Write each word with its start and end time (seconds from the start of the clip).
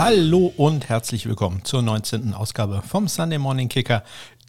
Hallo 0.00 0.52
und 0.56 0.88
herzlich 0.88 1.26
willkommen 1.26 1.64
zur 1.64 1.82
19. 1.82 2.32
Ausgabe 2.32 2.82
vom 2.86 3.08
Sunday 3.08 3.36
Morning 3.36 3.68
Kicker, 3.68 4.04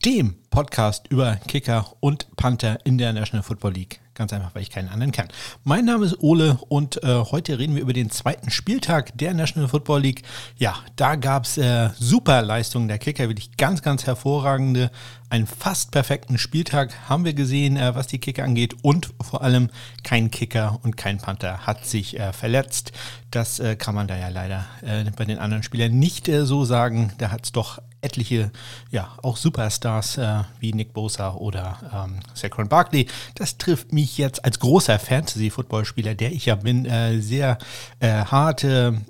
dem 0.05 0.35
Podcast 0.51 1.07
über 1.07 1.37
Kicker 1.37 1.91
und 2.01 2.27
Panther 2.35 2.77
in 2.83 2.99
der 2.99 3.13
National 3.13 3.41
Football 3.41 3.73
League. 3.73 3.99
Ganz 4.19 4.33
einfach, 4.33 4.53
weil 4.53 4.63
ich 4.63 4.69
keinen 4.69 4.89
anderen 4.89 5.13
kann. 5.13 5.29
Mein 5.63 5.85
Name 5.85 6.05
ist 6.05 6.19
Ole 6.19 6.59
und 6.67 7.01
äh, 7.05 7.23
heute 7.31 7.57
reden 7.57 7.75
wir 7.75 7.81
über 7.81 7.93
den 7.93 8.11
zweiten 8.11 8.49
Spieltag 8.49 9.17
der 9.17 9.33
National 9.33 9.69
Football 9.69 10.01
League. 10.01 10.23
Ja, 10.57 10.75
da 10.97 11.15
gab 11.15 11.45
es 11.45 11.57
äh, 11.57 11.91
super 11.97 12.41
Leistungen 12.41 12.89
der 12.89 12.97
Kicker, 12.97 13.29
wirklich 13.29 13.55
ganz, 13.55 13.81
ganz 13.81 14.05
hervorragende. 14.05 14.91
Einen 15.29 15.47
fast 15.47 15.91
perfekten 15.91 16.37
Spieltag 16.37 17.07
haben 17.07 17.23
wir 17.23 17.33
gesehen, 17.33 17.77
äh, 17.77 17.95
was 17.95 18.07
die 18.07 18.19
Kicker 18.19 18.43
angeht. 18.43 18.75
Und 18.81 19.13
vor 19.21 19.41
allem 19.41 19.69
kein 20.03 20.31
Kicker 20.31 20.81
und 20.83 20.97
kein 20.97 21.19
Panther 21.19 21.65
hat 21.65 21.85
sich 21.85 22.19
äh, 22.19 22.33
verletzt. 22.33 22.91
Das 23.31 23.61
äh, 23.61 23.77
kann 23.77 23.95
man 23.95 24.09
da 24.09 24.17
ja 24.17 24.27
leider 24.27 24.65
äh, 24.81 25.09
bei 25.15 25.23
den 25.23 25.39
anderen 25.39 25.63
Spielern 25.63 25.97
nicht 25.97 26.29
so 26.29 26.65
sagen. 26.65 27.13
Da 27.19 27.31
hat 27.31 27.45
es 27.45 27.53
doch 27.53 27.79
etliche, 28.01 28.51
ja, 28.91 29.17
auch 29.21 29.37
Superstars 29.37 30.17
äh, 30.17 30.43
wie 30.59 30.73
Nick 30.73 30.93
Bosa 30.93 31.33
oder 31.33 31.77
ähm, 31.93 32.19
Saquon 32.33 32.69
Barkley. 32.69 33.07
Das 33.35 33.57
trifft 33.57 33.93
mich 33.93 34.17
jetzt 34.17 34.43
als 34.45 34.59
großer 34.59 34.99
Fantasy-Footballspieler, 34.99 36.15
der 36.15 36.31
ich 36.31 36.45
ja 36.45 36.55
bin, 36.55 36.85
äh, 36.85 37.19
sehr 37.21 37.57
äh, 37.99 38.25
hart. 38.25 38.65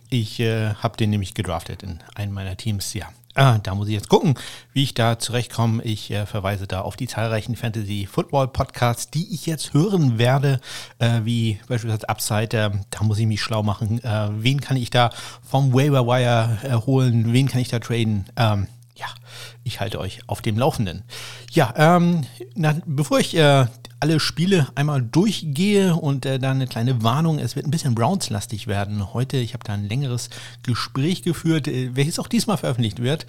ich 0.10 0.40
äh, 0.40 0.74
habe 0.76 0.98
den 0.98 1.10
nämlich 1.10 1.34
gedraftet 1.34 1.84
in 1.84 2.00
einem 2.16 2.34
meiner 2.34 2.58
Teams, 2.58 2.94
ja. 2.94 3.08
Ah, 3.36 3.60
da 3.60 3.76
muss 3.76 3.88
ich 3.88 3.94
jetzt 3.94 4.10
gucken, 4.10 4.34
wie 4.74 4.84
ich 4.84 4.96
da 4.96 5.20
zurechtkomme. 5.20 5.84
Ich 5.84 6.10
äh, 6.12 6.26
verweise 6.26 6.68
da 6.68 6.82
auf 6.82 6.98
die 6.98 7.08
zahlreichen 7.08 7.56
Fantasy-Football-Podcasts, 7.56 9.12
die 9.12 9.34
ich 9.34 9.46
jetzt 9.46 9.74
hören 9.74 10.18
werde, 10.18 10.60
äh, 10.98 11.22
wie 11.24 11.60
beispielsweise 11.68 12.10
Upside. 12.10 12.58
Äh, 12.58 12.72
da 12.90 13.04
muss 13.04 13.20
ich 13.20 13.28
mich 13.28 13.42
schlau 13.42 13.62
machen. 13.62 14.03
Äh, 14.03 14.30
wen 14.31 14.59
kann 14.59 14.78
ich 14.78 14.90
da 14.90 15.12
vom 15.42 15.74
Waiver 15.74 16.06
Wire 16.08 16.86
holen? 16.86 17.31
Wen 17.31 17.48
kann 17.48 17.62
ich 17.62 17.70
da 17.70 17.80
traden? 17.80 18.26
Ähm, 18.36 18.68
ja, 19.00 19.08
ich 19.64 19.80
halte 19.80 20.00
euch 20.00 20.19
auf 20.28 20.42
dem 20.42 20.58
Laufenden. 20.58 21.03
Ja, 21.52 21.73
ähm, 21.78 22.25
na, 22.55 22.75
bevor 22.86 23.19
ich 23.19 23.36
äh, 23.36 23.66
alle 24.02 24.19
Spiele 24.19 24.67
einmal 24.75 25.02
durchgehe 25.02 25.95
und 25.95 26.25
äh, 26.25 26.39
dann 26.39 26.58
eine 26.58 26.67
kleine 26.67 27.02
Warnung, 27.03 27.39
es 27.39 27.56
wird 27.56 27.66
ein 27.66 27.72
bisschen 27.72 27.95
Browns-lastig 27.95 28.67
werden 28.67 29.14
heute. 29.14 29.38
Ich 29.38 29.53
habe 29.53 29.64
da 29.64 29.73
ein 29.73 29.88
längeres 29.88 30.30
Gespräch 30.64 31.22
geführt, 31.22 31.67
äh, 31.67 31.95
welches 31.95 32.19
auch 32.19 32.28
diesmal 32.28 32.58
veröffentlicht 32.58 33.02
wird. 33.02 33.25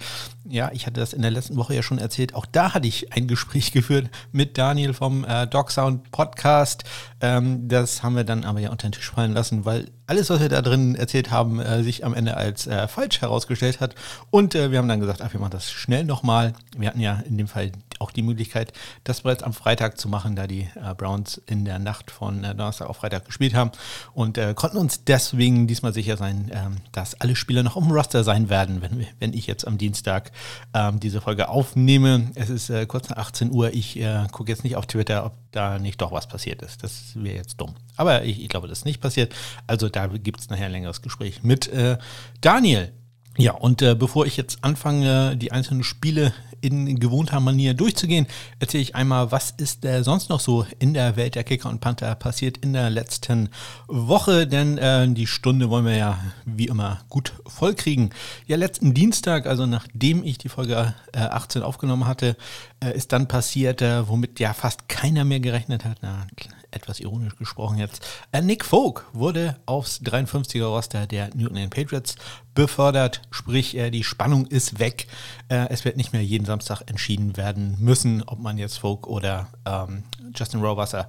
Ja, 0.47 0.71
ich 0.73 0.85
hatte 0.85 0.99
das 0.99 1.13
in 1.13 1.21
der 1.21 1.31
letzten 1.31 1.55
Woche 1.55 1.75
ja 1.75 1.83
schon 1.83 1.99
erzählt. 1.99 2.35
Auch 2.35 2.45
da 2.45 2.73
hatte 2.73 2.87
ich 2.87 3.13
ein 3.13 3.27
Gespräch 3.27 3.71
geführt 3.73 4.09
mit 4.31 4.57
Daniel 4.57 4.93
vom 4.93 5.23
äh, 5.23 5.47
Dog 5.47 5.71
Sound 5.71 6.11
Podcast. 6.11 6.83
Ähm, 7.21 7.67
das 7.67 8.03
haben 8.03 8.15
wir 8.15 8.23
dann 8.25 8.43
aber 8.43 8.59
ja 8.59 8.71
unter 8.71 8.87
den 8.87 8.93
Tisch 8.93 9.11
fallen 9.11 9.33
lassen, 9.33 9.65
weil 9.65 9.89
alles, 10.11 10.29
was 10.29 10.41
wir 10.41 10.49
da 10.49 10.61
drin 10.61 10.95
erzählt 10.95 11.31
haben, 11.31 11.61
äh, 11.61 11.83
sich 11.83 12.03
am 12.03 12.13
Ende 12.13 12.35
als 12.35 12.67
äh, 12.67 12.85
falsch 12.89 13.21
herausgestellt 13.21 13.79
hat. 13.79 13.95
Und 14.29 14.55
äh, 14.55 14.69
wir 14.69 14.77
haben 14.79 14.89
dann 14.89 14.99
gesagt, 14.99 15.21
ach, 15.21 15.31
wir 15.31 15.39
machen 15.39 15.51
das 15.51 15.71
schnell 15.71 16.03
nochmal. 16.03 16.51
Wir 16.75 16.89
hatten 16.89 16.99
ja 16.99 17.23
in 17.25 17.37
dem 17.37 17.47
Fall 17.47 17.71
auch 17.99 18.11
die 18.11 18.21
Möglichkeit, 18.21 18.73
das 19.05 19.21
bereits 19.21 19.41
am 19.41 19.53
Freitag 19.53 19.97
zu 19.97 20.09
machen, 20.09 20.35
da 20.35 20.47
die 20.47 20.67
äh, 20.75 20.93
Browns 20.97 21.41
in 21.45 21.63
der 21.63 21.79
Nacht 21.79 22.11
von 22.11 22.43
äh, 22.43 22.53
Donnerstag 22.53 22.89
auf 22.89 22.97
Freitag 22.97 23.23
gespielt 23.23 23.53
haben 23.53 23.71
und 24.13 24.37
äh, 24.37 24.53
konnten 24.53 24.75
uns 24.75 25.05
deswegen 25.05 25.65
diesmal 25.67 25.93
sicher 25.93 26.17
sein, 26.17 26.51
ähm, 26.53 26.77
dass 26.91 27.21
alle 27.21 27.37
Spieler 27.37 27.63
noch 27.63 27.75
dem 27.75 27.89
Roster 27.89 28.25
sein 28.25 28.49
werden, 28.49 28.81
wenn, 28.81 29.07
wenn 29.19 29.33
ich 29.33 29.47
jetzt 29.47 29.65
am 29.65 29.77
Dienstag 29.77 30.33
ähm, 30.73 30.99
diese 30.99 31.21
Folge 31.21 31.47
aufnehme. 31.47 32.31
Es 32.35 32.49
ist 32.49 32.69
kurz 32.89 33.07
nach 33.09 33.17
18 33.17 33.51
Uhr. 33.51 33.73
Ich 33.73 33.99
gucke 34.31 34.51
jetzt 34.51 34.63
nicht 34.63 34.75
auf 34.75 34.87
Twitter, 34.87 35.25
ob 35.25 35.33
da 35.51 35.79
nicht 35.79 36.01
doch 36.01 36.11
was 36.11 36.27
passiert 36.27 36.61
ist. 36.61 36.83
Das 36.83 37.11
wäre 37.15 37.35
jetzt 37.35 37.59
dumm. 37.59 37.75
Aber 37.95 38.23
ich, 38.23 38.41
ich, 38.41 38.49
glaube, 38.49 38.67
das 38.67 38.79
ist 38.79 38.85
nicht 38.85 39.01
passiert. 39.01 39.33
Also 39.67 39.89
da 39.89 40.07
gibt 40.07 40.39
es 40.39 40.49
nachher 40.49 40.65
ein 40.65 40.71
längeres 40.71 41.01
Gespräch 41.01 41.43
mit 41.43 41.67
äh, 41.67 41.97
Daniel. 42.41 42.91
Ja, 43.37 43.53
und 43.53 43.81
äh, 43.81 43.95
bevor 43.95 44.25
ich 44.25 44.35
jetzt 44.35 44.63
anfange, 44.63 45.37
die 45.37 45.51
einzelnen 45.53 45.83
Spiele 45.83 46.33
in 46.59 46.99
gewohnter 46.99 47.39
Manier 47.39 47.73
durchzugehen, 47.73 48.27
erzähle 48.59 48.83
ich 48.83 48.95
einmal, 48.95 49.31
was 49.31 49.51
ist 49.51 49.83
äh, 49.83 50.03
sonst 50.03 50.29
noch 50.29 50.39
so 50.39 50.65
in 50.79 50.93
der 50.93 51.15
Welt 51.15 51.35
der 51.35 51.43
Kicker 51.43 51.69
und 51.69 51.81
Panther 51.81 52.13
passiert 52.15 52.57
in 52.57 52.73
der 52.73 52.89
letzten 52.89 53.49
Woche, 53.87 54.47
denn 54.47 54.77
äh, 54.77 55.07
die 55.09 55.27
Stunde 55.27 55.69
wollen 55.69 55.85
wir 55.85 55.95
ja 55.95 56.19
wie 56.45 56.67
immer 56.67 56.99
gut 57.09 57.33
vollkriegen. 57.47 58.11
Ja, 58.47 58.57
letzten 58.57 58.93
Dienstag, 58.93 59.47
also 59.47 59.65
nachdem 59.65 60.23
ich 60.23 60.37
die 60.37 60.49
Folge 60.49 60.93
äh, 61.13 61.19
18 61.19 61.63
aufgenommen 61.63 62.05
hatte, 62.05 62.35
äh, 62.83 62.95
ist 62.95 63.11
dann 63.11 63.27
passiert, 63.27 63.81
äh, 63.81 64.07
womit 64.07 64.39
ja 64.39 64.53
fast 64.53 64.87
keiner 64.89 65.23
mehr 65.23 65.39
gerechnet 65.39 65.85
hat. 65.85 65.97
Na, 66.01 66.25
etwas 66.71 66.99
ironisch 66.99 67.35
gesprochen 67.35 67.77
jetzt. 67.77 68.05
Äh, 68.31 68.41
Nick 68.41 68.65
Folk 68.65 69.05
wurde 69.13 69.57
aufs 69.65 70.01
53er 70.01 70.65
Roster 70.65 71.05
der 71.05 71.29
New 71.35 71.47
England 71.47 71.73
Patriots 71.73 72.15
befördert, 72.55 73.21
sprich 73.29 73.77
äh, 73.77 73.91
die 73.91 74.03
Spannung 74.03 74.45
ist 74.47 74.79
weg. 74.79 75.07
Äh, 75.49 75.67
es 75.69 75.85
wird 75.85 75.97
nicht 75.97 76.13
mehr 76.13 76.23
jeden 76.23 76.45
Samstag 76.45 76.81
entschieden 76.87 77.37
werden 77.37 77.77
müssen, 77.79 78.23
ob 78.23 78.39
man 78.39 78.57
jetzt 78.57 78.79
Folk 78.79 79.07
oder 79.07 79.47
ähm, 79.65 80.03
Justin 80.33 80.61
Rohrwasser 80.61 81.07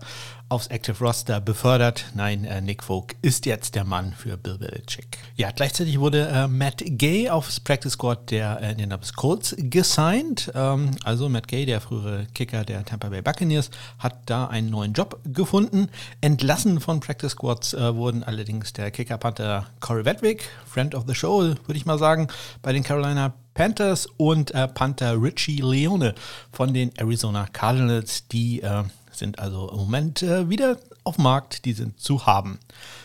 aufs 0.53 0.67
Active 0.67 0.99
Roster 1.01 1.41
befördert. 1.41 2.05
Nein, 2.15 2.45
äh, 2.45 2.61
Nick 2.61 2.83
Folk 2.83 3.17
ist 3.23 3.47
jetzt 3.47 3.75
der 3.75 3.85
Mann 3.85 4.13
für 4.13 4.37
Bill 4.37 4.59
Belichick. 4.59 5.17
Ja, 5.35 5.51
gleichzeitig 5.51 5.99
wurde 5.99 6.29
äh, 6.29 6.47
Matt 6.47 6.83
Gay 6.85 7.31
aufs 7.31 7.59
Practice 7.59 7.95
Squad 7.95 8.31
der 8.31 8.61
äh, 8.61 8.73
Indianapolis 8.73 9.15
Colts 9.15 9.57
gesigned. 9.57 10.53
Ähm, 10.55 10.91
also 11.05 11.31
Matt 11.31 11.49
Gay, 11.49 11.65
der 11.65 11.81
frühere 11.81 12.27
Kicker 12.35 12.65
der 12.65 12.85
Tampa 12.85 13.09
Bay 13.09 13.23
Buccaneers, 13.23 13.71
hat 13.99 14.19
da 14.27 14.47
einen 14.47 14.69
neuen 14.69 14.93
Job 14.93 15.21
gefunden. 15.25 15.89
Entlassen 16.21 16.81
von 16.81 17.01
Practice 17.01 17.33
Squads 17.33 17.73
äh, 17.73 17.97
wurden 17.97 18.23
allerdings 18.23 18.75
der 18.75 18.91
Kicker-Panther 18.91 19.69
Corey 19.81 20.05
Wedwick, 20.05 20.51
Friend 20.67 20.95
of 20.95 21.05
the 21.09 21.15
Show, 21.15 21.41
würde 21.45 21.77
ich 21.77 21.87
mal 21.87 21.99
sagen, 21.99 22.29
bei 22.61 22.75
den 22.75 22.83
Carolina 22.83 23.33
Panthers 23.55 24.07
und 24.19 24.51
äh, 24.55 24.69
Panther 24.69 25.21
Richie 25.21 25.63
Leone 25.63 26.15
von 26.53 26.75
den 26.75 26.95
Arizona 26.99 27.47
Cardinals, 27.51 28.29
die 28.29 28.61
äh, 28.61 28.85
sind 29.23 29.39
also 29.39 29.71
im 29.71 29.77
Moment 29.77 30.23
äh, 30.23 30.49
wieder 30.51 30.79
auf 31.05 31.17
Markt, 31.17 31.65
die 31.65 31.73
sind 31.73 32.01
zu 32.01 32.27
haben. 32.27 32.59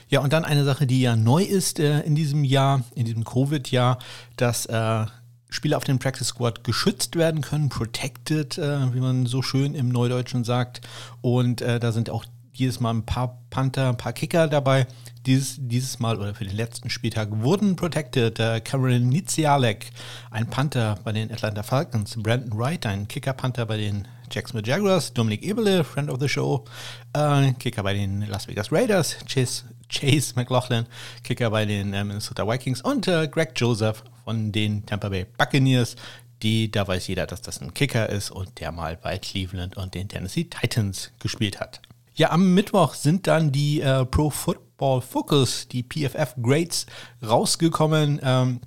Ja, 0.09 0.22
und 0.22 0.33
dann 0.33 0.45
eine 0.45 0.63
Sache, 0.63 0.88
die 0.88 1.00
ja 1.00 1.16
neu 1.16 1.44
ist 1.44 1.79
äh, 1.79 2.01
in 2.01 2.16
diesem 2.16 2.44
Jahr, 2.44 2.81
in 2.95 3.05
diesem 3.05 3.23
Covid-Jahr, 3.23 4.00
dass 4.35 4.66
äh, 4.66 5.06
Spieler 5.50 5.77
auf 5.77 5.83
dem 5.83 6.00
Practice 6.00 6.27
Squad 6.27 6.63
geschützt 6.63 7.16
werden 7.16 7.41
können, 7.41 7.69
protected, 7.69 8.57
äh, 8.57 8.94
wie 8.94 9.00
man 9.00 9.27
so 9.27 9.41
schön 9.41 9.75
im 9.75 9.89
Neudeutschen 9.89 10.44
sagt. 10.44 10.81
Und 11.22 11.61
äh, 11.61 11.79
da 11.79 11.91
sind 11.91 12.09
auch 12.09 12.25
jedes 12.51 12.79
Mal 12.79 12.95
ein 12.95 13.06
paar 13.06 13.44
Panther, 13.51 13.89
ein 13.89 13.97
paar 13.97 14.13
Kicker 14.13 14.47
dabei. 14.47 14.88
Dieses, 15.27 15.57
dieses 15.59 16.00
Mal 16.00 16.17
oder 16.17 16.33
für 16.33 16.45
den 16.45 16.56
letzten 16.56 16.89
Spieltag 16.89 17.29
wurden 17.31 17.75
protected 17.75 18.39
äh, 18.39 18.59
Cameron 18.61 19.07
Nizialek, 19.07 19.91
ein 20.31 20.50
Panther 20.50 20.97
bei 21.03 21.11
den 21.11 21.31
Atlanta 21.31 21.61
Falcons, 21.61 22.16
Brandon 22.17 22.57
Wright, 22.57 22.85
ein 22.88 23.07
Kicker-Panther 23.07 23.67
bei 23.67 23.77
den 23.77 24.07
Jacksonville 24.31 24.67
Jaguars, 24.67 25.13
Dominik 25.13 25.43
Ebele, 25.43 25.83
Friend 25.83 26.09
of 26.09 26.19
the 26.19 26.27
Show, 26.27 26.65
äh, 27.13 27.53
Kicker 27.53 27.83
bei 27.83 27.93
den 27.93 28.21
Las 28.27 28.47
Vegas 28.47 28.71
Raiders, 28.71 29.17
Chase, 29.25 29.63
Chase 29.89 30.33
McLaughlin, 30.35 30.85
Kicker 31.23 31.49
bei 31.49 31.65
den 31.65 31.93
äh, 31.93 32.03
Minnesota 32.03 32.47
Vikings 32.47 32.81
und 32.81 33.07
äh, 33.07 33.27
Greg 33.27 33.53
Joseph 33.55 34.03
von 34.23 34.51
den 34.51 34.85
Tampa 34.85 35.09
Bay 35.09 35.25
Buccaneers. 35.38 35.95
Die, 36.43 36.69
da 36.69 36.88
weiß 36.88 37.07
jeder, 37.07 37.25
dass 37.25 37.41
das 37.41 37.61
ein 37.61 37.73
Kicker 37.73 38.09
ist 38.09 38.29
und 38.29 38.59
der 38.59 38.71
mal 38.71 38.95
bei 38.95 39.17
Cleveland 39.17 39.75
und 39.75 39.95
den 39.95 40.07
Tennessee 40.07 40.44
Titans 40.44 41.11
gespielt 41.19 41.59
hat. 41.59 41.81
Ja, 42.13 42.31
am 42.31 42.53
Mittwoch 42.53 42.94
sind 42.94 43.27
dann 43.27 43.51
die 43.51 43.81
äh, 43.81 44.05
Pro 44.05 44.29
Football 44.29 45.01
Focus, 45.01 45.67
die 45.67 45.83
PFF 45.83 46.35
Grades 46.41 46.85
rausgekommen. 47.23 48.19
Ähm, 48.23 48.61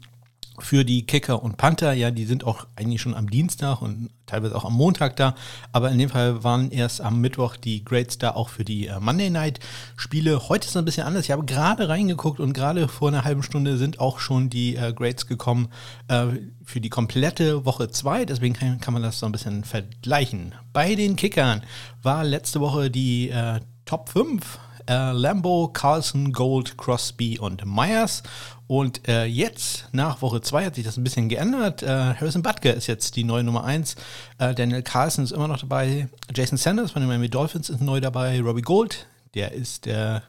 für 0.62 0.84
die 0.84 1.06
Kicker 1.06 1.43
und 1.43 1.56
Panther. 1.56 1.93
Ja, 1.93 2.10
die 2.10 2.25
sind 2.25 2.44
auch 2.44 2.66
eigentlich 2.76 3.00
schon 3.00 3.15
am 3.15 3.31
Dienstag 3.31 3.82
und 3.82 4.10
teilweise 4.26 4.54
auch 4.54 4.65
am 4.65 4.75
Montag 4.75 5.16
da. 5.16 5.34
Aber 5.72 5.91
in 5.91 5.98
dem 5.98 6.09
Fall 6.09 6.44
waren 6.44 6.71
erst 6.71 7.00
am 7.00 7.21
Mittwoch 7.21 7.56
die 7.56 7.84
Grades 7.84 8.19
da 8.19 8.32
auch 8.32 8.48
für 8.48 8.65
die 8.65 8.87
äh, 8.87 9.00
Monday 9.00 9.31
Night 9.31 9.60
Spiele. 9.97 10.48
Heute 10.48 10.65
ist 10.65 10.71
es 10.71 10.77
ein 10.77 10.84
bisschen 10.84 11.07
anders. 11.07 11.24
Ich 11.24 11.30
habe 11.30 11.45
gerade 11.45 11.89
reingeguckt 11.89 12.41
und 12.41 12.53
gerade 12.53 12.89
vor 12.89 13.09
einer 13.09 13.24
halben 13.24 13.42
Stunde 13.42 13.77
sind 13.77 14.01
auch 14.01 14.21
schon 14.21 14.51
die 14.51 14.77
äh, 14.77 14.92
Grades 14.92 15.27
gekommen 15.27 15.68
äh, 16.09 16.27
für 16.65 16.80
die 16.80 16.91
komplette 16.91 17.65
Woche 17.65 17.91
2. 17.91 18.24
Deswegen 18.24 18.54
kann, 18.54 18.80
kann, 18.80 18.95
man 18.95 19.03
das 19.03 19.18
so 19.18 19.27
ein 19.27 19.33
bisschen 19.33 19.65
vergleichen. 19.65 20.54
Bei 20.72 20.95
den 20.95 21.16
Kickern 21.16 21.62
war 22.03 22.24
letzte 22.24 22.60
Woche 22.60 22.91
die 22.91 23.30
äh, 23.30 23.60
Top 23.84 24.09
5 24.09 24.59
äh, 24.91 25.13
Lambo, 25.13 25.69
Carlson, 25.72 26.33
Gold, 26.33 26.77
Crosby 26.77 27.39
und 27.39 27.65
Myers. 27.65 28.25
Und 28.66 29.07
äh, 29.09 29.25
jetzt, 29.25 29.89
nach 29.92 30.21
Woche 30.21 30.41
2, 30.41 30.66
hat 30.66 30.75
sich 30.75 30.84
das 30.84 30.97
ein 30.97 31.04
bisschen 31.04 31.28
geändert. 31.28 31.83
Äh, 31.83 32.15
Harrison 32.15 32.42
Butker 32.42 32.75
ist 32.75 32.89
jetzt 32.89 33.15
die 33.16 33.25
neue 33.25 33.45
Nummer 33.45 33.65
1. 33.65 33.95
Äh, 34.39 34.54
Daniel 34.54 34.83
Carlson 34.83 35.25
ist 35.25 35.31
immer 35.31 35.48
noch 35.48 35.60
dabei. 35.60 36.09
Jason 36.34 36.59
Sanders 36.59 36.91
von 36.91 37.03
den 37.03 37.09
Miami 37.09 37.28
Dolphins 37.28 37.71
ist 37.71 37.81
neu 37.81 38.01
dabei. 38.01 38.41
Robbie 38.41 38.63
Gold, 38.63 39.07
der 39.34 39.53
ist 39.53 39.87
äh, 39.87 40.21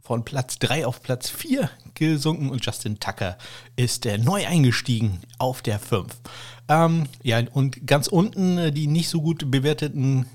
von 0.00 0.24
Platz 0.24 0.58
3 0.60 0.86
auf 0.86 1.02
Platz 1.02 1.28
4 1.30 1.68
gesunken. 1.94 2.50
Und 2.50 2.64
Justin 2.64 3.00
Tucker 3.00 3.36
ist 3.74 4.06
äh, 4.06 4.16
neu 4.16 4.46
eingestiegen 4.46 5.20
auf 5.38 5.60
der 5.60 5.80
5. 5.80 6.06
Ähm, 6.68 7.06
ja, 7.22 7.40
und 7.52 7.86
ganz 7.86 8.06
unten 8.06 8.58
äh, 8.58 8.72
die 8.72 8.86
nicht 8.86 9.08
so 9.08 9.20
gut 9.20 9.50
bewerteten 9.50 10.26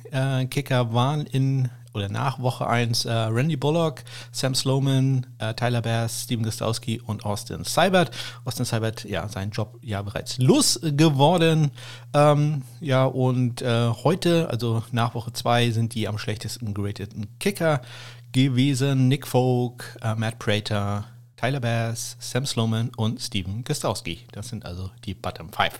Kicker 0.49 0.93
waren 0.93 1.25
in 1.25 1.69
oder 1.93 2.09
nach 2.09 2.39
Woche 2.39 2.67
1 2.67 3.05
äh, 3.05 3.11
Randy 3.11 3.55
Bullock, 3.55 4.03
Sam 4.31 4.55
Sloman, 4.55 5.25
äh, 5.37 5.53
Tyler 5.53 5.81
Bass, 5.81 6.23
Steven 6.23 6.43
Gostowski 6.43 7.01
und 7.01 7.25
Austin 7.25 7.63
Seibert. 7.63 8.11
Austin 8.45 8.65
Seibert, 8.65 9.03
ja, 9.05 9.27
sein 9.27 9.51
Job 9.51 9.77
ja 9.81 10.01
bereits 10.01 10.37
losgeworden. 10.37 11.71
Ähm, 12.13 12.63
ja, 12.79 13.05
und 13.05 13.61
äh, 13.61 13.89
heute, 13.89 14.49
also 14.49 14.83
nach 14.91 15.15
Woche 15.15 15.33
2, 15.33 15.71
sind 15.71 15.93
die 15.93 16.07
am 16.07 16.17
schlechtesten 16.17 16.73
gerateten 16.73 17.27
Kicker 17.39 17.81
gewesen. 18.31 19.07
Nick 19.07 19.27
Folk, 19.27 19.97
äh, 20.01 20.15
Matt 20.15 20.39
Prater, 20.39 21.05
Tyler 21.43 21.59
Bass, 21.59 22.15
Sam 22.21 22.45
Sloman 22.45 22.89
und 22.95 23.19
Steven 23.19 23.65
Gostowski. 23.65 24.19
Das 24.31 24.47
sind 24.47 24.65
also 24.65 24.91
die 25.03 25.13
Bottom 25.13 25.51
5. 25.51 25.77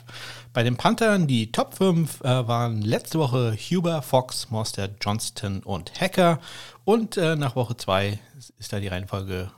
Bei 0.52 0.62
den 0.62 0.76
Panthern, 0.76 1.26
die 1.26 1.54
Top 1.54 1.76
5 1.76 2.20
äh, 2.20 2.46
waren 2.50 2.82
letzte 2.82 3.18
Woche 3.18 3.56
Huber, 3.56 4.02
Fox, 4.02 4.50
Monster, 4.50 4.90
Johnston 5.00 5.64
und 5.64 6.02
Hacker. 6.02 6.42
Und 6.84 7.16
äh, 7.16 7.38
nach 7.38 7.56
Woche 7.56 7.78
2 7.78 8.20
ist 8.60 8.74
da 8.74 8.82
die 8.82 8.90
Reihenfolge 8.90 9.52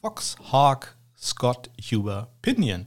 Fox, 0.00 0.36
Hawk, 0.50 0.96
Scott, 1.20 1.68
Huber, 1.78 2.28
Pinion. 2.40 2.86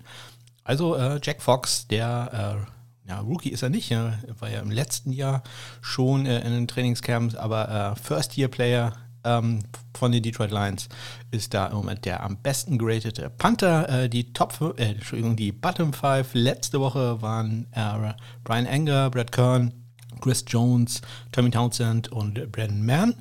Also 0.63 0.95
äh, 0.95 1.19
Jack 1.21 1.43
Fox, 1.43 1.87
der 1.87 2.65
äh, 3.05 3.09
ja, 3.09 3.19
Rookie 3.19 3.49
ist 3.49 3.61
er 3.61 3.69
nicht, 3.69 3.91
er 3.91 4.17
war 4.39 4.49
ja 4.49 4.61
im 4.61 4.71
letzten 4.71 5.11
Jahr 5.11 5.43
schon 5.81 6.25
äh, 6.25 6.39
in 6.39 6.53
den 6.53 6.67
Trainingscamps, 6.67 7.35
aber 7.35 7.69
äh, 7.69 8.01
First-Year-Player 8.01 8.93
ähm, 9.23 9.59
von 9.97 10.11
den 10.11 10.23
Detroit 10.23 10.51
Lions 10.51 10.89
ist 11.31 11.53
da 11.53 11.67
im 11.67 11.77
Moment 11.77 12.05
der 12.05 12.23
am 12.23 12.37
besten 12.37 12.77
geratete 12.77 13.29
Panther. 13.29 14.03
Äh, 14.03 14.09
die 14.09 14.33
Top, 14.33 14.75
äh, 14.77 14.83
Entschuldigung, 14.83 15.35
die 15.35 15.51
Bottom 15.51 15.93
5 15.93 16.33
letzte 16.33 16.79
Woche 16.79 17.21
waren 17.21 17.67
äh, 17.71 18.13
Brian 18.43 18.67
Anger, 18.67 19.09
Brad 19.09 19.31
Kern, 19.31 19.73
Chris 20.21 20.45
Jones, 20.47 21.01
Tommy 21.31 21.51
Townsend 21.51 22.11
und 22.11 22.51
Brandon 22.51 22.85
Mann. 22.85 23.15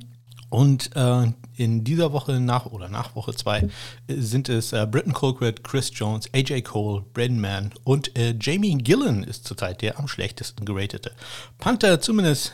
Und 0.49 0.95
äh, 0.95 1.31
in 1.55 1.83
dieser 1.83 2.13
Woche 2.13 2.39
nach 2.39 2.67
oder 2.67 2.87
nach 2.87 3.15
Woche 3.15 3.33
2 3.33 3.69
sind 4.07 4.49
es 4.49 4.71
äh, 4.71 4.85
Britton 4.89 5.13
Colquitt, 5.13 5.63
Chris 5.63 5.91
Jones, 5.93 6.29
AJ 6.33 6.61
Cole, 6.61 7.03
Brandon 7.13 7.41
Mann 7.41 7.73
und 7.83 8.15
äh, 8.17 8.35
Jamie 8.39 8.75
Gillen 8.77 9.23
ist 9.23 9.45
zurzeit 9.47 9.81
der 9.81 9.97
am 9.97 10.07
schlechtesten 10.07 10.63
geratete 10.63 11.11
Panther, 11.57 11.99
zumindest 12.01 12.53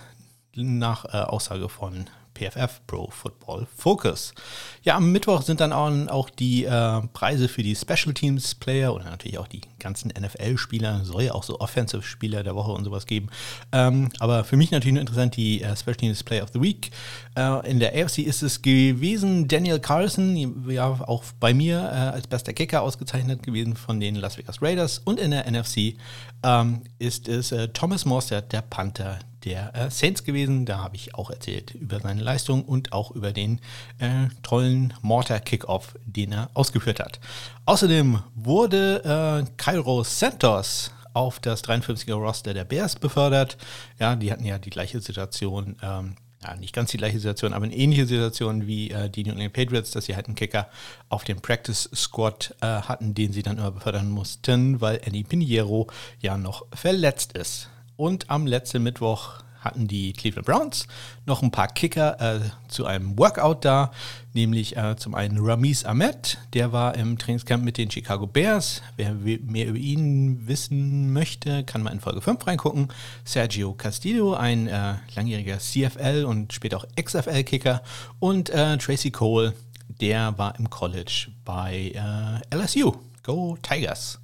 nach 0.55 1.05
äh, 1.05 1.17
Aussage 1.17 1.67
von 1.67 2.05
PFF, 2.39 2.81
Pro 2.87 3.09
Football 3.11 3.67
Focus. 3.75 4.33
Ja, 4.83 4.95
am 4.95 5.11
Mittwoch 5.11 5.41
sind 5.41 5.59
dann 5.59 5.73
auch, 5.73 6.29
die 6.29 6.63
äh, 6.63 7.01
Preise 7.13 7.49
für 7.49 7.63
die 7.63 7.75
Special 7.75 8.13
Teams 8.13 8.55
Player 8.55 8.93
oder 8.93 9.05
natürlich 9.05 9.37
auch 9.37 9.47
die 9.47 9.61
ganzen 9.79 10.09
NFL-Spieler, 10.09 11.03
soll 11.03 11.23
ja 11.23 11.33
auch 11.33 11.43
so 11.43 11.59
Offensive-Spieler 11.59 12.43
der 12.43 12.55
Woche 12.55 12.71
und 12.71 12.85
sowas 12.85 13.05
geben. 13.05 13.29
Ähm, 13.71 14.09
aber 14.19 14.43
für 14.43 14.55
mich 14.57 14.71
natürlich 14.71 14.93
nur 14.93 15.01
interessant 15.01 15.35
die 15.35 15.61
äh, 15.61 15.75
Special 15.75 15.95
Teams 15.95 16.23
Player 16.23 16.43
of 16.43 16.49
the 16.53 16.61
Week. 16.61 16.91
Äh, 17.35 17.69
in 17.69 17.79
der 17.79 17.93
AFC 17.93 18.19
ist 18.19 18.41
es 18.41 18.61
gewesen 18.61 19.47
Daniel 19.47 19.79
Carlson, 19.79 20.69
ja 20.69 20.87
auch 20.87 21.23
bei 21.39 21.53
mir 21.53 21.79
äh, 21.79 22.15
als 22.15 22.27
bester 22.27 22.53
Kicker 22.53 22.81
ausgezeichnet 22.81 23.43
gewesen 23.43 23.75
von 23.75 23.99
den 23.99 24.15
Las 24.15 24.37
Vegas 24.37 24.61
Raiders. 24.61 24.99
Und 24.99 25.19
in 25.19 25.31
der 25.31 25.49
NFC 25.49 25.95
ähm, 26.43 26.81
ist 26.99 27.27
es 27.27 27.51
äh, 27.51 27.67
Thomas 27.69 28.05
Morstead, 28.05 28.51
der 28.53 28.61
Panther 28.61 29.19
der 29.45 29.75
äh, 29.75 29.89
Saints 29.89 30.23
gewesen. 30.23 30.65
Da 30.65 30.79
habe 30.79 30.95
ich 30.95 31.15
auch 31.15 31.29
erzählt 31.29 31.73
über 31.75 31.99
seine 31.99 32.21
Leistung 32.21 32.63
und 32.63 32.93
auch 32.93 33.11
über 33.11 33.31
den 33.31 33.59
äh, 33.99 34.27
tollen 34.43 34.93
Mortar-Kickoff, 35.01 35.95
den 36.05 36.31
er 36.31 36.49
ausgeführt 36.53 36.99
hat. 36.99 37.19
Außerdem 37.65 38.21
wurde 38.35 39.45
äh, 39.45 39.51
Cairo 39.57 40.03
Santos 40.03 40.91
auf 41.13 41.39
das 41.39 41.63
53er 41.63 42.13
Roster 42.13 42.53
der 42.53 42.65
Bears 42.65 42.95
befördert. 42.95 43.57
Ja, 43.99 44.15
die 44.15 44.31
hatten 44.31 44.45
ja 44.45 44.57
die 44.57 44.69
gleiche 44.69 45.01
Situation. 45.01 45.75
Ähm, 45.81 46.15
ja, 46.43 46.55
nicht 46.55 46.73
ganz 46.73 46.91
die 46.91 46.97
gleiche 46.97 47.19
Situation, 47.19 47.53
aber 47.53 47.65
eine 47.65 47.75
ähnliche 47.75 48.05
Situation 48.05 48.65
wie 48.65 48.91
äh, 48.91 49.09
die 49.09 49.25
New 49.25 49.33
England 49.33 49.53
Patriots, 49.53 49.91
dass 49.91 50.05
sie 50.05 50.15
halt 50.15 50.27
einen 50.27 50.35
Kicker 50.35 50.69
auf 51.09 51.25
dem 51.25 51.41
Practice 51.41 51.89
Squad 51.93 52.55
äh, 52.61 52.65
hatten, 52.65 53.13
den 53.13 53.33
sie 53.33 53.43
dann 53.43 53.57
immer 53.57 53.71
befördern 53.71 54.09
mussten, 54.09 54.79
weil 54.79 55.01
Eddie 55.03 55.25
Piniero 55.25 55.87
ja 56.21 56.37
noch 56.37 56.65
verletzt 56.73 57.33
ist. 57.33 57.69
Und 57.99 58.29
am 58.29 58.47
letzten 58.47 58.81
Mittwoch 58.81 59.43
hatten 59.59 59.89
die 59.89 60.13
Cleveland 60.13 60.45
Browns 60.45 60.87
noch 61.25 61.41
ein 61.41 61.51
paar 61.51 61.67
Kicker 61.67 62.15
äh, 62.21 62.39
zu 62.69 62.85
einem 62.85 63.19
Workout 63.19 63.65
da, 63.65 63.91
nämlich 64.33 64.77
äh, 64.77 64.95
zum 64.95 65.15
einen 65.15 65.37
Ramis 65.37 65.83
Ahmed, 65.83 66.37
der 66.53 66.71
war 66.71 66.95
im 66.95 67.17
Trainingscamp 67.17 67.61
mit 67.61 67.77
den 67.77 67.91
Chicago 67.91 68.25
Bears. 68.25 68.81
Wer 68.95 69.15
mehr 69.15 69.67
über 69.67 69.77
ihn 69.77 70.47
wissen 70.47 71.11
möchte, 71.11 71.65
kann 71.65 71.83
mal 71.83 71.91
in 71.91 71.99
Folge 71.99 72.21
5 72.21 72.47
reingucken. 72.47 72.87
Sergio 73.25 73.73
Castillo, 73.73 74.33
ein 74.33 74.67
äh, 74.67 74.93
langjähriger 75.13 75.59
CFL 75.59 76.23
und 76.23 76.53
später 76.53 76.77
auch 76.77 76.85
XFL-Kicker. 76.95 77.83
Und 78.19 78.49
äh, 78.49 78.77
Tracy 78.77 79.11
Cole, 79.11 79.53
der 79.99 80.37
war 80.37 80.57
im 80.57 80.69
College 80.69 81.27
bei 81.43 81.91
äh, 81.93 82.55
LSU. 82.55 82.93
Go 83.23 83.57
Tigers! 83.61 84.19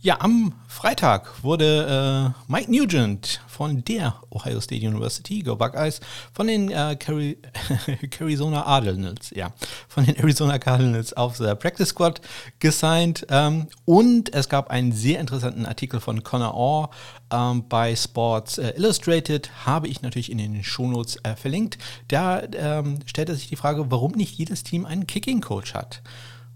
Ja, 0.00 0.20
am 0.20 0.54
Freitag 0.68 1.42
wurde 1.42 2.32
äh, 2.48 2.52
Mike 2.52 2.70
Nugent 2.70 3.40
von 3.48 3.82
der 3.82 4.14
Ohio 4.30 4.60
State 4.60 4.86
University, 4.86 5.40
Go 5.40 5.56
Buckeyes, 5.56 5.98
von 6.32 6.46
den 6.46 6.70
äh, 6.70 6.96
Arizona 8.20 8.62
Cardinals, 8.62 9.30
ja, 9.34 9.52
von 9.88 10.04
den 10.04 10.14
Arizona 10.14 10.60
Cardinals 10.60 11.14
auf 11.14 11.38
der 11.38 11.56
Practice 11.56 11.88
Squad 11.88 12.20
gesigned. 12.60 13.26
Ähm, 13.28 13.66
und 13.86 14.32
es 14.32 14.48
gab 14.48 14.70
einen 14.70 14.92
sehr 14.92 15.18
interessanten 15.18 15.66
Artikel 15.66 15.98
von 15.98 16.22
Connor 16.22 16.54
Orr 16.54 16.90
ähm, 17.32 17.64
bei 17.68 17.96
Sports 17.96 18.58
äh, 18.58 18.74
Illustrated, 18.76 19.50
habe 19.66 19.88
ich 19.88 20.02
natürlich 20.02 20.30
in 20.30 20.38
den 20.38 20.62
Shownotes 20.62 21.16
äh, 21.24 21.34
verlinkt. 21.34 21.76
Da 22.06 22.44
ähm, 22.52 23.00
stellt 23.04 23.30
er 23.30 23.34
sich 23.34 23.48
die 23.48 23.56
Frage, 23.56 23.90
warum 23.90 24.12
nicht 24.12 24.38
jedes 24.38 24.62
Team 24.62 24.86
einen 24.86 25.08
Kicking 25.08 25.40
Coach 25.40 25.74
hat 25.74 26.02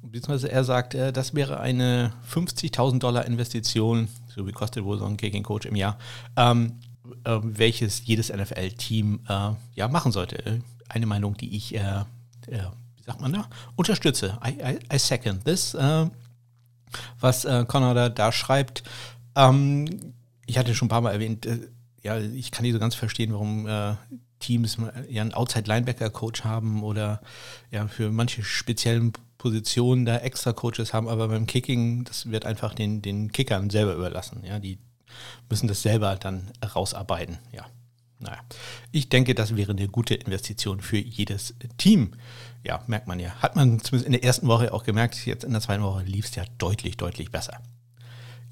beziehungsweise 0.03 0.51
er 0.51 0.65
sagt, 0.65 0.95
äh, 0.95 1.13
das 1.13 1.35
wäre 1.35 1.61
eine 1.61 2.13
50.000 2.33 2.99
Dollar 2.99 3.25
Investition, 3.25 4.09
so 4.35 4.47
wie 4.47 4.53
kostet 4.53 4.85
wohl 4.85 4.99
so 4.99 5.07
ein 5.07 5.17
Kicking 5.17 5.43
Coach 5.43 5.67
im 5.67 5.77
Jahr, 5.77 5.99
ähm, 6.37 6.81
äh, 7.25 7.39
welches 7.43 8.05
jedes 8.05 8.31
NFL-Team 8.33 9.21
äh, 9.29 9.51
ja 9.75 9.89
machen 9.89 10.13
sollte. 10.13 10.63
Eine 10.89 11.07
Meinung, 11.07 11.37
die 11.37 11.57
ich, 11.57 11.75
äh, 11.75 12.01
äh, 12.49 12.65
wie 12.97 13.03
sagt 13.05 13.21
man 13.21 13.33
da, 13.33 13.49
unterstütze. 13.77 14.39
I, 14.45 14.51
I, 14.51 14.79
I 14.95 14.99
second 14.99 15.45
this, 15.45 15.75
äh, 15.75 16.07
was 17.21 17.47
Connor 17.69 17.95
da, 17.95 18.11
da 18.11 18.33
schreibt. 18.33 18.83
Ähm, 19.35 20.13
ich 20.45 20.59
hatte 20.59 20.75
schon 20.75 20.87
ein 20.87 20.91
paar 20.91 21.01
Mal 21.01 21.13
erwähnt, 21.13 21.49
ja, 22.03 22.19
ich 22.19 22.51
kann 22.51 22.65
nicht 22.65 22.75
so 22.75 22.79
ganz 22.79 22.95
verstehen, 22.95 23.33
warum 23.33 23.67
Teams 24.41 24.77
ja 25.09 25.23
einen 25.23 25.33
Outside-Linebacker-Coach 25.33 26.45
haben 26.45 26.83
oder 26.83 27.23
ja 27.71 27.87
für 27.89 28.11
manche 28.11 28.43
speziellen 28.43 29.15
Positionen 29.43 30.05
da 30.05 30.19
extra 30.19 30.53
Coaches 30.53 30.95
haben, 30.95 31.09
aber 31.09 31.27
beim 31.27 31.47
Kicking, 31.47 32.05
das 32.05 32.31
wird 32.31 32.47
einfach 32.47 32.75
den, 32.75 33.03
den 33.03 33.33
Kickern 33.33 33.71
selber 33.71 33.95
überlassen. 33.95 34.45
Ja, 34.47 34.61
die 34.61 34.79
müssen 35.51 35.67
das 35.67 35.83
selber 35.83 36.15
dann 36.15 36.53
rausarbeiten. 36.77 37.39
Ja, 37.51 37.67
naja. 38.21 38.39
Ich 38.93 39.09
denke, 39.09 39.35
das 39.35 39.57
wäre 39.57 39.73
eine 39.73 39.89
gute 39.89 40.15
Investition 40.15 40.81
für 40.81 40.97
jedes 40.97 41.57
Team. 41.77 42.13
Ja, 42.65 42.85
merkt 42.87 43.09
man 43.09 43.19
ja. 43.19 43.31
Hat 43.43 43.57
man 43.57 43.81
zumindest 43.81 44.07
in 44.07 44.13
der 44.13 44.23
ersten 44.23 44.47
Woche 44.47 44.73
auch 44.73 44.85
gemerkt, 44.85 45.27
jetzt 45.27 45.43
in 45.43 45.51
der 45.51 45.61
zweiten 45.61 45.83
Woche 45.83 46.05
lief 46.05 46.27
es 46.27 46.37
ja 46.37 46.45
deutlich, 46.59 46.97
deutlich 46.97 47.33
besser. 47.33 47.61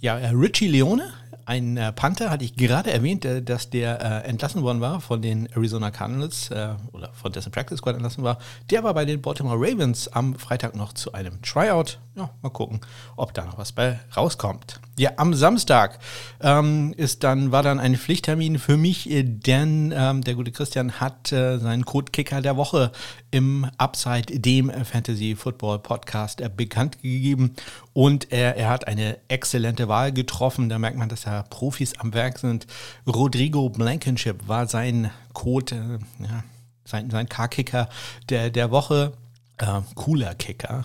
Ja, 0.00 0.16
Richie 0.16 0.66
Leone 0.66 1.12
ein 1.50 1.76
äh, 1.76 1.90
Panther 1.90 2.30
hatte 2.30 2.44
ich 2.44 2.54
gerade 2.54 2.92
erwähnt, 2.92 3.24
äh, 3.24 3.42
dass 3.42 3.70
der 3.70 4.00
äh, 4.00 4.28
entlassen 4.28 4.62
worden 4.62 4.80
war 4.80 5.00
von 5.00 5.20
den 5.20 5.46
Arizona 5.46 5.90
Cardinals 5.90 6.48
äh, 6.52 6.74
oder 6.92 7.12
von 7.12 7.32
dessen 7.32 7.50
Practice 7.50 7.78
Squad 7.78 7.96
entlassen 7.96 8.22
war. 8.22 8.38
Der 8.70 8.84
war 8.84 8.94
bei 8.94 9.04
den 9.04 9.20
Baltimore 9.20 9.56
Ravens 9.58 10.06
am 10.06 10.36
Freitag 10.36 10.76
noch 10.76 10.92
zu 10.92 11.12
einem 11.12 11.42
Tryout. 11.42 11.98
Ja, 12.14 12.30
mal 12.42 12.50
gucken, 12.50 12.80
ob 13.16 13.34
da 13.34 13.44
noch 13.44 13.58
was 13.58 13.72
bei 13.72 13.98
rauskommt. 14.16 14.80
Ja, 14.96 15.12
am 15.16 15.34
Samstag 15.34 15.98
ähm, 16.40 16.92
ist 16.96 17.24
dann, 17.24 17.50
war 17.50 17.62
dann 17.62 17.80
ein 17.80 17.96
Pflichttermin 17.96 18.58
für 18.58 18.76
mich, 18.76 19.10
äh, 19.10 19.24
denn 19.24 19.92
ähm, 19.96 20.22
der 20.22 20.34
gute 20.34 20.52
Christian 20.52 21.00
hat 21.00 21.32
äh, 21.32 21.58
seinen 21.58 21.84
Code-Kicker 21.84 22.42
der 22.42 22.56
Woche 22.56 22.92
im 23.32 23.66
Upside, 23.76 24.38
dem 24.38 24.70
Fantasy 24.70 25.34
Football 25.34 25.80
Podcast, 25.80 26.42
bekannt 26.56 27.00
gegeben. 27.02 27.54
Und 27.92 28.32
er, 28.32 28.56
er 28.56 28.68
hat 28.68 28.86
eine 28.86 29.18
exzellente 29.28 29.88
Wahl 29.88 30.12
getroffen. 30.12 30.68
Da 30.68 30.78
merkt 30.78 30.96
man, 30.96 31.08
dass 31.08 31.26
er 31.26 31.42
Profis 31.44 31.98
am 31.98 32.14
Werk 32.14 32.38
sind. 32.38 32.66
Rodrigo 33.06 33.68
Blankenship 33.68 34.46
war 34.48 34.66
sein 34.66 35.10
Code, 35.32 35.74
äh, 35.74 36.22
ja, 36.24 36.44
sein, 36.84 37.10
sein 37.10 37.28
K-Kicker 37.28 37.88
der, 38.28 38.50
der 38.50 38.70
Woche. 38.70 39.12
Äh, 39.58 39.80
cooler 39.94 40.34
Kicker, 40.34 40.84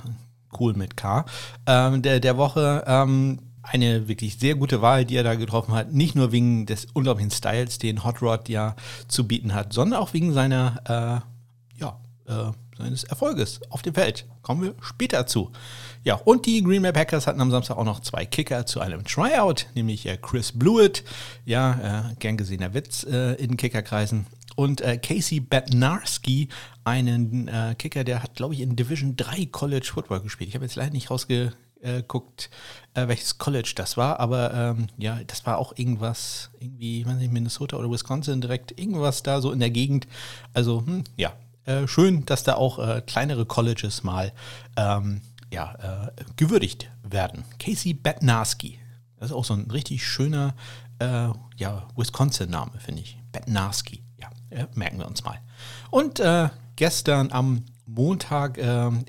cool 0.59 0.73
mit 0.73 0.97
K, 0.97 1.25
ähm, 1.65 2.01
der, 2.01 2.19
der 2.19 2.37
Woche. 2.37 2.83
Ähm, 2.87 3.39
eine 3.61 4.07
wirklich 4.07 4.37
sehr 4.37 4.55
gute 4.55 4.81
Wahl, 4.81 5.05
die 5.05 5.15
er 5.15 5.23
da 5.23 5.35
getroffen 5.35 5.73
hat. 5.73 5.91
Nicht 5.91 6.15
nur 6.15 6.31
wegen 6.31 6.65
des 6.65 6.85
unglaublichen 6.93 7.31
Styles, 7.31 7.79
den 7.79 8.03
Hot 8.03 8.21
Rod 8.21 8.49
ja 8.49 8.75
zu 9.07 9.27
bieten 9.27 9.53
hat, 9.53 9.73
sondern 9.73 9.99
auch 9.99 10.13
wegen 10.13 10.33
seiner, 10.33 10.81
äh, 10.85 11.79
ja, 11.79 11.99
äh, 12.27 12.51
seines 12.77 13.03
Erfolges 13.03 13.61
auf 13.69 13.81
dem 13.81 13.93
Feld. 13.93 14.25
Kommen 14.41 14.63
wir 14.63 14.75
später 14.81 15.27
zu. 15.27 15.51
Ja, 16.03 16.15
und 16.15 16.45
die 16.45 16.61
Green 16.63 16.81
Bay 16.81 16.91
Packers 16.91 17.27
hatten 17.27 17.41
am 17.41 17.51
Samstag 17.51 17.77
auch 17.77 17.83
noch 17.83 17.99
zwei 17.99 18.25
Kicker 18.25 18.65
zu 18.65 18.79
einem 18.79 19.03
Tryout, 19.03 19.67
nämlich 19.75 20.05
äh, 20.05 20.17
Chris 20.21 20.51
Blewett, 20.51 21.03
ja, 21.45 22.11
äh, 22.11 22.15
gern 22.19 22.37
gesehener 22.37 22.73
Witz 22.73 23.03
äh, 23.03 23.33
in 23.35 23.57
Kickerkreisen, 23.57 24.27
und 24.55 24.81
äh, 24.81 24.97
Casey 24.97 25.39
Bednarski, 25.39 26.49
einen 26.83 27.47
äh, 27.47 27.75
Kicker, 27.77 28.03
der 28.03 28.23
hat, 28.23 28.35
glaube 28.35 28.53
ich, 28.53 28.61
in 28.61 28.75
Division 28.75 29.15
3 29.15 29.47
College 29.47 29.89
Football 29.93 30.21
gespielt. 30.21 30.49
Ich 30.49 30.55
habe 30.55 30.65
jetzt 30.65 30.75
leider 30.75 30.91
nicht 30.91 31.11
rausgeguckt, 31.11 32.49
äh, 32.93 33.07
welches 33.07 33.37
College 33.37 33.73
das 33.75 33.97
war, 33.97 34.19
aber 34.19 34.53
ähm, 34.53 34.87
ja, 34.97 35.19
das 35.27 35.45
war 35.45 35.57
auch 35.57 35.77
irgendwas, 35.77 36.51
irgendwie, 36.59 37.01
ich 37.01 37.05
weiß 37.05 37.17
nicht, 37.17 37.33
Minnesota 37.33 37.77
oder 37.77 37.91
Wisconsin 37.91 38.41
direkt, 38.41 38.79
irgendwas 38.79 39.23
da 39.23 39.41
so 39.41 39.51
in 39.51 39.59
der 39.59 39.71
Gegend. 39.71 40.07
Also, 40.53 40.85
hm, 40.85 41.03
ja, 41.17 41.33
äh, 41.65 41.87
schön, 41.87 42.25
dass 42.25 42.43
da 42.43 42.55
auch 42.55 42.79
äh, 42.79 43.01
kleinere 43.05 43.45
Colleges 43.45 44.03
mal 44.03 44.31
ähm, 44.77 45.21
ja, 45.51 46.07
äh, 46.07 46.23
gewürdigt 46.35 46.89
werden. 47.03 47.43
Casey 47.59 47.93
Bednarski, 47.93 48.79
das 49.19 49.29
ist 49.29 49.35
auch 49.35 49.45
so 49.45 49.53
ein 49.53 49.69
richtig 49.71 50.05
schöner 50.05 50.53
äh, 50.99 51.29
ja, 51.57 51.87
Wisconsin-Name, 51.95 52.79
finde 52.79 53.01
ich. 53.01 53.17
Bednarski, 53.31 54.03
ja, 54.17 54.29
äh, 54.49 54.67
merken 54.75 54.99
wir 54.99 55.07
uns 55.07 55.23
mal. 55.23 55.39
Und 55.89 56.21
gestern 56.75 57.31
am 57.31 57.63
Montag 57.85 58.57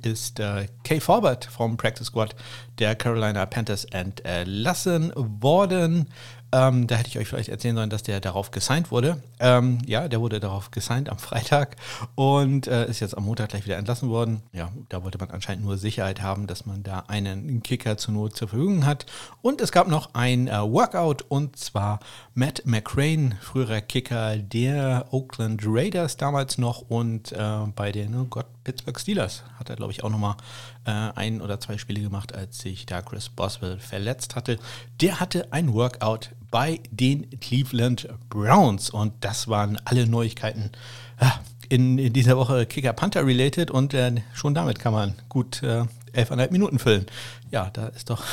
ist 0.03 0.41
Kay 0.85 1.01
Forbert 1.01 1.47
vom 1.47 1.77
Practice 1.77 2.09
Squad 2.09 2.37
der 2.79 2.95
Carolina 2.95 3.45
Panthers 3.47 3.85
entlassen 3.87 5.13
worden. 5.17 6.09
Ähm, 6.53 6.87
da 6.87 6.97
hätte 6.97 7.09
ich 7.09 7.19
euch 7.19 7.29
vielleicht 7.29 7.49
erzählen 7.49 7.77
sollen, 7.77 7.91
dass 7.91 8.03
der 8.03 8.21
darauf 8.21 8.51
gesigned 8.51 8.91
wurde. 8.91 9.23
Ähm, 9.41 9.79
ja, 9.87 10.09
der 10.09 10.21
wurde 10.21 10.41
darauf 10.41 10.71
gesigned 10.71 11.09
am 11.09 11.19
Freitag 11.19 11.77
und 12.15 12.67
äh, 12.67 12.89
ist 12.89 13.01
jetzt 13.01 13.17
am 13.17 13.25
Montag 13.25 13.49
gleich 13.51 13.65
wieder 13.65 13.77
entlassen 13.77 14.09
worden. 14.09 14.43
Ja, 14.53 14.71
da 14.89 15.03
wollte 15.03 15.19
man 15.19 15.31
anscheinend 15.31 15.65
nur 15.65 15.77
Sicherheit 15.77 16.23
haben, 16.23 16.47
dass 16.47 16.67
man 16.67 16.83
da 16.83 17.05
einen 17.09 17.63
Kicker 17.63 17.97
zur 17.97 18.15
Not 18.15 18.37
zur 18.37 18.49
Verfügung 18.49 18.87
hat. 18.87 19.07
Und 19.43 19.61
es 19.61 19.73
gab 19.73 19.89
noch 19.89 20.15
ein 20.15 20.49
äh, 20.49 20.53
Workout 20.53 21.25
und 21.29 21.57
zwar 21.57 22.01
Matt 22.35 22.63
McCrane, 22.65 23.37
früherer 23.41 23.81
Kicker 23.81 24.37
der 24.37 25.07
Oakland 25.11 25.63
Raiders 25.65 26.17
damals 26.17 26.59
noch 26.59 26.83
und 26.89 27.33
äh, 27.33 27.59
bei 27.75 27.93
den, 27.93 28.15
oh 28.15 28.25
Gott, 28.25 28.47
Pittsburgh 28.67 28.99
Steelers 28.99 29.45
hat 29.61 29.71
er, 29.71 29.77
glaube 29.77 29.93
ich, 29.93 30.03
auch 30.03 30.11
nochmal 30.11 30.35
äh, 30.87 30.91
ein 30.91 31.41
oder 31.41 31.61
zwei 31.61 31.79
Spiele 31.79 32.01
gemacht, 32.01 32.35
als 32.35 32.59
sich 32.59 32.85
da 32.85 33.01
Chris 33.01 33.29
Boswell 33.29 33.79
verletzt 33.79 34.35
hatte. 34.35 34.59
Der 35.01 35.21
hatte 35.21 35.53
ein 35.53 35.73
Workout 35.73 36.31
bei 36.51 36.81
den 36.91 37.31
Cleveland 37.39 38.09
Browns 38.29 38.91
und 38.91 39.13
das 39.21 39.47
waren 39.47 39.79
alle 39.85 40.09
Neuigkeiten 40.09 40.73
äh, 41.21 41.27
in, 41.69 41.97
in, 41.99 42.13
dieser 42.13 42.37
Woche 42.37 42.67
Kicker 42.67 42.93
Panther 42.93 43.25
related 43.25 43.71
und 43.71 43.95
äh, 43.95 44.17
schon 44.35 44.53
damit 44.53 44.81
kann 44.81 44.93
man 44.93 45.15
gut 45.29 45.63
äh, 45.63 45.85
11,5 46.15 46.51
Minuten 46.51 46.81
füllen. 46.81 47.07
Ja, 47.53 47.71
da 47.73 47.87
ist 47.87 48.11
doch 48.11 48.25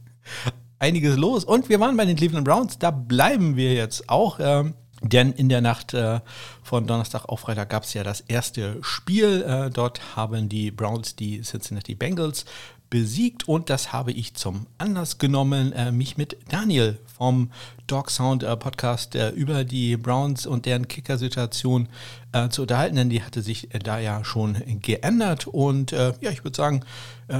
einiges 0.78 1.18
los 1.18 1.44
und 1.44 1.68
wir 1.68 1.80
waren 1.80 1.98
bei 1.98 2.06
den 2.06 2.16
Cleveland 2.16 2.46
Browns, 2.46 2.78
da 2.78 2.90
bleiben 2.90 3.56
wir 3.56 3.74
jetzt 3.74 4.08
auch. 4.08 4.38
Ähm, 4.40 4.72
denn 5.02 5.32
in 5.32 5.48
der 5.48 5.60
Nacht 5.60 5.94
äh, 5.94 6.20
von 6.62 6.86
Donnerstag 6.86 7.26
auf 7.26 7.40
Freitag 7.40 7.70
gab 7.70 7.84
es 7.84 7.94
ja 7.94 8.02
das 8.02 8.20
erste 8.20 8.78
Spiel. 8.82 9.42
Äh, 9.42 9.70
dort 9.70 10.16
haben 10.16 10.48
die 10.48 10.70
Browns 10.70 11.16
die 11.16 11.42
Cincinnati 11.42 11.94
Bengals 11.94 12.46
besiegt 12.88 13.48
und 13.48 13.68
das 13.68 13.92
habe 13.92 14.12
ich 14.12 14.34
zum 14.34 14.66
Anlass 14.78 15.18
genommen, 15.18 15.72
äh, 15.72 15.90
mich 15.92 16.16
mit 16.16 16.36
Daniel 16.48 16.98
vom 17.16 17.50
Dog 17.86 18.10
Sound 18.10 18.42
äh, 18.42 18.56
Podcast 18.56 19.14
äh, 19.14 19.30
über 19.30 19.64
die 19.64 19.96
Browns 19.96 20.46
und 20.46 20.66
deren 20.66 20.86
Kicker-Situation 20.86 21.88
äh, 22.32 22.48
zu 22.48 22.62
unterhalten, 22.62 22.96
denn 22.96 23.10
die 23.10 23.22
hatte 23.22 23.42
sich 23.42 23.68
da 23.82 23.98
ja 23.98 24.24
schon 24.24 24.56
geändert 24.82 25.46
und 25.46 25.92
ja, 25.92 26.30
ich 26.30 26.44
würde 26.44 26.56
sagen, 26.56 26.84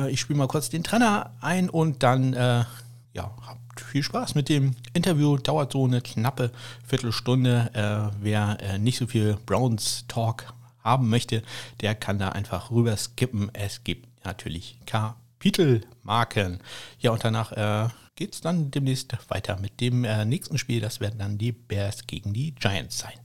ich 0.09 0.21
spiele 0.21 0.39
mal 0.39 0.49
kurz 0.49 0.69
den 0.69 0.83
Trainer 0.83 1.31
ein 1.41 1.69
und 1.71 2.03
dann 2.03 2.33
ja, 2.33 3.31
viel 3.81 4.03
Spaß 4.03 4.35
mit 4.35 4.49
dem 4.49 4.75
Interview. 4.93 5.37
Dauert 5.37 5.73
so 5.73 5.85
eine 5.85 6.01
knappe 6.01 6.51
Viertelstunde. 6.87 7.71
Äh, 7.73 8.17
wer 8.21 8.59
äh, 8.61 8.79
nicht 8.79 8.99
so 8.99 9.07
viel 9.07 9.37
Browns 9.47 10.05
Talk 10.09 10.53
haben 10.83 11.09
möchte, 11.09 11.43
der 11.81 11.95
kann 11.95 12.19
da 12.19 12.31
einfach 12.31 12.71
rüber 12.71 12.97
skippen. 12.97 13.51
Es 13.53 13.85
gibt 13.85 14.25
natürlich 14.25 14.79
Kapitelmarken. 14.87 16.61
Ja, 17.01 17.11
und 17.11 17.25
danach 17.25 17.53
äh, 17.53 17.89
geht 18.15 18.35
es 18.35 18.41
dann 18.41 18.71
demnächst 18.71 19.17
weiter 19.29 19.59
mit 19.61 19.81
dem 19.81 20.05
äh, 20.05 20.25
nächsten 20.25 20.59
Spiel. 20.59 20.81
Das 20.81 21.01
werden 21.01 21.19
dann 21.19 21.39
die 21.39 21.53
Bears 21.53 22.07
gegen 22.07 22.33
die 22.33 22.55
Giants 22.55 22.99
sein. 22.99 23.19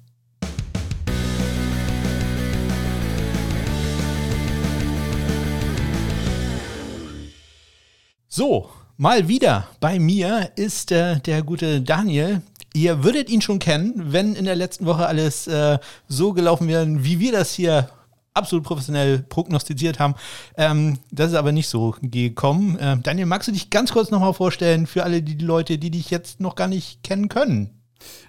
So, 8.33 8.71
Mal 9.01 9.27
wieder 9.27 9.67
bei 9.79 9.97
mir 9.97 10.51
ist 10.55 10.91
äh, 10.91 11.19
der 11.21 11.41
gute 11.41 11.81
Daniel. 11.81 12.43
Ihr 12.75 13.03
würdet 13.03 13.31
ihn 13.31 13.41
schon 13.41 13.57
kennen, 13.57 13.95
wenn 14.13 14.35
in 14.35 14.45
der 14.45 14.55
letzten 14.55 14.85
Woche 14.85 15.07
alles 15.07 15.47
äh, 15.47 15.79
so 16.07 16.33
gelaufen 16.33 16.67
wäre, 16.67 16.85
wie 17.03 17.19
wir 17.19 17.31
das 17.31 17.51
hier 17.51 17.89
absolut 18.35 18.63
professionell 18.63 19.17
prognostiziert 19.17 19.97
haben. 19.97 20.13
Ähm, 20.55 20.99
das 21.09 21.31
ist 21.31 21.35
aber 21.35 21.51
nicht 21.51 21.67
so 21.67 21.95
gekommen. 22.03 22.77
Äh, 22.77 22.97
Daniel, 23.01 23.25
magst 23.25 23.47
du 23.47 23.51
dich 23.51 23.71
ganz 23.71 23.91
kurz 23.91 24.11
nochmal 24.11 24.35
vorstellen 24.35 24.85
für 24.85 25.03
alle 25.03 25.23
die, 25.23 25.35
die 25.35 25.45
Leute, 25.45 25.79
die 25.79 25.89
dich 25.89 26.11
jetzt 26.11 26.39
noch 26.39 26.53
gar 26.53 26.67
nicht 26.67 27.01
kennen 27.01 27.27
können? 27.27 27.71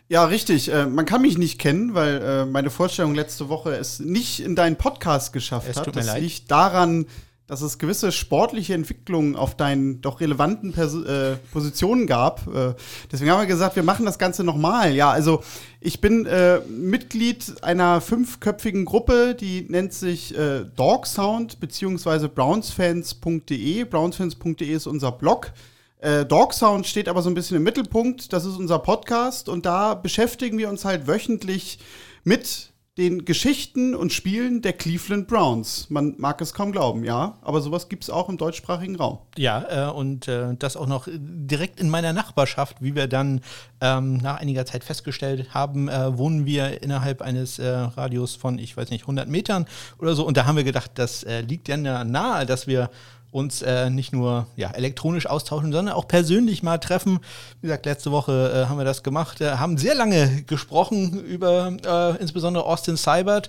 Ja, 0.09 0.25
richtig. 0.25 0.73
Äh, 0.73 0.87
man 0.87 1.05
kann 1.05 1.21
mich 1.21 1.37
nicht 1.37 1.59
kennen, 1.59 1.93
weil 1.93 2.23
äh, 2.23 2.45
meine 2.47 2.71
Vorstellung 2.71 3.15
letzte 3.15 3.51
Woche 3.51 3.77
es 3.77 4.01
nicht 4.01 4.41
in 4.41 4.57
deinen 4.57 4.77
Podcast 4.77 5.35
geschafft 5.35 5.69
es 5.69 5.77
hat. 5.77 5.85
Tut 5.85 5.97
mir 5.97 6.01
das 6.01 6.13
leid. 6.13 6.23
liegt 6.23 6.51
daran, 6.51 7.05
dass 7.53 7.61
es 7.61 7.77
gewisse 7.77 8.13
sportliche 8.13 8.73
Entwicklungen 8.73 9.37
auf 9.37 9.55
deinen 9.59 10.01
doch 10.01 10.23
relevanten 10.23 10.73
Pers 10.73 10.95
äh, 10.95 11.37
Positionen 11.53 12.07
gab. 12.07 12.47
Äh, 12.47 12.73
deswegen 13.13 13.31
haben 13.31 13.41
wir 13.41 13.47
gesagt, 13.47 13.77
wir 13.77 13.83
machen 13.83 14.07
das 14.07 14.19
Ganze 14.19 14.43
nochmal. 14.43 14.95
Ja, 14.95 15.11
also 15.11 15.43
ich 15.79 16.01
bin 16.01 16.25
äh, 16.25 16.61
Mitglied 16.61 17.63
einer 17.63 18.01
fünfköpfigen 18.01 18.87
Gruppe, 18.87 19.37
die 19.39 19.67
nennt 19.69 19.93
sich 19.93 20.35
äh, 20.35 20.65
Dog 20.77 21.07
Sound 21.07 21.61
bzw. 21.61 22.29
brownsfans.de. 22.29 23.85
Brownsfans.de 23.85 24.73
ist 24.73 24.87
unser 24.87 25.13
Blog. 25.13 25.53
Äh, 25.99 26.25
Dog 26.25 26.55
Sound 26.55 26.87
steht 26.87 27.07
aber 27.07 27.21
so 27.21 27.29
ein 27.29 27.35
bisschen 27.35 27.59
im 27.59 27.65
Mittelpunkt. 27.65 28.33
Das 28.33 28.47
ist 28.47 28.57
unser 28.57 28.79
Podcast 28.79 29.51
und 29.51 29.67
da 29.67 29.93
beschäftigen 29.93 30.57
wir 30.57 30.71
uns 30.71 30.87
halt 30.87 31.07
wöchentlich 31.07 31.81
mit 32.25 32.72
den 32.99 33.25
Geschichten 33.25 33.95
und 33.95 34.13
Spielen 34.13 34.61
der 34.61 34.75
Cleveland 34.75 35.27
Browns. 35.27 35.89
Man 35.89 36.15
mag 36.19 36.43
es 36.43 36.53
kaum 36.53 36.73
glauben, 36.73 37.05
ja, 37.05 37.39
aber 37.41 37.63
sowas 37.63 37.89
gibt 37.89 38.05
es 38.05 38.11
auch 38.11 38.29
im 38.29 38.37
deutschsprachigen 38.37 38.97
Raum. 38.97 39.19
Ja, 39.39 39.89
äh, 39.89 39.91
und 39.91 40.29
äh, 40.29 40.55
das 40.59 40.77
auch 40.77 40.87
noch 40.87 41.09
direkt 41.11 41.81
in 41.81 41.89
meiner 41.89 42.13
Nachbarschaft, 42.13 42.83
wie 42.83 42.95
wir 42.95 43.07
dann 43.07 43.41
ähm, 43.81 44.19
nach 44.19 44.37
einiger 44.41 44.67
Zeit 44.67 44.85
festgestellt 44.85 45.55
haben, 45.55 45.89
äh, 45.89 46.19
wohnen 46.19 46.45
wir 46.45 46.83
innerhalb 46.83 47.23
eines 47.23 47.59
äh, 47.59 47.67
Radius 47.67 48.37
von, 48.37 48.59
ich 48.59 48.77
weiß 48.77 48.91
nicht, 48.91 49.05
100 49.05 49.27
Metern 49.27 49.65
oder 49.99 50.15
so. 50.15 50.27
Und 50.27 50.37
da 50.37 50.45
haben 50.45 50.57
wir 50.57 50.65
gedacht, 50.65 50.91
das 50.97 51.23
äh, 51.23 51.41
liegt 51.41 51.69
ja 51.69 51.79
nahe, 52.05 52.45
dass 52.45 52.67
wir 52.67 52.91
uns 53.33 53.63
äh, 53.63 53.91
nicht 53.91 54.13
nur 54.13 54.47
ja, 54.57 54.71
elektronisch 54.71 55.27
austauschen, 55.27 55.73
sondern 55.73 55.95
auch 55.95 56.07
persönlich 56.07 56.63
mal 56.63 56.79
treffen. 56.79 57.19
Wie 57.61 57.67
gesagt, 57.67 57.87
letzte 57.87 58.13
Woche 58.13 58.53
äh, 58.55 58.69
haben 58.69 58.79
wir 58.79 58.85
das 58.85 59.03
gemacht, 59.03 59.41
äh, 59.41 59.53
haben 59.53 59.79
sehr 59.79 59.95
lange 59.95 60.43
gesprochen 60.43 61.19
über 61.25 61.73
äh, 61.85 62.21
insbesondere 62.21 62.65
Austin 62.65 62.97
Seibert. 62.97 63.49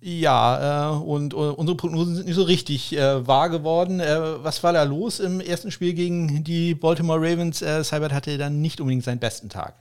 Ja, 0.00 0.94
äh, 0.94 0.96
und, 0.96 1.34
unsere 1.34 1.76
Prognosen 1.76 2.16
sind 2.16 2.26
nicht 2.26 2.34
so 2.34 2.44
richtig 2.44 2.96
äh, 2.96 3.26
wahr 3.26 3.50
geworden. 3.50 4.00
was 4.42 4.62
war 4.62 4.72
da 4.72 4.82
los 4.82 5.20
im 5.20 5.40
ersten 5.40 5.70
Spiel 5.70 5.92
gegen 5.92 6.42
die 6.42 6.74
Baltimore 6.74 7.20
Ravens? 7.20 7.58
Seibert 7.58 8.14
hatte 8.14 8.38
dann 8.38 8.62
nicht 8.62 8.80
unbedingt 8.80 9.04
seinen 9.04 9.20
besten 9.20 9.50
Tag. 9.50 9.74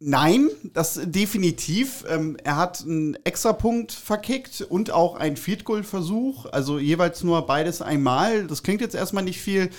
Nein, 0.00 0.48
das 0.74 1.00
definitiv. 1.04 2.04
Ähm, 2.08 2.36
er 2.44 2.56
hat 2.56 2.82
einen 2.82 3.16
Extrapunkt 3.24 3.90
verkickt 3.90 4.64
und 4.68 4.92
auch 4.92 5.16
einen 5.16 5.36
Field 5.36 5.64
Goal 5.64 5.82
Versuch, 5.82 6.46
also 6.46 6.78
jeweils 6.78 7.24
nur 7.24 7.46
beides 7.46 7.82
einmal. 7.82 8.46
Das 8.46 8.62
klingt 8.62 8.80
jetzt 8.80 8.94
erstmal 8.94 9.24
nicht 9.24 9.40
viel. 9.40 9.70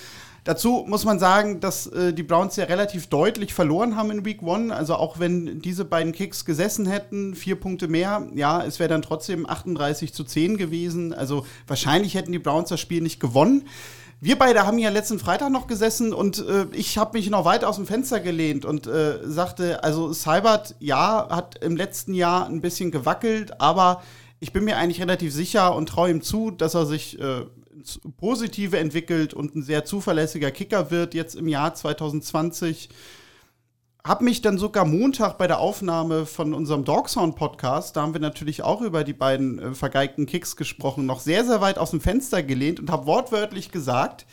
Dazu 0.44 0.84
muss 0.86 1.04
man 1.04 1.18
sagen, 1.18 1.60
dass 1.60 1.86
äh, 1.86 2.12
die 2.12 2.22
Browns 2.22 2.56
ja 2.56 2.64
relativ 2.64 3.06
deutlich 3.08 3.54
verloren 3.54 3.96
haben 3.96 4.10
in 4.10 4.24
Week 4.24 4.42
One. 4.42 4.74
Also 4.74 4.94
auch 4.94 5.18
wenn 5.18 5.60
diese 5.60 5.84
beiden 5.86 6.12
Kicks 6.12 6.44
gesessen 6.44 6.86
hätten, 6.86 7.34
vier 7.34 7.56
Punkte 7.56 7.88
mehr, 7.88 8.26
ja, 8.34 8.64
es 8.64 8.78
wäre 8.78 8.88
dann 8.88 9.02
trotzdem 9.02 9.48
38 9.48 10.12
zu 10.14 10.24
10 10.24 10.56
gewesen. 10.56 11.12
Also 11.14 11.46
wahrscheinlich 11.66 12.14
hätten 12.14 12.32
die 12.32 12.38
Browns 12.38 12.70
das 12.70 12.80
Spiel 12.80 13.02
nicht 13.02 13.20
gewonnen. 13.20 13.64
Wir 14.22 14.36
beide 14.36 14.66
haben 14.66 14.78
ja 14.78 14.90
letzten 14.90 15.18
Freitag 15.18 15.50
noch 15.50 15.66
gesessen 15.66 16.12
und 16.12 16.46
äh, 16.46 16.66
ich 16.72 16.98
habe 16.98 17.16
mich 17.16 17.30
noch 17.30 17.46
weit 17.46 17.64
aus 17.64 17.76
dem 17.76 17.86
Fenster 17.86 18.20
gelehnt 18.20 18.66
und 18.66 18.86
äh, 18.86 19.18
sagte, 19.24 19.82
also 19.82 20.12
Cybert, 20.12 20.74
ja, 20.78 21.26
hat 21.30 21.64
im 21.64 21.74
letzten 21.74 22.12
Jahr 22.12 22.46
ein 22.46 22.60
bisschen 22.60 22.90
gewackelt, 22.90 23.58
aber 23.62 24.02
ich 24.38 24.52
bin 24.52 24.64
mir 24.64 24.76
eigentlich 24.76 25.00
relativ 25.00 25.32
sicher 25.32 25.74
und 25.74 25.88
traue 25.88 26.10
ihm 26.10 26.20
zu, 26.20 26.50
dass 26.50 26.74
er 26.74 26.84
sich 26.84 27.18
äh, 27.18 27.46
Positive 28.18 28.78
entwickelt 28.78 29.32
und 29.32 29.56
ein 29.56 29.62
sehr 29.62 29.86
zuverlässiger 29.86 30.50
Kicker 30.50 30.90
wird 30.90 31.14
jetzt 31.14 31.34
im 31.34 31.48
Jahr 31.48 31.74
2020 31.74 32.90
habe 34.04 34.24
mich 34.24 34.40
dann 34.40 34.58
sogar 34.58 34.84
Montag 34.84 35.36
bei 35.36 35.46
der 35.46 35.58
Aufnahme 35.58 36.26
von 36.26 36.54
unserem 36.54 36.84
Dogsound 36.84 37.36
Podcast, 37.36 37.96
da 37.96 38.02
haben 38.02 38.14
wir 38.14 38.20
natürlich 38.20 38.62
auch 38.62 38.80
über 38.80 39.04
die 39.04 39.12
beiden 39.12 39.58
äh, 39.58 39.74
vergeigten 39.74 40.26
Kicks 40.26 40.56
gesprochen, 40.56 41.06
noch 41.06 41.20
sehr, 41.20 41.44
sehr 41.44 41.60
weit 41.60 41.78
aus 41.78 41.90
dem 41.90 42.00
Fenster 42.00 42.42
gelehnt 42.42 42.80
und 42.80 42.90
habe 42.90 43.06
wortwörtlich 43.06 43.70
gesagt, 43.70 44.26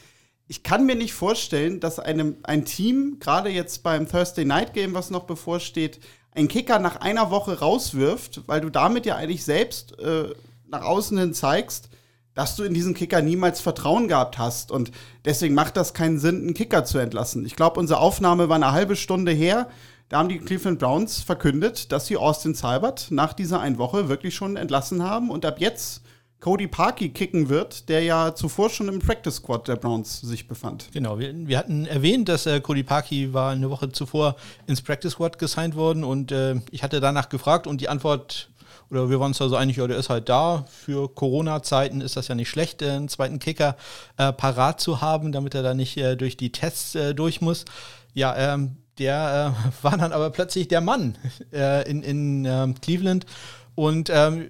ich 0.47 0.63
kann 0.63 0.85
mir 0.85 0.95
nicht 0.95 1.13
vorstellen, 1.13 1.81
dass 1.81 1.99
einem, 1.99 2.37
ein 2.43 2.63
Team, 2.63 3.17
gerade 3.19 3.49
jetzt 3.49 3.83
beim 3.83 4.07
Thursday 4.07 4.45
Night 4.45 4.73
Game, 4.73 4.93
was 4.93 5.09
noch 5.09 5.25
bevorsteht, 5.25 5.99
einen 6.31 6.47
Kicker 6.47 6.79
nach 6.79 6.97
einer 6.97 7.31
Woche 7.31 7.59
rauswirft, 7.59 8.43
weil 8.47 8.61
du 8.61 8.69
damit 8.69 9.05
ja 9.05 9.15
eigentlich 9.15 9.43
selbst 9.43 9.99
äh, 9.99 10.33
nach 10.67 10.83
außen 10.83 11.17
hin 11.17 11.33
zeigst, 11.33 11.89
dass 12.37 12.55
du 12.55 12.63
in 12.63 12.75
diesen 12.75 12.93
Kicker 12.93 13.23
niemals 13.23 13.61
Vertrauen 13.61 14.07
gehabt 14.07 14.37
hast. 14.37 14.71
Und 14.71 14.91
deswegen 15.25 15.55
macht 15.55 15.75
das 15.75 15.95
keinen 15.95 16.19
Sinn, 16.19 16.43
einen 16.43 16.53
Kicker 16.53 16.85
zu 16.85 16.99
entlassen. 16.99 17.43
Ich 17.47 17.55
glaube, 17.55 17.79
unsere 17.79 17.99
Aufnahme 17.99 18.47
war 18.47 18.57
eine 18.57 18.73
halbe 18.73 18.95
Stunde 18.95 19.31
her. 19.31 19.67
Da 20.09 20.19
haben 20.19 20.29
die 20.29 20.37
Cleveland 20.37 20.77
Browns 20.77 21.19
verkündet, 21.19 21.91
dass 21.91 22.05
sie 22.05 22.15
Austin 22.15 22.53
Seibert 22.53 23.07
nach 23.09 23.33
dieser 23.33 23.59
einen 23.59 23.79
Woche 23.79 24.07
wirklich 24.07 24.35
schon 24.35 24.55
entlassen 24.55 25.01
haben 25.01 25.31
und 25.31 25.45
ab 25.45 25.59
jetzt 25.59 26.03
Cody 26.39 26.67
Parkey 26.67 27.09
kicken 27.09 27.49
wird, 27.49 27.89
der 27.89 28.03
ja 28.03 28.35
zuvor 28.35 28.69
schon 28.69 28.87
im 28.87 28.99
Practice 28.99 29.37
Squad 29.37 29.67
der 29.67 29.75
Browns 29.75 30.21
sich 30.21 30.47
befand. 30.47 30.89
Genau, 30.93 31.17
wir, 31.17 31.33
wir 31.33 31.57
hatten 31.57 31.87
erwähnt, 31.87 32.29
dass 32.29 32.45
äh, 32.45 32.61
Cody 32.61 32.83
Parkey 32.83 33.33
war 33.33 33.51
eine 33.51 33.71
Woche 33.71 33.91
zuvor 33.91 34.35
ins 34.67 34.83
Practice 34.83 35.13
Squad 35.13 35.39
gesigned 35.39 35.75
worden 35.75 36.03
und 36.03 36.31
äh, 36.31 36.61
ich 36.69 36.83
hatte 36.83 36.99
danach 36.99 37.29
gefragt 37.29 37.65
und 37.65 37.81
die 37.81 37.89
Antwort 37.89 38.51
oder 38.89 39.09
wir 39.09 39.19
waren 39.19 39.29
uns 39.29 39.37
da 39.37 39.49
so 39.49 39.55
einig, 39.55 39.77
ja, 39.77 39.87
der 39.87 39.97
ist 39.97 40.09
halt 40.09 40.29
da. 40.29 40.65
Für 40.69 41.13
Corona-Zeiten 41.13 42.01
ist 42.01 42.15
das 42.15 42.27
ja 42.27 42.35
nicht 42.35 42.49
schlecht, 42.49 42.81
äh, 42.81 42.91
einen 42.91 43.09
zweiten 43.09 43.39
Kicker 43.39 43.75
äh, 44.17 44.31
parat 44.31 44.79
zu 44.79 45.01
haben, 45.01 45.31
damit 45.31 45.55
er 45.55 45.63
da 45.63 45.73
nicht 45.73 45.97
äh, 45.97 46.15
durch 46.15 46.37
die 46.37 46.51
Tests 46.51 46.95
äh, 46.95 47.13
durch 47.13 47.41
muss. 47.41 47.65
Ja, 48.13 48.35
ähm, 48.35 48.77
der 48.97 49.53
äh, 49.55 49.73
war 49.83 49.97
dann 49.97 50.13
aber 50.13 50.29
plötzlich 50.29 50.67
der 50.67 50.81
Mann 50.81 51.17
äh, 51.53 51.89
in, 51.89 52.01
in 52.03 52.45
ähm, 52.45 52.75
Cleveland. 52.79 53.25
Und 53.75 54.09
ähm, 54.11 54.49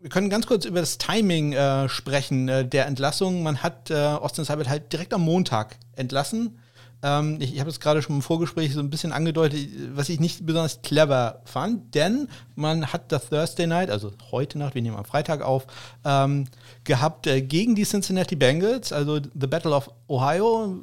wir 0.00 0.10
können 0.10 0.30
ganz 0.30 0.46
kurz 0.46 0.64
über 0.64 0.78
das 0.78 0.98
Timing 0.98 1.56
sprechen 1.88 2.46
der 2.46 2.86
Entlassung. 2.86 3.42
Man 3.42 3.64
hat 3.64 3.90
Austin 3.90 4.44
Seibert 4.44 4.68
halt 4.68 4.92
direkt 4.92 5.12
am 5.12 5.22
Montag 5.22 5.76
entlassen 5.96 6.60
ähm, 7.02 7.38
ich, 7.40 7.54
ich 7.54 7.60
habe 7.60 7.70
es 7.70 7.80
gerade 7.80 8.02
schon 8.02 8.16
im 8.16 8.22
Vorgespräch 8.22 8.72
so 8.74 8.80
ein 8.80 8.90
bisschen 8.90 9.12
angedeutet, 9.12 9.68
was 9.94 10.08
ich 10.08 10.20
nicht 10.20 10.44
besonders 10.44 10.82
clever 10.82 11.42
fand, 11.44 11.94
denn 11.94 12.28
man 12.56 12.92
hat 12.92 13.12
das 13.12 13.28
Thursday 13.28 13.66
Night, 13.66 13.90
also 13.90 14.12
heute 14.30 14.58
Nacht, 14.58 14.74
wir 14.74 14.82
nehmen 14.82 14.96
am 14.96 15.04
Freitag 15.04 15.42
auf, 15.42 15.66
ähm, 16.04 16.46
gehabt 16.84 17.26
äh, 17.26 17.40
gegen 17.40 17.74
die 17.74 17.84
Cincinnati 17.84 18.36
Bengals, 18.36 18.92
also 18.92 19.16
The 19.18 19.46
Battle 19.46 19.72
of 19.72 19.90
Ohio. 20.08 20.78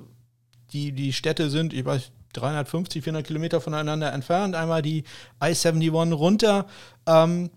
Die, 0.72 0.92
die 0.92 1.14
Städte 1.14 1.50
sind, 1.50 1.74
ich 1.74 1.86
weiß, 1.86 2.12
350, 2.34 3.04
400 3.04 3.26
Kilometer 3.26 3.62
voneinander 3.62 4.12
entfernt. 4.12 4.56
Einmal 4.56 4.82
die 4.82 5.04
I-71 5.42 6.14
runter. 6.14 6.66
Ähm, 7.06 7.50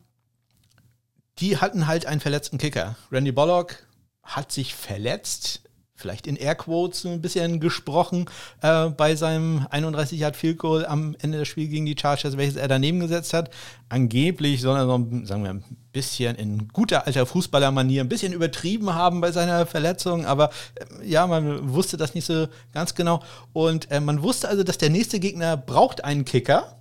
die 1.38 1.56
hatten 1.56 1.86
halt 1.86 2.06
einen 2.06 2.20
verletzten 2.20 2.58
Kicker. 2.58 2.96
Randy 3.10 3.32
Bollock 3.32 3.86
hat 4.22 4.52
sich 4.52 4.74
verletzt 4.74 5.62
vielleicht 5.98 6.26
in 6.26 6.36
Airquotes 6.36 7.04
ein 7.04 7.20
bisschen 7.20 7.60
gesprochen 7.60 8.26
äh, 8.62 8.88
bei 8.88 9.16
seinem 9.16 9.66
31 9.70 10.18
Yard 10.20 10.36
Field 10.36 10.58
Goal 10.58 10.86
am 10.86 11.16
Ende 11.20 11.38
des 11.38 11.48
Spiels 11.48 11.70
gegen 11.70 11.86
die 11.86 11.96
Chargers, 11.98 12.36
welches 12.36 12.56
er 12.56 12.68
daneben 12.68 13.00
gesetzt 13.00 13.34
hat. 13.34 13.50
Angeblich 13.88 14.60
soll 14.60 14.76
er 14.76 14.86
so, 14.86 15.24
sagen 15.24 15.42
wir, 15.42 15.50
ein 15.50 15.64
bisschen 15.92 16.36
in 16.36 16.68
guter 16.68 17.06
alter 17.06 17.26
Fußballermanier 17.26 18.02
ein 18.02 18.08
bisschen 18.08 18.32
übertrieben 18.32 18.94
haben 18.94 19.20
bei 19.20 19.32
seiner 19.32 19.66
Verletzung, 19.66 20.24
aber 20.24 20.50
äh, 20.76 21.06
ja, 21.06 21.26
man 21.26 21.72
wusste 21.72 21.96
das 21.96 22.14
nicht 22.14 22.24
so 22.24 22.46
ganz 22.72 22.94
genau. 22.94 23.22
Und 23.52 23.90
äh, 23.90 24.00
man 24.00 24.22
wusste 24.22 24.48
also, 24.48 24.62
dass 24.62 24.78
der 24.78 24.90
nächste 24.90 25.18
Gegner 25.20 25.56
braucht 25.56 26.04
einen 26.04 26.24
Kicker 26.24 26.78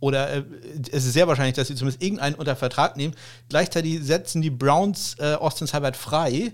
oder 0.00 0.32
äh, 0.32 0.42
es 0.92 1.04
ist 1.04 1.12
sehr 1.12 1.28
wahrscheinlich, 1.28 1.56
dass 1.56 1.68
sie 1.68 1.74
zumindest 1.74 2.02
irgendeinen 2.02 2.34
unter 2.34 2.56
Vertrag 2.56 2.96
nehmen. 2.96 3.14
Gleichzeitig 3.48 4.02
setzen 4.02 4.42
die 4.42 4.50
Browns 4.50 5.16
äh, 5.18 5.34
Austin 5.34 5.66
Seibert 5.66 5.96
frei. 5.96 6.52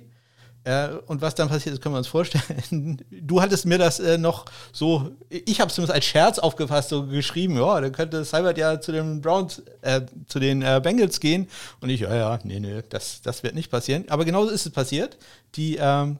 Äh, 0.64 0.88
und 1.06 1.20
was 1.20 1.34
dann 1.34 1.48
passiert 1.48 1.74
ist, 1.74 1.82
können 1.82 1.94
wir 1.94 1.98
uns 1.98 2.08
vorstellen. 2.08 3.02
Du 3.10 3.40
hattest 3.40 3.66
mir 3.66 3.78
das 3.78 4.00
äh, 4.00 4.18
noch 4.18 4.46
so, 4.72 5.10
ich 5.28 5.60
habe 5.60 5.68
es 5.68 5.74
zumindest 5.74 5.94
als 5.94 6.04
Scherz 6.04 6.38
aufgefasst, 6.38 6.88
so 6.88 7.06
geschrieben, 7.06 7.56
ja, 7.56 7.80
dann 7.80 7.92
könnte 7.92 8.24
Cybert 8.24 8.58
ja 8.58 8.80
zu 8.80 8.92
den 8.92 9.20
Browns, 9.20 9.62
äh, 9.82 10.02
zu 10.26 10.40
den 10.40 10.62
äh, 10.62 10.80
Bengals 10.82 11.20
gehen. 11.20 11.48
Und 11.80 11.90
ich, 11.90 12.00
ja, 12.00 12.14
ja, 12.14 12.38
nee, 12.44 12.60
nee, 12.60 12.82
das, 12.88 13.20
das 13.22 13.42
wird 13.42 13.54
nicht 13.54 13.70
passieren. 13.70 14.04
Aber 14.08 14.24
genauso 14.24 14.50
ist 14.50 14.66
es 14.66 14.72
passiert. 14.72 15.18
Die 15.54 15.76
ähm, 15.80 16.18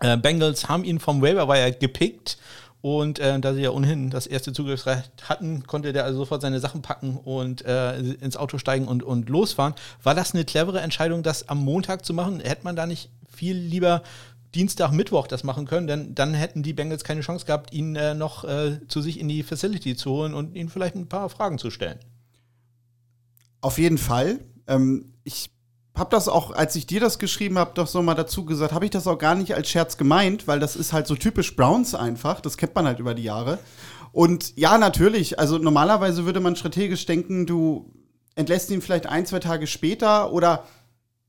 äh, 0.00 0.16
Bengals 0.16 0.68
haben 0.68 0.84
ihn 0.84 0.98
vom 0.98 1.22
Waiver 1.22 1.48
Wire 1.48 1.72
gepickt 1.72 2.38
und 2.82 3.20
äh, 3.20 3.38
da 3.38 3.54
sie 3.54 3.62
ja 3.62 3.70
ohnehin 3.70 4.10
das 4.10 4.26
erste 4.26 4.52
Zugriffsrecht 4.52 5.28
hatten, 5.28 5.66
konnte 5.66 5.92
der 5.92 6.04
also 6.04 6.18
sofort 6.18 6.42
seine 6.42 6.58
Sachen 6.58 6.82
packen 6.82 7.16
und 7.16 7.64
äh, 7.64 7.96
ins 7.98 8.36
Auto 8.36 8.58
steigen 8.58 8.88
und, 8.88 9.04
und 9.04 9.28
losfahren. 9.28 9.74
War 10.02 10.16
das 10.16 10.34
eine 10.34 10.44
clevere 10.44 10.80
Entscheidung, 10.80 11.22
das 11.22 11.48
am 11.48 11.64
Montag 11.64 12.04
zu 12.04 12.12
machen? 12.12 12.40
Hätte 12.40 12.64
man 12.64 12.74
da 12.74 12.86
nicht 12.86 13.08
viel 13.30 13.56
lieber 13.56 14.02
Dienstag, 14.54 14.90
Mittwoch 14.90 15.28
das 15.28 15.44
machen 15.44 15.66
können, 15.66 15.86
denn 15.86 16.14
dann 16.14 16.34
hätten 16.34 16.64
die 16.64 16.72
Bengals 16.72 17.04
keine 17.04 17.22
Chance 17.22 17.46
gehabt, 17.46 17.72
ihn 17.72 17.94
äh, 17.94 18.14
noch 18.14 18.44
äh, 18.44 18.80
zu 18.88 19.00
sich 19.00 19.18
in 19.18 19.28
die 19.28 19.44
Facility 19.44 19.96
zu 19.96 20.10
holen 20.10 20.34
und 20.34 20.54
ihn 20.54 20.68
vielleicht 20.68 20.96
ein 20.96 21.08
paar 21.08 21.30
Fragen 21.30 21.58
zu 21.58 21.70
stellen. 21.70 21.98
Auf 23.60 23.78
jeden 23.78 23.96
Fall. 23.96 24.40
Ähm, 24.66 25.14
ich 25.22 25.50
habe 25.94 26.10
das 26.10 26.28
auch, 26.28 26.52
als 26.52 26.74
ich 26.74 26.86
dir 26.86 27.00
das 27.00 27.18
geschrieben 27.18 27.58
habe, 27.58 27.72
doch 27.74 27.86
so 27.86 28.02
mal 28.02 28.14
dazu 28.14 28.44
gesagt, 28.44 28.72
habe 28.72 28.86
ich 28.86 28.90
das 28.90 29.06
auch 29.06 29.18
gar 29.18 29.34
nicht 29.34 29.54
als 29.54 29.68
Scherz 29.68 29.98
gemeint, 29.98 30.48
weil 30.48 30.58
das 30.58 30.74
ist 30.74 30.92
halt 30.92 31.06
so 31.06 31.14
typisch 31.14 31.54
Browns 31.54 31.94
einfach. 31.94 32.40
Das 32.40 32.56
kennt 32.56 32.74
man 32.74 32.86
halt 32.86 32.98
über 32.98 33.14
die 33.14 33.24
Jahre. 33.24 33.58
Und 34.10 34.56
ja, 34.56 34.78
natürlich, 34.78 35.38
also 35.38 35.58
normalerweise 35.58 36.24
würde 36.24 36.40
man 36.40 36.56
strategisch 36.56 37.04
denken, 37.06 37.46
du 37.46 37.90
entlässt 38.34 38.70
ihn 38.70 38.80
vielleicht 38.80 39.06
ein, 39.06 39.26
zwei 39.26 39.38
Tage 39.38 39.66
später 39.66 40.32
oder 40.32 40.64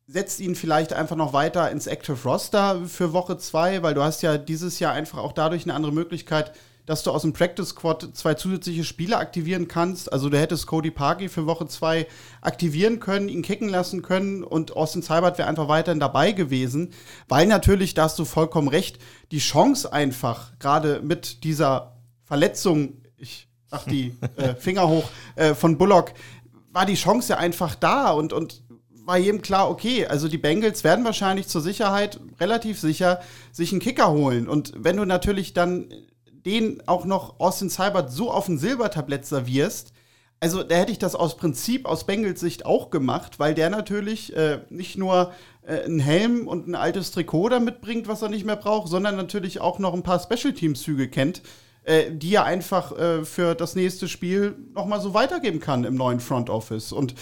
setzt 0.08 0.40
ihn 0.40 0.56
vielleicht 0.56 0.94
einfach 0.94 1.16
noch 1.16 1.34
weiter 1.34 1.72
ins 1.72 1.88
Active 1.88 2.18
Roster 2.24 2.82
für 2.86 3.14
Woche 3.14 3.38
zwei, 3.38 3.84
weil 3.84 3.94
du 3.94 4.04
hast 4.04 4.22
ja 4.22 4.38
dieses 4.38 4.80
Jahr 4.80 4.94
einfach 4.94 5.18
auch 5.18 5.32
dadurch 5.32 5.64
eine 5.64 5.74
andere 5.74 5.94
Möglichkeit, 5.94 6.52
dass 6.86 7.04
du 7.04 7.12
aus 7.12 7.22
dem 7.22 7.34
Practice 7.34 7.70
Squad 7.70 8.10
zwei 8.14 8.34
zusätzliche 8.34 8.84
Spieler 8.84 9.20
aktivieren 9.20 9.68
kannst. 9.68 10.12
Also 10.12 10.30
du 10.30 10.40
hättest 10.40 10.68
Cody 10.68 10.92
Parkey 10.92 11.30
für 11.30 11.46
Woche 11.46 11.68
zwei 11.68 12.08
aktivieren 12.42 13.00
können, 13.00 13.30
ihn 13.30 13.42
kicken 13.42 13.70
lassen 13.70 14.02
können 14.02 14.44
und 14.44 14.76
Austin 14.76 15.02
Seibert 15.02 15.38
wäre 15.38 15.48
einfach 15.48 15.68
weiterhin 15.68 16.00
dabei 16.00 16.34
gewesen, 16.34 16.94
weil 17.30 17.48
natürlich, 17.48 17.94
da 17.94 18.04
hast 18.04 18.20
du 18.20 18.26
vollkommen 18.26 18.68
recht, 18.68 19.00
die 19.32 19.40
Chance 19.40 19.94
einfach, 19.94 20.58
gerade 20.60 21.02
mit 21.02 21.44
dieser 21.44 21.98
Verletzung, 22.24 23.02
ich 23.16 23.48
mach 23.72 23.86
die 23.86 24.16
äh, 24.36 24.56
Finger 24.56 24.88
hoch, 24.90 25.10
äh, 25.36 25.54
von 25.54 25.78
Bullock, 25.78 26.14
war 26.72 26.86
die 26.86 26.96
Chance 26.96 27.34
ja 27.34 27.38
einfach 27.38 27.76
da 27.76 28.12
und, 28.12 28.34
und 28.34 28.64
war 29.06 29.18
jedem 29.18 29.42
klar, 29.42 29.70
okay, 29.70 30.06
also 30.06 30.28
die 30.28 30.38
Bengals 30.38 30.84
werden 30.84 31.06
wahrscheinlich 31.06 31.48
zur 31.48 31.62
Sicherheit 31.62 32.20
relativ 32.40 32.80
sicher 32.80 33.22
sich 33.52 33.72
einen 33.72 33.82
Kicker 33.82 34.12
holen. 34.12 34.48
Und 34.48 34.74
wenn 34.78 34.98
du 34.98 35.06
natürlich 35.06 35.54
dann 35.54 35.90
den 36.46 36.82
auch 36.88 37.06
noch 37.06 37.40
Austin 37.40 37.70
Seibert 37.70 38.12
so 38.12 38.32
auf 38.32 38.48
ein 38.48 38.58
Silbertablett 38.58 39.26
servierst, 39.26 39.94
also 40.44 40.62
da 40.62 40.76
hätte 40.76 40.92
ich 40.92 41.00
das 41.00 41.16
aus 41.16 41.38
Prinzip 41.38 41.86
aus 41.86 42.04
Bengals 42.04 42.42
Sicht 42.42 42.66
auch 42.66 42.90
gemacht, 42.90 43.40
weil 43.40 43.54
der 43.54 43.70
natürlich 43.70 44.36
äh, 44.36 44.60
nicht 44.70 44.98
nur 44.98 45.32
äh, 45.66 45.84
einen 45.84 46.02
Helm 46.02 46.50
und 46.50 46.68
ein 46.68 46.76
altes 46.76 47.12
Trikot 47.12 47.48
da 47.48 47.62
mitbringt, 47.62 48.10
was 48.10 48.22
er 48.22 48.28
nicht 48.28 48.46
mehr 48.46 48.58
braucht, 48.58 48.90
sondern 48.90 49.16
natürlich 49.16 49.62
auch 49.62 49.80
noch 49.80 49.94
ein 49.94 50.04
paar 50.04 50.20
Special 50.20 50.54
Team 50.54 50.76
Züge 50.76 51.08
kennt, 51.08 51.44
äh, 51.86 52.12
die 52.12 52.36
er 52.36 52.44
einfach 52.44 52.92
äh, 52.92 53.24
für 53.24 53.56
das 53.56 53.76
nächste 53.76 54.10
Spiel 54.10 54.58
noch 54.74 54.86
mal 54.86 55.00
so 55.00 55.14
weitergeben 55.14 55.62
kann 55.62 55.86
im 55.86 55.96
neuen 55.96 56.20
Front 56.20 56.50
Office. 56.50 56.92
Und 56.92 57.16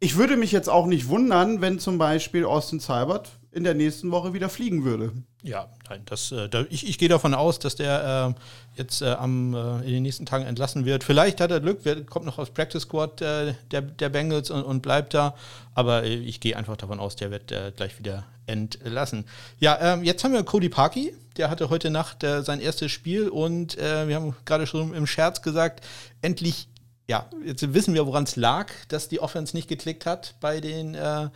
ich 0.00 0.16
würde 0.16 0.38
mich 0.38 0.50
jetzt 0.50 0.70
auch 0.70 0.86
nicht 0.86 1.08
wundern, 1.08 1.60
wenn 1.60 1.78
zum 1.78 1.98
Beispiel 1.98 2.46
Austin 2.46 2.80
Seibert 2.80 3.32
in 3.52 3.64
der 3.64 3.74
nächsten 3.74 4.10
Woche 4.10 4.32
wieder 4.32 4.48
fliegen 4.48 4.84
würde. 4.84 5.12
Ja, 5.42 5.68
nein, 5.88 6.02
das, 6.06 6.32
äh, 6.32 6.48
da, 6.48 6.64
ich, 6.70 6.88
ich 6.88 6.98
gehe 6.98 7.08
davon 7.08 7.34
aus, 7.34 7.58
dass 7.58 7.76
der 7.76 8.34
äh, 8.34 8.78
jetzt 8.78 9.02
äh, 9.02 9.10
am, 9.10 9.54
äh, 9.54 9.80
in 9.80 9.92
den 9.92 10.02
nächsten 10.02 10.24
Tagen 10.24 10.46
entlassen 10.46 10.86
wird. 10.86 11.04
Vielleicht 11.04 11.40
hat 11.40 11.50
er 11.50 11.60
Glück, 11.60 11.80
wer, 11.82 12.02
kommt 12.04 12.24
noch 12.24 12.38
aus 12.38 12.50
Practice 12.50 12.84
Squad 12.84 13.20
äh, 13.20 13.54
der, 13.70 13.82
der 13.82 14.08
Bengals 14.08 14.50
und, 14.50 14.62
und, 14.62 14.80
bleibt 14.80 15.12
da. 15.12 15.34
Aber 15.74 16.04
äh, 16.04 16.14
ich 16.14 16.40
gehe 16.40 16.56
einfach 16.56 16.76
davon 16.76 16.98
aus, 16.98 17.14
der 17.16 17.30
wird 17.30 17.52
gleich 17.76 17.98
wieder 17.98 18.24
entlassen. 18.46 19.26
Ja, 19.60 19.78
ähm, 19.80 20.02
jetzt 20.02 20.24
haben 20.24 20.32
wir 20.32 20.42
Cody 20.44 20.68
Parkey. 20.68 21.14
Der 21.36 21.50
hatte 21.50 21.70
heute 21.70 21.90
Nacht 21.90 22.18
sein 22.20 22.60
erstes 22.60 22.92
Spiel 22.92 23.30
und 23.30 23.78
wir 23.78 24.14
haben 24.14 24.36
gerade 24.44 24.66
schon 24.66 24.92
im 24.92 25.06
Scherz 25.06 25.40
gesagt, 25.40 25.82
endlich 26.20 26.68
ja, 27.08 27.28
jetzt 27.44 27.74
wissen 27.74 27.94
wir, 27.94 28.06
woran 28.06 28.24
es 28.24 28.36
lag, 28.36 28.70
dass 28.88 29.08
die 29.08 29.20
Offense 29.20 29.56
nicht 29.56 29.68
geklickt 29.68 30.06
hat 30.06 30.34
bei 30.40 30.60
den 30.60 30.94
äh, 30.94 31.28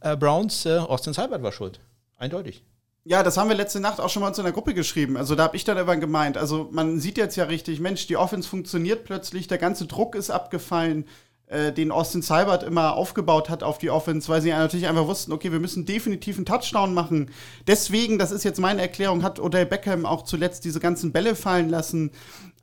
äh, 0.00 0.16
Browns. 0.16 0.66
Äh, 0.66 0.78
Austin 0.78 1.12
Seibert 1.12 1.42
war 1.42 1.52
schuld. 1.52 1.80
Eindeutig. 2.16 2.62
Ja, 3.06 3.22
das 3.22 3.36
haben 3.36 3.48
wir 3.48 3.56
letzte 3.56 3.80
Nacht 3.80 4.00
auch 4.00 4.08
schon 4.08 4.22
mal 4.22 4.32
in 4.32 4.38
einer 4.38 4.52
Gruppe 4.52 4.72
geschrieben. 4.72 5.16
Also 5.16 5.34
da 5.34 5.44
habe 5.44 5.56
ich 5.56 5.64
dann 5.64 5.76
irgendwann 5.76 6.00
gemeint, 6.00 6.38
also 6.38 6.68
man 6.72 7.00
sieht 7.00 7.18
jetzt 7.18 7.36
ja 7.36 7.44
richtig, 7.44 7.80
Mensch, 7.80 8.06
die 8.06 8.16
Offense 8.16 8.48
funktioniert 8.48 9.04
plötzlich, 9.04 9.46
der 9.46 9.58
ganze 9.58 9.86
Druck 9.86 10.14
ist 10.14 10.30
abgefallen, 10.30 11.04
äh, 11.46 11.72
den 11.72 11.90
Austin 11.90 12.22
Seibert 12.22 12.62
immer 12.62 12.94
aufgebaut 12.94 13.50
hat 13.50 13.62
auf 13.62 13.76
die 13.76 13.90
Offense, 13.90 14.30
weil 14.30 14.40
sie 14.40 14.48
ja 14.48 14.58
natürlich 14.58 14.88
einfach 14.88 15.06
wussten, 15.06 15.32
okay, 15.32 15.52
wir 15.52 15.60
müssen 15.60 15.84
definitiv 15.84 16.36
einen 16.36 16.46
Touchdown 16.46 16.94
machen. 16.94 17.30
Deswegen, 17.66 18.18
das 18.18 18.30
ist 18.30 18.44
jetzt 18.44 18.58
meine 18.58 18.80
Erklärung, 18.80 19.22
hat 19.22 19.38
Odell 19.38 19.66
Beckham 19.66 20.06
auch 20.06 20.22
zuletzt 20.22 20.64
diese 20.64 20.80
ganzen 20.80 21.12
Bälle 21.12 21.34
fallen 21.34 21.68
lassen. 21.68 22.12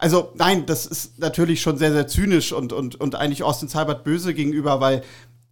Also 0.02 0.32
nein, 0.34 0.66
das 0.66 0.88
ist 0.88 1.20
natürlich 1.20 1.62
schon 1.62 1.78
sehr, 1.78 1.92
sehr 1.92 2.08
zynisch 2.08 2.54
und, 2.54 2.74
und, 2.74 3.00
und 3.00 3.14
eigentlich 3.14 3.44
Austin 3.44 3.68
Seibert 3.68 4.04
böse 4.04 4.34
gegenüber, 4.34 4.82
weil 4.82 5.04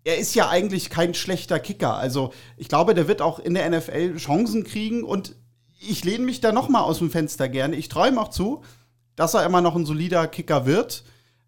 er 0.04 0.18
ist 0.18 0.34
ja 0.34 0.50
eigentlich 0.50 0.90
kein 0.90 1.14
schlechter 1.14 1.60
Kicker. 1.60 1.94
Also 1.94 2.34
ich 2.58 2.68
glaube, 2.68 2.96
der 2.96 3.08
wird 3.08 3.22
auch 3.22 3.38
in 3.38 3.54
der 3.54 3.70
NFL 3.70 4.18
Chancen 4.18 4.64
kriegen 4.64 5.04
und 5.04 5.36
ich 5.80 6.04
lehne 6.04 6.26
mich 6.26 6.42
da 6.42 6.52
noch 6.52 6.68
mal 6.68 6.82
aus 6.82 6.98
dem 6.98 7.12
Fenster 7.12 7.48
gerne. 7.48 7.76
Ich 7.76 7.90
träume 7.90 8.20
auch 8.20 8.30
zu, 8.30 8.64
dass 9.16 9.36
er 9.36 9.46
immer 9.46 9.62
noch 9.62 9.76
ein 9.76 9.86
solider 9.86 10.26
Kicker 10.26 10.66
wird. 10.66 11.04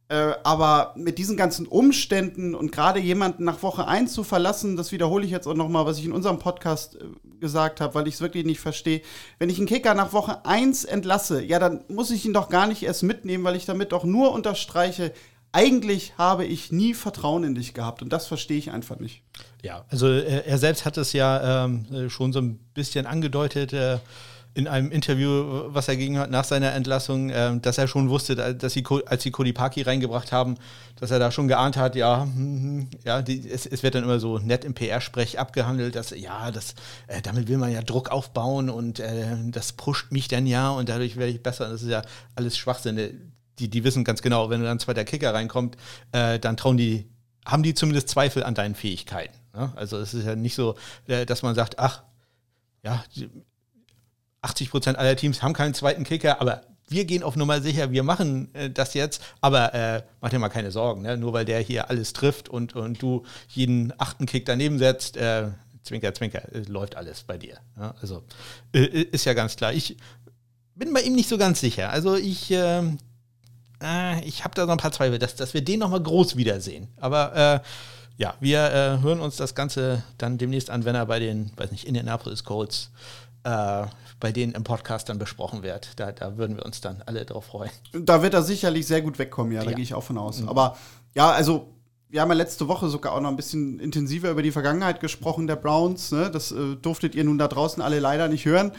Äh, 0.07 0.33
aber 0.43 0.93
mit 0.95 1.17
diesen 1.17 1.37
ganzen 1.37 1.65
Umständen 1.65 2.53
und 2.53 2.71
gerade 2.71 2.99
jemanden 2.99 3.45
nach 3.45 3.63
Woche 3.63 3.87
1 3.87 4.13
zu 4.13 4.23
verlassen, 4.23 4.77
das 4.77 4.91
wiederhole 4.91 5.25
ich 5.25 5.31
jetzt 5.31 5.47
auch 5.47 5.55
nochmal, 5.55 5.87
was 5.87 5.97
ich 5.97 6.05
in 6.05 6.11
unserem 6.11 6.37
Podcast 6.37 6.97
äh, 6.97 7.05
gesagt 7.41 7.81
habe, 7.81 7.93
weil 7.95 8.07
ich 8.07 8.15
es 8.15 8.21
wirklich 8.21 8.45
nicht 8.45 8.61
verstehe. 8.61 9.01
Wenn 9.39 9.49
ich 9.49 9.57
einen 9.57 9.67
Kicker 9.67 9.93
nach 9.93 10.13
Woche 10.13 10.45
1 10.45 10.85
entlasse, 10.85 11.43
ja, 11.43 11.59
dann 11.59 11.83
muss 11.89 12.11
ich 12.11 12.25
ihn 12.25 12.33
doch 12.33 12.47
gar 12.47 12.67
nicht 12.67 12.83
erst 12.83 13.03
mitnehmen, 13.03 13.43
weil 13.43 13.57
ich 13.57 13.65
damit 13.65 13.91
doch 13.91 14.05
nur 14.05 14.31
unterstreiche, 14.31 15.11
eigentlich 15.51 16.17
habe 16.17 16.45
ich 16.45 16.71
nie 16.71 16.93
Vertrauen 16.93 17.43
in 17.43 17.55
dich 17.55 17.73
gehabt 17.73 18.01
und 18.01 18.13
das 18.13 18.27
verstehe 18.27 18.57
ich 18.57 18.71
einfach 18.71 18.99
nicht. 18.99 19.21
Ja, 19.61 19.83
also 19.89 20.07
er, 20.07 20.45
er 20.45 20.57
selbst 20.57 20.85
hat 20.85 20.97
es 20.97 21.11
ja 21.11 21.65
ähm, 21.65 22.09
schon 22.09 22.31
so 22.31 22.39
ein 22.39 22.57
bisschen 22.73 23.05
angedeutet. 23.05 23.73
Äh 23.73 23.97
in 24.53 24.67
einem 24.67 24.91
Interview, 24.91 25.63
was 25.73 25.87
er 25.87 25.95
gegeben 25.95 26.17
hat 26.17 26.29
nach 26.29 26.43
seiner 26.43 26.73
Entlassung, 26.73 27.29
äh, 27.29 27.57
dass 27.59 27.77
er 27.77 27.87
schon 27.87 28.09
wusste, 28.09 28.35
dass 28.35 28.73
sie, 28.73 28.83
als 29.05 29.23
sie 29.23 29.31
Kodipaki 29.31 29.81
reingebracht 29.81 30.31
haben, 30.31 30.55
dass 30.99 31.11
er 31.11 31.19
da 31.19 31.31
schon 31.31 31.47
geahnt 31.47 31.77
hat, 31.77 31.95
ja, 31.95 32.23
hm, 32.23 32.89
ja, 33.05 33.21
die, 33.21 33.49
es, 33.49 33.65
es, 33.65 33.81
wird 33.81 33.95
dann 33.95 34.03
immer 34.03 34.19
so 34.19 34.39
nett 34.39 34.65
im 34.65 34.73
PR-Sprech 34.73 35.39
abgehandelt, 35.39 35.95
dass 35.95 36.09
ja, 36.09 36.51
das, 36.51 36.75
äh, 37.07 37.21
damit 37.21 37.47
will 37.47 37.57
man 37.57 37.71
ja 37.71 37.81
Druck 37.81 38.09
aufbauen 38.09 38.69
und 38.69 38.99
äh, 38.99 39.25
das 39.45 39.71
pusht 39.71 40.11
mich 40.11 40.27
dann 40.27 40.45
ja 40.45 40.69
und 40.69 40.89
dadurch 40.89 41.15
werde 41.15 41.31
ich 41.31 41.41
besser. 41.41 41.69
Das 41.69 41.81
ist 41.81 41.89
ja 41.89 42.01
alles 42.35 42.57
Schwachsinn. 42.57 43.31
Die, 43.59 43.69
die 43.69 43.83
wissen 43.85 44.03
ganz 44.03 44.21
genau, 44.21 44.49
wenn 44.49 44.61
dann 44.63 44.79
zweiter 44.79 45.05
Kicker 45.05 45.33
reinkommt, 45.33 45.77
äh, 46.11 46.39
dann 46.39 46.57
trauen 46.57 46.77
die, 46.77 47.07
haben 47.45 47.63
die 47.63 47.73
zumindest 47.73 48.09
Zweifel 48.09 48.43
an 48.43 48.55
deinen 48.55 48.75
Fähigkeiten. 48.75 49.35
Ne? 49.53 49.71
Also 49.75 49.97
es 49.97 50.13
ist 50.13 50.25
ja 50.25 50.35
nicht 50.35 50.55
so, 50.55 50.75
äh, 51.07 51.25
dass 51.25 51.41
man 51.41 51.55
sagt, 51.55 51.79
ach, 51.79 52.03
ja, 52.83 53.03
80 54.41 54.71
Prozent 54.71 54.97
aller 54.97 55.15
Teams 55.15 55.41
haben 55.41 55.53
keinen 55.53 55.73
zweiten 55.73 56.03
Kicker, 56.03 56.41
aber 56.41 56.63
wir 56.91 57.05
gehen 57.05 57.23
auf 57.23 57.35
Nummer 57.35 57.61
sicher, 57.61 57.91
wir 57.91 58.03
machen 58.03 58.53
äh, 58.53 58.69
das 58.69 58.93
jetzt, 58.93 59.21
aber 59.39 59.73
äh, 59.73 60.03
mach 60.19 60.29
dir 60.29 60.39
mal 60.39 60.49
keine 60.49 60.71
Sorgen, 60.71 61.03
ne? 61.03 61.17
nur 61.17 61.33
weil 61.33 61.45
der 61.45 61.59
hier 61.59 61.89
alles 61.89 62.13
trifft 62.13 62.49
und, 62.49 62.75
und 62.75 63.01
du 63.01 63.23
jeden 63.47 63.93
achten 63.97 64.25
Kick 64.25 64.45
daneben 64.45 64.77
setzt, 64.77 65.15
äh, 65.17 65.49
Zwinker, 65.83 66.13
Zwinker, 66.13 66.53
äh, 66.53 66.59
läuft 66.67 66.95
alles 66.95 67.23
bei 67.23 67.37
dir. 67.37 67.57
Ja? 67.77 67.95
Also 68.01 68.23
äh, 68.73 68.85
ist 68.85 69.25
ja 69.25 69.33
ganz 69.33 69.55
klar. 69.55 69.73
Ich 69.73 69.97
bin 70.75 70.93
bei 70.93 71.01
ihm 71.01 71.15
nicht 71.15 71.29
so 71.29 71.37
ganz 71.37 71.61
sicher. 71.61 71.89
Also 71.91 72.15
ich, 72.15 72.51
ähm, 72.51 72.97
äh, 73.81 74.21
ich 74.25 74.43
habe 74.43 74.53
da 74.53 74.65
so 74.65 74.71
ein 74.71 74.77
paar 74.77 74.91
Zweifel, 74.91 75.17
dass, 75.17 75.35
dass 75.35 75.53
wir 75.53 75.63
den 75.63 75.79
nochmal 75.79 76.03
groß 76.03 76.35
wiedersehen. 76.35 76.87
Aber 76.97 77.63
ja, 78.17 78.35
wir 78.39 78.99
hören 79.01 79.19
uns 79.19 79.37
das 79.37 79.55
Ganze 79.55 80.03
dann 80.19 80.37
demnächst 80.37 80.69
an, 80.69 80.85
wenn 80.85 80.93
er 80.93 81.07
bei 81.07 81.17
den, 81.17 81.51
weiß 81.55 81.71
nicht, 81.71 81.87
Indianapolis 81.87 82.43
Colts 82.43 82.91
äh, 83.43 83.85
bei 84.21 84.31
denen 84.31 84.53
im 84.53 84.63
Podcast 84.63 85.09
dann 85.09 85.19
besprochen 85.19 85.63
wird. 85.63 85.99
Da, 85.99 86.13
da 86.13 86.37
würden 86.37 86.55
wir 86.55 86.65
uns 86.65 86.79
dann 86.79 87.03
alle 87.05 87.25
drauf 87.25 87.45
freuen. 87.45 87.71
Da 87.91 88.23
wird 88.23 88.33
er 88.33 88.43
sicherlich 88.43 88.87
sehr 88.87 89.01
gut 89.01 89.19
wegkommen, 89.19 89.51
ja, 89.51 89.63
da 89.63 89.71
ja. 89.71 89.75
gehe 89.75 89.83
ich 89.83 89.93
auch 89.93 90.03
von 90.03 90.17
aus. 90.17 90.39
Mhm. 90.39 90.47
Aber 90.47 90.77
ja, 91.13 91.29
also 91.31 91.67
wir 92.07 92.21
haben 92.21 92.29
ja 92.29 92.35
letzte 92.35 92.67
Woche 92.67 92.87
sogar 92.87 93.13
auch 93.13 93.21
noch 93.21 93.29
ein 93.29 93.35
bisschen 93.35 93.79
intensiver 93.79 94.31
über 94.31 94.41
die 94.41 94.51
Vergangenheit 94.51 94.99
gesprochen 94.99 95.47
der 95.47 95.57
Browns. 95.57 96.11
Ne? 96.11 96.29
Das 96.31 96.51
äh, 96.51 96.75
durftet 96.81 97.15
ihr 97.15 97.23
nun 97.23 97.37
da 97.37 97.47
draußen 97.47 97.81
alle 97.81 97.99
leider 97.99 98.29
nicht 98.29 98.45
hören. 98.45 98.71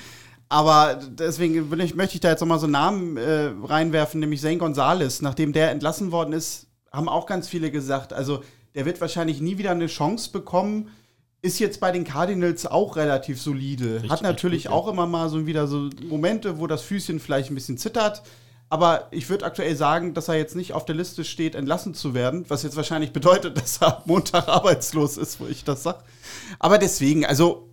Aber 0.48 1.00
deswegen 1.10 1.72
ich, 1.80 1.94
möchte 1.94 2.14
ich 2.14 2.20
da 2.20 2.28
jetzt 2.28 2.40
nochmal 2.40 2.58
so 2.58 2.66
einen 2.66 2.72
Namen 2.72 3.16
äh, 3.16 3.52
reinwerfen, 3.62 4.20
nämlich 4.20 4.42
Zane 4.42 4.58
Gonzalez. 4.58 5.22
Nachdem 5.22 5.52
der 5.52 5.70
entlassen 5.70 6.12
worden 6.12 6.34
ist, 6.34 6.66
haben 6.92 7.08
auch 7.08 7.26
ganz 7.26 7.48
viele 7.48 7.70
gesagt, 7.70 8.12
also 8.12 8.42
der 8.74 8.84
wird 8.84 9.00
wahrscheinlich 9.00 9.40
nie 9.40 9.56
wieder 9.56 9.70
eine 9.70 9.86
Chance 9.86 10.30
bekommen, 10.30 10.90
ist 11.42 11.58
jetzt 11.58 11.80
bei 11.80 11.90
den 11.90 12.04
Cardinals 12.04 12.66
auch 12.66 12.96
relativ 12.96 13.40
solide. 13.42 13.96
Richtig, 13.96 14.10
Hat 14.10 14.22
natürlich 14.22 14.64
gut, 14.64 14.72
auch 14.72 14.86
ja. 14.86 14.92
immer 14.92 15.06
mal 15.06 15.28
so 15.28 15.44
wieder 15.44 15.66
so 15.66 15.90
Momente, 16.08 16.58
wo 16.58 16.68
das 16.68 16.82
Füßchen 16.82 17.18
vielleicht 17.18 17.50
ein 17.50 17.56
bisschen 17.56 17.76
zittert. 17.76 18.22
Aber 18.70 19.08
ich 19.10 19.28
würde 19.28 19.44
aktuell 19.44 19.76
sagen, 19.76 20.14
dass 20.14 20.28
er 20.28 20.36
jetzt 20.36 20.56
nicht 20.56 20.72
auf 20.72 20.86
der 20.86 20.94
Liste 20.94 21.24
steht, 21.24 21.54
entlassen 21.54 21.92
zu 21.92 22.14
werden, 22.14 22.46
was 22.48 22.62
jetzt 22.62 22.76
wahrscheinlich 22.76 23.12
bedeutet, 23.12 23.56
dass 23.60 23.82
er 23.82 24.02
Montag 24.06 24.48
arbeitslos 24.48 25.18
ist, 25.18 25.40
wo 25.40 25.46
ich 25.46 25.64
das 25.64 25.82
sage. 25.82 25.98
Aber 26.58 26.78
deswegen, 26.78 27.26
also 27.26 27.68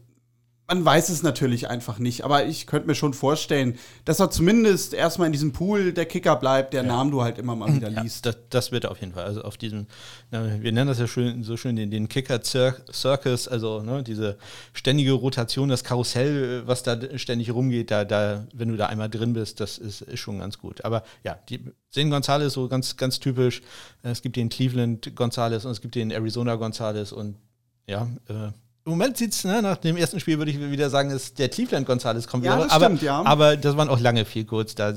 man 0.69 0.85
weiß 0.85 1.09
es 1.09 1.23
natürlich 1.23 1.67
einfach 1.67 1.97
nicht, 1.97 2.23
aber 2.23 2.45
ich 2.45 2.67
könnte 2.67 2.87
mir 2.87 2.93
schon 2.93 3.15
vorstellen, 3.15 3.79
dass 4.05 4.19
er 4.19 4.29
zumindest 4.29 4.93
erstmal 4.93 5.25
in 5.25 5.31
diesem 5.31 5.51
Pool 5.51 5.93
der 5.93 6.05
Kicker 6.05 6.35
bleibt, 6.35 6.73
der 6.73 6.83
ja. 6.83 6.87
Namen 6.87 7.09
du 7.09 7.23
halt 7.23 7.39
immer 7.39 7.55
mal 7.55 7.73
wieder 7.73 7.89
ja, 7.89 8.01
liest. 8.03 8.27
Das, 8.27 8.37
das, 8.51 8.71
wird 8.71 8.85
auf 8.85 8.99
jeden 8.99 9.13
Fall. 9.13 9.23
Also 9.25 9.41
auf 9.41 9.57
diesem, 9.57 9.87
wir 10.29 10.71
nennen 10.71 10.87
das 10.87 10.99
ja 10.99 11.07
schön, 11.07 11.43
so 11.43 11.57
schön 11.57 11.75
den, 11.75 11.89
den 11.89 12.07
Kicker-Circus, 12.07 13.47
also 13.47 13.81
ne, 13.81 14.03
diese 14.03 14.37
ständige 14.73 15.13
Rotation, 15.13 15.69
das 15.69 15.83
Karussell, 15.83 16.67
was 16.67 16.83
da 16.83 17.17
ständig 17.17 17.51
rumgeht, 17.51 17.89
da, 17.89 18.05
da, 18.05 18.45
wenn 18.53 18.69
du 18.69 18.77
da 18.77 18.85
einmal 18.85 19.09
drin 19.09 19.33
bist, 19.33 19.59
das 19.59 19.79
ist, 19.79 20.01
ist 20.01 20.19
schon 20.19 20.37
ganz 20.37 20.59
gut. 20.59 20.85
Aber 20.85 21.03
ja, 21.23 21.39
die 21.49 21.61
Zen 21.89 22.11
Gonzalez 22.11 22.53
so 22.53 22.67
ganz, 22.67 22.95
ganz 22.95 23.19
typisch. 23.19 23.63
Es 24.03 24.21
gibt 24.21 24.35
den 24.35 24.49
Cleveland 24.49 25.15
Gonzalez 25.15 25.65
und 25.65 25.71
es 25.71 25.81
gibt 25.81 25.95
den 25.95 26.11
Arizona 26.11 26.55
Gonzalez 26.57 27.11
und 27.11 27.37
ja, 27.87 28.07
äh, 28.27 28.51
im 28.89 28.97
Moment 28.97 29.17
sieht 29.17 29.33
es, 29.33 29.43
ne, 29.43 29.61
nach 29.61 29.77
dem 29.77 29.97
ersten 29.97 30.19
Spiel 30.19 30.37
würde 30.39 30.51
ich 30.51 30.59
wieder 30.59 30.89
sagen, 30.89 31.11
ist 31.11 31.37
der 31.37 31.49
Cleveland 31.49 31.85
Gonzalez 31.85 32.27
kommt 32.27 32.43
ja, 32.43 32.55
wieder. 32.57 32.71
Aber, 32.71 32.85
stimmt, 32.85 33.01
ja. 33.03 33.23
aber 33.23 33.55
das 33.55 33.77
waren 33.77 33.89
auch 33.89 33.99
lange 33.99 34.25
viel 34.25 34.45
kurz. 34.45 34.73
Da, 34.73 34.93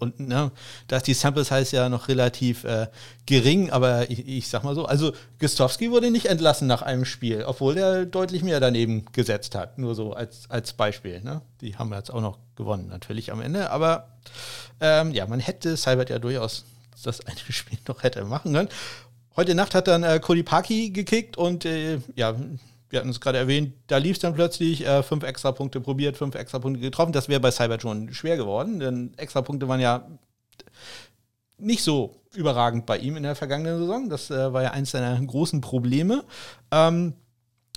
und 0.00 0.18
ne, 0.18 0.50
da 0.88 0.96
ist 0.96 1.06
die 1.06 1.14
Sample 1.14 1.44
Size 1.44 1.76
ja 1.76 1.88
noch 1.88 2.08
relativ 2.08 2.64
äh, 2.64 2.88
gering, 3.26 3.70
aber 3.70 4.10
ich, 4.10 4.26
ich, 4.26 4.48
sag 4.48 4.64
mal 4.64 4.74
so, 4.74 4.86
also 4.86 5.12
Gustowski 5.38 5.90
wurde 5.90 6.10
nicht 6.10 6.26
entlassen 6.26 6.66
nach 6.66 6.82
einem 6.82 7.04
Spiel, 7.04 7.44
obwohl 7.44 7.76
er 7.76 8.06
deutlich 8.06 8.42
mehr 8.42 8.58
daneben 8.58 9.04
gesetzt 9.12 9.54
hat. 9.54 9.78
Nur 9.78 9.94
so 9.94 10.12
als, 10.12 10.50
als 10.50 10.72
Beispiel. 10.72 11.20
Ne? 11.20 11.42
Die 11.60 11.76
haben 11.76 11.92
jetzt 11.92 12.12
auch 12.12 12.22
noch 12.22 12.38
gewonnen, 12.56 12.88
natürlich 12.88 13.30
am 13.30 13.40
Ende. 13.40 13.70
Aber 13.70 14.08
ähm, 14.80 15.12
ja, 15.12 15.26
man 15.26 15.38
hätte 15.38 15.76
Seibert 15.76 16.10
ja 16.10 16.18
durchaus 16.18 16.64
das 17.04 17.20
eine 17.26 17.38
Spiel 17.48 17.78
noch 17.86 18.02
hätte 18.02 18.24
machen 18.24 18.52
können. 18.52 18.68
Heute 19.36 19.54
Nacht 19.54 19.74
hat 19.74 19.86
dann 19.86 20.02
äh, 20.02 20.18
Cody 20.18 20.42
Parky 20.42 20.90
gekickt 20.90 21.36
und 21.36 21.64
äh, 21.64 22.00
ja, 22.16 22.34
wir 22.90 22.98
hatten 22.98 23.08
es 23.08 23.20
gerade 23.20 23.38
erwähnt, 23.38 23.74
da 23.86 23.96
lief 23.96 24.16
es 24.16 24.18
dann 24.18 24.34
plötzlich, 24.34 24.84
äh, 24.84 25.02
fünf 25.02 25.24
extra 25.24 25.52
Punkte 25.52 25.80
probiert, 25.80 26.16
fünf 26.16 26.34
extra 26.34 26.58
Punkte 26.58 26.80
getroffen. 26.80 27.12
Das 27.12 27.28
wäre 27.28 27.40
bei 27.40 27.50
Cyber 27.50 27.80
schon 27.80 28.12
schwer 28.12 28.36
geworden, 28.36 28.80
denn 28.80 29.12
extra 29.16 29.42
Punkte 29.42 29.68
waren 29.68 29.80
ja 29.80 30.06
nicht 31.56 31.82
so 31.82 32.16
überragend 32.34 32.86
bei 32.86 32.98
ihm 32.98 33.16
in 33.16 33.22
der 33.22 33.34
vergangenen 33.34 33.78
Saison. 33.78 34.08
Das 34.08 34.30
äh, 34.30 34.52
war 34.52 34.62
ja 34.62 34.70
eins 34.72 34.90
seiner 34.90 35.20
großen 35.20 35.60
Probleme. 35.60 36.24
Ähm, 36.70 37.14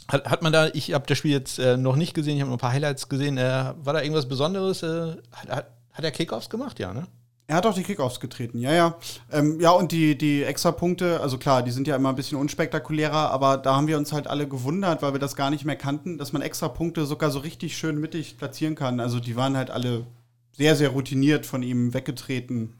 hat, 0.07 0.29
hat 0.29 0.41
man 0.41 0.51
da, 0.51 0.67
ich 0.67 0.93
habe 0.93 1.05
das 1.07 1.17
Spiel 1.17 1.31
jetzt 1.31 1.59
äh, 1.59 1.77
noch 1.77 1.95
nicht 1.95 2.13
gesehen, 2.13 2.35
ich 2.35 2.41
habe 2.41 2.49
nur 2.49 2.57
ein 2.57 2.61
paar 2.61 2.73
Highlights 2.73 3.07
gesehen. 3.07 3.37
Äh, 3.37 3.73
war 3.77 3.93
da 3.93 4.01
irgendwas 4.01 4.27
Besonderes? 4.27 4.83
Äh, 4.83 5.15
hat, 5.31 5.49
hat, 5.49 5.67
hat 5.91 6.03
er 6.03 6.11
Kickoffs 6.11 6.49
gemacht? 6.49 6.79
Ja, 6.79 6.93
ne? 6.93 7.07
Er 7.45 7.57
hat 7.57 7.65
auch 7.65 7.73
die 7.73 7.83
Kickoffs 7.83 8.21
getreten, 8.21 8.57
ja, 8.59 8.71
ja. 8.71 8.97
Ähm, 9.31 9.59
ja, 9.59 9.71
und 9.71 9.91
die, 9.91 10.17
die 10.17 10.43
Extrapunkte, 10.43 11.19
also 11.19 11.37
klar, 11.37 11.61
die 11.61 11.71
sind 11.71 11.87
ja 11.87 11.95
immer 11.95 12.09
ein 12.09 12.15
bisschen 12.15 12.37
unspektakulärer, 12.37 13.31
aber 13.31 13.57
da 13.57 13.75
haben 13.75 13.87
wir 13.87 13.97
uns 13.97 14.13
halt 14.13 14.27
alle 14.27 14.47
gewundert, 14.47 15.01
weil 15.01 15.13
wir 15.13 15.19
das 15.19 15.35
gar 15.35 15.49
nicht 15.49 15.65
mehr 15.65 15.75
kannten, 15.75 16.17
dass 16.17 16.31
man 16.31 16.41
Extrapunkte 16.41 17.05
sogar 17.05 17.31
so 17.31 17.39
richtig 17.39 17.77
schön 17.77 17.99
mittig 17.99 18.37
platzieren 18.37 18.75
kann. 18.75 19.01
Also 19.01 19.19
die 19.19 19.35
waren 19.35 19.57
halt 19.57 19.71
alle 19.71 20.05
sehr, 20.53 20.77
sehr 20.77 20.89
routiniert 20.89 21.45
von 21.45 21.63
ihm 21.63 21.93
weggetreten. 21.93 22.75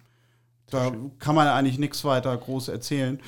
Da 0.69 0.93
kann 1.19 1.35
man 1.35 1.47
eigentlich 1.47 1.77
nichts 1.77 2.03
weiter 2.05 2.35
groß 2.35 2.69
erzählen. 2.69 3.19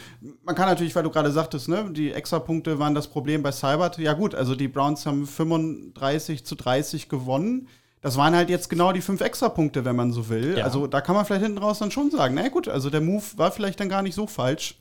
Man 0.44 0.56
kann 0.56 0.70
natürlich, 0.70 0.96
weil 0.96 1.04
du 1.04 1.10
gerade 1.10 1.32
sagtest, 1.32 1.68
ne, 1.68 1.92
die 1.92 2.14
Extrapunkte 2.14 2.80
waren 2.80 2.96
das 2.96 3.10
Problem 3.10 3.44
bei 3.44 3.52
Cybert. 3.52 3.98
Ja 3.98 4.14
gut, 4.14 4.34
also 4.34 4.56
die 4.56 4.70
Browns 4.70 5.06
haben 5.06 5.28
35 5.28 6.46
zu 6.46 6.56
30 6.56 7.10
gewonnen 7.10 7.68
das 8.06 8.18
waren 8.18 8.36
halt 8.36 8.52
jetzt 8.52 8.70
genau 8.70 8.92
die 8.92 9.02
fünf 9.02 9.20
Extrapunkte, 9.22 9.84
wenn 9.84 9.96
man 9.96 10.12
so 10.12 10.30
will. 10.30 10.60
Ja. 10.60 10.66
Also 10.66 10.86
da 10.86 11.02
kann 11.02 11.16
man 11.16 11.26
vielleicht 11.26 11.42
hinten 11.42 11.58
raus 11.58 11.80
dann 11.80 11.90
schon 11.90 12.12
sagen, 12.12 12.36
na 12.36 12.48
gut, 12.50 12.68
also 12.68 12.92
der 12.92 13.02
Move 13.02 13.24
war 13.38 13.52
vielleicht 13.52 13.80
dann 13.80 13.90
gar 13.90 14.04
nicht 14.04 14.14
so 14.14 14.28
falsch. 14.28 14.76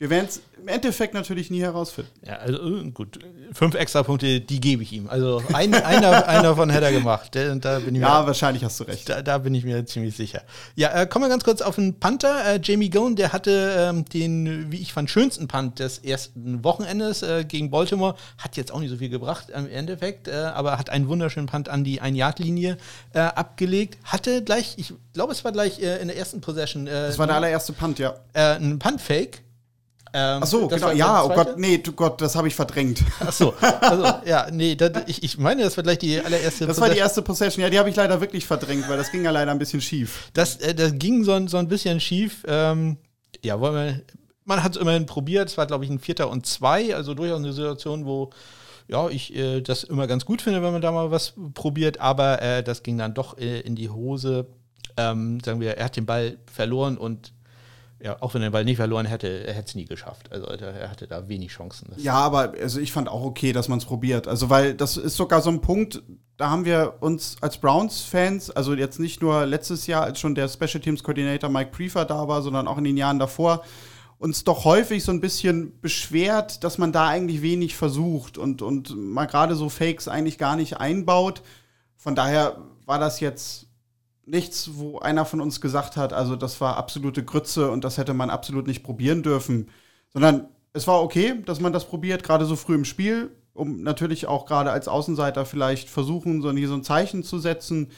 Wir 0.00 0.10
werden 0.10 0.26
es 0.28 0.40
im 0.56 0.68
Endeffekt 0.68 1.12
natürlich 1.12 1.50
nie 1.50 1.60
herausfinden. 1.60 2.12
Ja, 2.24 2.36
also 2.36 2.78
äh, 2.78 2.90
gut. 2.90 3.18
Fünf 3.52 3.74
extra 3.74 4.04
Punkte, 4.04 4.40
die 4.40 4.60
gebe 4.60 4.84
ich 4.84 4.92
ihm. 4.92 5.08
Also 5.08 5.42
ein, 5.52 5.74
einer, 5.74 6.28
einer 6.28 6.54
von 6.54 6.70
hätte 6.70 6.84
er 6.84 6.92
gemacht. 6.92 7.34
Da 7.34 7.80
bin 7.80 7.96
ich 7.96 8.00
ja, 8.00 8.20
mir, 8.20 8.26
wahrscheinlich 8.28 8.62
hast 8.62 8.78
du 8.78 8.84
recht. 8.84 9.08
Da, 9.08 9.22
da, 9.22 9.38
bin 9.38 9.56
ich 9.56 9.64
mir 9.64 9.84
ziemlich 9.86 10.16
sicher. 10.16 10.42
Ja, 10.76 10.92
äh, 10.94 11.06
kommen 11.08 11.24
wir 11.24 11.28
ganz 11.28 11.42
kurz 11.42 11.62
auf 11.62 11.74
den 11.74 11.98
Panther. 11.98 12.46
Äh, 12.46 12.60
Jamie 12.62 12.90
Gone, 12.90 13.16
der 13.16 13.32
hatte 13.32 13.90
ähm, 13.90 14.04
den, 14.04 14.70
wie 14.70 14.76
ich 14.76 14.92
fand, 14.92 15.10
schönsten 15.10 15.48
Punt 15.48 15.80
des 15.80 15.98
ersten 15.98 16.62
Wochenendes 16.62 17.22
äh, 17.22 17.44
gegen 17.44 17.70
Baltimore. 17.70 18.14
Hat 18.36 18.56
jetzt 18.56 18.70
auch 18.70 18.78
nicht 18.78 18.90
so 18.90 18.98
viel 18.98 19.08
gebracht 19.08 19.50
im 19.50 19.68
Endeffekt, 19.68 20.28
äh, 20.28 20.32
aber 20.32 20.78
hat 20.78 20.90
einen 20.90 21.08
wunderschönen 21.08 21.48
Punt 21.48 21.68
an 21.68 21.82
die 21.82 22.00
Ein-Yard-Linie 22.00 22.76
äh, 23.14 23.18
abgelegt. 23.18 23.98
Hatte 24.04 24.44
gleich, 24.44 24.74
ich 24.76 24.94
glaube, 25.12 25.32
es 25.32 25.44
war 25.44 25.50
gleich 25.50 25.80
in 25.80 26.06
der 26.06 26.16
ersten 26.16 26.40
Possession. 26.40 26.86
das 26.86 27.18
war 27.18 27.26
der 27.26 27.36
allererste 27.36 27.72
Punt, 27.72 27.98
ja. 27.98 28.14
ein 28.34 28.78
Punt-Fake 28.78 29.42
ähm, 30.12 30.40
Ach 30.42 30.46
so, 30.46 30.68
genau. 30.68 30.90
Ja, 30.90 31.22
oh 31.24 31.28
Gott, 31.28 31.58
nee, 31.58 31.78
du 31.78 31.92
Gott, 31.92 32.20
das 32.20 32.36
habe 32.36 32.48
ich 32.48 32.54
verdrängt. 32.54 33.02
Ach 33.20 33.32
so, 33.32 33.54
also, 33.80 34.04
ja, 34.24 34.48
nee, 34.50 34.74
das, 34.74 34.92
ich, 35.06 35.22
ich 35.22 35.38
meine, 35.38 35.62
das 35.62 35.76
war 35.76 35.84
gleich 35.84 35.98
die 35.98 36.20
allererste 36.20 36.66
Das 36.66 36.80
war 36.80 36.88
die 36.88 36.98
erste 36.98 37.22
Possession, 37.22 37.62
ja, 37.62 37.70
die 37.70 37.78
habe 37.78 37.90
ich 37.90 37.96
leider 37.96 38.20
wirklich 38.20 38.46
verdrängt, 38.46 38.88
weil 38.88 38.96
das 38.96 39.10
ging 39.10 39.24
ja 39.24 39.30
leider 39.30 39.50
ein 39.50 39.58
bisschen 39.58 39.80
schief. 39.80 40.30
Das, 40.32 40.56
äh, 40.56 40.74
das 40.74 40.92
ging 40.94 41.24
so, 41.24 41.46
so 41.46 41.56
ein 41.56 41.68
bisschen 41.68 42.00
schief. 42.00 42.44
Ähm, 42.46 42.98
ja, 43.42 43.60
wollen 43.60 43.74
wir, 43.74 44.00
man 44.44 44.62
hat 44.62 44.76
es 44.76 44.80
immerhin 44.80 45.06
probiert, 45.06 45.50
es 45.50 45.58
war, 45.58 45.66
glaube 45.66 45.84
ich, 45.84 45.90
ein 45.90 45.98
Vierter 45.98 46.30
und 46.30 46.46
Zwei, 46.46 46.94
also 46.94 47.14
durchaus 47.14 47.38
eine 47.38 47.52
Situation, 47.52 48.06
wo 48.06 48.30
ja, 48.88 49.08
ich 49.10 49.36
äh, 49.36 49.60
das 49.60 49.84
immer 49.84 50.06
ganz 50.06 50.24
gut 50.24 50.40
finde, 50.42 50.62
wenn 50.62 50.72
man 50.72 50.80
da 50.80 50.90
mal 50.90 51.10
was 51.10 51.34
probiert, 51.54 52.00
aber 52.00 52.40
äh, 52.40 52.62
das 52.62 52.82
ging 52.82 52.96
dann 52.96 53.14
doch 53.14 53.36
äh, 53.38 53.60
in 53.60 53.76
die 53.76 53.90
Hose. 53.90 54.46
Ähm, 54.96 55.38
sagen 55.44 55.60
wir, 55.60 55.76
er 55.76 55.84
hat 55.84 55.96
den 55.96 56.06
Ball 56.06 56.38
verloren 56.50 56.96
und 56.96 57.32
ja, 58.00 58.16
auch 58.20 58.34
wenn 58.34 58.42
er 58.42 58.48
den 58.48 58.52
Ball 58.52 58.64
nicht 58.64 58.76
verloren 58.76 59.06
hätte, 59.06 59.46
er 59.46 59.54
hätte 59.54 59.68
es 59.68 59.74
nie 59.74 59.84
geschafft. 59.84 60.30
Also 60.30 60.46
er 60.46 60.88
hatte 60.88 61.08
da 61.08 61.28
wenig 61.28 61.50
Chancen. 61.50 61.92
Ja, 61.96 62.14
aber 62.14 62.54
also 62.60 62.78
ich 62.80 62.92
fand 62.92 63.08
auch 63.08 63.24
okay, 63.24 63.52
dass 63.52 63.68
man 63.68 63.78
es 63.78 63.84
probiert. 63.84 64.28
Also 64.28 64.50
weil 64.50 64.74
das 64.74 64.96
ist 64.96 65.16
sogar 65.16 65.40
so 65.42 65.50
ein 65.50 65.60
Punkt, 65.60 66.02
da 66.36 66.50
haben 66.50 66.64
wir 66.64 66.94
uns 67.00 67.36
als 67.40 67.58
Browns-Fans, 67.58 68.50
also 68.50 68.74
jetzt 68.74 69.00
nicht 69.00 69.20
nur 69.20 69.44
letztes 69.46 69.88
Jahr, 69.88 70.04
als 70.04 70.20
schon 70.20 70.36
der 70.36 70.48
Special 70.48 70.80
Teams 70.80 71.02
Coordinator 71.02 71.50
Mike 71.50 71.72
Prefer 71.72 72.04
da 72.04 72.28
war, 72.28 72.42
sondern 72.42 72.68
auch 72.68 72.78
in 72.78 72.84
den 72.84 72.96
Jahren 72.96 73.18
davor, 73.18 73.64
uns 74.18 74.44
doch 74.44 74.64
häufig 74.64 75.02
so 75.02 75.10
ein 75.10 75.20
bisschen 75.20 75.80
beschwert, 75.80 76.62
dass 76.62 76.78
man 76.78 76.92
da 76.92 77.08
eigentlich 77.08 77.42
wenig 77.42 77.76
versucht 77.76 78.38
und, 78.38 78.62
und 78.62 78.96
mal 78.96 79.26
gerade 79.26 79.56
so 79.56 79.68
Fakes 79.68 80.06
eigentlich 80.06 80.38
gar 80.38 80.54
nicht 80.54 80.78
einbaut. 80.78 81.42
Von 81.96 82.14
daher 82.14 82.58
war 82.84 83.00
das 83.00 83.18
jetzt 83.18 83.67
nichts, 84.28 84.70
wo 84.74 84.98
einer 84.98 85.24
von 85.24 85.40
uns 85.40 85.60
gesagt 85.60 85.96
hat, 85.96 86.12
also 86.12 86.36
das 86.36 86.60
war 86.60 86.76
absolute 86.76 87.24
Grütze 87.24 87.70
und 87.70 87.84
das 87.84 87.98
hätte 87.98 88.14
man 88.14 88.30
absolut 88.30 88.66
nicht 88.66 88.82
probieren 88.82 89.22
dürfen, 89.22 89.70
sondern 90.12 90.48
es 90.72 90.86
war 90.86 91.02
okay, 91.02 91.42
dass 91.44 91.60
man 91.60 91.72
das 91.72 91.86
probiert, 91.86 92.22
gerade 92.22 92.44
so 92.44 92.56
früh 92.56 92.74
im 92.74 92.84
Spiel, 92.84 93.30
um 93.54 93.82
natürlich 93.82 94.26
auch 94.26 94.46
gerade 94.46 94.70
als 94.70 94.86
Außenseiter 94.86 95.44
vielleicht 95.44 95.88
versuchen, 95.88 96.42
so, 96.42 96.52
hier 96.52 96.68
so 96.68 96.74
ein 96.74 96.84
Zeichen 96.84 97.24
zu 97.24 97.38
setzen. 97.38 97.90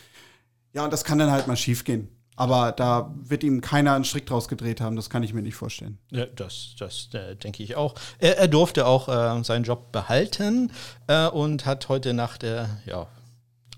Ja, 0.73 0.85
und 0.85 0.93
das 0.93 1.05
kann 1.05 1.19
dann 1.19 1.31
halt 1.31 1.47
mal 1.47 1.57
schiefgehen. 1.57 2.09
Aber 2.37 2.73
da 2.73 3.15
wird 3.23 3.45
ihm 3.45 3.61
keiner 3.61 3.93
einen 3.93 4.05
Strick 4.05 4.25
draus 4.25 4.49
gedreht 4.49 4.81
haben, 4.81 4.97
das 4.97 5.11
kann 5.11 5.23
ich 5.23 5.35
mir 5.35 5.43
nicht 5.43 5.57
vorstellen. 5.57 5.99
Ja, 6.11 6.25
das 6.25 6.75
das 6.79 7.11
äh, 7.13 7.37
denke 7.37 7.63
ich 7.63 7.77
auch. 7.77 7.95
Er, 8.19 8.39
er 8.39 8.49
durfte 8.49 8.87
auch 8.87 9.09
äh, 9.09 9.45
seinen 9.45 9.65
Job 9.65 9.93
behalten 9.93 10.73
äh, 11.07 11.27
und 11.29 11.67
hat 11.67 11.91
heute 11.91 12.15
Nacht 12.15 12.43
äh, 12.43 12.65
ja, 12.87 13.09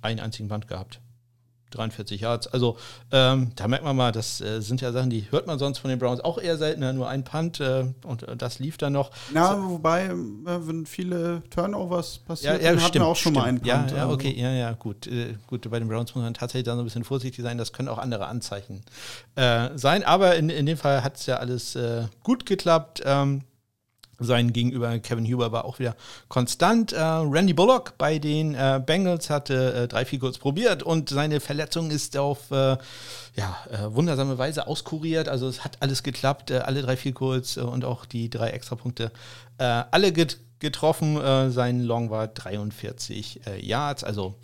einen 0.00 0.20
einzigen 0.20 0.48
Band 0.48 0.68
gehabt. 0.68 1.01
43 1.74 2.20
Yards. 2.20 2.46
Also 2.46 2.76
ähm, 3.10 3.52
da 3.56 3.68
merkt 3.68 3.84
man 3.84 3.96
mal, 3.96 4.12
das 4.12 4.40
äh, 4.40 4.60
sind 4.60 4.80
ja 4.80 4.92
Sachen, 4.92 5.10
die 5.10 5.26
hört 5.30 5.46
man 5.46 5.58
sonst 5.58 5.78
von 5.78 5.90
den 5.90 5.98
Browns 5.98 6.20
auch 6.20 6.38
eher 6.38 6.56
seltener, 6.56 6.92
nur 6.92 7.08
ein 7.08 7.24
Punt 7.24 7.60
äh, 7.60 7.86
und 8.04 8.22
äh, 8.22 8.36
das 8.36 8.58
lief 8.58 8.78
dann 8.78 8.92
noch. 8.92 9.10
Na, 9.32 9.56
so. 9.56 9.70
wobei, 9.70 10.06
äh, 10.06 10.12
wenn 10.14 10.86
viele 10.86 11.42
Turnovers 11.50 12.18
passieren, 12.18 12.60
ja, 12.60 12.72
ja, 12.72 12.80
hatten 12.80 12.94
wir 12.94 13.06
auch 13.06 13.16
schon 13.16 13.32
stimmt. 13.32 13.36
mal 13.36 13.44
einen 13.44 13.58
Punt. 13.58 13.68
Ja, 13.68 13.86
ja 13.96 14.02
also. 14.02 14.14
okay, 14.14 14.34
ja, 14.36 14.50
ja, 14.52 14.72
gut. 14.72 15.06
Äh, 15.06 15.34
gut, 15.46 15.68
bei 15.70 15.78
den 15.78 15.88
Browns 15.88 16.14
muss 16.14 16.22
man 16.22 16.34
tatsächlich 16.34 16.64
da 16.64 16.74
so 16.74 16.82
ein 16.82 16.84
bisschen 16.84 17.04
vorsichtig 17.04 17.42
sein, 17.42 17.58
das 17.58 17.72
können 17.72 17.88
auch 17.88 17.98
andere 17.98 18.26
Anzeichen 18.26 18.82
äh, 19.34 19.70
sein, 19.76 20.04
aber 20.04 20.36
in, 20.36 20.48
in 20.50 20.66
dem 20.66 20.76
Fall 20.76 21.02
hat 21.02 21.16
es 21.16 21.26
ja 21.26 21.36
alles 21.36 21.78
gut 22.22 22.46
geklappt. 22.46 23.02
Ähm, 23.04 23.42
sein 24.22 24.52
Gegenüber 24.52 24.98
Kevin 24.98 25.26
Huber 25.26 25.52
war 25.52 25.64
auch 25.64 25.78
wieder 25.78 25.96
konstant. 26.28 26.92
Äh, 26.92 27.00
Randy 27.00 27.52
Bullock 27.52 27.98
bei 27.98 28.18
den 28.18 28.54
äh, 28.54 28.80
Bengals 28.84 29.30
hatte 29.30 29.74
äh, 29.74 29.88
drei, 29.88 30.04
vier 30.04 30.18
kurz 30.18 30.38
probiert 30.38 30.82
und 30.82 31.08
seine 31.08 31.40
Verletzung 31.40 31.90
ist 31.90 32.16
auf 32.16 32.50
äh, 32.50 32.76
ja, 33.34 33.56
äh, 33.70 33.94
wundersame 33.94 34.38
Weise 34.38 34.66
auskuriert. 34.66 35.28
Also 35.28 35.48
es 35.48 35.64
hat 35.64 35.78
alles 35.80 36.02
geklappt, 36.02 36.50
äh, 36.50 36.58
alle 36.58 36.82
drei, 36.82 36.96
vier 36.96 37.14
kurz 37.14 37.56
und 37.56 37.84
auch 37.84 38.04
die 38.04 38.30
drei 38.30 38.50
Extrapunkte 38.50 39.10
alle 39.58 40.12
get 40.12 40.38
getroffen. 40.58 41.20
sein 41.52 41.82
Long 41.82 42.10
war 42.10 42.26
43 42.26 43.42
Yards. 43.60 44.02
Also 44.02 44.34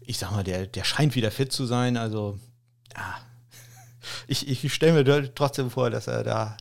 ich 0.00 0.18
sag 0.18 0.30
mal, 0.30 0.44
der, 0.44 0.66
der 0.66 0.84
scheint 0.84 1.16
wieder 1.16 1.32
fit 1.32 1.52
zu 1.52 1.66
sein. 1.66 1.96
Also 1.96 2.38
ja, 2.94 3.16
ich, 4.26 4.48
ich 4.48 4.72
stelle 4.72 5.04
mir 5.04 5.34
trotzdem 5.34 5.70
vor, 5.70 5.90
dass 5.90 6.06
er 6.06 6.24
da 6.24 6.56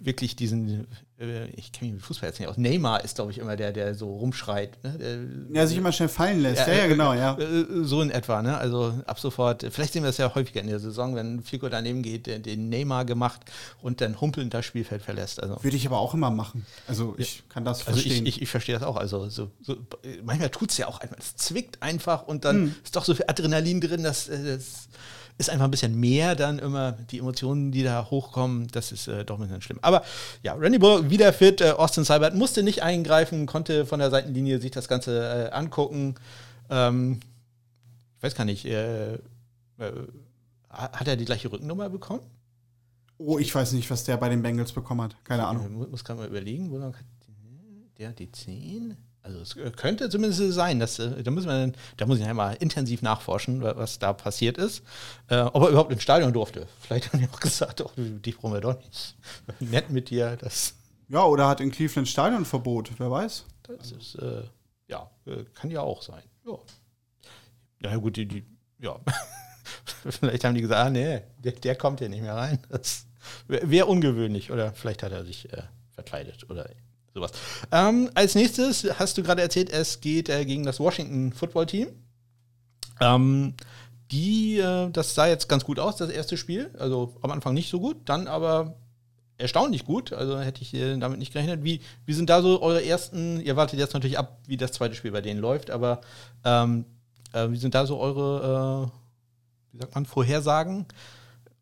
wirklich 0.00 0.36
diesen 0.36 0.86
äh, 1.22 1.46
ich 1.56 1.72
kenne 1.72 1.92
mich 1.92 2.00
mit 2.00 2.02
Fußball 2.02 2.28
jetzt 2.28 2.40
nicht 2.40 2.48
aus. 2.48 2.56
Neymar 2.56 3.04
ist, 3.04 3.14
glaube 3.14 3.30
ich, 3.30 3.38
immer 3.38 3.56
der, 3.56 3.72
der 3.72 3.94
so 3.94 4.16
rumschreit. 4.16 4.82
Ne? 4.82 4.98
Der, 4.98 5.60
ja, 5.60 5.66
sich 5.66 5.76
immer 5.76 5.92
schnell 5.92 6.08
fallen 6.08 6.40
lässt. 6.40 6.66
Ja, 6.66 6.72
ja, 6.72 6.78
ja 6.80 6.86
genau, 6.88 7.14
ja. 7.14 7.38
Äh, 7.38 7.84
so 7.84 8.02
in 8.02 8.10
etwa, 8.10 8.42
ne? 8.42 8.56
Also 8.58 8.94
ab 9.06 9.18
sofort, 9.20 9.64
vielleicht 9.70 9.92
sehen 9.92 10.02
wir 10.02 10.08
das 10.08 10.18
ja 10.18 10.34
häufiger 10.34 10.60
in 10.60 10.66
der 10.66 10.80
Saison, 10.80 11.14
wenn 11.14 11.42
Fico 11.42 11.68
daneben 11.68 12.02
geht, 12.02 12.26
den 12.26 12.68
Neymar 12.68 13.04
gemacht 13.04 13.40
und 13.80 14.00
dann 14.00 14.20
humpelnd 14.20 14.52
das 14.52 14.64
Spielfeld 14.64 15.02
verlässt. 15.02 15.42
Also, 15.42 15.62
Würde 15.62 15.76
ich 15.76 15.86
aber 15.86 15.98
auch 15.98 16.14
immer 16.14 16.30
machen. 16.30 16.66
Also 16.86 17.14
ich 17.18 17.44
kann 17.48 17.64
das 17.64 17.86
also 17.86 18.00
verstehen. 18.00 18.26
Ich, 18.26 18.36
ich, 18.36 18.42
ich 18.42 18.48
verstehe 18.48 18.74
das 18.74 18.82
auch. 18.82 18.96
Also 18.96 19.28
so, 19.28 19.50
so 19.60 19.76
manchmal 20.24 20.50
tut 20.50 20.70
es 20.70 20.78
ja 20.78 20.88
auch 20.88 21.00
einfach, 21.00 21.16
es 21.18 21.36
zwickt 21.36 21.82
einfach 21.82 22.26
und 22.26 22.44
dann 22.44 22.56
hm. 22.56 22.74
ist 22.82 22.96
doch 22.96 23.04
so 23.04 23.14
viel 23.14 23.26
Adrenalin 23.28 23.80
drin, 23.80 24.02
dass 24.02 24.26
das 24.26 24.88
ist 25.38 25.50
einfach 25.50 25.64
ein 25.64 25.70
bisschen 25.70 25.98
mehr 25.98 26.34
dann 26.34 26.58
immer 26.58 26.92
die 26.92 27.18
Emotionen, 27.18 27.72
die 27.72 27.82
da 27.82 28.08
hochkommen. 28.10 28.68
Das 28.68 28.92
ist 28.92 29.08
äh, 29.08 29.24
doch 29.24 29.38
ein 29.38 29.46
bisschen 29.46 29.62
schlimm. 29.62 29.78
Aber 29.82 30.02
ja, 30.42 30.54
Randy 30.54 30.78
Bullock 30.78 31.10
wieder 31.10 31.32
fit. 31.32 31.60
Äh, 31.60 31.70
Austin 31.70 32.04
Seibert 32.04 32.34
musste 32.34 32.62
nicht 32.62 32.82
eingreifen, 32.82 33.46
konnte 33.46 33.86
von 33.86 33.98
der 33.98 34.10
Seitenlinie 34.10 34.60
sich 34.60 34.70
das 34.70 34.88
Ganze 34.88 35.50
äh, 35.50 35.52
angucken. 35.52 36.14
Ähm, 36.70 37.20
ich 38.18 38.22
weiß 38.22 38.34
gar 38.34 38.44
nicht, 38.44 38.64
äh, 38.64 39.14
äh, 39.14 39.18
hat 40.70 41.08
er 41.08 41.16
die 41.16 41.24
gleiche 41.24 41.50
Rückennummer 41.50 41.88
bekommen? 41.88 42.22
Oh, 43.18 43.38
ich 43.38 43.54
weiß 43.54 43.72
nicht, 43.72 43.90
was 43.90 44.04
der 44.04 44.16
bei 44.16 44.28
den 44.28 44.42
Bengals 44.42 44.72
bekommen 44.72 45.02
hat. 45.02 45.16
Keine 45.24 45.46
Ahnung. 45.46 45.82
Ich 45.84 45.90
muss 45.90 46.04
gerade 46.04 46.20
mal 46.20 46.28
überlegen, 46.28 46.70
wo 46.70 46.78
der 47.98 48.08
hat 48.08 48.18
die 48.18 48.32
10? 48.32 48.96
Also 49.22 49.38
es 49.40 49.76
könnte 49.76 50.08
zumindest 50.10 50.52
sein, 50.52 50.80
dass 50.80 50.98
äh, 50.98 51.22
da 51.22 51.30
müssen 51.30 51.48
wir, 51.48 51.72
da 51.96 52.06
muss 52.06 52.18
ich 52.18 52.24
einmal 52.24 52.56
intensiv 52.56 53.02
nachforschen, 53.02 53.62
was 53.62 53.98
da 53.98 54.12
passiert 54.12 54.58
ist. 54.58 54.82
Äh, 55.28 55.40
ob 55.40 55.62
er 55.62 55.68
überhaupt 55.68 55.92
ins 55.92 56.02
Stadion 56.02 56.32
durfte. 56.32 56.66
Vielleicht 56.80 57.12
haben 57.12 57.20
die 57.20 57.28
auch 57.32 57.40
gesagt, 57.40 57.80
oh, 57.80 57.90
dich 57.96 58.36
brauchen 58.36 58.54
wir 58.54 58.60
doch 58.60 58.78
nicht. 58.78 59.16
Nett 59.60 59.90
mit 59.90 60.10
dir. 60.10 60.36
Das 60.36 60.74
ja, 61.08 61.24
oder 61.24 61.46
hat 61.46 61.60
in 61.60 61.70
Cleveland 61.70 62.08
Stadionverbot, 62.08 62.92
wer 62.98 63.10
weiß. 63.10 63.44
Das 63.64 63.92
ist, 63.92 64.14
äh, 64.16 64.42
ja, 64.88 65.10
äh, 65.26 65.44
kann 65.54 65.70
ja 65.70 65.82
auch 65.82 66.02
sein. 66.02 66.22
Ja, 66.46 66.58
ja 67.82 67.96
gut, 67.96 68.16
die, 68.16 68.26
die 68.26 68.44
ja. 68.80 68.98
vielleicht 70.08 70.44
haben 70.44 70.54
die 70.54 70.62
gesagt, 70.62 70.86
ah 70.86 70.90
nee, 70.90 71.20
der, 71.38 71.52
der 71.52 71.76
kommt 71.76 72.00
hier 72.00 72.08
nicht 72.08 72.22
mehr 72.22 72.34
rein. 72.34 72.58
Das 72.70 73.06
wäre 73.46 73.86
ungewöhnlich. 73.86 74.50
Oder 74.50 74.72
vielleicht 74.72 75.02
hat 75.02 75.12
er 75.12 75.24
sich 75.24 75.52
äh, 75.52 75.62
verkleidet 75.90 76.48
oder 76.50 76.68
Sowas. 77.14 77.32
Ähm, 77.70 78.10
als 78.14 78.34
nächstes 78.34 78.86
hast 78.98 79.18
du 79.18 79.22
gerade 79.22 79.42
erzählt, 79.42 79.70
es 79.70 80.00
geht 80.00 80.28
äh, 80.28 80.44
gegen 80.44 80.64
das 80.64 80.80
Washington 80.80 81.32
Football 81.32 81.66
Team. 81.66 81.88
Ähm, 83.00 83.54
die, 84.10 84.58
äh, 84.58 84.90
das 84.90 85.14
sah 85.14 85.26
jetzt 85.26 85.48
ganz 85.48 85.64
gut 85.64 85.78
aus, 85.78 85.96
das 85.96 86.10
erste 86.10 86.36
Spiel. 86.36 86.70
Also 86.78 87.16
am 87.22 87.30
Anfang 87.30 87.54
nicht 87.54 87.70
so 87.70 87.80
gut, 87.80 87.96
dann 88.06 88.28
aber 88.28 88.76
erstaunlich 89.38 89.84
gut. 89.84 90.12
Also 90.12 90.38
hätte 90.40 90.62
ich 90.62 90.72
äh, 90.74 90.96
damit 90.98 91.18
nicht 91.18 91.32
gerechnet. 91.32 91.64
Wie, 91.64 91.80
wie 92.06 92.14
sind 92.14 92.30
da 92.30 92.40
so 92.40 92.62
eure 92.62 92.84
ersten, 92.84 93.40
ihr 93.40 93.56
wartet 93.56 93.78
jetzt 93.78 93.94
natürlich 93.94 94.18
ab, 94.18 94.38
wie 94.46 94.56
das 94.56 94.72
zweite 94.72 94.94
Spiel 94.94 95.12
bei 95.12 95.20
denen 95.20 95.40
läuft, 95.40 95.70
aber 95.70 96.00
ähm, 96.44 96.84
äh, 97.32 97.50
wie 97.50 97.56
sind 97.56 97.74
da 97.74 97.86
so 97.86 97.98
eure, 97.98 98.90
äh, 98.90 99.72
wie 99.72 99.78
sagt 99.80 99.94
man, 99.94 100.06
Vorhersagen? 100.06 100.86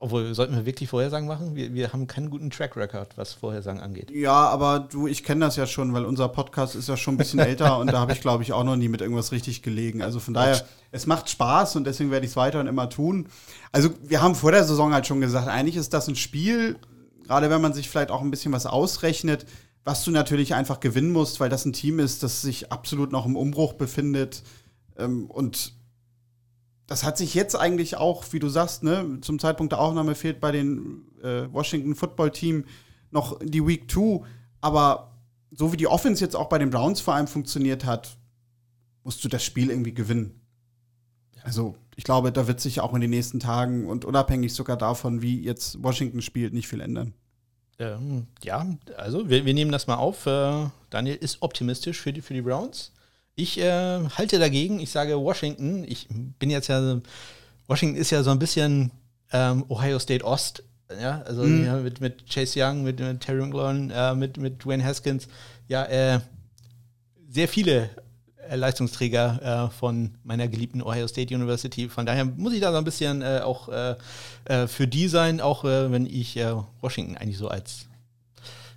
Obwohl, 0.03 0.33
sollten 0.35 0.57
wir 0.57 0.65
wirklich 0.65 0.89
Vorhersagen 0.89 1.29
machen? 1.29 1.55
Wir, 1.55 1.75
wir 1.75 1.93
haben 1.93 2.07
keinen 2.07 2.31
guten 2.31 2.49
Track 2.49 2.75
Record, 2.75 3.19
was 3.19 3.35
Vorhersagen 3.35 3.83
angeht. 3.83 4.11
Ja, 4.11 4.49
aber 4.49 4.89
du, 4.91 5.07
ich 5.07 5.23
kenne 5.25 5.45
das 5.45 5.57
ja 5.57 5.67
schon, 5.67 5.93
weil 5.93 6.07
unser 6.07 6.29
Podcast 6.29 6.75
ist 6.75 6.89
ja 6.89 6.97
schon 6.97 7.15
ein 7.15 7.19
bisschen 7.19 7.39
älter 7.39 7.79
und 7.79 7.93
da 7.93 8.01
habe 8.01 8.13
ich, 8.15 8.23
glaube 8.23 8.43
ich, 8.43 8.55
auch 8.55 8.65
noch 8.65 8.77
nie 8.77 8.89
mit 8.89 9.03
irgendwas 9.03 9.31
richtig 9.31 9.61
gelegen. 9.61 10.01
Also 10.01 10.19
von 10.19 10.33
daher, 10.33 10.65
es 10.91 11.07
macht 11.07 11.29
Spaß 11.29 11.77
und 11.77 11.85
deswegen 11.85 12.11
werde 12.11 12.25
ich 12.25 12.33
es 12.33 12.37
weiter 12.37 12.61
und 12.61 12.67
immer 12.67 12.89
tun. 12.89 13.29
Also 13.73 13.91
wir 14.03 14.23
haben 14.23 14.35
vor 14.35 14.53
der 14.53 14.65
Saison 14.65 14.95
halt 14.95 15.07
schon 15.07 15.21
gesagt, 15.21 15.49
eigentlich 15.49 15.77
ist 15.77 15.93
das 15.93 16.09
ein 16.09 16.17
Spiel, 16.17 16.79
gerade 17.25 17.51
wenn 17.51 17.61
man 17.61 17.75
sich 17.75 17.91
vielleicht 17.91 18.11
auch 18.11 18.23
ein 18.23 18.31
bisschen 18.31 18.53
was 18.55 18.65
ausrechnet, 18.65 19.45
was 19.85 20.03
du 20.05 20.13
natürlich 20.13 20.55
einfach 20.55 20.81
gewinnen 20.81 21.13
musst, 21.13 21.41
weil 21.41 21.51
das 21.51 21.67
ein 21.67 21.75
Team 21.75 21.99
ist, 21.99 22.23
das 22.23 22.41
sich 22.41 22.73
absolut 22.73 23.13
noch 23.13 23.27
im 23.27 23.37
Umbruch 23.37 23.75
befindet 23.75 24.45
ähm, 24.97 25.27
und 25.27 25.75
das 26.91 27.05
hat 27.05 27.17
sich 27.17 27.35
jetzt 27.35 27.55
eigentlich 27.55 27.97
auch, 27.97 28.25
wie 28.33 28.41
du 28.41 28.49
sagst, 28.49 28.83
ne, 28.83 29.19
zum 29.21 29.39
Zeitpunkt 29.39 29.73
der 29.73 29.79
Aufnahme 29.79 30.17
fehlt 30.17 30.41
bei 30.41 30.51
den 30.51 31.05
äh, 31.23 31.47
Washington 31.53 31.95
Football 31.95 32.33
Team 32.33 32.65
noch 33.13 33.39
die 33.45 33.65
Week 33.65 33.89
2. 33.89 34.27
Aber 34.61 35.17
so 35.53 35.73
wie 35.73 35.77
die 35.77 35.87
Offense 35.87 36.23
jetzt 36.25 36.35
auch 36.35 36.49
bei 36.49 36.59
den 36.59 36.71
Browns 36.71 37.01
vor 37.01 37.15
allem 37.15 37.29
funktioniert 37.29 37.85
hat, 37.85 38.17
musst 39.05 39.25
du 39.25 39.29
das 39.29 39.45
Spiel 39.45 39.71
irgendwie 39.71 39.95
gewinnen. 39.95 40.41
Also, 41.45 41.77
ich 41.95 42.03
glaube, 42.03 42.33
da 42.33 42.49
wird 42.49 42.61
sich 42.61 42.81
auch 42.81 42.93
in 42.93 43.01
den 43.01 43.11
nächsten 43.11 43.39
Tagen 43.39 43.87
und 43.87 44.05
unabhängig 44.05 44.53
sogar 44.53 44.77
davon, 44.77 45.23
wie 45.23 45.45
jetzt 45.45 45.81
Washington 45.85 46.23
spielt, 46.23 46.53
nicht 46.53 46.67
viel 46.67 46.81
ändern. 46.81 47.15
Ähm, 47.79 48.27
ja, 48.43 48.67
also 48.97 49.31
wir, 49.31 49.45
wir, 49.45 49.55
nehmen 49.55 49.71
das 49.71 49.87
mal 49.87 49.95
auf. 49.95 50.27
Äh, 50.27 50.67
Daniel 50.91 51.15
ist 51.15 51.41
optimistisch 51.41 52.01
für 52.01 52.13
die, 52.13 52.21
für 52.21 52.35
die 52.35 52.43
Browns. 52.43 52.93
Ich 53.37 53.59
äh, 53.59 54.09
halte 54.09 54.39
dagegen. 54.39 54.81
Ich 54.81 54.91
sage 54.91 55.19
Washington. 55.19 55.85
Ich 55.87 56.09
bin 56.39 56.51
jetzt 56.51 56.69
ja. 56.69 57.01
Washington 57.67 57.97
ist 57.97 58.11
ja 58.11 58.23
so 58.23 58.31
ein 58.31 58.39
bisschen 58.39 58.91
ähm, 59.33 59.65
Ohio 59.69 59.99
State 59.99 60.25
Ost. 60.25 60.65
Ja, 61.01 61.23
also 61.23 61.45
mhm. 61.45 61.65
ja, 61.65 61.77
mit, 61.77 62.01
mit 62.01 62.29
Chase 62.29 62.61
Young, 62.61 62.83
mit, 62.83 62.99
mit 62.99 63.21
Terry 63.21 63.41
McLaurin, 63.41 63.91
äh, 63.91 64.15
mit, 64.15 64.39
mit 64.39 64.65
Dwayne 64.65 64.85
Haskins. 64.85 65.29
Ja, 65.69 65.85
äh, 65.85 66.21
sehr 67.29 67.47
viele 67.47 67.91
äh, 68.49 68.57
Leistungsträger 68.57 69.69
äh, 69.69 69.79
von 69.79 70.17
meiner 70.25 70.49
geliebten 70.49 70.83
Ohio 70.83 71.07
State 71.07 71.33
University. 71.33 71.89
Von 71.89 72.07
daher 72.07 72.25
muss 72.25 72.53
ich 72.53 72.61
da 72.61 72.73
so 72.73 72.79
ein 72.79 72.85
bisschen 72.85 73.23
äh, 73.23 73.41
auch 73.45 73.69
äh, 73.69 73.97
für 74.67 74.89
die 74.89 75.07
sein, 75.07 75.41
auch 75.41 75.63
wenn 75.63 76.07
ich 76.07 76.37
Washington 76.81 77.17
eigentlich 77.17 77.39
so 77.39 77.47
als 77.47 77.87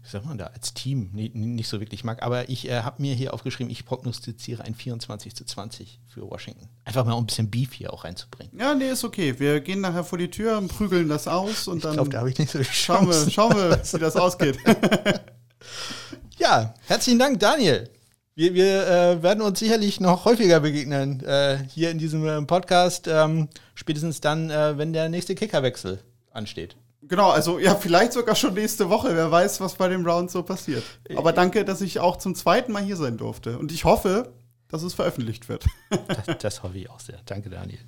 wie 0.03 0.09
sagt 0.09 0.25
man 0.25 0.37
da, 0.37 0.47
als 0.47 0.73
Team 0.73 1.11
nicht, 1.13 1.67
so 1.67 1.79
wirklich 1.79 2.03
mag. 2.03 2.21
Aber 2.23 2.49
ich 2.49 2.67
äh, 2.67 2.81
habe 2.81 3.01
mir 3.01 3.15
hier 3.15 3.33
aufgeschrieben, 3.33 3.71
ich 3.71 3.85
prognostiziere 3.85 4.63
ein 4.63 4.75
24 4.75 5.33
zu 5.33 5.45
20 5.45 5.99
für 6.07 6.29
Washington. 6.29 6.67
Einfach 6.83 7.05
mal 7.05 7.13
um 7.13 7.23
ein 7.23 7.27
bisschen 7.27 7.49
Beef 7.49 7.73
hier 7.73 7.93
auch 7.93 8.03
reinzubringen. 8.03 8.57
Ja, 8.59 8.75
nee, 8.75 8.89
ist 8.89 9.05
okay. 9.05 9.39
Wir 9.39 9.61
gehen 9.61 9.79
nachher 9.79 10.03
vor 10.03 10.17
die 10.17 10.29
Tür 10.29 10.57
und 10.57 10.67
prügeln 10.67 11.07
das 11.07 11.27
aus 11.27 11.69
und 11.69 11.77
ich 11.77 11.83
dann 11.83 11.93
glaub, 11.93 12.09
da 12.09 12.25
ich 12.27 12.37
nicht 12.37 12.51
so 12.51 12.61
schauen, 12.63 13.07
wir, 13.07 13.29
schauen 13.29 13.55
wir, 13.55 13.81
wie 13.81 13.99
das 13.99 14.15
ausgeht. 14.17 14.57
ja, 16.37 16.73
herzlichen 16.85 17.19
Dank, 17.19 17.39
Daniel. 17.39 17.89
Wir, 18.35 18.53
wir 18.55 18.87
äh, 18.87 19.23
werden 19.23 19.41
uns 19.41 19.59
sicherlich 19.59 20.01
noch 20.01 20.25
häufiger 20.25 20.59
begegnen 20.59 21.23
äh, 21.23 21.59
hier 21.69 21.91
in 21.91 21.97
diesem 21.97 22.27
äh, 22.27 22.41
Podcast. 22.41 23.07
Ähm, 23.07 23.47
spätestens 23.73 24.19
dann, 24.19 24.49
äh, 24.49 24.77
wenn 24.77 24.91
der 24.91 25.07
nächste 25.07 25.35
Kickerwechsel 25.35 25.99
ansteht. 26.31 26.75
Genau, 27.07 27.29
also 27.29 27.59
ja, 27.59 27.75
vielleicht 27.75 28.13
sogar 28.13 28.35
schon 28.35 28.53
nächste 28.53 28.89
Woche. 28.89 29.15
Wer 29.15 29.31
weiß, 29.31 29.61
was 29.61 29.75
bei 29.75 29.87
dem 29.87 30.05
Round 30.05 30.31
so 30.31 30.43
passiert. 30.43 30.83
Aber 31.15 31.33
danke, 31.33 31.65
dass 31.65 31.81
ich 31.81 31.99
auch 31.99 32.17
zum 32.17 32.35
zweiten 32.35 32.71
Mal 32.71 32.83
hier 32.83 32.95
sein 32.95 33.17
durfte. 33.17 33.57
Und 33.57 33.71
ich 33.71 33.85
hoffe, 33.85 34.33
dass 34.67 34.83
es 34.83 34.93
veröffentlicht 34.93 35.49
wird. 35.49 35.65
das, 36.07 36.37
das 36.39 36.63
hoffe 36.63 36.77
ich 36.77 36.89
auch 36.89 36.99
sehr. 36.99 37.19
Danke, 37.25 37.49
Daniel. 37.49 37.79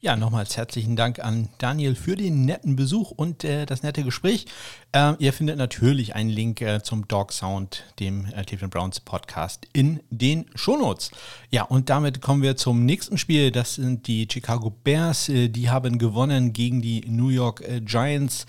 Ja, 0.00 0.14
nochmals 0.14 0.56
herzlichen 0.56 0.94
Dank 0.94 1.18
an 1.18 1.48
Daniel 1.58 1.96
für 1.96 2.14
den 2.14 2.44
netten 2.44 2.76
Besuch 2.76 3.10
und 3.10 3.42
äh, 3.42 3.66
das 3.66 3.82
nette 3.82 4.04
Gespräch. 4.04 4.46
Äh, 4.92 5.14
ihr 5.18 5.32
findet 5.32 5.58
natürlich 5.58 6.14
einen 6.14 6.30
Link 6.30 6.60
äh, 6.60 6.80
zum 6.84 7.08
Dog 7.08 7.32
Sound, 7.32 7.82
dem 7.98 8.26
äh, 8.26 8.44
Cleveland 8.44 8.72
Browns 8.72 9.00
Podcast, 9.00 9.66
in 9.72 9.98
den 10.10 10.46
Shownotes. 10.54 11.10
Ja, 11.50 11.64
und 11.64 11.90
damit 11.90 12.20
kommen 12.20 12.42
wir 12.42 12.56
zum 12.56 12.86
nächsten 12.86 13.18
Spiel. 13.18 13.50
Das 13.50 13.74
sind 13.74 14.06
die 14.06 14.28
Chicago 14.30 14.70
Bears. 14.70 15.30
Äh, 15.30 15.48
die 15.48 15.68
haben 15.68 15.98
gewonnen 15.98 16.52
gegen 16.52 16.80
die 16.80 17.00
New 17.08 17.30
York 17.30 17.62
äh, 17.62 17.80
Giants. 17.80 18.46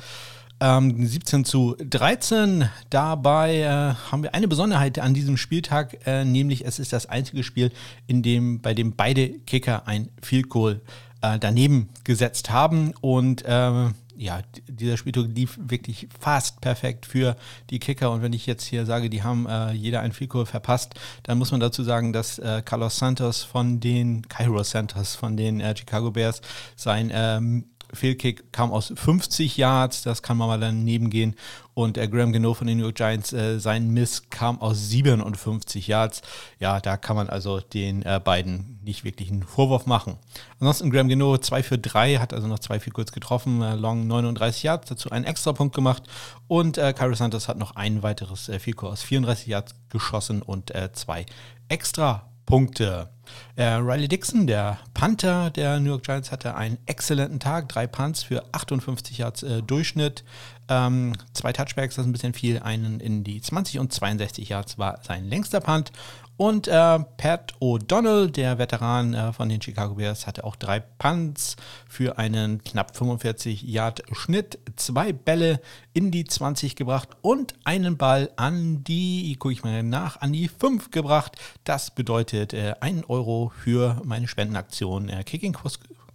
17 0.62 1.40
ähm, 1.40 1.46
zu 1.46 1.78
13. 1.80 2.70
Dabei 2.90 3.60
äh, 3.60 3.66
haben 4.12 4.24
wir 4.24 4.36
eine 4.36 4.50
Besonderheit 4.50 5.00
an 5.00 5.14
diesem 5.14 5.38
Spieltag, 5.38 6.06
äh, 6.06 6.26
nämlich 6.26 6.66
es 6.66 6.80
ist 6.80 6.92
das 6.92 7.06
einzige 7.06 7.44
Spiel, 7.44 7.72
in 8.08 8.22
dem, 8.22 8.60
bei 8.60 8.74
dem 8.74 8.94
beide 8.94 9.30
Kicker 9.30 9.88
ein 9.88 10.10
Field 10.22 10.50
Goal 10.50 10.82
äh, 11.22 11.40
daneben 11.40 11.90
gesetzt 12.04 12.50
haben. 12.50 12.94
Und 13.02 13.44
äh, 13.46 13.90
ja, 14.20 14.42
dieser 14.68 14.98
Spieltag 14.98 15.28
lief 15.34 15.58
wirklich 15.62 16.10
fast 16.20 16.60
perfekt 16.60 17.06
für 17.06 17.38
die 17.70 17.80
Kicker. 17.80 18.12
Und 18.12 18.22
wenn 18.22 18.34
ich 18.34 18.46
jetzt 18.46 18.66
hier 18.66 18.86
sage, 18.86 19.10
die 19.10 19.24
haben 19.24 19.48
äh, 19.48 19.72
jeder 19.72 20.02
ein 20.02 20.12
Field 20.12 20.32
verpasst, 20.46 20.96
dann 21.24 21.38
muss 21.38 21.52
man 21.52 21.62
dazu 21.62 21.84
sagen, 21.84 22.12
dass 22.12 22.38
äh, 22.38 22.62
Carlos 22.64 22.98
Santos 22.98 23.44
von 23.44 23.80
den, 23.80 24.28
Cairo 24.28 24.62
Santos 24.64 25.16
von 25.16 25.38
den 25.38 25.62
äh, 25.62 25.76
Chicago 25.76 26.12
Bears 26.12 26.42
sein 26.76 27.12
ähm, 27.14 27.64
Fehlkick 27.94 28.52
kam 28.52 28.72
aus 28.72 28.94
50 28.96 29.58
Yards, 29.58 30.04
das 30.04 30.22
kann 30.22 30.38
man 30.38 30.48
mal 30.48 30.60
daneben 30.60 31.10
gehen. 31.10 31.36
Und 31.74 31.98
äh, 31.98 32.08
Graham 32.08 32.34
Geno 32.34 32.54
von 32.54 32.68
den 32.68 32.78
New 32.78 32.84
York 32.84 32.96
Giants, 32.96 33.32
äh, 33.32 33.60
sein 33.60 33.90
Miss 33.90 34.30
kam 34.30 34.60
aus 34.60 34.90
57 34.90 35.88
Yards. 35.88 36.22
Ja, 36.60 36.80
da 36.82 36.98
kann 36.98 37.16
man 37.16 37.30
also 37.30 37.60
den 37.62 38.04
äh, 38.04 38.20
beiden 38.24 38.80
nicht 38.84 39.04
wirklich 39.04 39.32
einen 39.32 39.44
Vorwurf 39.44 39.86
machen. 39.86 40.18
Ansonsten 40.60 40.92
Graham 40.92 41.08
Geno 41.08 41.38
2 41.38 41.64
für 41.64 41.78
3, 41.78 42.18
hat 42.18 42.34
also 42.34 42.48
noch 42.48 42.60
2 42.60 42.80
für 42.80 42.92
kurz 42.92 43.12
getroffen, 43.12 43.62
äh, 43.62 43.76
Long 43.76 44.08
39 44.08 44.64
Yards, 44.64 44.90
dazu 44.90 45.10
einen 45.12 45.26
Extrapunkt 45.26 45.74
gemacht. 45.74 46.04
Und 46.48 46.78
äh, 46.78 46.94
Kyrie 46.94 47.16
Santos 47.16 47.48
hat 47.48 47.58
noch 47.58 47.76
ein 47.76 48.04
weiteres 48.04 48.50
äh, 48.50 48.60
Fico 48.60 48.88
aus 48.88 49.02
34 49.02 49.48
Yards 49.48 49.76
geschossen 49.90 50.42
und 50.42 50.76
äh, 50.76 50.92
zwei 50.94 51.26
extra 51.70 52.30
Punkte. 52.46 53.10
Äh, 53.56 53.64
Riley 53.64 54.08
Dixon, 54.08 54.48
der 54.48 54.80
Panther 54.94 55.50
der 55.50 55.80
New 55.80 55.90
York 55.90 56.04
Giants, 56.04 56.32
hatte 56.32 56.56
einen 56.56 56.78
exzellenten 56.86 57.40
Tag. 57.40 57.70
Drei 57.70 57.88
Punts 57.88 58.24
für 58.24 58.44
58 58.54 59.18
Yards 59.18 59.44
äh, 59.44 59.62
Durchschnitt. 59.62 60.24
Ähm, 60.68 61.14
zwei 61.34 61.52
Touchbacks, 61.52 61.96
das 61.96 62.06
ist 62.06 62.10
ein 62.10 62.14
bisschen 62.14 62.34
viel. 62.34 62.60
Einen 62.60 63.00
in 63.00 63.24
die 63.24 63.42
20 63.42 63.80
und 63.80 63.92
62 63.92 64.50
Yards 64.50 64.78
war 64.78 65.00
sein 65.04 65.26
längster 65.26 65.60
Punt. 65.60 65.92
Und 66.40 66.70
äh, 66.70 67.00
Pat 67.18 67.54
O'Donnell, 67.60 68.32
der 68.32 68.58
Veteran 68.58 69.14
äh, 69.14 69.34
von 69.34 69.50
den 69.50 69.62
Chicago 69.62 69.96
Bears, 69.96 70.26
hatte 70.26 70.46
auch 70.46 70.56
drei 70.56 70.80
Punts 70.80 71.58
für 71.90 72.18
einen 72.18 72.64
knapp 72.64 72.96
45 72.96 73.64
Yard 73.64 74.04
Schnitt, 74.14 74.58
zwei 74.78 75.12
Bälle 75.12 75.60
in 75.92 76.12
die 76.12 76.24
20 76.24 76.78
gebracht 76.78 77.10
und 77.20 77.56
einen 77.66 77.98
Ball 77.98 78.32
an 78.38 78.86
die, 78.86 79.36
gucke 79.38 79.52
ich 79.52 79.66
mal 79.66 79.84
nach, 79.84 80.22
an 80.22 80.32
die 80.32 80.48
5 80.48 80.92
gebracht. 80.92 81.36
Das 81.66 81.92
bedeutet 81.92 82.54
äh, 82.54 82.74
1 82.80 83.10
Euro 83.10 83.52
für 83.62 84.02
meine 84.06 84.30
Spendenaktion 84.30 85.10
äh, 85.10 85.26
Kicking 85.26 85.58
for 85.58 85.70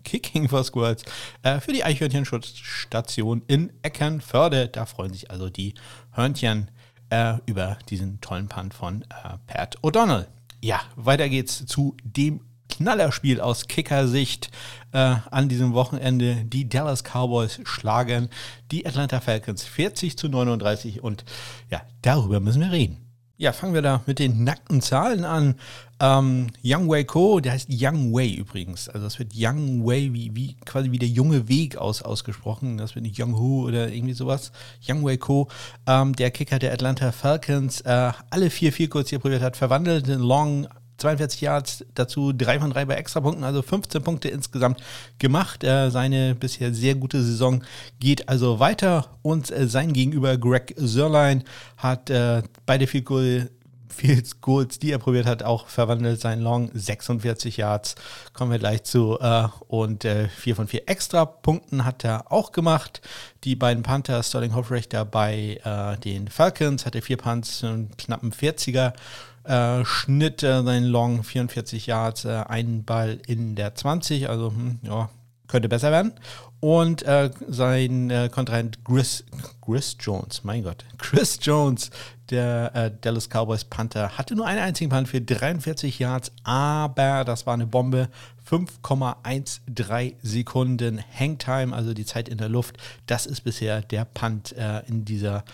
Kicking 0.05 0.49
for 0.49 0.65
Squirrels 0.65 1.05
äh, 1.43 1.61
für 1.61 1.75
die 1.75 1.85
Eichhörnchenschutzstation 1.85 3.43
in 3.47 3.75
Eckernförde. 3.83 4.69
Da 4.69 4.87
freuen 4.87 5.13
sich 5.13 5.31
also 5.31 5.51
die 5.51 5.75
Hörnchen 6.13 6.71
äh, 7.15 7.39
über 7.47 7.79
diesen 7.89 8.21
tollen 8.21 8.49
Punt 8.49 8.75
von 8.75 9.03
äh, 9.03 9.39
Pat 9.47 9.79
O'Donnell. 9.83 10.27
Ja, 10.61 10.81
weiter 10.97 11.29
geht's 11.29 11.65
zu 11.67 11.97
dem 12.03 12.41
Knallerspiel 12.69 13.41
aus 13.41 13.69
Kickersicht 13.69 14.51
äh, 14.93 15.17
an 15.31 15.49
diesem 15.49 15.75
Wochenende. 15.75 16.45
Die 16.45 16.69
Dallas 16.69 17.05
Cowboys 17.05 17.61
schlagen 17.65 18.31
die 18.73 18.85
Atlanta 18.85 19.21
Falcons 19.21 19.63
40 19.63 20.19
zu 20.19 20.29
39 20.29 21.05
und 21.05 21.25
ja, 21.71 21.83
darüber 22.03 22.41
müssen 22.41 22.63
wir 22.63 22.73
reden. 22.73 23.04
Ja, 23.37 23.53
fangen 23.53 23.75
wir 23.75 23.83
da 23.83 24.01
mit 24.07 24.21
den 24.21 24.45
nackten 24.45 24.81
Zahlen 24.81 25.25
an. 25.25 25.57
Ähm, 25.99 26.49
Young 26.63 26.89
Wei 26.89 27.03
Ko, 27.03 27.41
der 27.41 27.53
heißt 27.53 27.69
Young 27.69 28.13
Wei 28.13 28.29
übrigens. 28.29 28.89
Also 28.89 29.07
das 29.07 29.19
wird 29.19 29.33
Young 29.35 29.85
Wei, 29.85 30.11
wie, 30.13 30.31
wie 30.37 30.55
quasi 30.65 30.93
wie 30.93 31.01
der 31.01 31.09
junge 31.09 31.49
Weg 31.49 31.77
aus, 31.77 32.03
ausgesprochen. 32.03 32.79
Das 32.79 32.95
wird 32.95 33.05
nicht 33.05 33.21
Young 33.21 33.37
Hu 33.37 33.67
oder 33.67 33.89
irgendwie 33.91 34.15
sowas. 34.15 34.53
Young 34.89 35.05
Wei 35.05 35.17
Ko, 35.17 35.49
ähm, 35.89 36.15
der 36.15 36.31
Kicker 36.31 36.61
der 36.61 36.73
Atlanta 36.73 37.11
Falcons, 37.11 37.81
äh, 37.81 38.13
alle 38.31 38.51
vier 38.51 38.73
vier 38.73 38.89
kurz 38.89 39.11
hier 39.11 39.19
probiert 39.19 39.43
hat, 39.43 39.57
verwandelt 39.57 40.07
in 40.07 40.21
Long 40.21 40.69
42 40.99 41.41
Yards, 41.41 41.85
dazu 41.95 42.33
3 42.33 42.61
von 42.61 42.71
3 42.71 42.85
bei 42.85 42.95
Extrapunkten, 42.95 43.45
also 43.45 43.63
15 43.63 44.03
Punkte 44.03 44.29
insgesamt 44.29 44.81
gemacht. 45.19 45.65
Äh, 45.65 45.91
seine 45.91 46.35
bisher 46.35 46.73
sehr 46.73 46.95
gute 46.95 47.23
Saison 47.23 47.63
geht 48.01 48.29
also 48.29 48.61
weiter 48.61 49.07
und 49.23 49.51
äh, 49.51 49.67
sein 49.67 49.93
Gegenüber 49.93 50.37
Greg 50.37 50.75
Sörlein 50.77 51.45
hat 51.77 52.11
äh, 52.11 52.43
beide 52.67 52.87
Field 52.87 53.05
Goal 53.05 53.51
Field 53.95 54.41
Goals, 54.41 54.79
die 54.79 54.91
er 54.91 54.99
probiert 54.99 55.27
hat, 55.27 55.43
auch 55.43 55.69
verwandelt. 55.69 56.21
Sein 56.21 56.41
Long 56.41 56.71
46 56.75 57.57
Yards, 57.57 57.95
kommen 58.33 58.51
wir 58.51 58.59
gleich 58.59 58.83
zu. 58.83 59.19
Äh, 59.21 59.49
und 59.69 60.05
äh, 60.05 60.29
4 60.29 60.57
von 60.57 60.69
4 60.69 60.89
extra 60.89 61.25
Punkten 61.25 61.85
hat 61.85 62.05
er 62.05 62.31
auch 62.33 62.53
gemacht. 62.53 63.01
Die 63.45 63.57
beiden 63.57 63.83
Panther, 63.83 64.23
Sterling 64.23 64.55
Hofrechter 64.55 65.05
bei 65.05 65.61
äh, 65.65 65.99
den 66.01 66.29
Falcons, 66.29 66.87
hatte 66.87 67.03
vier 67.03 67.17
Punts, 67.17 67.63
einen 67.63 67.97
knappen 67.97 68.33
40er 68.33 68.93
äh, 69.45 69.85
Schnitt, 69.85 70.43
äh, 70.43 70.63
sein 70.63 70.85
Long 70.85 71.23
44 71.23 71.87
Yards, 71.87 72.25
äh, 72.25 72.45
ein 72.49 72.85
Ball 72.85 73.19
in 73.27 73.55
der 73.55 73.75
20, 73.75 74.29
also 74.29 74.51
hm, 74.51 74.79
ja, 74.83 75.11
könnte 75.49 75.69
besser 75.69 75.91
werden. 75.91 76.13
Und 76.61 77.03
äh, 77.03 77.31
sein 77.47 78.09
äh, 78.09 78.31
Kontrahent 78.33 78.85
Chris, 78.85 79.25
Chris 79.63 79.97
Jones, 80.01 80.45
mein 80.45 80.63
Gott, 80.63 80.85
Chris 80.99 81.39
Jones, 81.43 81.91
der 82.31 82.75
äh, 82.75 82.91
Dallas 83.03 83.29
Cowboys 83.29 83.65
Panther, 83.65 84.17
hatte 84.17 84.35
nur 84.35 84.47
einen 84.47 84.61
einzigen 84.61 84.91
Punt 84.91 85.09
für 85.09 85.21
43 85.21 85.99
Yards, 85.99 86.33
aber 86.43 87.25
das 87.25 87.47
war 87.47 87.55
eine 87.55 87.67
Bombe. 87.67 88.09
5,13 88.49 90.15
Sekunden 90.23 91.01
Hangtime, 91.19 91.75
also 91.75 91.95
die 91.95 92.05
Zeit 92.05 92.29
in 92.29 92.39
der 92.39 92.49
Luft. 92.49 92.77
Das 93.07 93.27
ist 93.27 93.43
bisher 93.43 93.83
der 93.83 94.05
Punt 94.05 94.53
äh, 94.53 94.83
in 94.87 95.05
dieser 95.05 95.45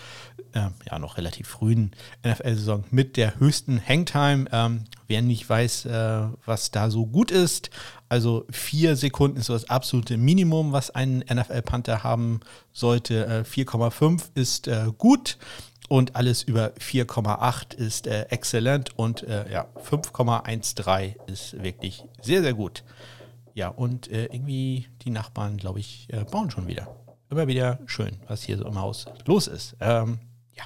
äh, 0.53 0.69
ja 0.89 0.99
noch 0.99 1.17
relativ 1.17 1.47
frühen 1.47 1.91
NFL-Saison 2.25 2.83
mit 2.91 3.17
der 3.17 3.39
höchsten 3.39 3.81
Hangtime. 3.85 4.45
Ähm, 4.51 4.83
wer 5.07 5.21
nicht 5.21 5.49
weiß, 5.49 5.85
äh, 5.85 6.27
was 6.45 6.71
da 6.71 6.89
so 6.89 7.05
gut 7.05 7.31
ist, 7.31 7.69
also 8.09 8.45
vier 8.49 8.97
Sekunden 8.97 9.37
ist 9.37 9.45
so 9.45 9.53
das 9.53 9.69
absolute 9.69 10.17
Minimum, 10.17 10.73
was 10.73 10.89
ein 10.89 11.19
NFL-Panther 11.19 12.03
haben 12.03 12.41
sollte. 12.73 13.45
4,5 13.49 14.21
äh, 14.35 14.41
ist 14.41 14.67
äh, 14.67 14.87
gut 14.97 15.37
und 15.91 16.15
alles 16.15 16.43
über 16.43 16.69
4,8 16.79 17.75
ist 17.75 18.07
äh, 18.07 18.21
exzellent 18.29 18.97
und 18.97 19.23
äh, 19.23 19.51
ja, 19.51 19.67
5,13 19.75 21.15
ist 21.27 21.61
wirklich 21.61 22.05
sehr, 22.21 22.41
sehr 22.41 22.53
gut. 22.53 22.85
Ja, 23.55 23.67
und 23.67 24.09
äh, 24.09 24.27
irgendwie 24.27 24.87
die 25.01 25.09
Nachbarn, 25.09 25.57
glaube 25.57 25.81
ich, 25.81 26.07
äh, 26.13 26.23
bauen 26.23 26.49
schon 26.49 26.67
wieder. 26.67 26.87
Immer 27.29 27.45
wieder 27.47 27.77
schön, 27.87 28.15
was 28.29 28.41
hier 28.41 28.57
so 28.57 28.65
im 28.67 28.79
Haus 28.79 29.03
los 29.25 29.47
ist. 29.47 29.75
Ähm, 29.81 30.19
ja. 30.55 30.63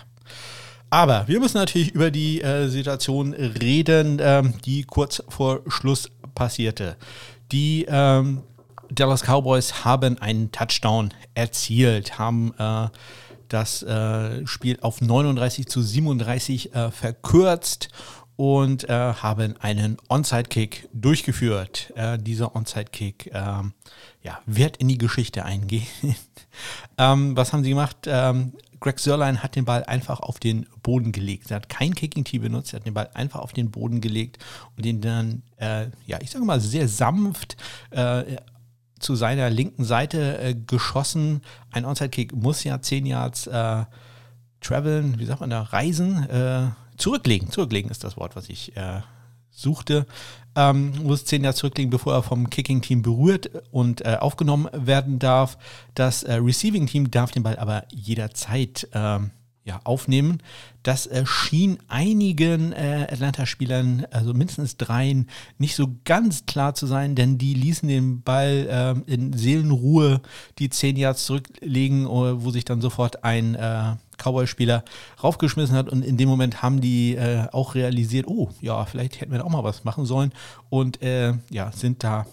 Aber 0.92 1.28
wir 1.28 1.40
müssen 1.40 1.58
natürlich 1.58 1.96
über 1.96 2.12
die 2.12 2.44
äh, 2.44 2.68
Situation 2.68 3.34
reden, 3.34 4.20
ähm, 4.22 4.54
die 4.64 4.84
kurz 4.84 5.24
vor 5.30 5.62
Schluss 5.70 6.12
passierte. 6.36 6.98
Die 7.52 7.88
ähm, 7.90 8.44
Dallas 8.92 9.24
Cowboys 9.24 9.86
haben 9.86 10.20
einen 10.20 10.52
Touchdown 10.52 11.12
erzielt, 11.34 12.20
haben 12.20 12.54
äh, 12.60 12.90
das 13.50 13.84
äh, 13.84 14.46
Spiel 14.46 14.78
auf 14.82 15.02
39 15.02 15.68
zu 15.68 15.82
37 15.82 16.74
äh, 16.74 16.92
verkürzt 16.92 17.90
und 18.36 18.90
äh, 18.90 19.14
haben 19.14 19.56
einen 19.60 19.98
Onside-Kick 20.10 20.90
durchgeführt. 20.94 21.94
Äh, 21.96 22.18
dieser 22.18 22.56
Onside-Kick 22.56 23.32
ähm, 23.34 23.74
ja, 24.24 24.40
wird 24.46 24.78
in 24.78 24.88
die 24.88 24.98
Geschichte 24.98 25.46
eingehen. 25.46 25.88
ähm, 26.98 27.38
was 27.38 27.54
haben 27.54 27.64
sie 27.64 27.70
gemacht? 27.70 27.98
Ähm, 28.08 28.54
Greg 28.82 29.00
Sörlein 29.00 29.42
hat 29.42 29.56
den 29.56 29.66
Ball 29.66 29.84
einfach 29.86 30.20
auf 30.20 30.40
den 30.40 30.68
Boden 30.84 31.12
gelegt. 31.12 31.50
Er 31.50 31.58
hat 31.58 31.70
kein 31.70 31.96
Kicking-Tee 31.96 32.40
benutzt, 32.40 32.74
er 32.74 32.80
hat 32.80 32.86
den 32.86 32.94
Ball 32.94 33.10
einfach 33.14 33.40
auf 33.40 33.54
den 33.54 33.72
Boden 33.72 34.02
gelegt 34.02 34.38
und 34.78 34.86
ihn 34.86 35.02
dann, 35.02 35.42
äh, 35.58 35.88
ja, 36.06 36.20
ich 36.22 36.30
sage 36.30 36.46
mal, 36.46 36.60
sehr 36.60 36.88
sanft 36.88 37.56
äh, 37.92 38.36
zu 39.00 39.16
seiner 39.16 39.50
linken 39.50 39.84
Seite 39.84 40.40
äh, 40.40 40.56
geschossen. 40.56 41.42
Ein 41.72 41.86
Onside-Kick 41.86 42.34
muss 42.34 42.64
ja 42.64 42.82
10 42.82 43.06
Yards 43.06 43.48
äh, 43.48 43.86
traveln, 44.62 45.20
wie 45.20 45.26
sagt 45.26 45.42
man 45.42 45.50
da, 45.50 45.62
reisen, 45.62 46.28
äh, 46.30 46.70
zurücklegen. 46.98 47.52
Zurücklegen 47.52 47.92
ist 47.92 48.04
das 48.04 48.18
Wort, 48.18 48.36
was 48.36 48.50
ich 48.50 48.76
äh, 48.78 49.02
suchte. 49.52 50.06
Ähm, 50.56 50.94
muss 51.04 51.26
10 51.26 51.44
Yards 51.44 51.60
zurücklegen, 51.60 51.90
bevor 51.90 52.14
er 52.14 52.24
vom 52.24 52.50
Kicking-Team 52.50 53.02
berührt 53.02 53.50
und 53.72 54.06
äh, 54.06 54.18
aufgenommen 54.20 54.70
werden 54.74 55.20
darf. 55.20 55.58
Das 55.94 56.24
äh, 56.24 56.36
Receiving-Team 56.36 57.12
darf 57.12 57.32
den 57.32 57.44
Ball 57.44 57.58
aber 57.58 57.84
jederzeit 57.92 58.88
ähm, 58.94 59.32
ja, 59.66 59.82
aufnehmen. 59.84 60.44
Das 60.84 61.08
äh, 61.08 61.26
schien 61.26 61.80
einigen 61.88 62.72
äh, 62.72 63.08
Atlanta-Spielern, 63.12 64.06
also 64.12 64.32
mindestens 64.34 64.78
dreien, 64.78 65.28
nicht 65.58 65.76
so 65.76 65.88
ganz 66.06 66.46
klar 66.46 66.76
zu 66.76 66.86
sein, 66.86 67.16
denn 67.16 67.40
die 67.40 67.56
ließen 67.56 67.90
den 67.90 68.22
Ball 68.22 69.04
äh, 69.08 69.12
in 69.12 69.34
Seelenruhe 69.34 70.22
die 70.60 70.70
10 70.70 70.98
Yards 70.98 71.26
zurücklegen, 71.26 72.06
äh, 72.06 72.44
wo 72.44 72.52
sich 72.52 72.64
dann 72.64 72.80
sofort 72.80 73.24
ein 73.24 73.56
äh, 73.56 73.96
Cowboy-Spieler 74.18 74.86
raufgeschmissen 75.24 75.76
hat 75.76 75.90
und 75.90 76.06
in 76.06 76.18
dem 76.18 76.30
Moment 76.30 76.62
haben 76.62 76.80
die 76.80 77.16
äh, 77.16 77.48
auch 77.52 77.74
realisiert, 77.74 78.28
oh 78.28 78.52
ja, 78.62 78.86
vielleicht 78.86 79.20
hätten 79.20 79.32
wir 79.32 79.40
da 79.40 79.46
auch 79.46 79.50
mal 79.50 79.64
was 79.64 79.84
machen 79.84 80.06
sollen 80.06 80.32
und 80.70 81.00
ja, 81.02 81.72
sind 81.72 82.04
da 82.04 82.26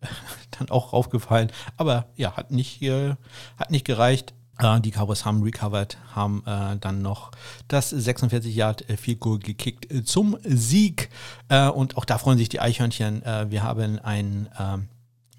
dann 0.58 0.70
auch 0.70 0.92
raufgefallen. 0.92 1.52
Aber 1.76 2.06
ja, 2.16 2.36
hat 2.36 2.50
nicht, 2.50 2.82
hat 2.82 3.70
nicht 3.70 3.84
gereicht. 3.84 4.34
Äh, 4.62 4.80
die 4.80 4.90
Cowboys 4.90 5.24
haben 5.24 5.42
recovered, 5.42 5.98
haben 6.14 6.42
äh, 6.46 6.76
dann 6.78 7.02
noch 7.02 7.30
das 7.68 7.90
46 7.90 8.54
Yard 8.54 8.88
äh, 8.88 8.96
Field 8.96 9.20
Goal 9.20 9.38
gekickt 9.38 9.90
äh, 9.90 10.04
zum 10.04 10.36
Sieg. 10.44 11.10
Äh, 11.48 11.68
und 11.68 11.96
auch 11.96 12.04
da 12.04 12.18
freuen 12.18 12.38
sich 12.38 12.48
die 12.48 12.60
Eichhörnchen. 12.60 13.22
Wir 13.48 13.62
haben 13.62 13.98
einen 13.98 14.48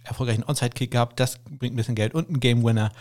erfolgreichen 0.04 0.44
Onside-Kick 0.44 0.92
gehabt. 0.92 1.20
Das 1.20 1.38
bringt 1.38 1.74
ein 1.74 1.78
bisschen 1.78 1.96
Geld 1.96 2.14
und 2.14 2.28
einen 2.28 2.40
Game 2.40 2.64
Winner. 2.64 2.92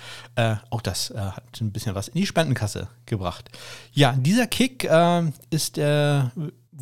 auch 0.71 0.83
das 0.83 1.13
hat 1.17 1.61
ein 1.61 1.73
bisschen 1.73 1.95
was 1.95 2.09
in 2.09 2.15
die 2.15 2.27
Spendenkasse 2.27 2.89
gebracht. 3.07 3.51
Ja, 3.93 4.13
dieser 4.13 4.47
Kick 4.47 4.89
ist 5.51 5.79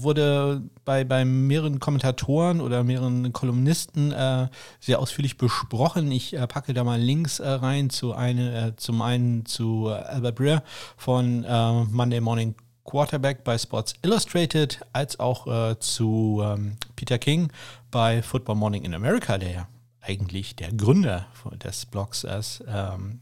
wurde 0.03 0.62
bei, 0.84 1.05
bei 1.05 1.24
mehreren 1.24 1.80
Kommentatoren 1.80 2.61
oder 2.61 2.84
mehreren 2.84 3.32
Kolumnisten 3.32 4.12
äh, 4.12 4.49
sehr 4.80 4.99
ausführlich 4.99 5.36
besprochen. 5.36 6.11
Ich 6.12 6.34
äh, 6.34 6.46
packe 6.46 6.74
da 6.74 6.84
mal 6.84 7.01
Links 7.01 7.40
äh, 7.40 7.49
rein 7.49 7.90
zu 7.90 8.14
eine, 8.14 8.68
äh, 8.68 8.76
zum 8.76 9.03
einen 9.03 9.46
zu 9.46 9.88
Albert 9.88 10.36
Breer 10.36 10.62
von 10.96 11.44
äh, 11.44 11.72
Monday 11.84 12.20
Morning 12.20 12.55
Quarterback 12.84 13.44
bei 13.44 13.59
Sports 13.59 13.94
Illustrated, 14.03 14.80
als 14.94 15.20
auch 15.20 15.46
äh, 15.46 15.78
zu 15.78 16.40
ähm, 16.42 16.76
Peter 16.96 17.18
King 17.18 17.53
bei 17.90 18.22
Football 18.22 18.57
Morning 18.57 18.84
in 18.84 18.94
America, 18.94 19.36
der 19.36 19.68
eigentlich 20.01 20.57
der 20.57 20.72
Gründer 20.72 21.26
des 21.62 21.84
Blogs 21.84 22.24
als 22.24 22.64
ähm, 22.66 23.20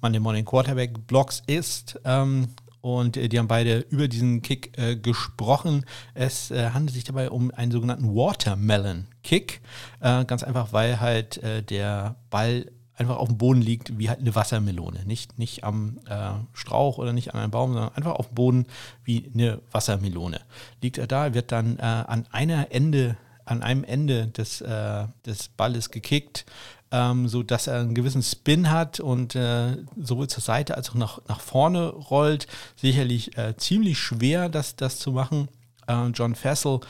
Monday 0.00 0.20
Morning 0.20 0.44
Quarterback 0.44 1.06
Blogs 1.06 1.42
ist. 1.46 2.00
Ähm, 2.04 2.48
und 2.86 3.16
äh, 3.16 3.28
die 3.28 3.40
haben 3.40 3.48
beide 3.48 3.80
über 3.90 4.06
diesen 4.06 4.42
Kick 4.42 4.78
äh, 4.78 4.94
gesprochen. 4.94 5.84
Es 6.14 6.52
äh, 6.52 6.70
handelt 6.70 6.94
sich 6.94 7.02
dabei 7.02 7.30
um 7.30 7.50
einen 7.50 7.72
sogenannten 7.72 8.14
Watermelon 8.14 9.08
Kick. 9.24 9.60
Äh, 9.98 10.24
ganz 10.24 10.44
einfach, 10.44 10.72
weil 10.72 11.00
halt 11.00 11.38
äh, 11.38 11.64
der 11.64 12.14
Ball 12.30 12.70
einfach 12.94 13.16
auf 13.16 13.26
dem 13.26 13.38
Boden 13.38 13.60
liegt 13.60 13.98
wie 13.98 14.08
halt 14.08 14.20
eine 14.20 14.36
Wassermelone. 14.36 15.04
Nicht, 15.04 15.36
nicht 15.36 15.64
am 15.64 15.98
äh, 16.08 16.34
Strauch 16.52 16.98
oder 16.98 17.12
nicht 17.12 17.34
an 17.34 17.40
einem 17.40 17.50
Baum, 17.50 17.72
sondern 17.72 17.92
einfach 17.96 18.14
auf 18.14 18.28
dem 18.28 18.36
Boden 18.36 18.66
wie 19.02 19.32
eine 19.34 19.60
Wassermelone. 19.72 20.40
Liegt 20.80 20.98
er 20.98 21.08
da, 21.08 21.34
wird 21.34 21.50
dann 21.50 21.80
an 21.80 22.26
einer 22.30 22.70
Ende 22.70 23.16
an 23.44 23.62
einem 23.62 23.84
Ende 23.84 24.26
des, 24.26 24.58
des 24.58 25.48
Balles 25.56 25.92
gekickt 25.92 26.46
ähm, 26.90 27.28
so 27.28 27.42
dass 27.42 27.66
er 27.66 27.80
einen 27.80 27.94
gewissen 27.94 28.22
Spin 28.22 28.70
hat 28.70 29.00
und 29.00 29.34
äh, 29.34 29.76
sowohl 29.96 30.28
zur 30.28 30.42
Seite 30.42 30.76
als 30.76 30.90
auch 30.90 30.94
nach, 30.94 31.20
nach 31.28 31.40
vorne 31.40 31.88
rollt. 31.88 32.46
Sicherlich 32.76 33.36
äh, 33.36 33.56
ziemlich 33.56 33.98
schwer, 33.98 34.48
das, 34.48 34.76
das 34.76 34.98
zu 34.98 35.12
machen. 35.12 35.48
Äh, 35.86 36.08
John 36.08 36.34
Fessel, 36.34 36.80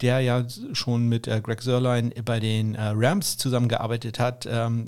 der 0.00 0.20
ja 0.20 0.44
schon 0.72 1.08
mit 1.08 1.28
äh, 1.28 1.40
Greg 1.40 1.62
Sörlein 1.62 2.12
bei 2.24 2.40
den 2.40 2.74
äh, 2.74 2.92
Rams 2.94 3.36
zusammengearbeitet 3.36 4.18
hat, 4.18 4.46
ähm, 4.50 4.84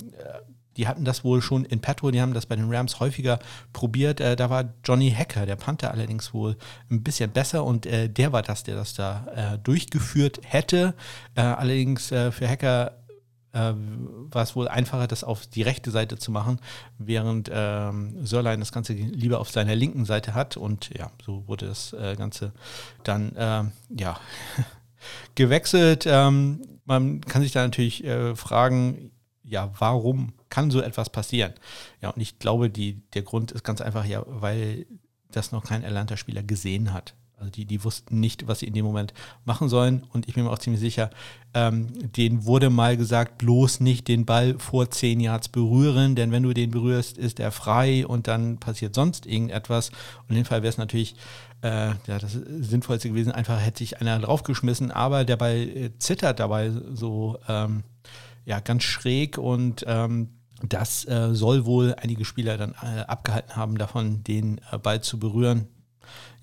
die 0.77 0.89
hatten 0.89 1.05
das 1.05 1.23
wohl 1.23 1.41
schon 1.41 1.63
in 1.63 1.79
petto, 1.79 2.11
die 2.11 2.21
haben 2.21 2.33
das 2.33 2.47
bei 2.47 2.55
den 2.57 2.69
Rams 2.69 2.99
häufiger 2.99 3.39
probiert. 3.71 4.19
Äh, 4.19 4.35
da 4.35 4.49
war 4.49 4.73
Johnny 4.83 5.09
Hacker, 5.09 5.45
der 5.45 5.55
Panther 5.55 5.91
allerdings 5.91 6.33
wohl 6.33 6.57
ein 6.91 7.01
bisschen 7.01 7.31
besser 7.31 7.63
und 7.63 7.85
äh, 7.85 8.09
der 8.09 8.33
war 8.33 8.41
das, 8.41 8.63
der 8.63 8.75
das 8.75 8.93
da 8.93 9.53
äh, 9.53 9.57
durchgeführt 9.59 10.41
hätte. 10.43 10.93
allerdings 11.35 12.07
für 12.07 12.47
Hacker 12.47 13.04
äh, 13.55 13.73
war 13.75 14.43
es 14.43 14.55
wohl 14.55 14.67
einfacher, 14.67 15.07
das 15.07 15.23
auf 15.23 15.47
die 15.47 15.61
rechte 15.61 15.89
Seite 15.89 16.17
zu 16.17 16.31
machen, 16.31 16.59
während 16.97 17.49
ähm, 17.51 18.25
Sörlein 18.25 18.59
das 18.59 18.71
Ganze 18.71 18.93
lieber 18.93 19.39
auf 19.39 19.49
seiner 19.49 19.75
linken 19.75 20.05
Seite 20.05 20.33
hat. 20.33 20.57
Und 20.57 20.89
ja, 20.95 21.11
so 21.25 21.47
wurde 21.47 21.67
das 21.67 21.93
äh, 21.93 22.15
Ganze 22.15 22.51
dann 23.03 23.31
ähm, 23.37 23.71
ja, 23.89 24.19
gewechselt. 25.35 26.05
Ähm, 26.07 26.61
man 26.85 27.21
kann 27.21 27.41
sich 27.41 27.51
da 27.51 27.63
natürlich 27.63 28.03
äh, 28.03 28.35
fragen, 28.35 29.11
ja, 29.43 29.71
warum 29.79 30.33
kann 30.49 30.71
so 30.71 30.81
etwas 30.81 31.09
passieren? 31.09 31.53
Ja, 32.01 32.09
und 32.09 32.21
ich 32.21 32.39
glaube, 32.39 32.69
die, 32.69 33.01
der 33.13 33.21
Grund 33.21 33.51
ist 33.51 33.63
ganz 33.63 33.81
einfach, 33.81 34.05
ja, 34.05 34.23
weil 34.27 34.85
das 35.31 35.51
noch 35.51 35.63
kein 35.63 35.83
erlernter 35.83 36.17
Spieler 36.17 36.43
gesehen 36.43 36.93
hat. 36.93 37.15
Also 37.37 37.51
die, 37.51 37.65
die 37.65 37.83
wussten 37.83 38.19
nicht, 38.19 38.47
was 38.47 38.59
sie 38.59 38.67
in 38.67 38.73
dem 38.73 38.85
Moment 38.85 39.13
machen 39.43 39.69
sollen. 39.69 40.03
Und 40.13 40.27
ich 40.27 40.35
bin 40.35 40.45
mir 40.45 40.51
auch 40.51 40.59
ziemlich 40.59 40.79
sicher, 40.79 41.09
ähm, 41.53 41.87
denen 42.13 42.45
wurde 42.45 42.69
mal 42.69 42.97
gesagt, 42.97 43.37
bloß 43.37 43.81
nicht 43.81 44.07
den 44.07 44.25
Ball 44.25 44.57
vor 44.57 44.89
10 44.89 45.19
Yards 45.19 45.49
berühren, 45.49 46.15
denn 46.15 46.31
wenn 46.31 46.43
du 46.43 46.53
den 46.53 46.71
berührst, 46.71 47.17
ist 47.17 47.39
er 47.39 47.51
frei 47.51 48.07
und 48.07 48.27
dann 48.27 48.57
passiert 48.57 48.95
sonst 48.95 49.25
irgendetwas. 49.25 49.89
Und 49.89 50.29
in 50.29 50.35
dem 50.35 50.45
Fall 50.45 50.63
wäre 50.63 50.69
es 50.69 50.77
natürlich 50.77 51.15
äh, 51.61 51.89
ja, 52.07 52.19
das 52.19 52.33
Sinnvollste 52.33 53.09
gewesen, 53.09 53.31
einfach 53.31 53.59
hätte 53.59 53.79
sich 53.79 53.99
einer 53.99 54.19
draufgeschmissen, 54.19 54.91
aber 54.91 55.25
der 55.25 55.37
Ball 55.37 55.55
äh, 55.57 55.91
zittert 55.97 56.39
dabei 56.39 56.71
so 56.93 57.37
ähm, 57.47 57.83
ja, 58.45 58.59
ganz 58.59 58.83
schräg 58.83 59.37
und 59.37 59.83
ähm, 59.87 60.29
das 60.61 61.05
äh, 61.07 61.33
soll 61.33 61.65
wohl 61.65 61.95
einige 61.97 62.23
Spieler 62.23 62.57
dann 62.57 62.75
äh, 62.81 63.01
abgehalten 63.01 63.55
haben, 63.55 63.77
davon 63.77 64.23
den 64.23 64.61
äh, 64.71 64.77
Ball 64.77 65.01
zu 65.01 65.19
berühren 65.19 65.67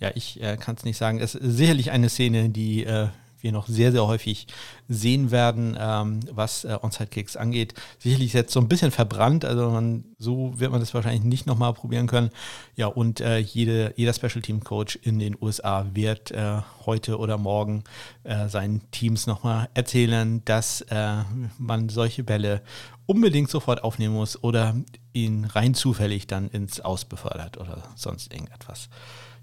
ja, 0.01 0.11
ich 0.15 0.43
äh, 0.43 0.57
kann 0.57 0.77
es 0.77 0.85
nicht 0.85 0.97
sagen. 0.97 1.21
Es 1.21 1.35
ist 1.35 1.57
sicherlich 1.57 1.91
eine 1.91 2.09
Szene, 2.09 2.49
die 2.49 2.85
äh, 2.85 3.09
wir 3.43 3.53
noch 3.53 3.67
sehr, 3.67 3.93
sehr 3.93 4.07
häufig 4.07 4.47
sehen 4.89 5.31
werden, 5.31 5.77
ähm, 5.79 6.21
was 6.31 6.65
äh, 6.65 6.79
Onside-Kicks 6.81 7.37
angeht. 7.37 7.75
Sicherlich 7.99 8.33
jetzt 8.33 8.53
so 8.53 8.61
ein 8.61 8.69
bisschen 8.69 8.91
verbrannt, 8.91 9.45
also 9.45 9.71
man, 9.71 10.05
so 10.19 10.59
wird 10.59 10.71
man 10.71 10.81
das 10.81 10.95
wahrscheinlich 10.95 11.25
nicht 11.25 11.47
nochmal 11.47 11.73
probieren 11.75 12.07
können. 12.07 12.31
Ja, 12.77 12.87
und 12.87 13.21
äh, 13.21 13.39
jede, 13.39 13.93
jeder 13.97 14.13
Special 14.13 14.43
Team 14.43 14.63
Coach 14.65 14.97
in 15.03 15.19
den 15.19 15.37
USA 15.41 15.87
wird 15.93 16.31
äh, 16.31 16.61
heute 16.87 17.19
oder 17.19 17.39
morgen 17.39 17.85
äh, 18.25 18.49
seinen 18.49 18.91
Teams 18.91 19.27
nochmal 19.27 19.69
erzählen, 19.75 20.43
dass 20.45 20.83
äh, 20.83 21.17
man 21.59 21.89
solche 21.89 22.25
Bälle 22.25 22.63
unbedingt 23.07 23.51
sofort 23.51 23.83
aufnehmen 23.83 24.15
muss 24.15 24.43
oder 24.43 24.75
ihn 25.13 25.45
rein 25.45 25.75
zufällig 25.75 26.27
dann 26.27 26.49
ins 26.49 26.81
Aus 26.81 27.05
befördert 27.05 27.59
oder 27.59 27.83
sonst 27.97 28.33
irgendetwas. 28.33 28.89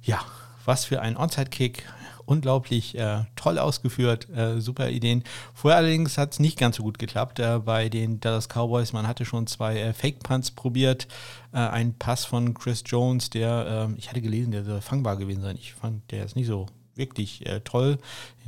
Ja, 0.02 0.22
was 0.66 0.86
für 0.86 1.02
ein 1.02 1.18
Onside-Kick. 1.18 1.84
Unglaublich 2.26 2.95
äh, 2.95 3.24
toll 3.36 3.58
ausgeführt, 3.58 4.30
äh, 4.30 4.62
super 4.62 4.89
Ideen. 4.91 5.24
Vorher 5.56 5.80
allerdings 5.80 6.20
hat 6.20 6.34
es 6.34 6.39
nicht 6.39 6.60
ganz 6.60 6.76
so 6.76 6.84
gut 6.84 7.00
geklappt 7.00 7.39
äh, 7.39 7.58
bei 7.58 7.89
den 7.89 8.20
Dallas 8.20 8.47
Cowboys. 8.47 8.93
Man 8.93 9.08
hatte 9.08 9.26
schon 9.26 9.47
zwei 9.47 9.80
äh, 9.80 9.93
Fake-Punts 9.93 10.52
probiert. 10.52 11.08
Äh, 11.54 11.58
ein 11.58 11.97
Pass 11.97 12.26
von 12.26 12.54
Chris 12.54 12.84
Jones, 12.86 13.32
der, 13.32 13.88
ähm, 13.88 13.95
ich 13.97 14.10
hatte 14.10 14.22
gelesen, 14.22 14.52
der 14.52 14.64
soll 14.64 14.80
fangbar 14.80 15.18
gewesen 15.18 15.41
sein. 15.41 15.58
Ich 15.60 15.74
fand, 15.74 16.12
der 16.12 16.24
ist 16.24 16.36
nicht 16.36 16.45
so 16.45 16.68
wirklich 17.00 17.43
äh, 17.47 17.62
toll. 17.62 17.97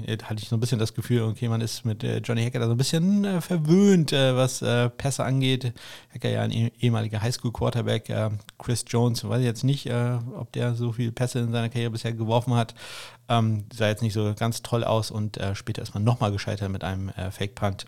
Äh, 0.06 0.18
hatte 0.24 0.42
ich 0.44 0.50
so 0.50 0.56
ein 0.56 0.60
bisschen 0.60 0.78
das 0.78 0.94
Gefühl, 0.94 1.24
okay, 1.24 1.48
man 1.50 1.62
ist 1.62 1.84
mit 1.86 2.04
äh, 2.04 2.20
Johnny 2.20 2.44
Hacker 2.44 2.60
da 2.60 2.68
so 2.68 2.74
ein 2.74 2.78
bisschen 2.78 3.26
äh, 3.26 3.42
verwöhnt, 3.42 4.14
äh, 4.14 4.36
was 4.36 4.62
äh, 4.62 4.90
Pässe 4.90 5.24
angeht. 5.24 5.74
Hacker 6.14 6.30
ja 6.30 6.44
ein 6.44 6.52
eh, 6.52 6.72
ehemaliger 6.80 7.22
Highschool-Quarterback. 7.22 8.14
Chris 8.60 8.86
Jones, 8.88 9.28
weiß 9.28 9.40
ich 9.40 9.46
jetzt 9.46 9.64
nicht, 9.64 9.90
ob 9.90 10.52
der 10.52 10.76
so 10.76 10.92
viele 10.92 11.12
Pässe 11.12 11.40
in 11.40 11.52
seiner 11.52 11.70
Karriere 11.70 11.92
bisher 11.92 12.14
geworfen 12.14 12.54
hat. 12.54 12.76
Ähm, 13.30 13.64
sah 13.74 13.88
jetzt 13.88 14.04
nicht 14.04 14.14
so 14.14 14.34
ganz 14.38 14.62
toll 14.62 14.84
aus 14.84 15.10
und 15.10 15.40
später 15.54 15.82
ist 15.82 15.94
man 15.94 16.04
nochmal 16.04 16.32
gescheitert 16.32 16.70
mit 16.70 16.84
einem 16.84 17.10
Fake-Punt. 17.32 17.86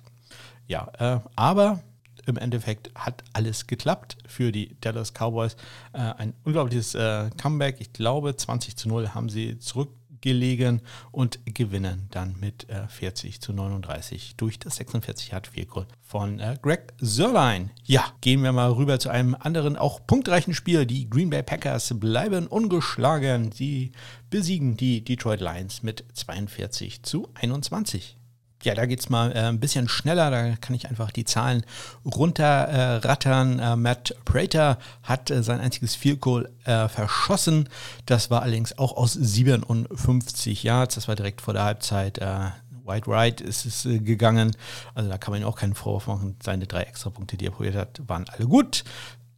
Ja, 0.68 1.22
aber 1.36 1.84
im 2.26 2.38
Endeffekt 2.38 2.92
hat 2.96 3.24
alles 3.34 3.68
geklappt 3.68 4.18
für 4.26 4.52
die 4.52 4.78
Dallas 4.82 5.14
Cowboys. 5.14 5.56
Äh, 5.94 6.00
ein 6.00 6.34
unglaubliches 6.44 6.96
äh, 6.96 7.30
Comeback. 7.42 7.78
Ich 7.80 7.94
glaube, 7.94 8.36
20 8.36 8.78
zu 8.78 8.88
0 8.88 9.10
haben 9.10 9.30
sie 9.30 9.60
zurück 9.60 9.90
gelegen 10.24 10.82
und 11.12 11.40
gewinnen 11.46 12.08
dann 12.10 12.36
mit 12.40 12.68
äh, 12.70 12.88
40 12.88 13.42
zu 13.42 13.52
39 13.54 14.36
durch 14.38 14.58
das 14.58 14.78
46 14.78 15.32
Yard 15.32 15.52
Goal 15.68 15.86
von 16.02 16.40
äh, 16.40 16.58
Greg 16.62 16.94
Sörlein. 16.98 17.72
Ja, 17.84 18.06
gehen 18.22 18.42
wir 18.42 18.54
mal 18.54 18.72
rüber 18.72 19.00
zu 19.00 19.10
einem 19.10 19.36
anderen, 19.38 19.76
auch 19.76 20.08
punktreichen 20.08 20.54
Spiel. 20.54 20.86
Die 20.86 21.10
Green 21.10 21.30
Bay 21.30 21.44
Packers 21.44 21.94
bleiben 22.00 22.48
ungeschlagen. 22.48 23.52
Sie 23.52 23.92
besiegen 24.30 24.78
die 24.78 25.04
Detroit 25.04 25.42
Lions 25.42 25.84
mit 25.84 26.06
42 26.14 27.04
zu 27.04 27.30
21. 27.34 28.18
Ja, 28.64 28.76
da 28.76 28.86
geht 28.86 29.02
es 29.02 29.10
mal 29.10 29.32
äh, 29.32 29.40
ein 29.40 29.60
bisschen 29.60 29.90
schneller, 29.90 30.32
da 30.32 30.56
kann 30.56 30.76
ich 30.76 30.90
einfach 30.90 31.12
die 31.12 31.26
Zahlen 31.26 31.66
runterrattern. 32.06 33.60
Äh, 33.60 33.74
äh, 33.74 33.76
Matt 33.76 34.16
Prater 34.26 34.78
hat 35.04 35.30
äh, 35.32 35.44
sein 35.44 35.60
einziges 35.60 35.96
Field 35.96 36.22
Goal 36.22 36.50
äh, 36.64 36.88
verschossen. 36.88 37.70
Das 38.06 38.30
war 38.30 38.42
allerdings 38.42 38.78
auch 38.78 38.96
aus 38.96 39.14
57 39.14 40.64
Yards. 40.64 40.96
Das 40.96 41.08
war 41.08 41.16
direkt 41.16 41.42
vor 41.42 41.54
der 41.54 41.64
Halbzeit. 41.64 42.20
Äh, 42.20 42.52
White 42.86 43.10
Right 43.10 43.42
ist 43.42 43.66
es 43.66 43.84
gegangen. 43.84 44.56
Also 44.94 45.10
da 45.10 45.18
kann 45.18 45.32
man 45.32 45.42
ihm 45.42 45.48
auch 45.48 45.56
keinen 45.56 45.76
Vorwurf 45.76 46.08
machen. 46.08 46.36
Seine 46.44 46.68
drei 46.68 46.84
Extrapunkte, 46.84 47.38
die 47.38 47.46
er 47.48 47.52
probiert 47.52 47.76
hat, 47.76 48.02
waren 48.08 48.26
alle 48.30 48.46
gut. 48.48 48.84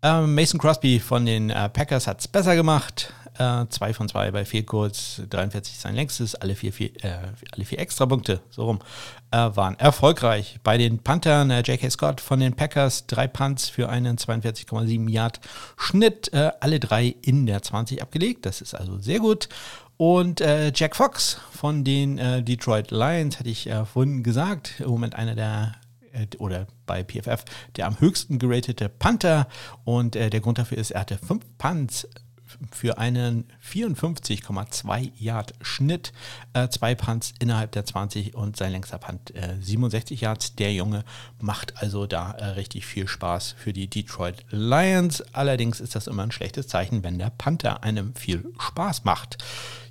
Ähm, 0.06 0.36
Mason 0.36 0.60
Crosby 0.60 1.00
von 1.00 1.26
den 1.26 1.48
Packers 1.48 2.06
hat 2.06 2.20
es 2.20 2.28
besser 2.28 2.56
gemacht. 2.56 3.12
Äh, 3.40 3.66
zwei 3.70 3.92
von 3.92 4.08
zwei 4.08 4.30
bei 4.30 4.46
vier 4.46 4.62
Goals, 4.62 5.22
43 5.30 5.78
sein 5.78 5.96
längstes, 5.96 6.36
alle 6.36 6.56
vier, 6.56 6.72
vier, 6.72 6.92
äh, 7.04 7.18
alle 7.52 7.66
vier 7.66 7.80
Extrapunkte, 7.80 8.40
so 8.50 8.66
rum, 8.66 8.80
äh, 9.32 9.38
waren 9.38 9.78
erfolgreich. 9.78 10.60
Bei 10.64 10.78
den 10.78 11.00
Panthern, 11.00 11.50
äh, 11.50 11.62
J.K. 11.62 11.90
Scott 11.90 12.22
von 12.22 12.40
den 12.40 12.56
Packers, 12.56 13.08
drei 13.08 13.28
Punts 13.28 13.68
für 13.68 13.90
einen 13.90 14.18
42,7 14.18 15.10
Yard 15.10 15.42
Schnitt, 15.76 16.32
äh, 16.34 16.52
alle 16.62 16.80
drei 16.80 17.16
in 17.24 17.46
der 17.46 17.62
20 17.62 18.02
abgelegt, 18.02 18.46
das 18.46 18.62
ist 18.62 18.74
also 18.74 19.00
sehr 19.00 19.20
gut. 19.20 19.50
Und 19.98 20.40
äh, 20.40 20.72
Jack 20.74 20.96
Fox 20.96 21.40
von 21.52 21.84
den 21.84 22.18
äh, 22.18 22.44
Detroit 22.44 22.92
Lions, 22.92 23.40
hatte 23.40 23.50
ich 23.50 23.68
äh, 23.68 23.86
vorhin 23.86 24.24
gesagt, 24.24 24.80
im 24.80 24.90
Moment 24.90 25.16
einer 25.16 25.36
der 25.36 25.76
äh, 26.16 26.28
oder 26.38 26.68
bei 26.86 27.04
PFF 27.04 27.46
der 27.76 27.88
am 27.88 28.00
höchsten 28.00 28.40
geratete 28.40 28.90
Panther. 28.90 29.48
Und 29.84 30.16
äh, 30.16 30.30
der 30.30 30.42
Grund 30.42 30.58
dafür 30.58 30.78
ist, 30.78 30.92
er 30.92 31.02
hatte 31.02 31.18
fünf 31.18 31.46
Punts 31.58 32.08
für 32.72 32.98
einen 32.98 33.46
54,2 33.68 35.12
Yard 35.18 35.54
Schnitt, 35.62 36.14
äh, 36.54 36.68
zwei 36.70 36.96
Punts 36.96 37.34
innerhalb 37.40 37.72
der 37.72 37.86
20 37.86 38.36
und 38.36 38.58
sein 38.58 38.72
längster 38.72 38.98
Punt 38.98 39.36
äh, 39.36 39.56
67 39.62 40.22
Yards. 40.22 40.56
Der 40.56 40.74
Junge 40.74 41.04
macht 41.40 41.82
also 41.82 42.08
da 42.08 42.32
äh, 42.32 42.46
richtig 42.52 42.86
viel 42.86 43.08
Spaß 43.08 43.56
für 43.58 43.74
die 43.74 43.88
Detroit 43.88 44.46
Lions. 44.50 45.22
Allerdings 45.34 45.80
ist 45.80 45.96
das 45.96 46.08
immer 46.08 46.24
ein 46.24 46.32
schlechtes 46.32 46.68
Zeichen, 46.68 47.04
wenn 47.04 47.20
der 47.20 47.30
Panther 47.30 47.84
einem 47.84 48.16
viel 48.16 48.46
Spaß 48.60 49.04
macht. 49.04 49.38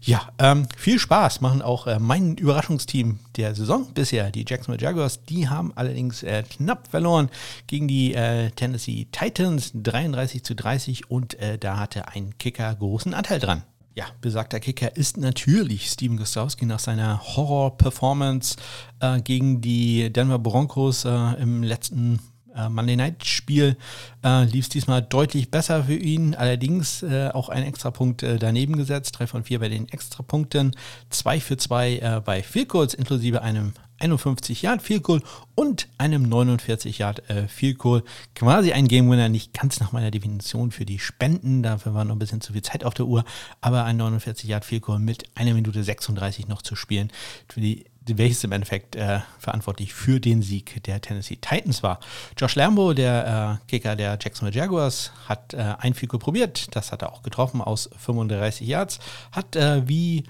Ja, 0.07 0.29
ähm, 0.39 0.69
viel 0.77 0.99
Spaß 0.99 1.41
machen 1.41 1.63
auch 1.63 1.87
äh, 1.87 1.99
mein 1.99 2.37
Überraschungsteam 2.37 3.21
der 3.37 3.55
Saison 3.55 3.91
bisher, 3.95 4.31
die 4.31 4.45
Jacksonville 4.47 4.83
Jaguars. 4.83 5.25
Die 5.25 5.49
haben 5.49 5.73
allerdings 5.77 6.23
äh, 6.23 6.43
knapp 6.43 6.89
verloren 6.89 7.31
gegen 7.69 7.89
die 7.89 8.13
äh, 8.13 8.51
Tennessee 8.51 9.07
Titans 9.13 9.73
33 9.75 10.45
zu 10.45 10.55
30 10.55 11.11
und 11.11 11.39
äh, 11.41 11.57
da 11.57 11.79
hatte 11.79 12.09
ein 12.09 12.35
Kicker 12.55 12.75
großen 12.77 13.15
Anteil 13.15 13.41
dran. 13.41 13.65
Ja, 13.97 14.05
besagter 14.21 14.61
Kicker 14.61 14.97
ist 14.97 15.17
natürlich 15.17 15.91
Steven 15.91 16.17
Gostowski 16.17 16.67
nach 16.67 16.79
seiner 16.79 17.21
Horror-Performance 17.21 18.57
äh, 19.01 19.21
gegen 19.21 19.61
die 19.61 20.13
Denver 20.13 20.39
Broncos 20.39 21.05
äh, 21.05 21.11
im 21.41 21.65
letzten 21.65 22.21
äh, 22.55 22.69
Monday 22.69 22.95
Night 22.95 23.25
Spiel 23.25 23.77
äh, 24.25 24.45
lief 24.45 24.67
es 24.67 24.69
diesmal 24.69 25.03
deutlich 25.03 25.51
besser 25.51 25.85
für 25.85 25.97
ihn. 25.97 26.37
Allerdings 26.37 27.03
äh, 27.03 27.31
auch 27.33 27.49
ein 27.49 27.65
Extrapunkt 27.65 28.23
äh, 28.23 28.39
daneben 28.39 28.77
gesetzt. 28.77 29.19
3 29.19 29.27
von 29.27 29.45
4 29.45 29.59
bei 29.59 29.69
den 29.69 29.89
Extrapunkten. 29.89 30.77
2 31.11 31.41
für 31.41 31.57
2 31.57 31.97
äh, 31.97 32.23
bei 32.25 32.43
Field 32.43 32.69
Goals 32.69 32.95
inklusive 32.95 33.43
einem 33.43 33.73
51 33.99 34.63
Yard 34.63 34.83
Field 34.83 35.03
Goal 35.03 35.23
und 35.55 35.89
einem 35.99 36.23
49 36.29 36.99
Yard 36.99 37.29
äh, 37.31 37.49
Field 37.49 37.79
Goal. 37.79 38.03
Quasi 38.35 38.73
ein 38.73 38.89
Game 38.89 39.11
Winner, 39.11 39.29
nicht 39.29 39.53
ganz 39.55 39.81
nach 39.81 39.93
meiner 39.93 40.11
Definition 40.11 40.71
für 40.71 40.85
die 40.85 40.99
Spenden, 40.99 41.63
dafür 41.63 41.95
war 41.95 42.05
noch 42.05 42.15
ein 42.15 42.19
bisschen 42.19 42.41
zu 42.41 42.53
viel 42.53 42.63
Zeit 42.63 42.85
auf 42.85 42.95
der 42.95 43.07
Uhr, 43.07 43.25
aber 43.61 43.85
ein 43.85 43.97
49 43.97 44.49
Yard 44.49 44.65
Field 44.65 44.83
Goal 44.83 44.99
mit 44.99 45.25
1 45.37 45.55
Minute 45.55 45.83
36 45.83 46.49
noch 46.49 46.63
zu 46.63 46.77
spielen. 46.77 47.11
Für 47.49 47.61
die 47.61 47.85
welches 48.07 48.45
im 48.45 48.53
Endeffekt 48.53 48.97
äh, 48.97 49.21
verantwortlich 49.39 49.95
für 49.95 50.21
den 50.21 50.43
Sieg 50.43 50.83
der 50.85 51.01
Tennessee 51.01 51.37
Titans 51.37 51.83
war. 51.83 52.01
Josh 52.37 52.55
Lambo, 52.55 52.93
der 52.93 53.61
äh, 53.65 53.67
Kicker 53.71 53.97
der 53.97 54.19
Jacksonville 54.21 54.57
Jaguars, 54.57 55.13
hat 55.27 55.55
äh, 55.55 55.75
ein 55.79 55.95
Fico 55.95 56.19
probiert. 56.19 56.75
Das 56.77 56.93
hat 56.93 57.03
er 57.03 57.13
auch 57.13 57.23
getroffen 57.23 57.61
aus 57.61 57.89
35 57.99 58.67
Yards. 58.67 58.99
Hat 59.33 59.57
äh, 59.57 59.89
wie 59.89 60.25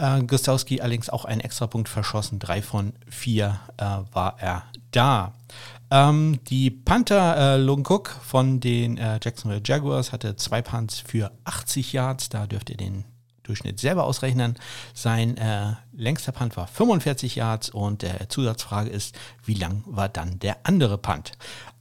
äh, 0.00 0.22
Gustowski 0.22 0.80
allerdings 0.80 1.10
auch 1.10 1.24
einen 1.24 1.40
Extrapunkt 1.40 1.88
verschossen. 1.88 2.38
Drei 2.38 2.62
von 2.62 2.94
vier 3.08 3.60
äh, 3.76 3.84
war 4.12 4.36
er 4.38 4.64
da. 4.90 5.34
Ähm, 5.90 6.38
die 6.48 6.70
Panther 6.70 7.56
äh, 7.56 7.70
Cook 7.70 8.08
von 8.08 8.60
den 8.60 8.96
äh, 8.96 9.18
Jacksonville 9.22 9.62
Jaguars 9.64 10.12
hatte 10.12 10.36
zwei 10.36 10.62
Punts 10.62 11.00
für 11.00 11.32
80 11.44 11.92
Yards. 11.92 12.28
Da 12.28 12.46
dürft 12.46 12.70
ihr 12.70 12.76
den 12.76 13.04
Durchschnitt 13.50 13.80
selber 13.80 14.04
ausrechnen. 14.04 14.54
Sein 14.94 15.36
äh, 15.36 15.72
längster 15.92 16.30
Punt 16.30 16.56
war 16.56 16.68
45 16.68 17.34
Yards 17.34 17.70
und 17.70 18.02
der 18.02 18.28
Zusatzfrage 18.28 18.88
ist, 18.88 19.18
wie 19.44 19.54
lang 19.54 19.82
war 19.86 20.08
dann 20.08 20.38
der 20.38 20.58
andere 20.62 20.98
Punt? 20.98 21.32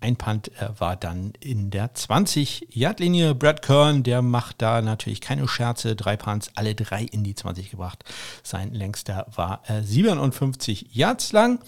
Ein 0.01 0.15
Punt 0.15 0.49
äh, 0.59 0.69
war 0.79 0.95
dann 0.95 1.33
in 1.39 1.69
der 1.69 1.93
20-Yard-Linie. 1.93 3.35
Brad 3.35 3.61
Kern, 3.61 4.01
der 4.01 4.23
macht 4.23 4.63
da 4.63 4.81
natürlich 4.81 5.21
keine 5.21 5.47
Scherze. 5.47 5.95
Drei 5.95 6.17
Punts, 6.17 6.49
alle 6.55 6.73
drei 6.73 7.03
in 7.03 7.23
die 7.23 7.35
20 7.35 7.69
gebracht. 7.69 8.03
Sein 8.41 8.73
längster 8.73 9.27
war 9.35 9.61
äh, 9.69 9.83
57 9.83 10.87
Yards 10.95 11.33
lang. 11.33 11.59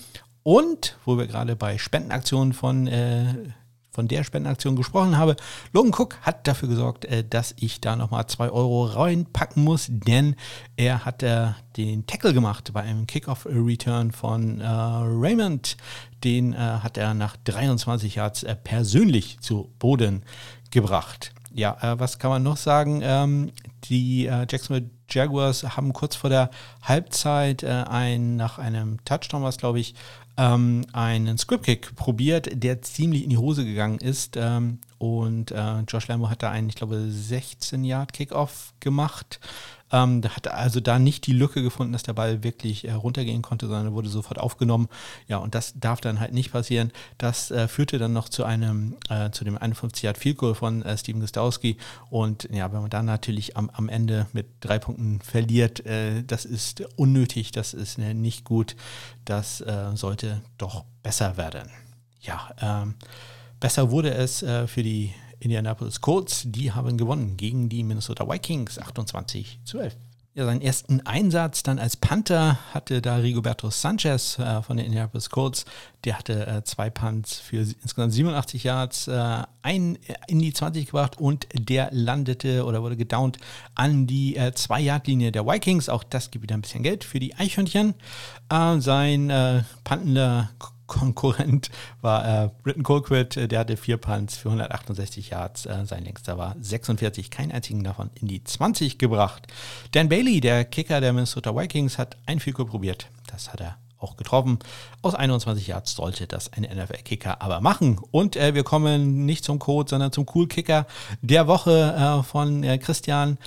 Und 0.41 0.97
wo 1.05 1.19
wir 1.19 1.27
gerade 1.27 1.55
bei 1.55 1.77
Spendenaktionen 1.77 2.53
von 2.53 2.87
äh, 2.87 3.35
von 3.91 4.07
der 4.07 4.23
Spendenaktion 4.23 4.75
gesprochen 4.75 5.17
habe. 5.17 5.35
Logan 5.73 5.93
Cook 5.93 6.17
hat 6.21 6.47
dafür 6.47 6.69
gesorgt, 6.69 7.05
äh, 7.05 7.23
dass 7.27 7.53
ich 7.59 7.81
da 7.81 7.95
nochmal 7.95 8.25
2 8.25 8.49
Euro 8.49 8.85
reinpacken 8.85 9.63
muss, 9.63 9.87
denn 9.89 10.35
er 10.77 11.05
hat 11.05 11.21
äh, 11.23 11.49
den 11.77 12.07
Tackle 12.07 12.33
gemacht 12.33 12.71
bei 12.73 12.81
einem 12.81 13.05
Kickoff-Return 13.05 14.11
von 14.11 14.61
äh, 14.61 14.65
Raymond. 14.65 15.77
Den 16.23 16.55
hat 16.55 16.97
er 16.99 17.15
nach 17.15 17.35
23 17.35 18.13
Yards 18.13 18.45
persönlich 18.63 19.39
zu 19.39 19.73
Boden 19.79 20.21
gebracht. 20.69 21.33
Ja, 21.51 21.95
was 21.97 22.19
kann 22.19 22.29
man 22.29 22.43
noch 22.43 22.57
sagen? 22.57 23.01
Ähm, 23.03 23.51
die 23.85 24.25
Jacksonville 24.25 24.91
Jaguars 25.09 25.63
haben 25.75 25.93
kurz 25.93 26.15
vor 26.15 26.29
der 26.29 26.51
Halbzeit 26.83 27.63
ein, 27.63 28.35
nach 28.35 28.59
einem 28.59 29.03
Touchdown, 29.03 29.41
was 29.41 29.57
glaube 29.57 29.79
ich, 29.79 29.95
ähm, 30.37 30.85
einen 30.93 31.37
Script-Kick 31.37 31.95
probiert, 31.95 32.49
der 32.53 32.81
ziemlich 32.81 33.23
in 33.23 33.29
die 33.29 33.37
Hose 33.37 33.65
gegangen 33.65 33.99
ist. 33.99 34.37
Ähm, 34.37 34.79
und 34.97 35.51
äh, 35.51 35.79
Josh 35.87 36.07
Lambo 36.07 36.29
hat 36.29 36.43
da 36.43 36.51
einen, 36.51 36.69
ich 36.69 36.75
glaube, 36.75 37.05
16 37.09 37.83
Yard 37.83 38.13
Kickoff 38.13 38.73
gemacht. 38.79 39.39
Ähm, 39.91 40.21
hat 40.23 40.47
also 40.47 40.79
da 40.79 40.99
nicht 40.99 41.27
die 41.27 41.33
Lücke 41.33 41.61
gefunden, 41.61 41.93
dass 41.93 42.03
der 42.03 42.13
Ball 42.13 42.43
wirklich 42.43 42.87
äh, 42.87 42.93
runtergehen 42.93 43.41
konnte, 43.41 43.67
sondern 43.67 43.93
wurde 43.93 44.09
sofort 44.09 44.39
aufgenommen. 44.39 44.87
Ja, 45.27 45.37
und 45.37 45.55
das 45.55 45.73
darf 45.75 46.01
dann 46.01 46.19
halt 46.19 46.33
nicht 46.33 46.51
passieren. 46.51 46.91
Das 47.17 47.51
äh, 47.51 47.67
führte 47.67 47.97
dann 47.97 48.13
noch 48.13 48.29
zu 48.29 48.43
einem, 48.43 48.97
äh, 49.09 49.31
zu 49.31 49.43
dem 49.43 49.57
51 49.57 50.03
Yard 50.03 50.17
Field 50.17 50.37
Goal 50.37 50.55
von 50.55 50.83
äh, 50.83 50.97
Steven 50.97 51.21
Gostowski. 51.21 51.77
Und 52.09 52.47
ja, 52.51 52.71
wenn 52.71 52.81
man 52.81 52.89
dann 52.89 53.05
natürlich 53.05 53.57
am, 53.57 53.69
am 53.69 53.89
Ende 53.89 54.27
mit 54.33 54.47
drei 54.61 54.79
Punkten 54.79 55.19
verliert, 55.21 55.85
äh, 55.85 56.23
das 56.23 56.45
ist 56.45 56.83
unnötig, 56.95 57.51
das 57.51 57.73
ist 57.73 57.97
äh, 57.97 58.13
nicht 58.13 58.43
gut. 58.43 58.75
Das 59.25 59.63
sollte 59.93 60.41
doch 60.57 60.83
besser 61.03 61.37
werden. 61.37 61.69
Ja, 62.21 62.49
ähm, 62.59 62.95
besser 63.59 63.91
wurde 63.91 64.13
es 64.13 64.39
für 64.39 64.83
die 64.83 65.13
Indianapolis 65.41 66.01
Colts, 66.01 66.43
die 66.45 66.71
haben 66.71 66.97
gewonnen 66.97 67.35
gegen 67.35 67.67
die 67.67 67.83
Minnesota 67.83 68.29
Vikings 68.29 68.79
28 68.79 69.59
zu 69.63 69.79
11. 69.79 69.97
Ja, 70.33 70.45
seinen 70.45 70.61
ersten 70.61 71.01
Einsatz 71.05 71.61
dann 71.61 71.77
als 71.77 71.97
Panther 71.97 72.57
hatte 72.73 73.01
da 73.01 73.17
Rigoberto 73.17 73.69
Sanchez 73.69 74.39
äh, 74.39 74.61
von 74.61 74.77
den 74.77 74.85
Indianapolis 74.85 75.29
Colts. 75.29 75.65
Der 76.05 76.17
hatte 76.17 76.47
äh, 76.47 76.63
zwei 76.63 76.89
Punts 76.89 77.37
für 77.37 77.57
insgesamt 77.57 78.13
87 78.13 78.63
Yards, 78.63 79.09
äh, 79.09 79.43
einen 79.61 79.97
in 80.27 80.39
die 80.39 80.53
20 80.53 80.85
gebracht 80.85 81.19
und 81.19 81.47
der 81.53 81.89
landete 81.91 82.63
oder 82.63 82.81
wurde 82.81 82.95
gedownt 82.95 83.39
an 83.75 84.07
die 84.07 84.39
2-Yard-Linie 84.39 85.27
äh, 85.27 85.31
der 85.33 85.45
Vikings. 85.45 85.89
Auch 85.89 86.05
das 86.05 86.31
gibt 86.31 86.43
wieder 86.43 86.55
ein 86.55 86.61
bisschen 86.61 86.83
Geld 86.83 87.03
für 87.03 87.19
die 87.19 87.35
Eichhörnchen. 87.35 87.93
Äh, 88.47 88.79
sein 88.79 89.29
äh, 89.29 89.63
pantender 89.83 90.49
Konkurrent 90.91 91.71
war 92.01 92.43
äh, 92.43 92.49
Britton 92.63 92.83
Colquitt, 92.83 93.37
äh, 93.37 93.47
der 93.47 93.59
hatte 93.59 93.77
vier 93.77 93.95
Punts 93.95 94.35
für 94.35 94.49
168 94.49 95.29
Yards. 95.29 95.65
Äh, 95.65 95.85
sein 95.85 96.03
längster 96.03 96.37
war 96.37 96.57
46, 96.59 97.31
keinen 97.31 97.53
einzigen 97.53 97.81
davon 97.83 98.09
in 98.15 98.27
die 98.27 98.43
20 98.43 98.97
gebracht. 98.97 99.47
Dan 99.93 100.09
Bailey, 100.09 100.41
der 100.41 100.65
Kicker 100.65 100.99
der 100.99 101.13
Minnesota 101.13 101.55
Vikings, 101.55 101.97
hat 101.97 102.17
ein 102.25 102.41
Field 102.41 102.57
probiert. 102.57 103.09
Das 103.27 103.53
hat 103.53 103.61
er 103.61 103.77
auch 103.99 104.17
getroffen. 104.17 104.59
Aus 105.01 105.15
21 105.15 105.67
Yards 105.67 105.95
sollte 105.95 106.27
das 106.27 106.51
ein 106.51 106.63
NFL-Kicker 106.63 107.41
aber 107.41 107.61
machen. 107.61 107.97
Und 108.11 108.35
äh, 108.35 108.53
wir 108.53 108.63
kommen 108.63 109.25
nicht 109.25 109.45
zum 109.45 109.59
Code, 109.59 109.89
sondern 109.89 110.11
zum 110.11 110.25
Cool-Kicker 110.33 110.87
der 111.21 111.47
Woche 111.47 112.19
äh, 112.21 112.23
von 112.23 112.63
äh, 112.63 112.77
Christian 112.79 113.37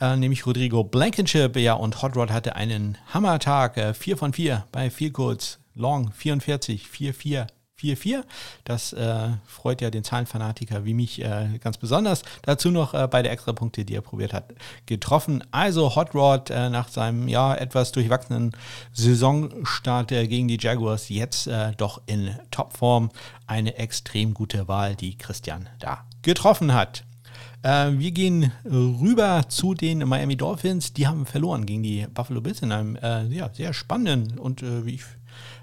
äh, 0.00 0.16
nämlich 0.16 0.46
Rodrigo 0.46 0.84
Blankenship. 0.84 1.56
Ja, 1.56 1.74
und 1.74 2.00
Hot 2.00 2.16
Rod 2.16 2.30
hatte 2.30 2.56
einen 2.56 2.96
Hammertag, 3.12 3.76
äh, 3.76 3.92
4 3.92 4.16
von 4.16 4.32
4 4.32 4.64
bei 4.72 4.88
Field 4.90 5.12
Goals, 5.12 5.58
Long 5.74 6.12
44, 6.12 6.86
4-4. 6.86 7.46
4-4. 7.82 8.22
Das 8.64 8.92
äh, 8.92 9.30
freut 9.46 9.80
ja 9.80 9.90
den 9.90 10.04
Zahlenfanatiker 10.04 10.84
wie 10.84 10.94
mich 10.94 11.22
äh, 11.22 11.58
ganz 11.60 11.78
besonders. 11.78 12.22
Dazu 12.42 12.70
noch 12.70 12.94
äh, 12.94 13.08
beide 13.10 13.28
Extrapunkte, 13.28 13.84
die 13.84 13.94
er 13.94 14.00
probiert 14.00 14.32
hat, 14.32 14.54
getroffen. 14.86 15.44
Also 15.50 15.94
Hot 15.96 16.14
Rod 16.14 16.50
äh, 16.50 16.70
nach 16.70 16.88
seinem 16.88 17.28
ja 17.28 17.54
etwas 17.54 17.92
durchwachsenen 17.92 18.52
Saisonstart 18.92 20.12
äh, 20.12 20.26
gegen 20.26 20.48
die 20.48 20.58
Jaguars 20.60 21.08
jetzt 21.08 21.46
äh, 21.46 21.72
doch 21.76 22.00
in 22.06 22.30
Topform. 22.50 23.10
Eine 23.46 23.76
extrem 23.76 24.34
gute 24.34 24.68
Wahl, 24.68 24.94
die 24.94 25.18
Christian 25.18 25.68
da 25.78 26.06
getroffen 26.22 26.72
hat. 26.72 27.04
wir 27.62 28.10
gehen 28.12 28.52
rüber 28.64 29.42
zu 29.48 29.74
den 29.74 29.98
Miami 30.08 30.36
Dolphins. 30.36 30.94
Die 30.94 31.06
haben 31.06 31.26
verloren 31.26 31.66
gegen 31.66 31.82
die 31.82 32.06
Buffalo 32.12 32.40
Bills 32.40 32.62
in 32.62 32.72
einem 32.72 32.96
ja, 33.30 33.52
sehr 33.52 33.74
spannenden 33.74 34.38
und 34.38 34.62
wie 34.62 34.94
ich 34.94 35.04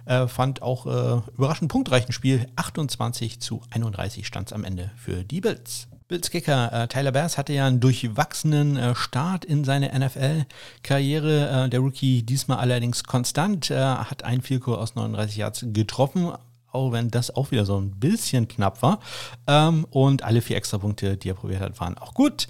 äh, 0.09 0.27
fand 0.27 0.61
auch 0.61 0.85
äh, 0.85 1.21
überraschend 1.37 1.71
punktreichen 1.71 2.11
Spiel. 2.11 2.47
28 2.55 3.39
zu 3.39 3.61
31 3.69 4.25
stand 4.25 4.49
es 4.49 4.53
am 4.53 4.63
Ende 4.63 4.91
für 4.97 5.23
die 5.23 5.39
Bills. 5.39 5.87
Bills 6.07 6.31
Kicker 6.31 6.73
äh, 6.73 6.87
Tyler 6.87 7.11
Bass 7.11 7.37
hatte 7.37 7.53
ja 7.53 7.67
einen 7.67 7.79
durchwachsenen 7.79 8.75
äh, 8.75 8.95
Start 8.95 9.45
in 9.45 9.63
seine 9.63 9.97
NFL-Karriere. 9.97 11.65
Äh, 11.65 11.69
der 11.69 11.79
Rookie 11.79 12.23
diesmal 12.23 12.57
allerdings 12.57 13.03
konstant, 13.03 13.69
äh, 13.69 13.77
hat 13.77 14.23
ein 14.23 14.41
Vielkur 14.41 14.79
aus 14.79 14.95
39 14.95 15.37
Yards 15.37 15.65
getroffen, 15.67 16.31
auch 16.71 16.91
wenn 16.91 17.11
das 17.11 17.35
auch 17.35 17.51
wieder 17.51 17.65
so 17.65 17.79
ein 17.79 17.91
bisschen 17.99 18.47
knapp 18.47 18.81
war. 18.81 18.99
Ähm, 19.45 19.85
und 19.91 20.23
alle 20.23 20.41
vier 20.41 20.57
Extrapunkte, 20.57 21.17
die 21.17 21.29
er 21.29 21.35
probiert 21.35 21.61
hat, 21.61 21.79
waren 21.79 21.99
auch 21.99 22.15
gut. 22.15 22.47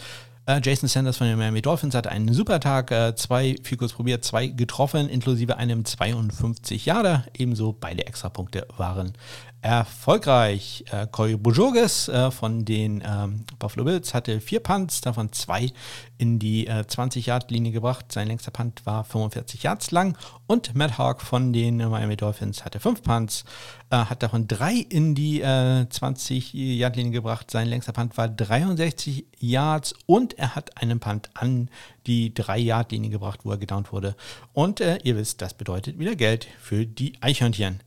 Äh, 0.49 0.61
Jason 0.63 0.89
Sanders 0.89 1.17
von 1.17 1.27
den 1.27 1.37
Miami 1.37 1.61
Dolphins 1.61 1.93
hatte 1.93 2.09
einen 2.09 2.33
super 2.33 2.59
Tag, 2.59 2.89
äh, 2.89 3.13
zwei 3.13 3.55
kurz 3.77 3.93
probiert, 3.93 4.25
zwei 4.25 4.47
getroffen, 4.47 5.07
inklusive 5.07 5.57
einem 5.57 5.85
52 5.85 6.87
Jahre. 6.87 7.25
Ebenso 7.37 7.71
beide 7.79 8.07
Extrapunkte 8.07 8.65
waren 8.75 9.13
erfolgreich. 9.61 10.85
Äh, 10.91 11.07
Corey 11.11 11.35
Bujoges 11.35 12.07
äh, 12.07 12.31
von 12.31 12.63
den 12.63 13.03
ähm, 13.05 13.45
Buffalo 13.57 13.83
Bills 13.83 14.13
hatte 14.13 14.39
vier 14.39 14.61
Punts, 14.61 15.01
davon 15.01 15.33
zwei 15.33 15.71
in 16.17 16.39
die 16.39 16.67
äh, 16.67 16.83
20-Yard-Linie 16.87 17.71
gebracht. 17.71 18.11
Sein 18.11 18.27
längster 18.27 18.51
Punt 18.51 18.85
war 18.85 19.03
45 19.03 19.63
Yards 19.63 19.91
lang. 19.91 20.17
Und 20.47 20.75
Matt 20.75 20.97
Hawk 20.97 21.21
von 21.21 21.53
den 21.53 21.77
Miami 21.77 22.15
Dolphins 22.15 22.63
hatte 22.63 22.79
fünf 22.79 23.03
Punts, 23.03 23.43
äh, 23.89 23.97
hat 23.97 24.23
davon 24.23 24.47
drei 24.47 24.73
in 24.73 25.15
die 25.15 25.43
20-Yard-Linie 25.43 27.11
äh, 27.11 27.13
gebracht. 27.13 27.51
Sein 27.51 27.67
längster 27.67 27.93
Punt 27.93 28.17
war 28.17 28.29
63 28.29 29.25
Yards 29.39 29.93
und 30.05 30.37
er 30.37 30.55
hat 30.55 30.77
einen 30.77 30.99
Punt 30.99 31.29
an 31.33 31.69
die 32.05 32.33
3-Yard-Linie 32.33 33.09
gebracht, 33.09 33.41
wo 33.43 33.51
er 33.51 33.57
gedownt 33.57 33.91
wurde. 33.91 34.15
Und 34.53 34.81
äh, 34.81 34.99
ihr 35.03 35.15
wisst, 35.15 35.41
das 35.41 35.53
bedeutet 35.53 35.99
wieder 35.99 36.15
Geld 36.15 36.47
für 36.59 36.85
die 36.85 37.13
Eichhörnchen. 37.21 37.81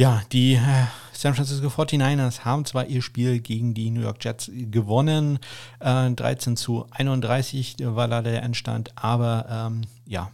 Ja, 0.00 0.22
die 0.32 0.54
äh, 0.54 0.86
San 1.12 1.34
Francisco 1.34 1.66
49ers 1.66 2.46
haben 2.46 2.64
zwar 2.64 2.86
ihr 2.86 3.02
Spiel 3.02 3.38
gegen 3.38 3.74
die 3.74 3.90
New 3.90 4.00
York 4.00 4.24
Jets 4.24 4.50
gewonnen, 4.50 5.38
äh, 5.78 6.10
13 6.10 6.56
zu 6.56 6.86
31 6.90 7.76
war 7.80 8.08
da 8.08 8.22
der 8.22 8.42
Endstand, 8.42 8.96
aber 8.96 9.44
ähm, 9.50 9.82
ja, 10.06 10.30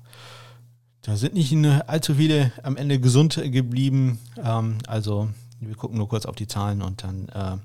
da 1.03 1.17
sind 1.17 1.35
nicht 1.35 1.53
allzu 1.89 2.15
viele 2.15 2.53
am 2.63 2.77
Ende 2.77 3.01
gesund 3.01 3.43
geblieben. 3.43 4.21
Ähm, 4.41 4.79
also 4.87 5.31
wir 5.59 5.75
gucken 5.75 5.99
nur 5.99 6.09
kurz 6.09 6.27
auf 6.27 6.37
die 6.37 6.47
Zahlen 6.47 6.81
und 6.81 7.03
dann 7.03 7.29
äh, 7.31 7.57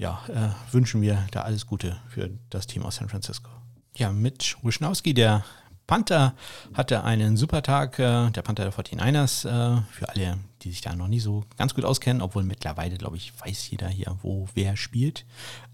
ja, 0.00 0.22
äh, 0.28 0.72
wünschen 0.72 1.02
wir 1.02 1.26
da 1.32 1.40
alles 1.40 1.66
Gute 1.66 1.96
für 2.08 2.30
das 2.48 2.68
Team 2.68 2.84
aus 2.84 2.94
San 2.94 3.08
Francisco. 3.08 3.50
Ja, 3.96 4.12
Mitch 4.12 4.56
Wischnowski, 4.62 5.14
der 5.14 5.44
Panther 5.86 6.34
hatte 6.72 7.04
einen 7.04 7.36
super 7.36 7.62
Tag, 7.62 7.98
äh, 7.98 8.30
der 8.30 8.42
Panther 8.42 8.64
der 8.64 8.72
49ers, 8.72 9.44
äh, 9.44 9.82
für 9.90 10.08
alle, 10.08 10.38
die 10.62 10.70
sich 10.70 10.80
da 10.80 10.96
noch 10.96 11.08
nie 11.08 11.20
so 11.20 11.44
ganz 11.58 11.74
gut 11.74 11.84
auskennen, 11.84 12.22
obwohl 12.22 12.42
mittlerweile, 12.42 12.96
glaube 12.96 13.18
ich, 13.18 13.32
weiß 13.38 13.70
jeder 13.70 13.88
hier, 13.88 14.16
wo 14.22 14.48
wer 14.54 14.76
spielt. 14.76 15.26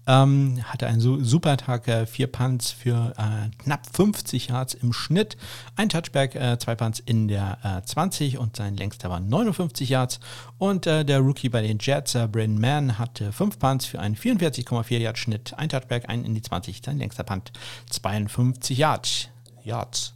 Ähm, 0.07 0.59
hatte 0.65 0.87
einen 0.87 0.99
super 0.99 1.55
Tag, 1.55 1.87
äh, 1.87 2.05
vier 2.05 2.27
Punts 2.27 2.71
für 2.71 3.13
äh, 3.17 3.55
knapp 3.63 3.87
50 3.95 4.47
Yards 4.47 4.73
im 4.73 4.91
Schnitt, 4.91 5.37
ein 5.77 5.87
Touchback, 5.87 6.35
äh, 6.35 6.57
zwei 6.59 6.75
Punts 6.75 6.99
in 6.99 7.27
der 7.29 7.81
20 7.85 8.33
äh, 8.33 8.37
und 8.37 8.57
sein 8.57 8.75
längster 8.75 9.09
war 9.09 9.19
59 9.19 9.89
Yards. 9.89 10.19
Und 10.57 10.85
der 10.85 11.19
Rookie 11.19 11.49
bei 11.49 11.61
den 11.61 11.77
Jets, 11.79 12.15
äh, 12.15 12.27
Brandon 12.27 12.59
Mann, 12.59 12.99
hatte 12.99 13.31
fünf 13.31 13.59
Punts 13.59 13.85
für 13.85 13.99
einen 13.99 14.15
44,4 14.15 14.97
Yard 14.97 15.17
Schnitt, 15.17 15.53
ein 15.57 15.69
Touchback, 15.69 16.09
ein 16.09 16.25
in 16.25 16.35
die 16.35 16.41
20, 16.41 16.81
sein 16.83 16.97
längster 16.97 17.23
Punt 17.23 17.51
52 17.89 18.77
Yards. 18.77 19.30
Yards. 19.63 20.13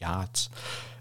Yards. 0.00 0.50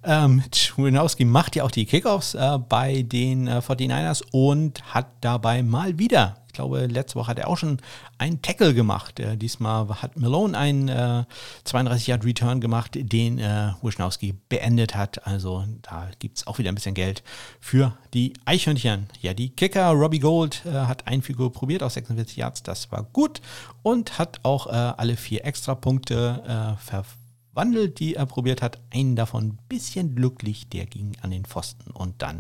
Ähm, 0.03 0.41
Schwinowski 0.55 1.25
macht 1.25 1.57
ja 1.57 1.63
auch 1.65 1.71
die 1.71 1.85
Kickoffs 1.85 2.33
äh, 2.33 2.57
bei 2.69 3.01
den 3.01 3.47
äh, 3.47 3.57
49ers 3.57 4.23
und 4.31 4.81
hat 4.93 5.07
dabei 5.19 5.63
mal 5.63 5.99
wieder, 5.99 6.37
ich 6.47 6.53
glaube, 6.53 6.85
letzte 6.85 7.19
Woche 7.19 7.31
hat 7.31 7.39
er 7.39 7.49
auch 7.49 7.57
schon 7.57 7.79
einen 8.17 8.41
Tackle 8.41 8.73
gemacht. 8.73 9.19
Äh, 9.19 9.35
diesmal 9.35 9.89
hat 10.01 10.17
Malone 10.17 10.57
einen 10.57 10.87
äh, 10.87 11.25
32-Yard-Return 11.65 12.61
gemacht, 12.61 12.91
den 12.93 13.37
äh, 13.39 13.73
Wischnowski 13.81 14.33
beendet 14.47 14.95
hat. 14.95 15.27
Also 15.27 15.65
da 15.81 16.07
gibt 16.19 16.37
es 16.37 16.47
auch 16.47 16.57
wieder 16.57 16.71
ein 16.71 16.75
bisschen 16.75 16.95
Geld 16.95 17.21
für 17.59 17.97
die 18.13 18.31
Eichhörnchen. 18.45 19.07
Ja, 19.21 19.33
die 19.33 19.49
Kicker 19.49 19.89
Robbie 19.89 20.19
Gold 20.19 20.61
äh, 20.65 20.71
hat 20.71 21.05
ein 21.07 21.21
Figur 21.21 21.51
probiert 21.51 21.83
aus 21.83 21.95
46 21.95 22.37
Yards, 22.37 22.63
das 22.63 22.91
war 22.93 23.03
gut 23.03 23.41
und 23.83 24.19
hat 24.19 24.39
auch 24.43 24.67
äh, 24.67 24.69
alle 24.69 25.17
vier 25.17 25.43
Extrapunkte 25.43 26.77
äh, 26.77 26.81
verfolgt 26.81 27.16
Wandel, 27.57 27.89
die 27.89 28.15
er 28.15 28.25
probiert 28.25 28.61
hat. 28.61 28.79
Einen 28.93 29.15
davon 29.15 29.47
ein 29.47 29.59
bisschen 29.67 30.15
glücklich, 30.15 30.69
der 30.69 30.85
ging 30.85 31.17
an 31.21 31.31
den 31.31 31.43
Pfosten 31.43 31.91
und 31.91 32.21
dann 32.21 32.39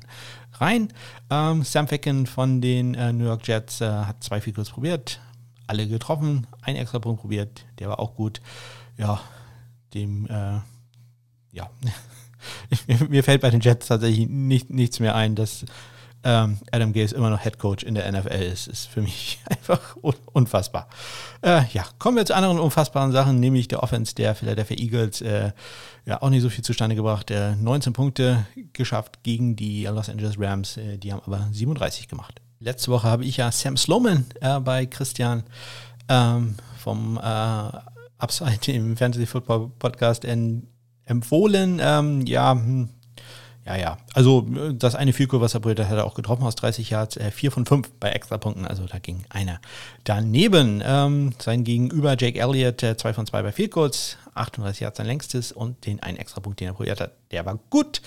rein. 0.53 0.93
Ähm, 1.29 1.63
Sam 1.63 1.87
Ficken 1.87 2.25
von 2.25 2.61
den 2.61 2.93
äh, 2.93 3.11
New 3.11 3.25
York 3.25 3.45
Jets 3.45 3.81
äh, 3.81 3.89
hat 3.89 4.23
zwei 4.23 4.39
Field 4.39 4.55
probiert, 4.69 5.19
alle 5.65 5.87
getroffen, 5.87 6.47
ein 6.61 6.75
extra 6.75 6.99
Punkt 6.99 7.21
probiert, 7.21 7.65
der 7.79 7.89
war 7.89 7.99
auch 7.99 8.15
gut. 8.15 8.41
Ja, 8.97 9.19
dem, 9.93 10.25
äh, 10.27 10.59
ja, 11.51 11.69
mir 13.09 13.23
fällt 13.23 13.41
bei 13.41 13.49
den 13.49 13.61
Jets 13.61 13.87
tatsächlich 13.87 14.27
nicht, 14.29 14.69
nichts 14.69 14.99
mehr 14.99 15.15
ein, 15.15 15.35
dass 15.35 15.65
ähm, 16.27 16.57
Adam 16.73 16.91
Gase 16.91 17.15
immer 17.15 17.29
noch 17.29 17.41
Head 17.41 17.57
Coach 17.57 17.85
in 17.85 17.95
der 17.95 18.11
NFL 18.11 18.43
ist, 18.43 18.67
ist 18.67 18.87
für 18.87 19.01
mich 19.01 19.39
einfach 19.49 19.95
un 20.01 20.13
unfassbar. 20.33 20.89
Äh, 21.41 21.61
ja, 21.71 21.85
kommen 21.99 22.17
wir 22.17 22.25
zu 22.25 22.35
anderen 22.35 22.59
unfassbaren 22.59 23.13
Sachen, 23.13 23.39
nämlich 23.39 23.69
der 23.69 23.81
Offense 23.81 24.13
der 24.13 24.35
Philadelphia 24.35 24.77
Eagles. 24.77 25.21
Äh, 25.21 25.53
ja, 26.05 26.21
auch 26.21 26.29
nicht 26.29 26.41
so 26.41 26.49
viel 26.49 26.65
zustande 26.65 26.97
gebracht. 26.97 27.31
Äh, 27.31 27.55
19 27.55 27.93
Punkte 27.93 28.45
geschafft 28.73 29.23
gegen 29.23 29.55
die 29.55 29.85
Los 29.85 30.09
Angeles 30.09 30.35
Rams, 30.37 30.75
äh, 30.75 30.97
die 30.97 31.13
haben 31.13 31.21
aber 31.25 31.47
37 31.49 32.09
gemacht. 32.09 32.41
Letzte 32.59 32.91
Woche 32.91 33.07
habe 33.07 33.23
ich 33.23 33.37
ja 33.37 33.49
Sam 33.49 33.77
Sloman 33.77 34.25
äh, 34.41 34.59
bei 34.59 34.85
Christian 34.85 35.43
ähm, 36.09 36.55
vom 36.77 37.17
äh, 37.17 37.69
Upside 38.17 38.59
im 38.73 38.97
Fantasy 38.97 39.25
Football 39.25 39.71
Podcast 39.79 40.25
empfohlen. 41.05 41.79
Ähm, 41.81 42.25
ja, 42.25 42.51
hm, 42.51 42.89
ja, 43.67 43.75
ja. 43.75 43.97
Also 44.13 44.47
äh, 44.55 44.73
das 44.73 44.95
eine 44.95 45.11
Vielkur, 45.11 45.41
was 45.41 45.53
er 45.53 45.59
probiert 45.59 45.81
hat, 45.81 45.89
hat 45.89 45.97
er 45.97 46.05
auch 46.05 46.13
getroffen 46.13 46.43
aus 46.43 46.55
30 46.55 46.89
Yards. 46.89 47.17
Äh, 47.17 47.31
4 47.31 47.51
von 47.51 47.65
5 47.65 47.91
bei 47.99 48.09
Extrapunkten, 48.11 48.65
also 48.65 48.85
da 48.85 48.97
ging 48.99 49.25
einer 49.29 49.59
daneben. 50.05 50.81
Ähm, 50.85 51.33
sein 51.37 51.65
Gegenüber 51.65 52.15
Jake 52.17 52.39
Elliott, 52.39 52.81
äh, 52.83 52.95
2 52.95 53.13
von 53.13 53.25
2 53.27 53.41
bei 53.43 53.51
Vielkurs, 53.51 54.17
38 54.35 54.79
Yards 54.79 54.97
sein 54.97 55.07
längstes 55.07 55.51
und 55.51 55.85
den 55.85 56.01
einen 56.01 56.17
Extrapunkt, 56.17 56.61
den 56.61 56.69
er 56.69 56.73
probiert 56.73 57.01
hat, 57.01 57.11
der 57.31 57.45
war 57.45 57.59
gut. 57.69 58.01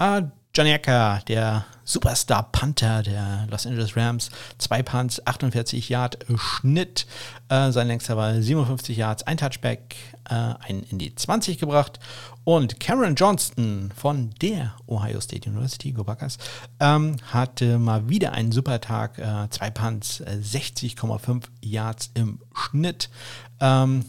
Äh, 0.00 0.22
Johnny 0.56 0.70
Ecker, 0.70 1.20
der 1.28 1.66
Superstar 1.84 2.50
Panther 2.50 3.02
der 3.02 3.46
Los 3.50 3.66
Angeles 3.66 3.94
Rams, 3.94 4.30
zwei 4.56 4.82
Punts, 4.82 5.20
48 5.26 5.90
Yard 5.90 6.16
Schnitt. 6.34 7.06
Äh, 7.50 7.72
sein 7.72 7.88
längster 7.88 8.16
war 8.16 8.40
57 8.40 8.96
Yards, 8.96 9.24
ein 9.24 9.36
Touchback, 9.36 9.94
äh, 10.30 10.32
einen 10.32 10.82
in 10.90 10.98
die 10.98 11.14
20 11.14 11.58
gebracht. 11.58 12.00
Und 12.44 12.80
Cameron 12.80 13.16
Johnston 13.16 13.92
von 13.94 14.30
der 14.40 14.72
Ohio 14.86 15.20
State 15.20 15.46
University, 15.46 15.92
Go 15.92 16.04
Buckers, 16.04 16.38
ähm, 16.80 17.16
hatte 17.30 17.78
mal 17.78 18.08
wieder 18.08 18.32
einen 18.32 18.50
super 18.50 18.80
Tag, 18.80 19.18
äh, 19.18 19.50
zwei 19.50 19.68
Punts, 19.68 20.22
60,5 20.22 21.42
äh, 21.60 21.66
Yards 21.68 22.12
im 22.14 22.40
Schnitt. 22.54 23.10
Ähm, 23.60 24.06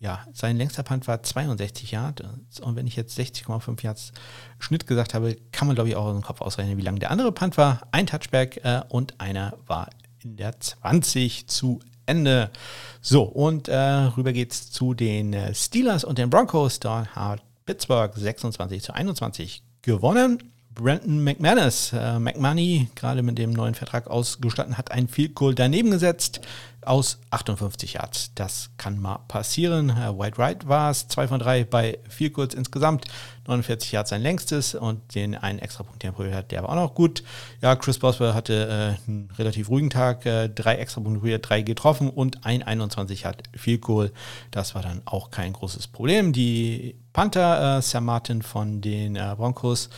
ja, 0.00 0.24
sein 0.32 0.56
längster 0.56 0.82
Punt 0.82 1.06
war 1.06 1.22
62 1.22 1.90
Yards. 1.90 2.22
Und 2.60 2.74
wenn 2.74 2.86
ich 2.86 2.96
jetzt 2.96 3.18
60,5 3.18 3.82
Yards 3.82 4.12
Schnitt 4.58 4.86
gesagt 4.86 5.12
habe, 5.12 5.36
kann 5.52 5.68
man, 5.68 5.74
glaube 5.74 5.90
ich, 5.90 5.96
auch 5.96 6.06
aus 6.06 6.14
dem 6.14 6.22
Kopf 6.22 6.40
ausrechnen, 6.40 6.78
wie 6.78 6.82
lang 6.82 6.98
der 6.98 7.10
andere 7.10 7.32
Punt 7.32 7.58
war. 7.58 7.82
Ein 7.92 8.06
Touchback 8.06 8.64
äh, 8.64 8.80
und 8.88 9.20
einer 9.20 9.58
war 9.66 9.90
in 10.22 10.36
der 10.36 10.58
20 10.58 11.48
zu 11.48 11.80
Ende. 12.06 12.50
So, 13.02 13.24
und 13.24 13.68
äh, 13.68 13.76
rüber 13.76 14.32
geht's 14.32 14.70
zu 14.70 14.94
den 14.94 15.36
Steelers 15.54 16.04
und 16.04 16.16
den 16.16 16.30
Broncos. 16.30 16.80
Da 16.80 17.06
hat 17.06 17.42
Pittsburgh 17.66 18.12
26 18.16 18.82
zu 18.82 18.94
21 18.94 19.62
gewonnen. 19.82 20.50
Brandon 20.72 21.22
McManus, 21.22 21.92
äh, 21.92 22.18
McMoney, 22.18 22.88
gerade 22.94 23.22
mit 23.22 23.36
dem 23.36 23.52
neuen 23.52 23.74
Vertrag 23.74 24.06
ausgestattet, 24.06 24.78
hat 24.78 24.92
ein 24.92 25.08
Field 25.08 25.34
Goal 25.34 25.54
daneben 25.54 25.90
gesetzt 25.90 26.40
aus 26.82 27.18
58 27.30 27.94
Yards. 27.94 28.32
Das 28.34 28.70
kann 28.76 28.98
mal 28.98 29.18
passieren. 29.28 29.88
White 29.88 30.38
Wright 30.38 30.68
war 30.68 30.90
es, 30.90 31.08
2 31.08 31.28
von 31.28 31.38
3 31.38 31.64
bei 31.64 31.98
Field 32.08 32.34
Goals 32.34 32.54
insgesamt. 32.54 33.06
49 33.46 33.92
Yards 33.92 34.10
sein 34.10 34.22
längstes 34.22 34.74
und 34.74 35.14
den 35.14 35.34
einen 35.34 35.58
extra 35.58 35.82
Punkt, 35.82 36.02
den 36.02 36.10
er 36.10 36.12
probiert 36.12 36.34
hat, 36.34 36.50
der 36.52 36.62
war 36.62 36.70
auch 36.70 36.74
noch 36.76 36.94
gut. 36.94 37.24
Ja, 37.60 37.74
Chris 37.74 37.98
Boswell 37.98 38.34
hatte 38.34 38.96
äh, 39.06 39.10
einen 39.10 39.30
relativ 39.36 39.68
ruhigen 39.68 39.90
Tag, 39.90 40.24
äh, 40.24 40.48
drei 40.48 40.76
extra 40.76 41.00
Punkte 41.00 41.20
probiert, 41.20 41.48
drei 41.48 41.62
getroffen 41.62 42.10
und 42.10 42.44
ein 42.44 42.62
21 42.62 43.22
Yard 43.22 43.42
Field 43.56 43.80
Goal. 43.82 44.12
Das 44.50 44.74
war 44.74 44.82
dann 44.82 45.02
auch 45.04 45.30
kein 45.30 45.52
großes 45.52 45.88
Problem. 45.88 46.32
Die 46.32 46.96
Panther, 47.12 47.78
äh, 47.78 47.82
Sam 47.82 48.04
Martin 48.04 48.42
von 48.42 48.80
den 48.80 49.16
äh, 49.16 49.34
Broncos, 49.36 49.90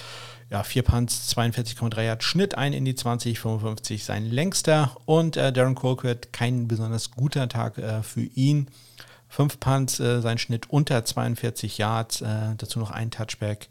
ja, 0.53 0.63
vier 0.63 0.83
Punts, 0.83 1.35
42,3 1.35 2.03
Yard 2.03 2.23
Schnitt, 2.23 2.59
ein 2.59 2.75
in 2.75 2.85
die 2.85 2.95
20, 2.95 3.41
55 3.41 4.05
sein 4.05 4.31
längster. 4.31 4.95
Und 5.07 5.39
äh, 5.39 5.51
Darren 5.51 5.75
Colquitt, 5.75 6.35
kein 6.35 6.69
besonders 6.69 7.11
guter 7.11 7.49
Tag 7.49 7.79
äh, 7.79 8.03
für 8.03 8.21
ihn. 8.21 8.69
Fünf 9.29 9.59
Punts, 9.61 9.99
äh, 9.99 10.21
sein 10.21 10.37
Schnitt 10.37 10.69
unter 10.69 11.07
42 11.07 11.79
Yards, 11.79 12.21
äh, 12.21 12.55
dazu 12.59 12.79
noch 12.81 12.91
ein 12.91 13.11
Touchback 13.11 13.71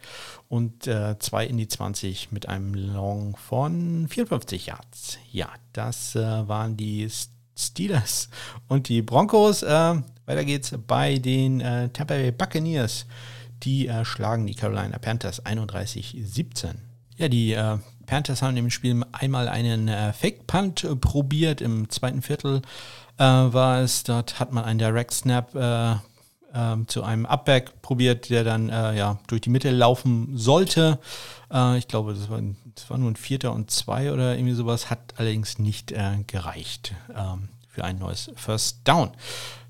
und 0.50 0.88
äh, 0.88 1.20
zwei 1.20 1.46
in 1.46 1.58
die 1.58 1.68
20 1.68 2.32
mit 2.32 2.50
einem 2.50 2.74
Long 2.74 3.38
von 3.38 4.08
54 4.08 4.66
Yards. 4.66 5.20
Ja, 5.32 5.50
das 5.74 6.16
äh, 6.16 6.48
waren 6.48 6.78
die 6.78 7.08
Steelers 7.56 8.30
und 8.70 8.90
die 8.90 9.04
Broncos. 9.04 9.62
weiter 9.62 10.46
geht's 10.46 10.74
bei 10.88 11.20
den 11.20 11.60
Tampa 11.60 12.16
Bay 12.16 12.32
Buccaneers. 12.32 13.06
Die 13.64 13.88
äh, 13.88 14.06
schlagen 14.06 14.48
die 14.48 14.56
Carolina 14.56 14.98
Panthers 14.98 15.46
31-17. 15.46 16.76
Ja, 17.18 17.28
die 17.28 17.54
äh, 17.54 17.78
Panthers 18.06 18.42
haben 18.42 18.58
im 18.58 18.70
Spiel 18.70 19.04
einmal 19.12 19.48
einen 19.48 19.88
äh, 19.88 20.12
Fake-Punt 20.12 20.84
äh, 20.84 20.96
probiert. 20.96 21.62
Im 21.62 21.90
zweiten 21.90 22.22
Viertel 22.22 22.62
äh, 23.18 23.24
war 23.24 23.80
es, 23.82 24.04
dort 24.04 24.40
hat 24.40 24.52
man 24.52 24.66
einen 24.66 24.80
Direct-Snap 24.80 25.56
äh, 25.56 25.96
ähm, 26.54 26.88
zu 26.88 27.04
einem 27.04 27.26
Upback 27.26 27.82
probiert, 27.82 28.30
der 28.30 28.44
dann 28.44 28.68
ja, 28.68 29.20
durch 29.28 29.40
die 29.40 29.50
Mitte 29.50 29.72
laufen 29.72 30.38
sollte. 30.38 31.00
ich 31.78 31.88
glaube, 31.88 32.14
das 32.14 32.30
war, 32.30 32.42
das 32.76 32.90
war, 32.90 32.98
nur 32.98 33.10
ein 33.10 33.16
Vierter 33.16 33.54
und 33.54 33.72
Zwei 33.72 34.12
oder 34.12 34.36
irgendwie 34.36 34.56
sowas, 34.56 34.90
hat 34.90 35.14
allerdings 35.16 35.60
nicht 35.60 35.94
gereicht 36.28 36.94
ähm, 37.16 37.48
für 37.70 37.86
ein 37.86 38.00
neues 38.00 38.32
First 38.36 38.82
Down. 38.84 39.12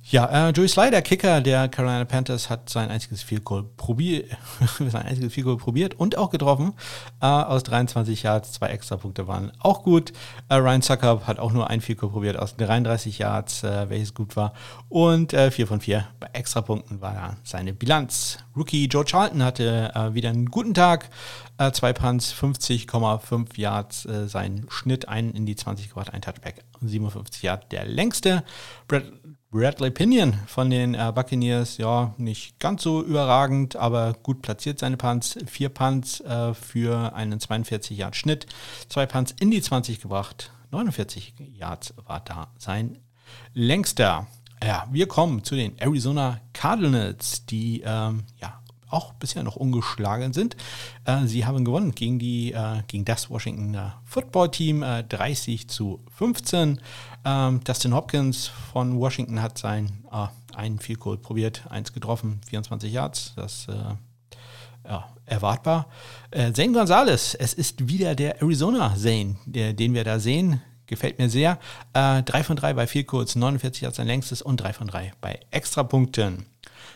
Ja, 0.04 0.50
äh, 0.50 0.52
Joey 0.52 0.68
Slider, 0.68 1.02
Kicker 1.04 1.42
der 1.42 1.70
Carolina 1.70 2.06
Panthers, 2.06 2.50
hat 2.50 2.70
sein 2.70 2.90
einziges 2.90 3.22
Field 3.22 3.46
Goal, 3.46 3.64
probier 3.78 4.26
sein 4.80 5.04
einziges 5.04 5.32
Field 5.32 5.46
Goal 5.46 5.58
probiert 5.58 5.94
und 5.94 6.18
auch 6.18 6.32
getroffen. 6.32 6.74
Äh, 7.22 7.28
aus 7.28 7.64
23 7.64 8.24
Yards, 8.24 8.54
zwei 8.54 8.68
Extrapunkte 8.70 9.28
waren 9.28 9.52
auch 9.60 9.84
gut. 9.84 10.12
Äh, 10.50 10.56
Ryan 10.56 10.82
Suckup 10.82 11.28
hat 11.28 11.40
auch 11.40 11.52
nur 11.52 11.70
ein 11.70 11.82
Field 11.82 12.00
Goal 12.00 12.12
probiert 12.12 12.38
aus 12.38 12.56
33 12.56 13.20
Yards, 13.20 13.64
äh, 13.64 13.90
welches 13.90 14.16
gut 14.16 14.36
war. 14.36 14.54
Und 14.90 15.34
äh, 15.34 15.52
4 15.52 15.68
von 15.68 15.82
4 15.82 16.08
bei 16.20 16.28
Extrapunkten 16.34 17.00
war 17.00 17.14
da 17.14 17.38
seine 17.44 17.74
Bilanz. 17.74 18.40
Rookie 18.56 18.88
Joe 18.88 19.06
Charlton 19.06 19.44
hatte 19.44 19.92
äh, 19.94 20.14
wieder 20.16 20.30
einen 20.30 20.50
guten 20.50 20.74
Tag. 20.74 21.10
Äh, 21.60 21.72
zwei 21.74 21.94
Punts, 21.94 22.34
50,5 22.34 23.48
Yards, 23.56 24.08
sein 24.26 24.66
Schnitt, 24.70 25.08
ein 25.08 25.32
in 25.32 25.46
die 25.46 25.56
20 25.56 25.90
gebracht, 25.90 26.12
ein 26.12 26.22
Touchback, 26.22 26.64
57 26.88 27.44
Yards 27.44 27.68
der 27.70 27.86
längste. 27.86 28.44
Brad 28.88 29.04
Bradley 29.52 29.92
Pinion 29.92 30.34
von 30.48 30.70
den 30.70 30.94
äh, 30.94 31.12
Buccaneers, 31.14 31.78
ja, 31.78 32.16
nicht 32.18 32.58
ganz 32.60 32.84
so 32.84 33.04
überragend, 33.04 33.76
aber 33.76 34.14
gut 34.14 34.42
platziert 34.42 34.80
seine 34.80 34.96
Punts. 34.96 35.38
Vier 35.46 35.68
Punts 35.68 36.22
äh, 36.22 36.54
für 36.54 37.14
einen 37.16 37.38
42 37.38 37.98
Yard 37.98 38.16
Schnitt, 38.16 38.46
zwei 38.88 39.06
Punts 39.06 39.36
in 39.42 39.52
die 39.52 39.62
20 39.62 40.00
gebracht, 40.00 40.54
49 40.72 41.34
Yards 41.54 41.94
war 42.06 42.22
da 42.22 42.54
sein 42.58 42.98
längster. 43.54 44.26
Ja, 44.64 44.88
wir 44.90 45.08
kommen 45.08 45.44
zu 45.44 45.56
den 45.56 45.78
Arizona 45.80 46.40
Cardinals, 46.54 47.46
die 47.46 47.82
ähm, 47.84 48.24
ja 48.40 48.61
auch 48.92 49.14
bisher 49.14 49.44
noch 49.44 49.56
ungeschlagen 49.56 50.34
sind. 50.34 50.56
Äh, 51.06 51.26
sie 51.26 51.46
haben 51.46 51.66
gewonnen 51.66 51.94
gegen, 51.94 52.20
die, 52.20 52.54
äh, 52.54 52.82
gegen 52.88 53.06
das 53.06 53.30
Washington 53.30 53.74
äh, 53.74 53.90
Football 54.06 54.52
Team 54.52 54.82
30 54.82 55.68
zu 55.68 56.04
15. 56.18 56.80
Ähm, 57.24 57.64
Dustin 57.64 57.94
Hopkins 57.94 58.48
von 58.48 59.00
Washington 59.00 59.42
hat 59.42 59.58
sein 59.58 60.04
äh, 60.12 60.28
einen 60.56 60.80
Field 60.80 61.00
Goal 61.00 61.18
probiert, 61.18 61.64
eins 61.70 61.94
getroffen, 61.94 62.42
24 62.50 62.92
Yards. 62.92 63.34
Das 63.36 63.68
ja, 64.88 65.08
erwartbar. 65.26 65.88
Äh, 66.32 66.52
Zane 66.54 66.74
Gonzalez, 66.74 67.36
es 67.36 67.54
ist 67.54 67.88
wieder 67.88 68.16
der 68.16 68.42
Arizona 68.42 68.96
Zane, 68.96 69.36
der, 69.46 69.74
den 69.74 69.94
wir 69.94 70.04
da 70.04 70.20
sehen. 70.20 70.62
Gefällt 70.88 71.20
mir 71.20 71.30
sehr. 71.30 71.58
Äh, 71.94 72.24
3 72.24 72.44
von 72.44 72.58
3 72.58 72.74
bei 72.74 72.88
Field 72.88 73.08
Goals, 73.08 73.36
49 73.36 73.82
Yards 73.82 73.98
sein 73.98 74.08
längstes 74.08 74.42
und 74.42 74.58
3 74.58 74.74
von 74.74 74.88
3 74.88 75.14
bei 75.22 75.40
Extrapunkten. 75.52 76.46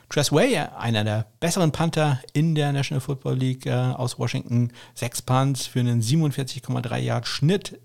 Tress 0.09 0.31
Way, 0.31 0.57
einer 0.77 1.03
der 1.03 1.25
besseren 1.39 1.71
Panther 1.71 2.19
in 2.33 2.55
der 2.55 2.71
National 2.71 3.01
Football 3.01 3.35
League 3.35 3.65
äh, 3.65 3.71
aus 3.71 4.19
Washington. 4.19 4.71
Sechs 4.93 5.21
Punts 5.21 5.65
für 5.65 5.79
einen 5.79 6.01
47,3 6.01 6.97
Yard 6.97 7.27
Schnitt. 7.27 7.79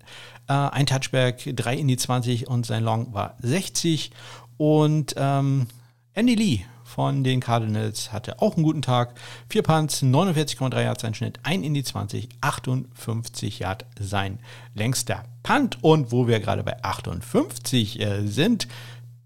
Äh, 0.47 0.53
ein 0.53 0.85
Touchback, 0.85 1.55
drei 1.55 1.75
in 1.75 1.87
die 1.87 1.97
20 1.97 2.47
und 2.47 2.65
sein 2.65 2.83
Long 2.83 3.13
war 3.13 3.35
60. 3.41 4.11
Und 4.57 5.15
ähm, 5.17 5.67
Andy 6.13 6.35
Lee 6.35 6.59
von 6.83 7.23
den 7.23 7.39
Cardinals 7.39 8.11
hatte 8.11 8.41
auch 8.41 8.55
einen 8.55 8.63
guten 8.63 8.81
Tag. 8.81 9.15
Vier 9.49 9.63
Punts, 9.63 10.03
49,3 10.03 10.83
Yards 10.83 11.01
sein 11.01 11.13
Schnitt, 11.13 11.39
ein 11.43 11.63
in 11.63 11.73
die 11.73 11.83
20, 11.83 12.29
58 12.41 13.59
Yard 13.59 13.85
sein 13.99 14.39
längster 14.75 15.23
Punt. 15.41 15.83
Und 15.83 16.11
wo 16.11 16.27
wir 16.27 16.39
gerade 16.39 16.63
bei 16.63 16.83
58 16.83 17.99
äh, 17.99 18.27
sind, 18.27 18.67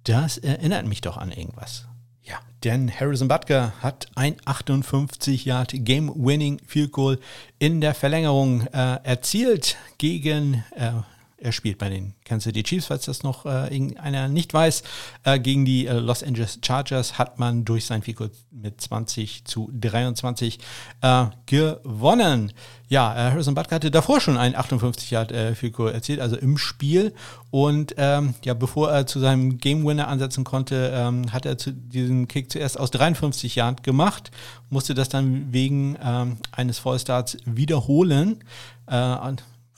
das 0.04 0.38
erinnert 0.38 0.86
mich 0.86 1.02
doch 1.02 1.18
an 1.18 1.32
irgendwas. 1.32 1.88
Ja, 2.26 2.40
denn 2.64 2.92
Harrison 2.92 3.28
Butker 3.28 3.74
hat 3.82 4.08
ein 4.16 4.36
58 4.46 5.46
Yard 5.46 5.72
Game-Winning 5.74 6.60
Field 6.66 6.92
Goal 6.92 7.20
in 7.60 7.82
der 7.82 7.94
Verlängerung 7.94 8.62
äh, 8.74 8.98
erzielt 9.04 9.78
gegen 10.00 10.64
äh, 10.76 10.92
er 11.38 11.52
spielt 11.52 11.78
bei 11.78 11.90
den 11.90 12.14
Kansas 12.24 12.46
City 12.46 12.64
Chiefs, 12.64 12.88
falls 12.88 13.06
das 13.06 13.24
noch 13.24 13.46
äh, 13.46 13.74
irgendeiner 13.74 14.30
nicht 14.30 14.54
weiß. 14.54 14.84
Äh, 15.24 15.40
gegen 15.40 15.66
die 15.66 15.86
äh, 15.86 15.94
Los 15.94 16.24
Angeles 16.24 16.60
Chargers 16.64 17.18
hat 17.20 17.40
man 17.40 17.66
durch 17.66 17.86
sein 17.86 18.04
Fico 18.04 18.28
mit 18.52 18.80
20 18.80 19.44
zu 19.44 19.70
23 19.74 20.60
äh, 21.02 21.26
gewonnen. 21.46 22.54
Ja, 22.88 23.14
äh, 23.14 23.32
Harrison 23.32 23.54
Butker 23.54 23.76
hatte 23.76 23.92
davor 23.92 24.22
schon 24.22 24.38
einen 24.38 24.56
58 24.56 25.12
Yard 25.12 25.32
äh, 25.34 25.56
Fico 25.56 25.88
erzielt, 25.88 26.22
also 26.22 26.38
im 26.38 26.58
Spiel. 26.58 27.14
Und 27.52 27.96
ähm, 27.98 28.36
ja, 28.46 28.54
bevor 28.54 28.92
er 28.92 29.06
zu 29.06 29.20
seinem 29.20 29.58
Game 29.58 29.86
Winner 29.86 30.08
ansetzen 30.08 30.46
konnte, 30.46 30.92
ähm, 30.94 31.34
hat 31.34 31.46
er 31.46 31.58
zu, 31.58 31.74
diesen 31.74 32.30
Kick 32.30 32.50
zuerst 32.50 32.80
aus 32.80 32.92
53 32.92 33.56
Yard 33.56 33.84
gemacht, 33.84 34.32
musste 34.70 34.94
das 34.94 35.10
dann 35.10 35.52
wegen 35.52 35.98
ähm, 36.02 36.38
eines 36.52 36.80
Fallstarts 36.80 37.38
wiederholen. 37.46 38.44
Äh, 38.88 38.96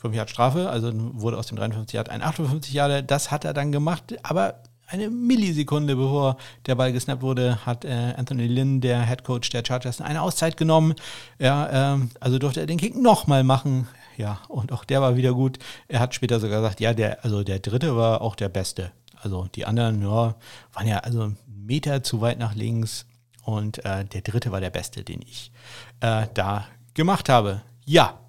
5 0.08 0.16
Yard 0.16 0.30
Strafe, 0.30 0.70
also 0.70 0.92
wurde 0.94 1.38
aus 1.38 1.48
dem 1.48 1.58
53 1.58 1.94
Yard 1.94 2.10
ein 2.10 2.22
58 2.22 2.74
Yard. 2.74 3.10
Das 3.10 3.32
hat 3.32 3.46
er 3.46 3.54
dann 3.54 3.72
gemacht, 3.72 4.16
aber 4.24 4.62
eine 4.88 5.10
Millisekunde 5.10 5.96
bevor 5.96 6.38
der 6.66 6.76
Ball 6.76 6.94
gesnappt 6.94 7.22
wurde, 7.22 7.66
hat 7.66 7.84
äh, 7.84 8.14
Anthony 8.16 8.48
Lynn, 8.48 8.80
der 8.80 9.06
Head 9.06 9.24
Coach 9.24 9.50
der 9.50 9.64
Chargers, 9.66 10.00
eine 10.00 10.22
Auszeit 10.22 10.56
genommen. 10.56 10.96
Ja, 11.40 11.94
ähm, 11.94 12.10
also 12.22 12.40
durfte 12.40 12.62
er 12.62 12.68
den 12.68 12.78
Kick 12.78 12.96
nochmal 12.96 13.44
machen. 13.44 13.88
Ja, 14.16 14.40
und 14.48 14.72
auch 14.72 14.86
der 14.86 15.02
war 15.02 15.16
wieder 15.16 15.34
gut. 15.34 15.60
Er 15.88 16.00
hat 16.00 16.16
später 16.16 16.40
sogar 16.40 16.62
gesagt, 16.62 16.80
ja, 16.80 16.94
der, 16.94 17.24
also 17.24 17.44
der 17.44 17.60
dritte 17.60 17.96
war 17.98 18.22
auch 18.22 18.36
der 18.36 18.50
beste. 18.50 18.92
Also 19.22 19.48
die 19.54 19.66
anderen, 19.66 20.02
ja, 20.02 20.36
waren 20.74 20.88
ja 20.88 21.00
also 21.00 21.24
einen 21.24 21.38
Meter 21.46 22.02
zu 22.02 22.22
weit 22.22 22.40
nach 22.40 22.56
links. 22.56 23.06
Und 23.44 23.84
äh, 23.86 24.06
der 24.06 24.22
dritte 24.22 24.52
war 24.52 24.62
der 24.62 24.70
beste, 24.70 25.04
den 25.04 25.22
ich 25.22 25.52
äh, 26.00 26.28
da 26.34 26.66
gemacht 26.94 27.30
habe. 27.30 27.62
Ja, 27.88 28.20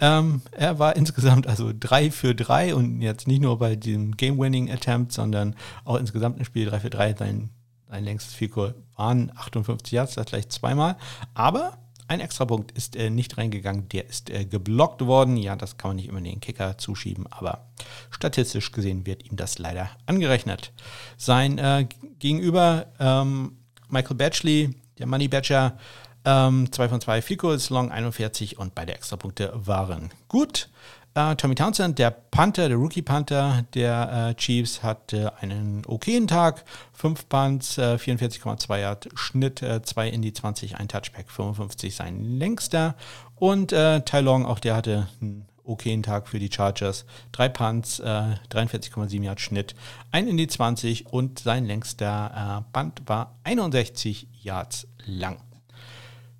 ähm, 0.00 0.42
er 0.50 0.80
war 0.80 0.96
insgesamt 0.96 1.46
also 1.46 1.72
3 1.78 2.10
für 2.10 2.34
3 2.34 2.74
und 2.74 3.00
jetzt 3.00 3.28
nicht 3.28 3.40
nur 3.40 3.58
bei 3.58 3.76
diesem 3.76 4.16
Game-Winning-Attempt, 4.16 5.12
sondern 5.12 5.54
auch 5.84 5.96
insgesamt 5.96 6.38
im 6.38 6.44
Spiel 6.44 6.66
3 6.66 6.80
für 6.80 6.90
3. 6.90 7.14
Sein, 7.14 7.50
sein 7.88 8.04
längstes 8.04 8.34
Figur 8.34 8.74
waren 8.96 9.30
58 9.36 9.92
Yards, 9.92 10.14
das 10.14 10.26
gleich 10.26 10.48
zweimal. 10.48 10.96
Aber 11.32 11.78
ein 12.08 12.18
Extrapunkt 12.18 12.72
ist 12.72 12.96
äh, 12.96 13.08
nicht 13.08 13.38
reingegangen, 13.38 13.88
der 13.88 14.08
ist 14.08 14.30
äh, 14.30 14.44
geblockt 14.44 15.06
worden. 15.06 15.36
Ja, 15.36 15.54
das 15.54 15.76
kann 15.78 15.90
man 15.90 15.96
nicht 15.96 16.08
immer 16.08 16.20
den 16.20 16.40
Kicker 16.40 16.76
zuschieben, 16.76 17.28
aber 17.30 17.68
statistisch 18.10 18.72
gesehen 18.72 19.06
wird 19.06 19.24
ihm 19.24 19.36
das 19.36 19.58
leider 19.58 19.90
angerechnet. 20.06 20.72
Sein 21.16 21.58
äh, 21.58 21.86
Gegenüber 22.18 22.86
ähm, 22.98 23.58
Michael 23.88 24.16
Batchley, 24.16 24.74
der 24.98 25.06
Money 25.06 25.28
Badger, 25.28 25.78
ähm, 26.24 26.70
zwei 26.72 26.88
von 26.88 27.00
zwei 27.00 27.22
Ficos, 27.22 27.70
Long 27.70 27.90
41 27.90 28.58
und 28.58 28.74
beide 28.74 28.94
Extrapunkte 28.94 29.52
waren 29.54 30.10
gut. 30.28 30.68
Äh, 31.14 31.36
Tommy 31.36 31.54
Townsend, 31.54 31.98
der 32.00 32.10
Panther, 32.10 32.68
der 32.68 32.76
Rookie-Panther 32.76 33.64
der 33.74 34.30
äh, 34.30 34.34
Chiefs, 34.34 34.82
hatte 34.82 35.32
einen 35.40 35.84
okayen 35.86 36.26
Tag. 36.26 36.64
Fünf 36.92 37.28
Punts, 37.28 37.78
äh, 37.78 37.94
44,2 37.94 38.80
Yard 38.80 39.08
Schnitt, 39.14 39.64
2 39.82 40.06
äh, 40.06 40.10
in 40.10 40.22
die 40.22 40.32
20, 40.32 40.76
ein 40.76 40.88
Touchback, 40.88 41.30
55 41.30 41.94
sein 41.94 42.38
längster. 42.38 42.96
Und 43.36 43.72
äh, 43.72 44.00
Tai 44.00 44.20
Long, 44.22 44.44
auch 44.44 44.58
der 44.58 44.74
hatte 44.74 45.06
einen 45.20 45.46
okayen 45.62 46.02
Tag 46.02 46.28
für 46.28 46.40
die 46.40 46.50
Chargers. 46.52 47.06
Drei 47.30 47.48
Punts, 47.48 48.00
äh, 48.00 48.34
43,7 48.50 49.22
Yard 49.22 49.40
Schnitt, 49.40 49.76
ein 50.10 50.26
in 50.26 50.36
die 50.36 50.48
20 50.48 51.12
und 51.12 51.38
sein 51.38 51.64
längster 51.64 52.64
äh, 52.66 52.72
Punt 52.72 53.02
war 53.06 53.36
61 53.44 54.26
Yards 54.42 54.88
lang. 55.06 55.38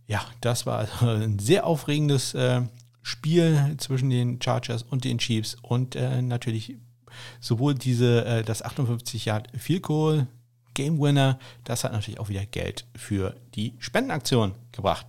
Ja, 0.06 0.24
das 0.40 0.66
war 0.66 0.78
also 0.78 1.08
ein 1.08 1.38
sehr 1.38 1.66
aufregendes 1.66 2.34
äh, 2.34 2.62
Spiel 3.02 3.74
zwischen 3.78 4.10
den 4.10 4.40
Chargers 4.40 4.82
und 4.82 5.04
den 5.04 5.18
Chiefs 5.18 5.56
und 5.62 5.96
äh, 5.96 6.22
natürlich 6.22 6.76
sowohl 7.40 7.74
diese 7.74 8.24
äh, 8.24 8.42
das 8.42 8.62
58 8.62 9.26
Yard 9.26 9.48
Field 9.56 9.82
Goal 9.82 10.26
Game 10.74 11.00
Winner, 11.00 11.38
das 11.62 11.84
hat 11.84 11.92
natürlich 11.92 12.20
auch 12.20 12.28
wieder 12.28 12.44
Geld 12.44 12.84
für 12.96 13.36
die 13.54 13.74
Spendenaktion 13.78 14.54
gebracht. 14.72 15.06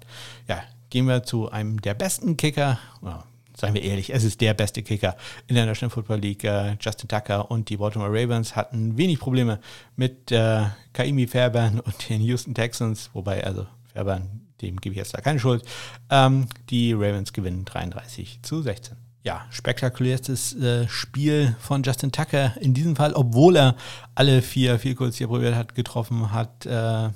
Ja, 0.47 0.61
gehen 0.89 1.07
wir 1.07 1.23
zu 1.23 1.49
einem 1.49 1.81
der 1.81 1.95
besten 1.95 2.37
Kicker, 2.37 2.79
ja, 3.01 3.23
seien 3.57 3.73
wir 3.73 3.81
ehrlich, 3.81 4.13
es 4.13 4.23
ist 4.23 4.41
der 4.41 4.53
beste 4.53 4.83
Kicker 4.83 5.15
in 5.47 5.55
der 5.55 5.65
National 5.65 5.89
Football 5.89 6.19
League. 6.19 6.43
Äh, 6.43 6.77
Justin 6.79 7.07
Tucker 7.07 7.49
und 7.49 7.69
die 7.69 7.77
Baltimore 7.77 8.11
Ravens 8.11 8.55
hatten 8.55 8.97
wenig 8.97 9.19
Probleme 9.19 9.59
mit 9.95 10.31
äh, 10.31 10.65
Kaimi 10.93 11.27
Fairbairn 11.27 11.79
und 11.79 12.09
den 12.09 12.21
Houston 12.21 12.53
Texans, 12.53 13.09
wobei 13.13 13.43
also 13.43 13.65
Fairbairn, 13.91 14.44
dem 14.61 14.79
gebe 14.81 14.93
ich 14.93 14.97
jetzt 14.97 15.13
da 15.13 15.21
keine 15.21 15.39
Schuld. 15.39 15.63
Ähm, 16.09 16.47
die 16.69 16.93
Ravens 16.93 17.33
gewinnen 17.33 17.65
33 17.65 18.39
zu 18.41 18.61
16 18.61 18.97
ja, 19.25 19.43
spektakulärstes 19.49 20.55
äh, 20.55 20.87
Spiel 20.87 21.55
von 21.59 21.81
Justin 21.81 22.11
Tucker. 22.11 22.53
In 22.61 22.75
diesem 22.75 22.95
Fall, 22.95 23.13
obwohl 23.13 23.55
er 23.55 23.75
alle 24.13 24.43
vier 24.43 24.77
Vielkurs, 24.77 25.15
die 25.15 25.23
er 25.23 25.27
probiert 25.27 25.55
hat, 25.55 25.73
getroffen 25.73 26.31
hat. 26.31 26.65
Äh, 26.67 27.09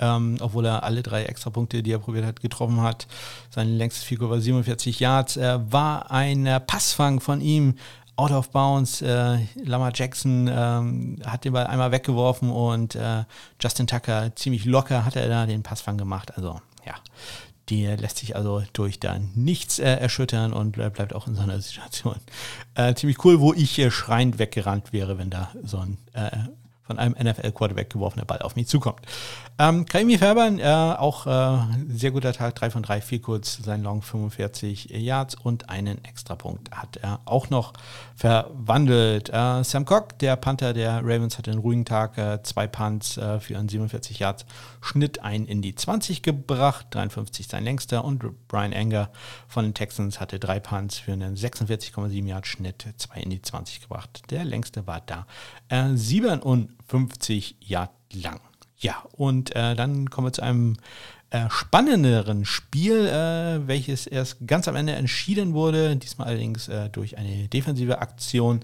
ähm, 0.00 0.38
obwohl 0.40 0.66
er 0.66 0.82
alle 0.82 1.02
drei 1.02 1.24
Extrapunkte, 1.24 1.82
die 1.82 1.92
er 1.92 1.98
probiert 1.98 2.24
hat, 2.24 2.40
getroffen 2.40 2.80
hat. 2.80 3.06
Sein 3.50 3.68
längstes 3.68 4.04
Figur 4.04 4.30
war 4.30 4.40
47 4.40 4.98
Yards. 4.98 5.36
Er 5.36 5.70
war 5.70 6.10
ein 6.10 6.46
äh, 6.46 6.58
Passfang 6.60 7.20
von 7.20 7.40
ihm 7.40 7.74
out 8.16 8.30
of 8.30 8.50
bounds. 8.50 9.02
Äh, 9.02 9.38
Lamar 9.56 9.92
Jackson 9.94 10.48
ähm, 10.52 11.18
hat 11.24 11.44
den 11.44 11.52
Ball 11.52 11.66
einmal 11.66 11.92
weggeworfen 11.92 12.50
und 12.50 12.94
äh, 12.94 13.24
Justin 13.60 13.86
Tucker 13.86 14.34
ziemlich 14.36 14.64
locker 14.64 15.04
hat 15.04 15.16
er 15.16 15.28
da 15.28 15.46
den 15.46 15.62
Passfang 15.62 15.98
gemacht. 15.98 16.36
Also 16.36 16.60
ja, 16.86 16.94
der 17.70 17.96
lässt 17.96 18.18
sich 18.18 18.36
also 18.36 18.62
durch 18.72 19.00
da 19.00 19.18
nichts 19.34 19.78
äh, 19.78 19.94
erschüttern 19.94 20.52
und 20.52 20.72
bleibt 20.72 21.14
auch 21.14 21.26
in 21.26 21.34
so 21.34 21.42
einer 21.42 21.60
Situation 21.60 22.16
äh, 22.74 22.94
ziemlich 22.94 23.24
cool, 23.24 23.40
wo 23.40 23.52
ich 23.54 23.78
äh, 23.78 23.90
schreiend 23.90 24.38
weggerannt 24.38 24.92
wäre, 24.92 25.18
wenn 25.18 25.30
da 25.30 25.50
so 25.62 25.78
ein 25.78 25.98
äh, 26.12 26.30
von 26.86 26.98
einem 26.98 27.14
NFL-Quarterback 27.14 27.90
geworfener 27.90 28.24
Ball 28.24 28.40
auf 28.40 28.56
mich 28.56 28.68
zukommt. 28.68 29.00
Ähm, 29.58 29.86
Kaimi 29.86 30.18
Färbern, 30.18 30.58
äh, 30.58 30.64
auch 30.64 31.26
äh, 31.26 31.58
sehr 31.88 32.10
guter 32.10 32.32
Tag, 32.32 32.56
3 32.56 32.70
von 32.70 32.82
3, 32.82 33.00
viel 33.00 33.20
kurz, 33.20 33.58
sein 33.62 33.82
Long 33.82 34.02
45 34.02 34.90
Yards 34.90 35.34
und 35.36 35.70
einen 35.70 36.04
Extrapunkt 36.04 36.70
hat 36.72 36.96
er 36.96 37.20
auch 37.24 37.50
noch 37.50 37.72
verwandelt. 38.16 39.30
Äh, 39.30 39.62
Sam 39.62 39.84
Cock, 39.84 40.18
der 40.18 40.36
Panther 40.36 40.72
der 40.72 40.98
Ravens, 41.02 41.38
hatte 41.38 41.52
einen 41.52 41.60
ruhigen 41.60 41.84
Tag, 41.84 42.18
äh, 42.18 42.42
zwei 42.42 42.66
Punts 42.66 43.16
äh, 43.16 43.40
für 43.40 43.56
einen 43.56 43.68
47 43.68 44.18
Yards 44.18 44.44
Schnitt, 44.80 45.22
ein 45.22 45.46
in 45.46 45.62
die 45.62 45.74
20 45.74 46.22
gebracht, 46.22 46.86
53 46.90 47.46
sein 47.46 47.64
längster 47.64 48.04
und 48.04 48.24
Brian 48.48 48.72
Enger 48.72 49.10
von 49.46 49.64
den 49.64 49.74
Texans 49.74 50.20
hatte 50.20 50.38
drei 50.38 50.60
Punts 50.60 50.98
für 50.98 51.12
einen 51.12 51.36
46,7 51.36 52.26
Yards 52.26 52.48
Schnitt, 52.48 52.86
zwei 52.96 53.20
in 53.20 53.30
die 53.30 53.40
20 53.40 53.80
gebracht. 53.80 54.22
Der 54.30 54.44
längste 54.44 54.86
war 54.86 55.00
da 55.00 55.26
äh, 55.68 55.96
57 56.94 57.56
Yard 57.60 57.90
lang. 58.12 58.40
Ja, 58.78 59.02
und 59.12 59.54
äh, 59.56 59.74
dann 59.74 60.10
kommen 60.10 60.28
wir 60.28 60.32
zu 60.32 60.42
einem 60.42 60.76
äh, 61.30 61.48
spannenderen 61.50 62.44
Spiel, 62.44 63.06
äh, 63.06 63.66
welches 63.66 64.06
erst 64.06 64.46
ganz 64.46 64.68
am 64.68 64.76
Ende 64.76 64.92
entschieden 64.92 65.54
wurde, 65.54 65.96
diesmal 65.96 66.28
allerdings 66.28 66.68
äh, 66.68 66.88
durch 66.90 67.18
eine 67.18 67.48
defensive 67.48 67.98
Aktion. 67.98 68.60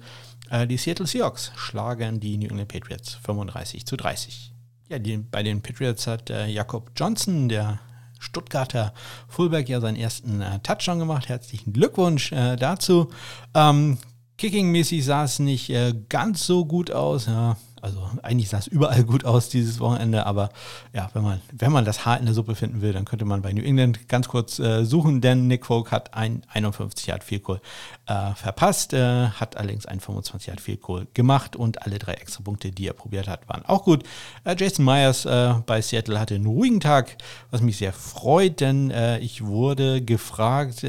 Äh, 0.50 0.66
die 0.66 0.76
Seattle 0.76 1.06
Seahawks 1.06 1.52
schlagen 1.56 2.20
die 2.20 2.36
New 2.36 2.48
England 2.48 2.68
Patriots 2.68 3.14
35 3.24 3.86
zu 3.86 3.96
30. 3.96 4.52
Ja, 4.88 4.98
die, 4.98 5.16
bei 5.16 5.42
den 5.42 5.62
Patriots 5.62 6.06
hat 6.06 6.30
äh, 6.30 6.46
Jakob 6.46 6.92
Johnson, 6.96 7.48
der 7.48 7.80
Stuttgarter 8.18 8.92
Fullback, 9.28 9.68
ja 9.68 9.80
seinen 9.80 9.96
ersten 9.96 10.44
Touchdown 10.62 10.98
gemacht. 10.98 11.30
Herzlichen 11.30 11.72
Glückwunsch 11.72 12.28
dazu. 12.28 13.10
Ähm, 13.54 13.96
Kicking-mäßig 14.36 15.02
sah 15.02 15.24
es 15.24 15.38
nicht 15.38 15.72
ganz 16.10 16.44
so 16.44 16.66
gut 16.66 16.90
aus. 16.90 17.24
Ja, 17.24 17.56
also 17.82 18.08
eigentlich 18.22 18.48
sah 18.48 18.58
es 18.58 18.66
überall 18.66 19.04
gut 19.04 19.24
aus 19.24 19.48
dieses 19.48 19.80
Wochenende, 19.80 20.26
aber 20.26 20.50
ja, 20.92 21.08
wenn 21.14 21.22
man, 21.22 21.40
wenn 21.52 21.72
man 21.72 21.84
das 21.84 22.04
Haar 22.04 22.18
in 22.18 22.26
der 22.26 22.34
Suppe 22.34 22.54
finden 22.54 22.80
will, 22.80 22.92
dann 22.92 23.04
könnte 23.04 23.24
man 23.24 23.42
bei 23.42 23.52
New 23.52 23.62
England 23.62 24.08
ganz 24.08 24.28
kurz 24.28 24.58
äh, 24.58 24.84
suchen, 24.84 25.20
denn 25.20 25.46
Nick 25.46 25.66
Folk 25.66 25.92
hat 25.92 26.14
ein 26.14 26.42
51 26.52 27.06
Yard 27.06 27.24
Field 27.24 27.44
Goal 27.44 27.60
äh, 28.06 28.34
verpasst, 28.34 28.92
äh, 28.92 29.28
hat 29.28 29.56
allerdings 29.56 29.86
ein 29.86 30.00
25 30.00 30.48
Yard 30.48 30.60
Field 30.60 30.82
Goal 30.82 31.06
gemacht 31.14 31.56
und 31.56 31.82
alle 31.82 31.98
drei 31.98 32.14
extra 32.14 32.42
Punkte, 32.42 32.70
die 32.70 32.86
er 32.86 32.92
probiert 32.92 33.28
hat, 33.28 33.48
waren 33.48 33.64
auch 33.64 33.84
gut. 33.84 34.04
Äh, 34.44 34.56
Jason 34.58 34.84
Myers 34.84 35.24
äh, 35.24 35.54
bei 35.66 35.80
Seattle 35.80 36.18
hatte 36.18 36.34
einen 36.34 36.46
ruhigen 36.46 36.80
Tag, 36.80 37.16
was 37.50 37.62
mich 37.62 37.76
sehr 37.76 37.92
freut, 37.92 38.60
denn 38.60 38.90
äh, 38.90 39.18
ich 39.18 39.44
wurde 39.44 40.02
gefragt, 40.02 40.84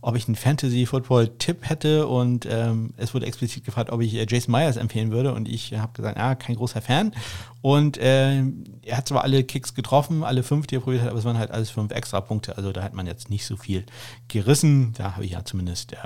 ob 0.00 0.16
ich 0.16 0.26
einen 0.26 0.36
Fantasy-Football-Tipp 0.36 1.68
hätte 1.68 2.06
und 2.06 2.46
ähm, 2.50 2.94
es 2.96 3.14
wurde 3.14 3.26
explizit 3.26 3.64
gefragt, 3.64 3.90
ob 3.90 4.00
ich 4.00 4.12
Jason 4.12 4.52
Myers 4.52 4.76
empfehlen 4.76 5.10
würde 5.10 5.32
und 5.32 5.48
ich 5.48 5.74
habe 5.74 5.92
gesagt, 5.92 6.11
ja, 6.16 6.34
kein 6.34 6.56
großer 6.56 6.82
Fan. 6.82 7.12
Und 7.60 7.96
äh, 7.98 8.42
er 8.82 8.96
hat 8.96 9.08
zwar 9.08 9.22
alle 9.22 9.44
Kicks 9.44 9.74
getroffen, 9.74 10.24
alle 10.24 10.42
fünf, 10.42 10.66
die 10.66 10.76
er 10.76 10.80
probiert 10.80 11.02
hat, 11.02 11.10
aber 11.10 11.18
es 11.18 11.24
waren 11.24 11.38
halt 11.38 11.52
alles 11.52 11.70
fünf 11.70 11.92
extra 11.92 12.20
Punkte. 12.20 12.56
Also 12.56 12.72
da 12.72 12.82
hat 12.82 12.94
man 12.94 13.06
jetzt 13.06 13.30
nicht 13.30 13.46
so 13.46 13.56
viel 13.56 13.86
gerissen. 14.28 14.92
Da 14.94 15.14
habe 15.14 15.24
ich 15.24 15.32
ja 15.32 15.44
zumindest 15.44 15.92
äh, 15.92 15.96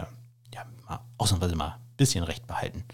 ja, 0.55 0.65
mal, 0.87 1.01
ausnahmsweise 1.17 1.57
mal 1.57 1.69
ein 1.69 1.97
bisschen 1.97 2.25
recht 2.25 2.47
behalten. 2.47 2.85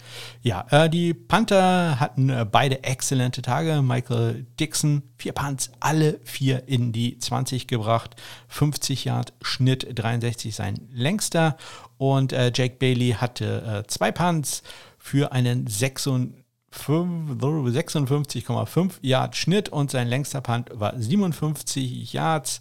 Ja, 0.42 0.64
äh, 0.70 0.88
die 0.88 1.12
Panther 1.12 1.98
hatten 1.98 2.30
äh, 2.30 2.46
beide 2.48 2.84
exzellente 2.84 3.42
Tage. 3.42 3.82
Michael 3.82 4.46
Dixon, 4.60 5.02
vier 5.18 5.32
Punts, 5.32 5.72
alle 5.80 6.20
vier 6.22 6.68
in 6.68 6.92
die 6.92 7.18
20 7.18 7.66
gebracht. 7.66 8.14
50 8.46 9.04
Yard 9.06 9.32
Schnitt, 9.42 9.88
63 9.92 10.54
sein 10.54 10.88
längster. 10.92 11.56
Und 11.98 12.32
äh, 12.32 12.52
Jake 12.54 12.76
Bailey 12.78 13.16
hatte 13.18 13.82
äh, 13.84 13.88
zwei 13.88 14.12
Punts 14.12 14.62
für 14.98 15.32
einen 15.32 15.66
66 15.66 16.41
56,5 16.72 18.92
Yard 19.02 19.36
Schnitt 19.36 19.68
und 19.68 19.90
sein 19.90 20.08
längster 20.08 20.40
Punt 20.40 20.70
war 20.72 20.98
57 20.98 22.12
Yards. 22.12 22.60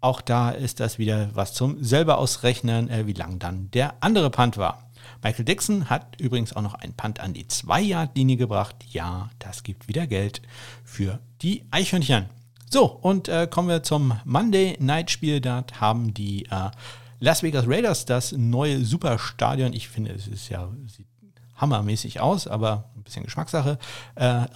Auch 0.00 0.20
da 0.20 0.50
ist 0.50 0.80
das 0.80 0.98
wieder 0.98 1.30
was 1.34 1.54
zum 1.54 1.82
selber 1.82 2.18
ausrechnen, 2.18 2.88
äh, 2.88 3.06
wie 3.06 3.12
lang 3.12 3.38
dann 3.38 3.70
der 3.72 3.94
andere 4.00 4.30
Punt 4.30 4.56
war. 4.56 4.84
Michael 5.22 5.44
Dixon 5.44 5.90
hat 5.90 6.20
übrigens 6.20 6.54
auch 6.54 6.62
noch 6.62 6.74
einen 6.74 6.94
Punt 6.94 7.20
an 7.20 7.32
die 7.32 7.46
2-Yard-Linie 7.46 8.36
gebracht. 8.36 8.76
Ja, 8.90 9.30
das 9.40 9.64
gibt 9.64 9.88
wieder 9.88 10.06
Geld 10.06 10.42
für 10.84 11.18
die 11.42 11.64
Eichhörnchen. 11.70 12.26
So, 12.70 12.86
und 12.86 13.28
äh, 13.28 13.48
kommen 13.50 13.68
wir 13.68 13.82
zum 13.82 14.20
Monday 14.24 14.76
Night 14.78 15.10
Spiel. 15.10 15.40
Da 15.40 15.64
haben 15.80 16.14
die 16.14 16.44
äh, 16.46 16.70
Las 17.18 17.42
Vegas 17.42 17.64
Raiders 17.66 18.04
das 18.04 18.32
neue 18.32 18.84
Superstadion. 18.84 19.72
Ich 19.72 19.88
finde, 19.88 20.12
es 20.12 20.28
ist 20.28 20.50
ja, 20.50 20.68
sieht 20.86 21.06
hammermäßig 21.58 22.20
aus, 22.20 22.46
aber 22.46 22.90
ein 22.96 23.02
bisschen 23.02 23.24
Geschmackssache. 23.24 23.78
Äh, 24.14 24.46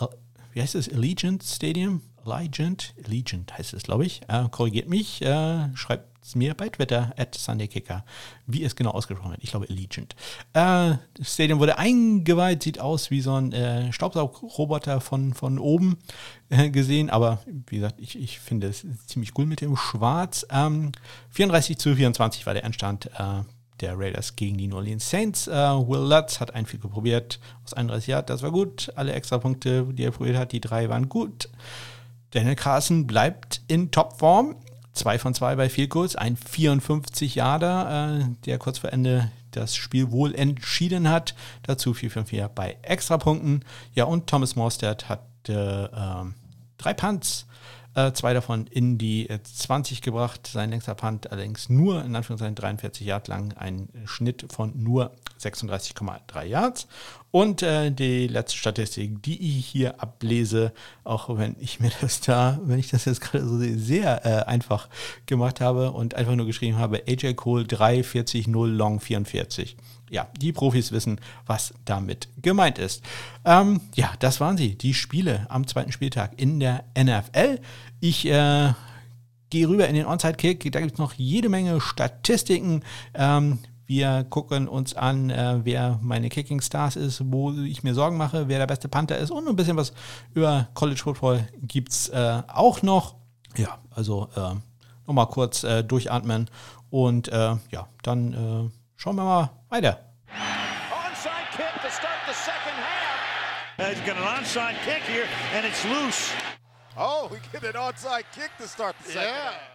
wie 0.52 0.62
heißt 0.62 0.74
es? 0.74 0.88
Allegiant 0.88 1.42
Stadium? 1.42 2.02
Allegiant? 2.24 2.94
Allegiant 3.04 3.56
heißt 3.56 3.74
es, 3.74 3.82
glaube 3.82 4.06
ich. 4.06 4.22
Äh, 4.28 4.48
korrigiert 4.50 4.88
mich, 4.88 5.22
äh, 5.22 5.74
schreibt 5.74 6.08
es 6.24 6.36
mir 6.36 6.54
bei 6.54 6.68
Twitter, 6.68 7.12
at 7.16 7.34
SundayKicker, 7.34 8.04
wie 8.46 8.62
es 8.62 8.76
genau 8.76 8.90
ausgesprochen 8.90 9.32
wird. 9.32 9.42
Ich 9.42 9.50
glaube 9.50 9.66
Allegiant. 9.68 10.14
Äh, 10.52 10.96
das 11.14 11.34
Stadium 11.34 11.58
wurde 11.58 11.78
eingeweiht, 11.78 12.62
sieht 12.62 12.78
aus 12.78 13.10
wie 13.10 13.20
so 13.20 13.34
ein 13.34 13.52
äh, 13.52 13.92
Staubsaugroboter 13.92 15.00
von, 15.00 15.34
von 15.34 15.58
oben 15.58 15.98
äh, 16.50 16.70
gesehen, 16.70 17.10
aber 17.10 17.42
wie 17.66 17.76
gesagt, 17.76 18.00
ich, 18.00 18.16
ich 18.16 18.38
finde 18.38 18.68
es 18.68 18.86
ziemlich 19.06 19.36
cool 19.36 19.46
mit 19.46 19.60
dem 19.60 19.76
Schwarz. 19.76 20.46
Ähm, 20.50 20.92
34 21.30 21.78
zu 21.78 21.96
24 21.96 22.46
war 22.46 22.54
der 22.54 22.64
Endstand. 22.64 23.10
Äh, 23.82 23.86
der 23.86 23.98
Raiders 23.98 24.36
gegen 24.36 24.56
die 24.56 24.68
New 24.68 24.76
Orleans 24.76 25.08
Saints. 25.08 25.48
Uh, 25.48 25.86
Will 25.88 26.08
Lutz 26.08 26.40
hat 26.40 26.54
ein 26.54 26.66
Field 26.66 26.82
probiert 26.82 27.40
aus 27.64 27.74
31 27.74 28.06
Jahren, 28.08 28.26
das 28.26 28.42
war 28.42 28.50
gut. 28.50 28.92
Alle 28.94 29.12
extra 29.12 29.38
Punkte, 29.38 29.84
die 29.92 30.04
er 30.04 30.12
probiert 30.12 30.36
hat, 30.36 30.52
die 30.52 30.60
drei 30.60 30.88
waren 30.88 31.08
gut. 31.08 31.48
Daniel 32.30 32.56
Carson 32.56 33.06
bleibt 33.06 33.60
in 33.68 33.90
Topform. 33.90 34.56
Zwei 34.92 35.18
von 35.18 35.34
zwei 35.34 35.56
bei 35.56 35.70
Field 35.70 35.88
Goals, 35.88 36.16
ein 36.16 36.36
54 36.36 37.34
Jahre, 37.34 38.20
äh, 38.20 38.44
der 38.44 38.58
kurz 38.58 38.78
vor 38.78 38.92
Ende 38.92 39.30
das 39.50 39.74
Spiel 39.74 40.10
wohl 40.10 40.34
entschieden 40.34 41.08
hat. 41.08 41.34
Dazu 41.62 41.92
4-5-4 41.92 42.48
bei 42.48 42.76
Extrapunkten. 42.82 43.64
Ja, 43.94 44.04
und 44.04 44.26
Thomas 44.26 44.54
Morstead 44.54 45.08
hatte 45.08 45.90
äh, 45.94 46.30
drei 46.76 46.92
Punts 46.92 47.46
äh, 47.94 48.12
zwei 48.12 48.32
davon 48.32 48.66
in 48.66 48.98
die 48.98 49.28
20 49.42 49.98
äh, 49.98 50.00
gebracht. 50.00 50.46
Sein 50.46 50.70
längster 50.70 50.94
Punt 50.94 51.30
allerdings 51.30 51.68
nur, 51.68 52.04
in 52.04 52.16
Anführungszeichen, 52.16 52.54
43 52.54 53.06
Yard 53.06 53.28
lang. 53.28 53.52
Ein 53.54 53.88
Schnitt 54.04 54.46
von 54.50 54.72
nur 54.82 55.12
36,3 55.40 56.44
Yards. 56.44 56.86
Und 57.30 57.62
äh, 57.62 57.90
die 57.90 58.28
letzte 58.28 58.58
Statistik, 58.58 59.22
die 59.22 59.58
ich 59.58 59.66
hier 59.66 60.02
ablese, 60.02 60.72
auch 61.04 61.36
wenn 61.36 61.56
ich 61.58 61.80
mir 61.80 61.90
das 62.00 62.20
da, 62.20 62.60
wenn 62.64 62.78
ich 62.78 62.90
das 62.90 63.04
jetzt 63.04 63.20
gerade 63.20 63.46
so 63.46 63.58
sehe, 63.58 63.78
sehr 63.78 64.26
äh, 64.26 64.44
einfach 64.44 64.88
gemacht 65.26 65.60
habe 65.60 65.92
und 65.92 66.14
einfach 66.14 66.34
nur 66.34 66.46
geschrieben 66.46 66.78
habe, 66.78 67.02
AJ 67.06 67.34
Cole 67.34 67.64
340 67.64 68.48
0 68.48 68.70
Long 68.70 69.00
44 69.00 69.76
ja, 70.12 70.28
die 70.36 70.52
Profis 70.52 70.92
wissen, 70.92 71.18
was 71.46 71.74
damit 71.86 72.28
gemeint 72.40 72.78
ist. 72.78 73.02
Ähm, 73.44 73.80
ja, 73.94 74.12
das 74.18 74.40
waren 74.40 74.58
sie, 74.58 74.76
die 74.76 74.94
Spiele 74.94 75.46
am 75.48 75.66
zweiten 75.66 75.90
Spieltag 75.90 76.38
in 76.38 76.60
der 76.60 76.84
NFL. 76.96 77.58
Ich 77.98 78.26
äh, 78.26 78.74
gehe 79.48 79.68
rüber 79.68 79.88
in 79.88 79.94
den 79.94 80.06
Onside-Kick, 80.06 80.70
da 80.70 80.80
gibt 80.80 80.92
es 80.92 80.98
noch 80.98 81.14
jede 81.14 81.48
Menge 81.48 81.80
Statistiken. 81.80 82.84
Ähm, 83.14 83.58
wir 83.86 84.24
gucken 84.24 84.68
uns 84.68 84.94
an, 84.94 85.30
äh, 85.30 85.60
wer 85.64 85.98
meine 86.02 86.28
Kicking 86.28 86.60
Stars 86.60 86.96
ist, 86.96 87.22
wo 87.32 87.52
ich 87.52 87.82
mir 87.82 87.94
Sorgen 87.94 88.16
mache, 88.18 88.48
wer 88.48 88.58
der 88.58 88.66
beste 88.66 88.88
Panther 88.88 89.16
ist 89.16 89.30
und 89.30 89.48
ein 89.48 89.56
bisschen 89.56 89.76
was 89.76 89.92
über 90.34 90.68
College 90.74 91.00
Football 91.02 91.48
gibt 91.62 91.92
es 91.92 92.08
äh, 92.10 92.42
auch 92.48 92.82
noch. 92.82 93.16
Ja, 93.56 93.78
also 93.90 94.28
äh, 94.36 94.54
nochmal 95.06 95.28
kurz 95.28 95.64
äh, 95.64 95.82
durchatmen 95.82 96.48
und 96.90 97.28
äh, 97.28 97.56
ja, 97.70 97.88
dann 98.02 98.32
äh, 98.32 98.81
schauen 99.02 99.16
wir 99.16 99.24
mal 99.24 99.50
weiter. 99.68 99.98
Onside 100.30 101.50
kick 101.56 101.82
to 101.82 101.90
start 101.90 102.20
the 102.28 102.34
second 102.34 102.78
half. 102.78 103.80
Uh, 103.80 103.88
he's 103.90 104.00
got 104.06 104.16
an 104.16 104.22
onside 104.22 104.76
kick 104.84 105.02
here 105.02 105.26
and 105.56 105.66
it's 105.66 105.84
loose. 105.84 106.32
Oh, 106.96 107.28
we 107.28 107.38
get 107.52 107.64
an 107.64 107.80
onside 107.80 108.24
kick 108.32 108.50
to 108.58 108.68
start 108.68 108.94
the 109.04 109.10
second 109.10 109.28
yeah. 109.28 109.50
half. 109.50 109.72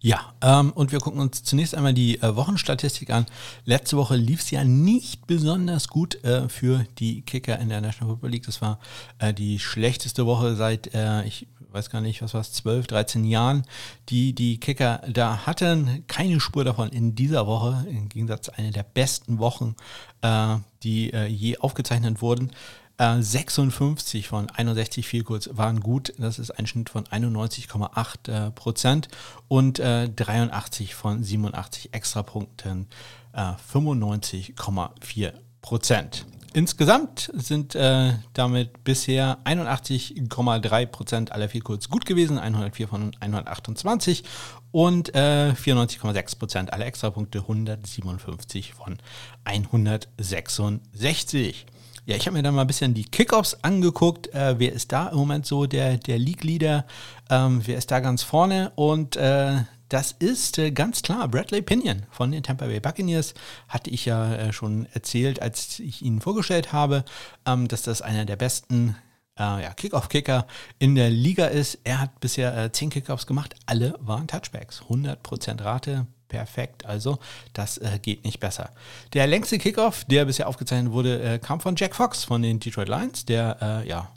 Ja, 0.00 0.34
ähm, 0.42 0.72
und 0.72 0.92
wir 0.92 0.98
gucken 0.98 1.20
uns 1.20 1.42
zunächst 1.44 1.74
einmal 1.74 1.94
die 1.94 2.20
äh, 2.20 2.36
Wochenstatistik 2.36 3.10
an. 3.10 3.26
Letzte 3.64 3.96
Woche 3.96 4.16
lief 4.16 4.40
es 4.40 4.50
ja 4.50 4.62
nicht 4.62 5.26
besonders 5.26 5.88
gut 5.88 6.22
äh, 6.24 6.48
für 6.48 6.84
die 6.98 7.22
Kicker 7.22 7.58
in 7.58 7.70
der 7.70 7.80
National 7.80 8.12
Football 8.14 8.30
League. 8.30 8.44
Das 8.44 8.60
war 8.60 8.80
äh, 9.18 9.32
die 9.32 9.58
schlechteste 9.58 10.26
Woche 10.26 10.56
seit, 10.56 10.94
äh, 10.94 11.24
ich 11.24 11.48
weiß 11.74 11.90
gar 11.90 12.00
nicht, 12.00 12.22
was 12.22 12.34
war 12.34 12.40
es, 12.40 12.52
12, 12.52 12.86
13 12.86 13.24
Jahren, 13.24 13.64
die 14.08 14.32
die 14.32 14.58
Kicker 14.58 15.02
da 15.08 15.46
hatten. 15.46 16.04
Keine 16.06 16.40
Spur 16.40 16.64
davon 16.64 16.88
in 16.90 17.14
dieser 17.14 17.46
Woche, 17.46 17.84
im 17.88 18.08
Gegensatz 18.08 18.46
zu 18.46 18.56
einer 18.56 18.70
der 18.70 18.84
besten 18.84 19.38
Wochen, 19.38 19.74
äh, 20.22 20.56
die 20.82 21.12
äh, 21.12 21.26
je 21.26 21.58
aufgezeichnet 21.58 22.22
wurden. 22.22 22.52
Äh, 22.96 23.20
56 23.20 24.28
von 24.28 24.48
61 24.50 25.06
Vielkurz 25.06 25.50
waren 25.52 25.80
gut, 25.80 26.14
das 26.16 26.38
ist 26.38 26.52
ein 26.52 26.66
Schnitt 26.66 26.90
von 26.90 27.04
91,8 27.04 28.30
äh, 28.30 28.50
Prozent 28.52 29.08
und 29.48 29.78
83 29.80 30.90
äh, 30.90 30.94
von 30.94 31.22
87 31.22 31.92
Extrapunkten 31.92 32.86
95,4 33.34 35.26
äh, 35.26 35.32
Prozent. 35.60 36.26
Insgesamt 36.54 37.30
sind 37.34 37.74
äh, 37.74 38.12
damit 38.32 38.84
bisher 38.84 39.38
81,3 39.44 40.86
Prozent 40.86 41.32
aller 41.32 41.48
Vielkurz 41.48 41.88
gut 41.88 42.06
gewesen, 42.06 42.38
104 42.38 42.86
von 42.86 43.10
128 43.18 44.22
und 44.70 45.12
äh, 45.16 45.52
94,6 45.52 46.38
Prozent 46.38 46.72
aller 46.72 46.86
Extrapunkte, 46.86 47.40
157 47.40 48.72
von 48.72 48.98
166. 49.42 51.66
Ja, 52.06 52.14
ich 52.14 52.26
habe 52.26 52.36
mir 52.36 52.44
da 52.44 52.52
mal 52.52 52.60
ein 52.60 52.68
bisschen 52.68 52.94
die 52.94 53.02
Kickoffs 53.02 53.54
angeguckt. 53.62 54.32
Äh, 54.32 54.54
wer 54.60 54.74
ist 54.74 54.92
da 54.92 55.08
im 55.08 55.18
Moment 55.18 55.46
so 55.46 55.66
der, 55.66 55.96
der 55.96 56.20
League-Leader? 56.20 56.86
Ähm, 57.30 57.62
wer 57.64 57.78
ist 57.78 57.90
da 57.90 57.98
ganz 57.98 58.22
vorne? 58.22 58.70
Und 58.76 59.16
äh, 59.16 59.56
das 59.94 60.10
ist 60.10 60.58
äh, 60.58 60.72
ganz 60.72 61.02
klar 61.02 61.28
Bradley 61.28 61.62
Pinion 61.62 62.02
von 62.10 62.32
den 62.32 62.42
Tampa 62.42 62.66
Bay 62.66 62.80
Buccaneers. 62.80 63.32
Hatte 63.68 63.90
ich 63.90 64.06
ja 64.06 64.34
äh, 64.34 64.52
schon 64.52 64.86
erzählt, 64.92 65.40
als 65.40 65.78
ich 65.78 66.02
ihn 66.02 66.20
vorgestellt 66.20 66.72
habe, 66.72 67.04
ähm, 67.46 67.68
dass 67.68 67.82
das 67.82 68.02
einer 68.02 68.24
der 68.24 68.34
besten 68.34 68.96
äh, 69.38 69.62
ja, 69.62 69.72
Kickoff-Kicker 69.72 70.48
in 70.80 70.96
der 70.96 71.10
Liga 71.10 71.46
ist. 71.46 71.78
Er 71.84 72.00
hat 72.00 72.18
bisher 72.18 72.56
äh, 72.56 72.72
10 72.72 72.90
Kickoffs 72.90 73.28
gemacht. 73.28 73.54
Alle 73.66 73.94
waren 74.00 74.26
Touchbacks. 74.26 74.82
100% 74.88 75.62
Rate 75.62 76.08
perfekt. 76.26 76.84
Also 76.86 77.20
das 77.52 77.78
äh, 77.78 78.00
geht 78.02 78.24
nicht 78.24 78.40
besser. 78.40 78.70
Der 79.12 79.28
längste 79.28 79.58
Kickoff, 79.58 80.04
der 80.06 80.24
bisher 80.24 80.48
aufgezeichnet 80.48 80.92
wurde, 80.92 81.22
äh, 81.22 81.38
kam 81.38 81.60
von 81.60 81.76
Jack 81.76 81.94
Fox 81.94 82.24
von 82.24 82.42
den 82.42 82.58
Detroit 82.58 82.88
Lions, 82.88 83.26
der 83.26 83.58
äh, 83.62 83.88
ja 83.88 84.10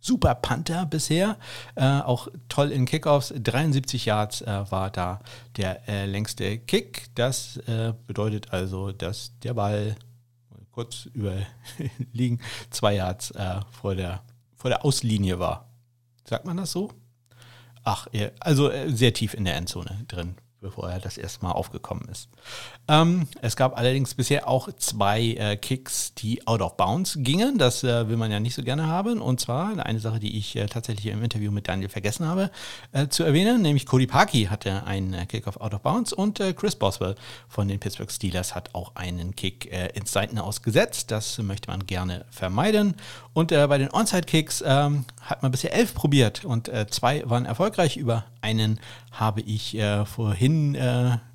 super 0.00 0.34
Panther 0.34 0.86
bisher, 0.86 1.36
äh, 1.74 2.00
auch 2.00 2.28
toll 2.48 2.72
in 2.72 2.86
Kickoffs. 2.86 3.32
73 3.36 4.06
Yards 4.06 4.42
äh, 4.42 4.70
war 4.70 4.90
da 4.90 5.20
der 5.56 5.88
äh, 5.88 6.06
längste 6.06 6.58
Kick. 6.58 7.08
Das 7.14 7.60
bedeutet 8.06 8.52
also, 8.52 8.92
dass 8.92 9.32
der 9.40 9.54
Ball 9.54 9.96
kurz 10.72 11.06
überliegen 11.14 12.40
zwei 12.70 12.94
Yards 12.94 13.32
vor, 13.70 13.94
der, 13.94 14.22
vor 14.56 14.70
der 14.70 14.84
Auslinie 14.84 15.38
war. 15.38 15.68
Sagt 16.24 16.46
man 16.46 16.56
das 16.56 16.72
so? 16.72 16.90
Ach, 17.82 18.06
also 18.40 18.70
sehr 18.86 19.12
tief 19.12 19.34
in 19.34 19.44
der 19.44 19.56
Endzone 19.56 20.04
drin 20.08 20.36
bevor 20.60 20.90
er 20.90 21.00
das 21.00 21.16
erste 21.16 21.44
Mal 21.44 21.52
aufgekommen 21.52 22.08
ist. 22.08 22.28
Ähm, 22.88 23.26
es 23.40 23.56
gab 23.56 23.78
allerdings 23.78 24.14
bisher 24.14 24.48
auch 24.48 24.70
zwei 24.76 25.20
äh, 25.20 25.56
Kicks, 25.56 26.14
die 26.14 26.46
out 26.46 26.60
of 26.60 26.76
bounds 26.76 27.16
gingen. 27.18 27.58
Das 27.58 27.82
äh, 27.82 28.08
will 28.08 28.16
man 28.16 28.30
ja 28.30 28.40
nicht 28.40 28.54
so 28.54 28.62
gerne 28.62 28.86
haben. 28.86 29.20
Und 29.20 29.40
zwar 29.40 29.78
eine 29.84 30.00
Sache, 30.00 30.20
die 30.20 30.36
ich 30.36 30.56
äh, 30.56 30.66
tatsächlich 30.66 31.06
im 31.06 31.22
Interview 31.22 31.50
mit 31.50 31.68
Daniel 31.68 31.88
vergessen 31.88 32.26
habe 32.26 32.50
äh, 32.92 33.08
zu 33.08 33.24
erwähnen, 33.24 33.62
nämlich 33.62 33.86
Cody 33.86 34.06
Parkey 34.06 34.44
hatte 34.44 34.84
einen 34.84 35.14
äh, 35.14 35.26
Kick 35.26 35.46
auf 35.46 35.60
out 35.60 35.74
of 35.74 35.80
bounds 35.80 36.12
und 36.12 36.40
äh, 36.40 36.52
Chris 36.52 36.76
Boswell 36.76 37.14
von 37.48 37.68
den 37.68 37.80
Pittsburgh 37.80 38.10
Steelers 38.10 38.54
hat 38.54 38.74
auch 38.74 38.94
einen 38.96 39.34
Kick 39.34 39.70
ins 39.94 40.12
Seiten 40.12 40.38
ausgesetzt. 40.38 41.10
Das 41.10 41.38
möchte 41.38 41.70
man 41.70 41.86
gerne 41.86 42.26
vermeiden. 42.30 42.94
Und 43.40 43.48
bei 43.48 43.78
den 43.78 43.90
Onside-Kicks 43.90 44.62
ähm, 44.66 45.06
hat 45.22 45.42
man 45.42 45.50
bisher 45.50 45.72
elf 45.72 45.94
probiert 45.94 46.44
und 46.44 46.70
zwei 46.90 47.22
waren 47.24 47.46
erfolgreich. 47.46 47.96
Über 47.96 48.26
einen 48.42 48.78
habe 49.12 49.40
ich 49.40 49.78
vorhin 50.04 50.76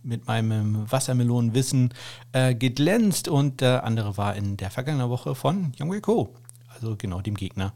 mit 0.06 0.28
meinem 0.28 0.89
Wassermelonenwissen 0.91 1.93
äh, 2.32 2.53
geglänzt 2.53 3.28
und 3.28 3.60
der 3.62 3.84
andere 3.84 4.18
war 4.18 4.36
in 4.36 4.56
der 4.56 4.70
vergangenen 4.70 5.10
Woche 5.10 5.34
von 5.34 5.74
Young 5.80 5.99
Ko, 6.01 6.30
also 6.68 6.95
genau 6.95 7.22
dem 7.22 7.36
Gegner 7.36 7.74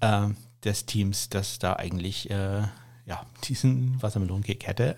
äh, 0.00 0.28
des 0.62 0.84
Teams, 0.84 1.30
das 1.30 1.58
da 1.58 1.74
eigentlich 1.74 2.30
äh, 2.30 2.62
ja, 3.06 3.26
diesen 3.44 4.00
Wassermelonenkick 4.02 4.66
hätte 4.66 4.96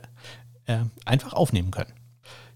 äh, 0.66 0.78
einfach 1.04 1.32
aufnehmen 1.32 1.70
können. 1.70 1.92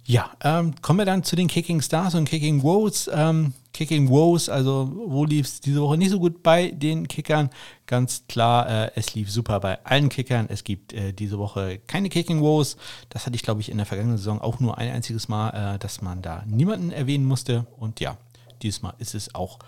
Ja, 0.04 0.30
ähm, 0.42 0.74
kommen 0.82 1.00
wir 1.00 1.06
dann 1.06 1.24
zu 1.24 1.34
den 1.34 1.48
Kicking 1.48 1.82
Stars 1.82 2.14
und 2.14 2.28
Kicking 2.28 2.62
Woes. 2.62 3.10
Ähm, 3.12 3.54
Kicking 3.76 4.08
Woes, 4.08 4.48
also 4.48 4.90
wo 5.06 5.26
lief 5.26 5.46
es 5.46 5.60
diese 5.60 5.82
Woche 5.82 5.98
nicht 5.98 6.10
so 6.10 6.18
gut 6.18 6.42
bei 6.42 6.70
den 6.70 7.06
Kickern? 7.08 7.50
Ganz 7.84 8.24
klar, 8.26 8.66
äh, 8.68 8.90
es 8.94 9.14
lief 9.14 9.30
super 9.30 9.60
bei 9.60 9.84
allen 9.84 10.08
Kickern. 10.08 10.46
Es 10.48 10.64
gibt 10.64 10.94
äh, 10.94 11.12
diese 11.12 11.38
Woche 11.38 11.78
keine 11.86 12.08
Kicking 12.08 12.40
Woes. 12.40 12.78
Das 13.10 13.26
hatte 13.26 13.36
ich, 13.36 13.42
glaube 13.42 13.60
ich, 13.60 13.70
in 13.70 13.76
der 13.76 13.84
vergangenen 13.84 14.16
Saison 14.16 14.40
auch 14.40 14.60
nur 14.60 14.78
ein 14.78 14.90
einziges 14.90 15.28
Mal, 15.28 15.74
äh, 15.74 15.78
dass 15.78 16.00
man 16.00 16.22
da 16.22 16.42
niemanden 16.46 16.90
erwähnen 16.90 17.26
musste. 17.26 17.66
Und 17.78 18.00
ja, 18.00 18.16
dieses 18.62 18.80
Mal 18.80 18.94
ist 18.98 19.14
es 19.14 19.34
auch 19.34 19.58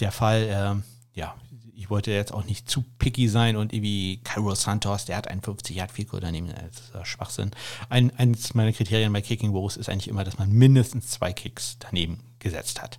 der 0.00 0.10
Fall. 0.10 0.48
Ähm, 0.50 0.82
ja, 1.14 1.36
ich 1.74 1.90
wollte 1.90 2.10
jetzt 2.10 2.32
auch 2.32 2.44
nicht 2.44 2.68
zu 2.68 2.84
picky 2.98 3.28
sein 3.28 3.56
und 3.56 3.72
irgendwie 3.72 4.20
Cairo 4.24 4.54
Santos, 4.54 5.04
der 5.04 5.16
hat 5.16 5.28
einen 5.28 5.42
50 5.42 5.76
Yard 5.76 5.90
Field 5.90 6.10
Goal 6.10 6.20
daneben, 6.20 6.48
das 6.48 7.02
ist 7.02 7.08
Schwachsinn. 7.08 7.50
Ein, 7.88 8.12
eines 8.16 8.54
meiner 8.54 8.72
Kriterien 8.72 9.12
bei 9.12 9.22
Kicking 9.22 9.52
Woes 9.52 9.76
ist 9.76 9.88
eigentlich 9.88 10.08
immer, 10.08 10.24
dass 10.24 10.38
man 10.38 10.50
mindestens 10.52 11.08
zwei 11.08 11.32
Kicks 11.32 11.78
daneben 11.78 12.20
gesetzt 12.38 12.82
hat. 12.82 12.98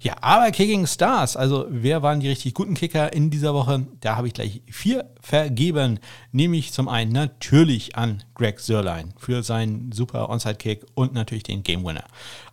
Ja, 0.00 0.16
aber 0.20 0.50
Kicking 0.50 0.86
Stars, 0.86 1.36
also 1.36 1.66
wer 1.68 2.02
waren 2.02 2.20
die 2.20 2.28
richtig 2.28 2.54
guten 2.54 2.74
Kicker 2.74 3.12
in 3.12 3.30
dieser 3.30 3.54
Woche? 3.54 3.86
Da 4.00 4.16
habe 4.16 4.28
ich 4.28 4.34
gleich 4.34 4.62
vier 4.70 5.10
vergeben, 5.20 5.98
nämlich 6.30 6.72
zum 6.72 6.88
einen 6.88 7.12
natürlich 7.12 7.96
an 7.96 8.22
Greg 8.34 8.60
Sörlein 8.60 9.14
für 9.16 9.42
seinen 9.42 9.92
super 9.92 10.28
Onside-Kick 10.28 10.86
und 10.94 11.14
natürlich 11.14 11.44
den 11.44 11.62
Game 11.62 11.84
Winner. 11.84 12.04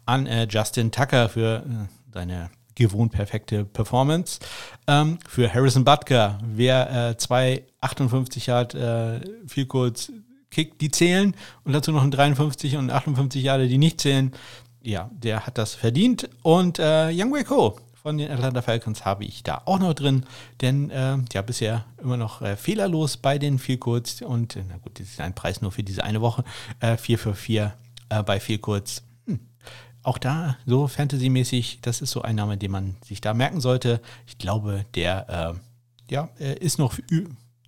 An 0.05 0.25
äh, 0.25 0.47
Justin 0.49 0.91
Tucker 0.91 1.29
für 1.29 1.63
äh, 1.65 2.13
seine 2.13 2.49
gewohnt 2.79 3.11
perfekte 3.11 3.65
Performance. 3.65 4.39
Ähm, 4.87 5.19
für 5.27 5.53
Harrison 5.53 5.85
Butker, 5.85 6.39
wer 6.43 7.09
äh, 7.09 7.17
zwei 7.17 7.63
58 7.81 8.47
Yard 8.47 8.73
äh, 8.73 9.21
viel 9.47 9.65
kurz 9.65 10.11
kickt, 10.49 10.81
die 10.81 10.89
zählen. 10.89 11.35
Und 11.63 11.73
dazu 11.73 11.91
noch 11.91 12.03
ein 12.03 12.11
53 12.11 12.77
und 12.77 12.89
58 12.89 13.43
Jahre, 13.43 13.67
die 13.67 13.77
nicht 13.77 14.01
zählen, 14.01 14.31
ja, 14.81 15.09
der 15.13 15.45
hat 15.45 15.57
das 15.57 15.75
verdient. 15.75 16.29
Und 16.41 16.79
äh, 16.79 17.11
Young 17.11 17.31
Wei 17.33 17.43
Ko 17.43 17.77
von 18.01 18.17
den 18.17 18.31
Atlanta 18.31 18.61
Falcons 18.61 19.03
habe 19.05 19.25
ich 19.25 19.43
da 19.43 19.61
auch 19.65 19.79
noch 19.79 19.93
drin, 19.93 20.25
denn 20.61 20.89
äh, 20.89 21.17
ja, 21.33 21.41
bisher 21.41 21.85
immer 22.01 22.17
noch 22.17 22.41
äh, 22.41 22.55
fehlerlos 22.55 23.17
bei 23.17 23.37
den 23.37 23.59
viel 23.59 23.77
kurz 23.77 24.21
und 24.21 24.57
na 24.69 24.77
gut, 24.77 24.99
das 24.99 25.09
ist 25.09 25.19
ein 25.19 25.35
Preis 25.35 25.61
nur 25.61 25.71
für 25.71 25.83
diese 25.83 26.03
eine 26.03 26.21
Woche, 26.21 26.45
äh, 26.79 26.95
4 26.95 27.19
für 27.19 27.35
4 27.35 27.73
äh, 28.09 28.23
bei 28.23 28.39
viel 28.39 28.57
kurz 28.57 29.03
auch 30.09 30.17
da 30.17 30.57
so 30.65 30.87
Fantasy-mäßig, 30.87 31.79
das 31.81 32.01
ist 32.01 32.11
so 32.11 32.21
ein 32.23 32.35
Name, 32.35 32.57
den 32.57 32.71
man 32.71 32.95
sich 33.05 33.21
da 33.21 33.33
merken 33.33 33.61
sollte. 33.61 34.01
Ich 34.27 34.37
glaube, 34.37 34.85
der 34.95 35.55
äh, 36.09 36.13
ja, 36.13 36.29
ist 36.39 36.79
noch, 36.79 36.97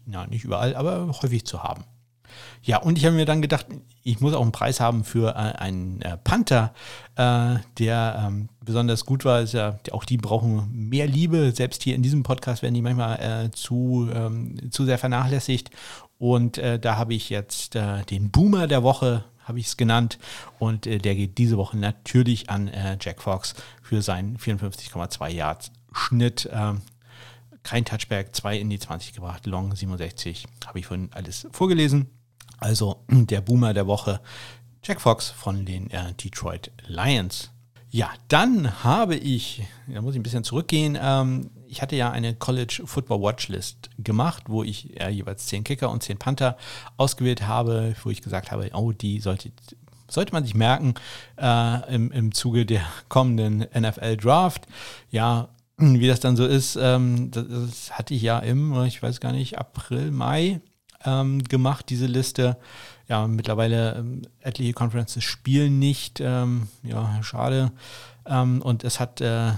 ja, 0.08 0.28
nicht 0.28 0.44
überall, 0.44 0.76
aber 0.76 1.08
häufig 1.22 1.46
zu 1.46 1.64
haben. 1.64 1.84
Ja, 2.64 2.78
und 2.78 2.98
ich 2.98 3.06
habe 3.06 3.16
mir 3.16 3.26
dann 3.26 3.42
gedacht, 3.42 3.68
ich 4.04 4.20
muss 4.20 4.34
auch 4.34 4.42
einen 4.42 4.52
Preis 4.52 4.80
haben 4.80 5.04
für 5.04 5.32
äh, 5.32 5.58
einen 5.58 6.02
äh, 6.02 6.18
Panther, 6.18 6.74
äh, 7.16 7.56
der 7.78 8.26
ähm, 8.26 8.50
besonders 8.64 9.06
gut 9.06 9.26
war. 9.26 9.44
Ja, 9.44 9.78
auch 9.92 10.06
die 10.06 10.18
brauchen 10.18 10.70
mehr 10.72 11.08
Liebe. 11.08 11.52
Selbst 11.52 11.84
hier 11.84 11.96
in 11.96 12.02
diesem 12.02 12.24
Podcast 12.24 12.62
werden 12.62 12.74
die 12.74 12.82
manchmal 12.82 13.20
äh, 13.20 13.52
zu, 13.52 14.10
ähm, 14.14 14.72
zu 14.72 14.86
sehr 14.86 14.98
vernachlässigt. 14.98 15.70
Und 16.18 16.58
äh, 16.58 16.80
da 16.80 16.98
habe 16.98 17.14
ich 17.14 17.30
jetzt 17.30 17.76
äh, 17.76 18.04
den 18.06 18.32
Boomer 18.32 18.68
der 18.68 18.84
Woche, 18.84 19.26
habe 19.52 19.60
ich 19.60 19.68
es 19.68 19.78
genannt. 19.78 20.18
Und 20.60 20.86
der 20.86 21.00
geht 21.00 21.38
diese 21.38 21.58
Woche 21.58 21.78
natürlich 21.78 22.50
an 22.50 22.72
Jack 23.00 23.22
Fox 23.22 23.54
für 23.82 24.02
seinen 24.02 24.38
54,2 24.38 25.30
Yards 25.30 25.72
Schnitt. 25.94 26.50
Ähm, 26.52 26.82
kein 27.64 27.86
Touchback, 27.86 28.36
2 28.36 28.58
in 28.58 28.70
die 28.70 28.80
20 28.80 29.14
gebracht, 29.14 29.46
Long 29.46 29.76
67, 29.76 30.48
habe 30.66 30.80
ich 30.80 30.88
vorhin 30.88 31.10
alles 31.14 31.48
vorgelesen. 31.52 32.10
Also 32.58 33.04
der 33.10 33.42
Boomer 33.42 33.74
der 33.74 33.88
Woche, 33.88 34.22
Jack 34.84 35.02
Fox 35.02 35.30
von 35.30 35.66
den 35.66 35.90
äh, 35.92 36.14
Detroit 36.14 36.72
Lions. 36.88 37.52
Ja, 37.90 38.10
dann 38.30 38.84
habe 38.84 39.16
ich, 39.16 39.64
da 39.88 40.02
muss 40.02 40.16
ich 40.16 40.20
ein 40.20 40.24
bisschen 40.24 40.44
zurückgehen, 40.44 40.98
ähm, 41.00 41.52
ich 41.72 41.82
hatte 41.82 41.96
ja 41.96 42.12
eine 42.12 42.36
College 42.36 42.84
Football 42.86 43.22
Watchlist 43.22 43.90
gemacht, 43.98 44.44
wo 44.48 44.62
ich 44.62 45.00
äh, 45.00 45.10
jeweils 45.10 45.48
10 45.48 45.64
Kicker 45.64 45.90
und 45.90 46.04
10 46.04 46.18
Panther 46.18 46.58
ausgewählt 46.98 47.48
habe, 47.48 47.96
wo 48.04 48.10
ich 48.10 48.22
gesagt 48.22 48.52
habe, 48.52 48.70
oh, 48.74 48.92
die 48.92 49.22
sollte, 49.22 49.52
sollte 50.10 50.34
man 50.34 50.44
sich 50.44 50.54
merken 50.54 50.96
äh, 51.38 51.96
im, 51.96 52.12
im 52.12 52.34
Zuge 52.34 52.66
der 52.66 52.82
kommenden 53.08 53.66
NFL 53.74 54.18
Draft. 54.18 54.68
Ja, 55.12 55.48
wie 55.78 56.08
das 56.08 56.20
dann 56.20 56.36
so 56.36 56.46
ist, 56.46 56.76
ähm, 56.76 57.32
das, 57.32 57.46
das, 57.48 57.92
hatte 57.98 58.14
ich 58.14 58.22
ja 58.22 58.40
im, 58.40 58.84
ich 58.84 59.02
weiß 59.02 59.22
gar 59.22 59.32
nicht, 59.32 59.58
April, 59.58 60.12
Mai 60.12 60.60
ähm, 61.06 61.42
gemacht, 61.42 61.86
diese 61.88 62.06
Liste. 62.06 62.58
Ja, 63.08 63.28
mittlerweile 63.28 63.96
ähm, 63.96 64.24
etliche 64.42 64.74
Conferences 64.74 65.24
spielen 65.24 65.80
nicht. 65.80 66.20
Ähm, 66.20 66.68
ja, 66.84 67.24
schade. 67.24 67.72
Ähm, 68.26 68.62
und 68.62 68.84
es 68.84 69.00
hat 69.00 69.22
äh, 69.22 69.54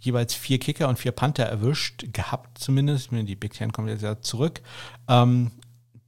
jeweils 0.00 0.34
vier 0.34 0.58
Kicker 0.58 0.88
und 0.88 0.98
vier 0.98 1.12
Panther 1.12 1.44
erwischt, 1.44 2.12
gehabt 2.12 2.58
zumindest. 2.58 3.10
Die 3.12 3.36
Big 3.36 3.54
Ten 3.54 3.72
kommt 3.72 3.88
jetzt 3.88 4.02
ja 4.02 4.20
zurück. 4.20 4.62
Ähm, 5.08 5.52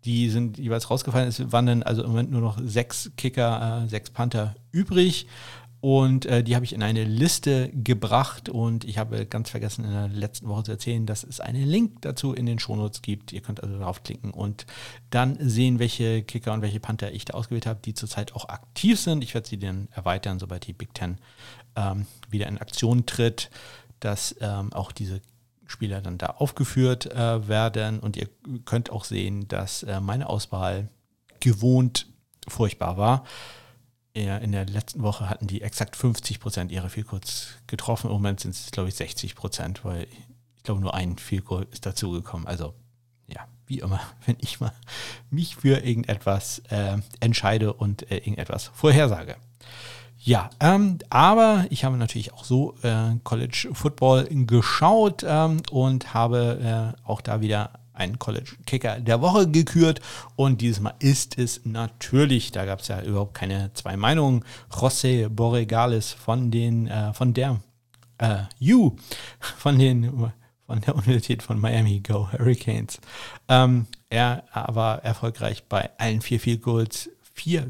die 0.04 0.30
sind 0.30 0.58
jeweils 0.58 0.90
rausgefallen. 0.90 1.28
Es 1.28 1.52
waren 1.52 1.66
dann 1.66 1.82
also 1.82 2.02
im 2.02 2.10
Moment 2.10 2.30
nur 2.30 2.40
noch 2.40 2.58
sechs 2.60 3.12
Kicker, 3.16 3.84
äh, 3.84 3.88
sechs 3.88 4.10
Panther 4.10 4.56
übrig. 4.72 5.26
Und 5.80 6.26
äh, 6.26 6.44
die 6.44 6.54
habe 6.54 6.64
ich 6.64 6.74
in 6.74 6.82
eine 6.84 7.02
Liste 7.02 7.68
gebracht 7.74 8.48
und 8.48 8.84
ich 8.84 8.98
habe 8.98 9.26
ganz 9.26 9.50
vergessen 9.50 9.84
in 9.84 9.90
der 9.90 10.06
letzten 10.06 10.46
Woche 10.46 10.62
zu 10.62 10.70
erzählen, 10.70 11.06
dass 11.06 11.24
es 11.24 11.40
einen 11.40 11.66
Link 11.66 12.02
dazu 12.02 12.34
in 12.34 12.46
den 12.46 12.60
Shownotes 12.60 13.02
gibt. 13.02 13.32
Ihr 13.32 13.40
könnt 13.40 13.64
also 13.64 13.76
draufklicken 13.76 14.30
und 14.30 14.64
dann 15.10 15.36
sehen, 15.40 15.80
welche 15.80 16.22
Kicker 16.22 16.52
und 16.52 16.62
welche 16.62 16.78
Panther 16.78 17.10
ich 17.12 17.24
da 17.24 17.34
ausgewählt 17.34 17.66
habe, 17.66 17.80
die 17.84 17.94
zurzeit 17.94 18.32
auch 18.36 18.48
aktiv 18.48 19.00
sind. 19.00 19.24
Ich 19.24 19.34
werde 19.34 19.48
sie 19.48 19.58
dann 19.58 19.88
erweitern, 19.90 20.38
sobald 20.38 20.68
die 20.68 20.72
Big 20.72 20.94
Ten 20.94 21.18
ähm, 21.74 22.06
wieder 22.30 22.46
in 22.46 22.58
Aktion 22.58 23.04
tritt, 23.04 23.50
dass 24.04 24.34
ähm, 24.40 24.72
auch 24.72 24.92
diese 24.92 25.20
Spieler 25.66 26.00
dann 26.00 26.18
da 26.18 26.26
aufgeführt 26.26 27.06
äh, 27.06 27.48
werden. 27.48 28.00
Und 28.00 28.16
ihr 28.16 28.28
könnt 28.64 28.90
auch 28.90 29.04
sehen, 29.04 29.48
dass 29.48 29.82
äh, 29.82 30.00
meine 30.00 30.28
Auswahl 30.28 30.88
gewohnt 31.40 32.06
furchtbar 32.48 32.96
war 32.96 33.24
in 34.14 34.52
der 34.52 34.66
letzten 34.66 35.02
Woche 35.02 35.30
hatten 35.30 35.46
die 35.46 35.62
exakt 35.62 35.96
50 35.96 36.38
Prozent 36.38 36.70
ihrer 36.70 36.90
Vielkurz 36.90 37.54
getroffen. 37.66 38.08
Im 38.08 38.12
Moment 38.12 38.40
sind 38.40 38.54
es, 38.54 38.70
glaube 38.70 38.90
ich, 38.90 38.94
60 38.94 39.34
Prozent, 39.34 39.84
weil 39.84 40.06
ich 40.56 40.62
glaube, 40.62 40.80
nur 40.80 40.94
ein 40.94 41.16
Vielkurz 41.16 41.68
ist 41.72 41.86
dazugekommen. 41.86 42.46
Also, 42.46 42.74
ja, 43.26 43.46
wie 43.66 43.78
immer, 43.78 44.00
wenn 44.26 44.36
ich 44.40 44.60
mal 44.60 44.72
mich 45.30 45.56
für 45.56 45.78
irgendetwas 45.78 46.60
äh, 46.68 46.98
entscheide 47.20 47.72
und 47.72 48.10
äh, 48.10 48.18
irgendetwas 48.18 48.70
vorhersage. 48.74 49.36
Ja, 50.24 50.50
ähm, 50.60 50.98
aber 51.10 51.66
ich 51.70 51.84
habe 51.84 51.96
natürlich 51.96 52.32
auch 52.32 52.44
so 52.44 52.76
äh, 52.82 53.16
College 53.24 53.70
Football 53.72 54.28
geschaut 54.30 55.24
ähm, 55.26 55.62
und 55.72 56.14
habe 56.14 56.94
äh, 57.04 57.08
auch 57.08 57.20
da 57.20 57.40
wieder 57.40 57.72
einen 57.92 58.20
College 58.20 58.52
Kicker 58.64 59.00
der 59.00 59.20
Woche 59.20 59.48
gekürt 59.48 60.00
und 60.36 60.60
dieses 60.60 60.78
Mal 60.78 60.94
ist 61.00 61.38
es 61.38 61.62
natürlich, 61.64 62.52
da 62.52 62.64
gab 62.66 62.80
es 62.80 62.88
ja 62.88 63.02
überhaupt 63.02 63.34
keine 63.34 63.72
zwei 63.74 63.96
Meinungen, 63.96 64.44
José 64.70 65.28
Borregales 65.28 66.12
von 66.12 66.52
den, 66.52 66.86
äh, 66.86 67.12
von 67.14 67.34
der 67.34 67.60
äh, 68.18 68.44
U, 68.72 68.94
von 69.40 69.76
den 69.76 70.30
von 70.68 70.80
der 70.82 70.94
Universität 70.94 71.42
von 71.42 71.58
Miami 71.58 71.98
Go 71.98 72.30
Hurricanes. 72.30 73.00
Ähm, 73.48 73.86
er 74.08 74.44
war 74.52 75.02
erfolgreich 75.02 75.64
bei 75.64 75.90
allen 75.98 76.20
vier 76.20 76.38
Field 76.38 76.62
Goals, 76.62 77.10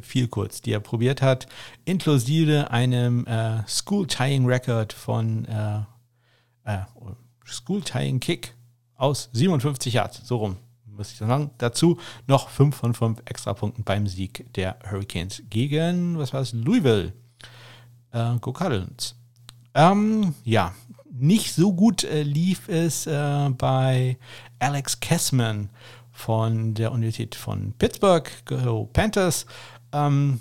vier 0.02 0.28
Goals, 0.28 0.60
die 0.60 0.72
er 0.72 0.80
probiert 0.80 1.22
hat, 1.22 1.46
inklusive 1.84 2.70
einem 2.70 3.26
äh, 3.26 3.66
School 3.66 4.06
Tying 4.06 4.46
Record 4.46 4.92
von 4.92 5.44
äh, 5.46 5.80
äh, 6.64 6.78
School 7.44 7.82
Tying 7.82 8.20
Kick 8.20 8.54
aus 8.96 9.30
57 9.32 9.94
Yards, 9.94 10.20
so 10.24 10.36
rum 10.36 10.56
muss 10.96 11.12
ich 11.12 11.18
sagen. 11.18 11.50
Dazu 11.58 11.98
noch 12.26 12.48
5 12.48 12.74
von 12.74 12.94
5 12.94 13.22
Extrapunkten 13.24 13.84
beim 13.84 14.06
Sieg 14.06 14.52
der 14.54 14.78
Hurricanes 14.88 15.42
gegen, 15.50 16.18
was 16.18 16.32
war 16.32 16.40
es, 16.40 16.52
Louisville. 16.52 17.12
Äh, 18.12 18.36
Go 18.40 18.52
Cardinals. 18.52 19.16
Ähm, 19.74 20.34
ja, 20.44 20.74
nicht 21.10 21.54
so 21.54 21.72
gut 21.72 22.04
äh, 22.04 22.22
lief 22.22 22.68
es 22.68 23.06
äh, 23.06 23.50
bei 23.50 24.18
Alex 24.58 25.00
Kessman 25.00 25.70
von 26.12 26.74
der 26.74 26.92
Universität 26.92 27.34
von 27.34 27.74
Pittsburgh, 27.78 28.30
Go 28.44 28.88
Panthers. 28.92 29.46
Ähm, 29.92 30.40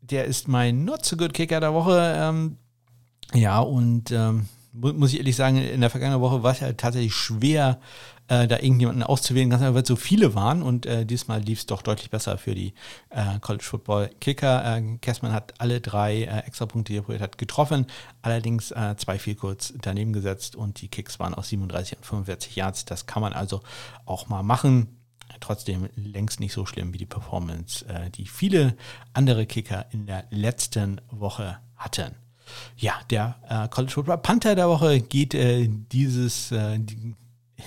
der 0.00 0.26
ist 0.26 0.48
mein 0.48 0.84
Not 0.84 1.04
so 1.04 1.16
good 1.16 1.32
Kicker 1.32 1.60
der 1.60 1.72
Woche. 1.72 2.14
Ähm, 2.16 2.58
ja, 3.32 3.60
und 3.60 4.10
ähm, 4.10 4.48
muss 4.72 5.12
ich 5.12 5.18
ehrlich 5.18 5.36
sagen, 5.36 5.56
in 5.56 5.80
der 5.80 5.90
vergangenen 5.90 6.20
Woche 6.20 6.42
war 6.42 6.52
es 6.52 6.60
ja 6.60 6.72
tatsächlich 6.72 7.14
schwer, 7.14 7.78
äh, 8.26 8.48
da 8.48 8.56
irgendjemanden 8.56 9.02
auszuwählen, 9.02 9.50
ganz 9.50 9.62
einfach, 9.62 9.74
weil 9.74 9.86
so 9.86 9.96
viele 9.96 10.34
waren 10.34 10.62
und 10.62 10.86
äh, 10.86 11.04
diesmal 11.06 11.40
lief 11.40 11.60
es 11.60 11.66
doch 11.66 11.82
deutlich 11.82 12.10
besser 12.10 12.38
für 12.38 12.54
die 12.54 12.74
äh, 13.10 13.38
College 13.40 13.64
Football 13.64 14.10
Kicker. 14.20 14.76
Äh, 14.76 14.98
Kessman 15.00 15.32
hat 15.32 15.54
alle 15.58 15.80
drei 15.80 16.22
äh, 16.22 16.38
Extrapunkte, 16.40 16.92
die 16.92 16.98
er 16.98 17.02
probiert 17.02 17.22
hat, 17.22 17.38
getroffen, 17.38 17.86
allerdings 18.22 18.70
äh, 18.72 18.96
zwei 18.96 19.18
viel 19.18 19.36
kurz 19.36 19.74
daneben 19.80 20.12
gesetzt 20.12 20.56
und 20.56 20.80
die 20.80 20.88
Kicks 20.88 21.20
waren 21.20 21.34
aus 21.34 21.50
37 21.50 21.98
und 21.98 22.06
45 22.06 22.56
Yards. 22.56 22.84
Das 22.84 23.06
kann 23.06 23.22
man 23.22 23.32
also 23.32 23.60
auch 24.06 24.28
mal 24.28 24.42
machen. 24.42 25.03
Trotzdem 25.40 25.88
längst 25.96 26.40
nicht 26.40 26.52
so 26.52 26.66
schlimm 26.66 26.92
wie 26.92 26.98
die 26.98 27.06
Performance, 27.06 27.86
äh, 27.88 28.10
die 28.10 28.26
viele 28.26 28.76
andere 29.12 29.46
Kicker 29.46 29.86
in 29.90 30.06
der 30.06 30.26
letzten 30.30 31.00
Woche 31.10 31.58
hatten. 31.76 32.14
Ja, 32.76 32.94
der 33.10 33.36
äh, 33.48 33.68
College 33.68 33.92
Football 33.92 34.18
Panther 34.18 34.54
der 34.54 34.68
Woche 34.68 35.00
geht 35.00 35.34
äh, 35.34 35.68
dieses 35.68 36.52
äh, 36.52 36.78
die, 36.78 37.14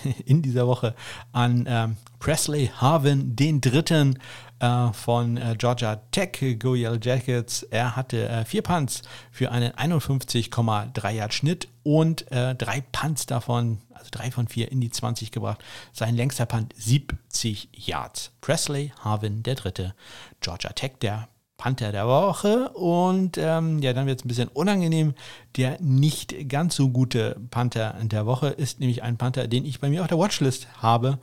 in 0.26 0.42
dieser 0.42 0.68
Woche 0.68 0.96
an 1.32 1.66
ähm, 1.68 1.98
Presley 2.20 2.72
Harvin, 2.76 3.36
den 3.36 3.62
dritten 3.62 4.20
äh, 4.60 4.92
von 4.94 5.38
äh, 5.38 5.56
Georgia 5.58 5.98
Tech, 6.12 6.58
Go 6.60 6.74
Yellow 6.74 6.98
Jackets. 7.02 7.64
Er 7.64 7.96
hatte 7.96 8.28
äh, 8.28 8.46
vier 8.46 8.62
Punts 8.62 9.04
für 9.32 9.52
einen 9.52 9.72
51,3 9.74 11.12
Yard 11.12 11.34
Schnitt 11.34 11.68
und 11.84 12.26
drei 12.30 12.84
Punts 12.92 13.28
davon, 13.28 13.78
also 13.94 14.10
drei 14.12 14.30
von 14.30 14.50
vier 14.50 14.70
in 14.70 14.82
die 14.82 14.90
20 14.90 15.32
gebracht. 15.32 15.64
Sein 15.94 16.16
längster 16.16 16.46
Punt 16.46 16.74
70 16.76 17.70
Yards. 17.72 18.32
Presley 18.42 18.92
Harvin, 19.00 19.42
der 19.42 19.56
dritte. 19.56 19.94
Georgia 20.42 20.72
Tech, 20.74 20.94
der 21.02 21.30
Panther 21.58 21.92
der 21.92 22.08
Woche. 22.08 22.70
Und 22.70 23.38
ähm, 23.38 23.80
ja, 23.80 23.94
dann 23.94 24.06
wird 24.06 24.20
es 24.20 24.26
ein 24.26 24.28
bisschen 24.28 24.48
unangenehm. 24.50 25.14
Der 25.58 25.82
nicht 25.82 26.50
ganz 26.50 26.76
so 26.76 26.90
gute 26.90 27.40
Panther 27.50 27.96
der 28.02 28.26
Woche 28.26 28.50
ist 28.50 28.80
nämlich 28.80 29.04
ein 29.04 29.18
Panther, 29.18 29.48
den 29.48 29.66
ich 29.66 29.80
bei 29.80 29.90
mir 29.90 30.02
auf 30.02 30.08
der 30.08 30.20
Watchlist 30.20 30.68
habe. 30.82 31.20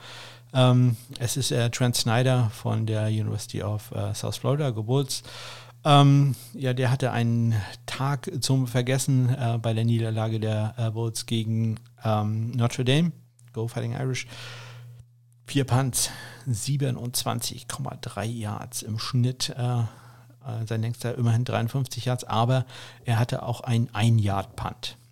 Ähm, 0.54 0.96
es 1.18 1.36
ist 1.36 1.50
äh, 1.50 1.68
Trent 1.70 1.96
Snyder 1.96 2.50
von 2.50 2.86
der 2.86 3.08
University 3.08 3.62
of 3.62 3.90
äh, 3.92 4.14
South 4.14 4.36
Florida, 4.36 4.70
Geburts. 4.70 5.22
Ähm, 5.84 6.34
ja, 6.54 6.72
der 6.72 6.90
hatte 6.90 7.12
einen 7.12 7.54
Tag 7.84 8.30
zum 8.40 8.66
Vergessen 8.66 9.28
äh, 9.28 9.58
bei 9.60 9.74
der 9.74 9.84
Niederlage 9.84 10.40
der 10.40 10.74
äh, 10.78 10.90
Bulls 10.90 11.26
gegen 11.26 11.78
ähm, 12.04 12.52
Notre 12.52 12.84
Dame. 12.84 13.12
Go 13.52 13.68
Fighting 13.68 13.92
Irish. 13.92 14.26
Vier 15.46 15.64
Punts, 15.64 16.10
27,3 16.48 18.24
Yards 18.24 18.82
im 18.82 18.98
Schnitt. 18.98 19.50
Äh, 19.50 19.80
äh, 19.80 20.66
sein 20.66 20.82
längster 20.82 21.16
immerhin 21.16 21.44
53 21.44 22.06
Yards, 22.06 22.24
aber 22.24 22.64
er 23.04 23.18
hatte 23.18 23.42
auch 23.42 23.60
ein 23.60 23.88
Ein-Yard-Punt. 23.92 24.96
Und 24.96 25.03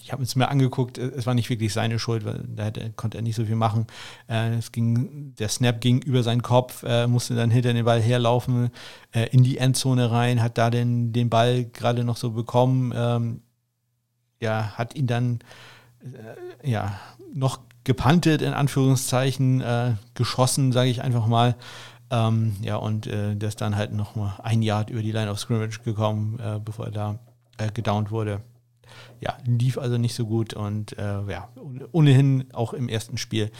ich 0.00 0.12
habe 0.12 0.22
es 0.22 0.36
mir 0.36 0.48
angeguckt, 0.48 0.98
es 0.98 1.26
war 1.26 1.34
nicht 1.34 1.50
wirklich 1.50 1.72
seine 1.72 1.98
Schuld, 1.98 2.24
weil 2.24 2.44
da 2.48 2.64
hätte, 2.64 2.92
konnte 2.96 3.18
er 3.18 3.22
nicht 3.22 3.36
so 3.36 3.44
viel 3.44 3.56
machen. 3.56 3.86
Äh, 4.28 4.54
es 4.54 4.72
ging, 4.72 5.34
der 5.38 5.48
Snap 5.48 5.80
ging 5.80 6.02
über 6.02 6.22
seinen 6.22 6.42
Kopf, 6.42 6.82
er 6.82 7.08
musste 7.08 7.34
dann 7.34 7.50
hinter 7.50 7.72
den 7.72 7.84
Ball 7.84 8.00
herlaufen, 8.00 8.70
äh, 9.12 9.28
in 9.30 9.44
die 9.44 9.58
Endzone 9.58 10.10
rein, 10.10 10.42
hat 10.42 10.58
da 10.58 10.70
den, 10.70 11.12
den 11.12 11.30
Ball 11.30 11.64
gerade 11.64 12.04
noch 12.04 12.16
so 12.16 12.30
bekommen, 12.32 12.92
ähm, 12.94 13.42
ja, 14.40 14.72
hat 14.76 14.94
ihn 14.94 15.06
dann 15.06 15.40
äh, 16.00 16.70
ja, 16.70 16.98
noch 17.32 17.60
gepantet, 17.84 18.42
in 18.42 18.52
Anführungszeichen, 18.52 19.60
äh, 19.60 19.94
geschossen, 20.14 20.72
sage 20.72 20.90
ich 20.90 21.02
einfach 21.02 21.26
mal. 21.26 21.56
Ähm, 22.10 22.56
ja, 22.62 22.76
und 22.76 23.06
äh, 23.06 23.36
der 23.36 23.48
ist 23.48 23.60
dann 23.60 23.76
halt 23.76 23.92
noch 23.92 24.16
mal 24.16 24.38
ein 24.42 24.62
Yard 24.62 24.90
über 24.90 25.02
die 25.02 25.12
Line 25.12 25.30
of 25.30 25.38
Scrimmage 25.38 25.80
gekommen, 25.84 26.38
äh, 26.38 26.58
bevor 26.58 26.86
er 26.86 26.90
da 26.92 27.18
äh, 27.58 27.70
gedownt 27.70 28.10
wurde. 28.10 28.40
Ja, 29.20 29.36
lief 29.44 29.78
also 29.78 29.98
nicht 29.98 30.14
so 30.14 30.26
gut 30.26 30.54
und 30.54 30.96
äh, 30.98 31.22
ja, 31.30 31.48
ohnehin 31.92 32.52
auch 32.52 32.72
im 32.72 32.88
ersten 32.88 33.18
Spiel, 33.18 33.50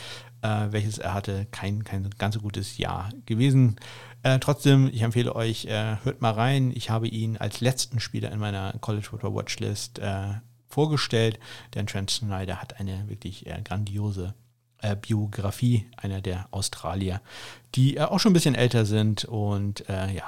äh, 0.42 0.66
welches 0.70 0.98
er 0.98 1.14
hatte, 1.14 1.46
kein, 1.50 1.84
kein 1.84 2.08
ganz 2.18 2.34
so 2.34 2.40
gutes 2.40 2.78
Jahr 2.78 3.10
gewesen. 3.26 3.76
Äh, 4.22 4.38
trotzdem, 4.38 4.88
ich 4.92 5.02
empfehle 5.02 5.34
euch, 5.34 5.66
äh, 5.66 5.96
hört 6.04 6.20
mal 6.20 6.32
rein. 6.32 6.72
Ich 6.74 6.90
habe 6.90 7.08
ihn 7.08 7.36
als 7.36 7.60
letzten 7.60 8.00
Spieler 8.00 8.30
in 8.30 8.38
meiner 8.38 8.74
College 8.80 9.06
Football 9.06 9.34
Watchlist 9.34 9.98
äh, 9.98 10.34
vorgestellt. 10.68 11.38
Denn 11.74 11.86
Trent 11.86 12.10
Snyder 12.10 12.60
hat 12.60 12.78
eine 12.80 13.08
wirklich 13.08 13.46
äh, 13.46 13.60
grandiose 13.62 14.34
Biografie, 15.02 15.90
einer 15.96 16.20
der 16.20 16.46
Australier, 16.52 17.20
die 17.74 18.00
auch 18.00 18.20
schon 18.20 18.30
ein 18.30 18.34
bisschen 18.34 18.54
älter 18.54 18.84
sind 18.86 19.24
und 19.24 19.84
ja, 19.88 20.22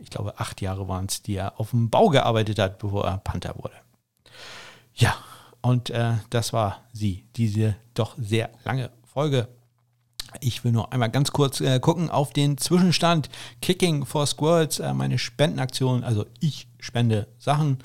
ich 0.00 0.10
glaube, 0.10 0.38
acht 0.38 0.60
Jahre 0.60 0.88
waren 0.88 1.06
es, 1.06 1.22
die 1.22 1.34
er 1.34 1.58
auf 1.58 1.70
dem 1.70 1.90
Bau 1.90 2.08
gearbeitet 2.08 2.58
hat, 2.58 2.78
bevor 2.78 3.06
er 3.06 3.18
Panther 3.18 3.56
wurde. 3.56 3.74
Ja, 4.98 5.16
und 5.60 5.92
das 6.30 6.52
war 6.52 6.82
sie, 6.92 7.24
diese 7.36 7.76
doch 7.94 8.14
sehr 8.18 8.50
lange 8.64 8.90
Folge 9.04 9.48
ich 10.40 10.64
will 10.64 10.72
nur 10.72 10.92
einmal 10.92 11.10
ganz 11.10 11.32
kurz 11.32 11.60
äh, 11.60 11.80
gucken 11.80 12.10
auf 12.10 12.32
den 12.32 12.58
Zwischenstand. 12.58 13.28
Kicking 13.62 14.04
for 14.04 14.26
Squirrels, 14.26 14.78
äh, 14.78 14.92
meine 14.92 15.18
Spendenaktion. 15.18 16.04
Also 16.04 16.26
ich 16.40 16.68
spende 16.78 17.26
Sachen. 17.38 17.78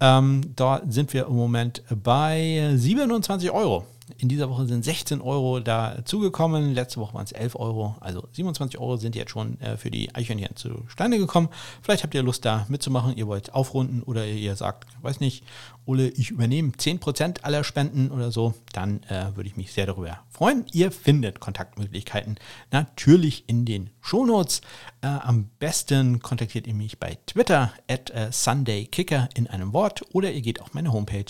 Ähm, 0.00 0.52
da 0.56 0.82
sind 0.88 1.12
wir 1.12 1.26
im 1.26 1.36
Moment 1.36 1.82
bei 2.02 2.72
27 2.74 3.50
Euro. 3.50 3.86
In 4.18 4.28
dieser 4.28 4.50
Woche 4.50 4.66
sind 4.66 4.84
16 4.84 5.20
Euro 5.22 5.60
dazugekommen. 5.60 6.74
Letzte 6.74 7.00
Woche 7.00 7.14
waren 7.14 7.24
es 7.24 7.32
11 7.32 7.56
Euro. 7.56 7.96
Also 8.00 8.28
27 8.32 8.78
Euro 8.78 8.96
sind 8.96 9.16
jetzt 9.16 9.30
schon 9.30 9.58
äh, 9.60 9.78
für 9.78 9.90
die 9.90 10.14
Eichhörnchen 10.14 10.56
zustande 10.56 11.18
gekommen. 11.18 11.48
Vielleicht 11.80 12.02
habt 12.02 12.14
ihr 12.14 12.22
Lust 12.22 12.44
da 12.44 12.66
mitzumachen. 12.68 13.16
Ihr 13.16 13.26
wollt 13.26 13.54
aufrunden 13.54 14.02
oder 14.02 14.26
ihr 14.26 14.56
sagt, 14.56 14.86
weiß 15.00 15.20
nicht, 15.20 15.44
Ole, 15.86 16.08
ich 16.08 16.30
übernehme 16.30 16.72
10% 16.72 17.42
aller 17.42 17.64
Spenden 17.64 18.10
oder 18.10 18.30
so. 18.30 18.54
Dann 18.72 19.02
äh, 19.04 19.34
würde 19.34 19.48
ich 19.48 19.56
mich 19.56 19.72
sehr 19.72 19.86
darüber 19.86 20.20
freuen. 20.30 20.66
Ihr 20.72 20.90
findet 20.92 21.40
Kontaktmöglichkeiten 21.40 22.36
natürlich 22.70 23.48
in 23.48 23.64
den 23.64 23.90
Shownotes. 24.00 24.60
Äh, 25.00 25.06
am 25.06 25.50
besten 25.58 26.20
kontaktiert 26.20 26.66
ihr 26.66 26.74
mich 26.74 26.98
bei 26.98 27.18
Twitter 27.26 27.72
at 27.88 28.10
äh, 28.10 28.30
SundayKicker 28.30 29.30
in 29.34 29.46
einem 29.46 29.72
Wort 29.72 30.02
oder 30.12 30.30
ihr 30.30 30.42
geht 30.42 30.60
auf 30.60 30.74
meine 30.74 30.92
Homepage 30.92 31.24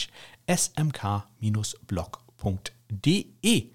smk-blog 0.48 2.23
www.ftf.de. 2.44 3.70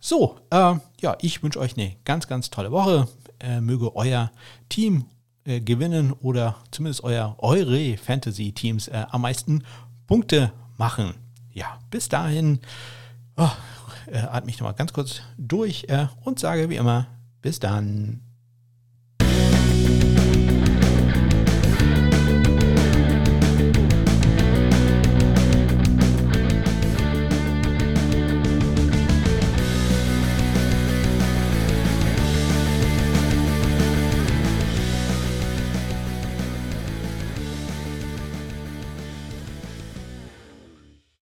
So, 0.00 0.38
äh, 0.50 0.74
ja, 1.00 1.16
ich 1.20 1.42
wünsche 1.42 1.60
euch 1.60 1.76
eine 1.76 1.96
ganz, 2.04 2.26
ganz 2.26 2.50
tolle 2.50 2.72
Woche. 2.72 3.08
Äh, 3.38 3.60
möge 3.60 3.94
euer 3.94 4.32
Team 4.68 5.04
äh, 5.44 5.60
gewinnen 5.60 6.12
oder 6.12 6.56
zumindest 6.70 7.04
euer 7.04 7.36
eure 7.38 7.96
Fantasy-Teams 7.96 8.88
am 8.88 9.22
meisten 9.22 9.64
Punkte 10.06 10.52
machen. 10.76 11.14
Ja, 11.52 11.78
bis 11.90 12.08
dahin 12.08 12.60
oh, 13.36 13.50
atme 14.12 14.50
ich 14.50 14.58
nochmal 14.58 14.74
ganz 14.74 14.92
kurz 14.92 15.22
durch 15.36 15.86
und 16.24 16.38
sage 16.38 16.70
wie 16.70 16.76
immer, 16.76 17.06
bis 17.40 17.60
dann. 17.60 18.20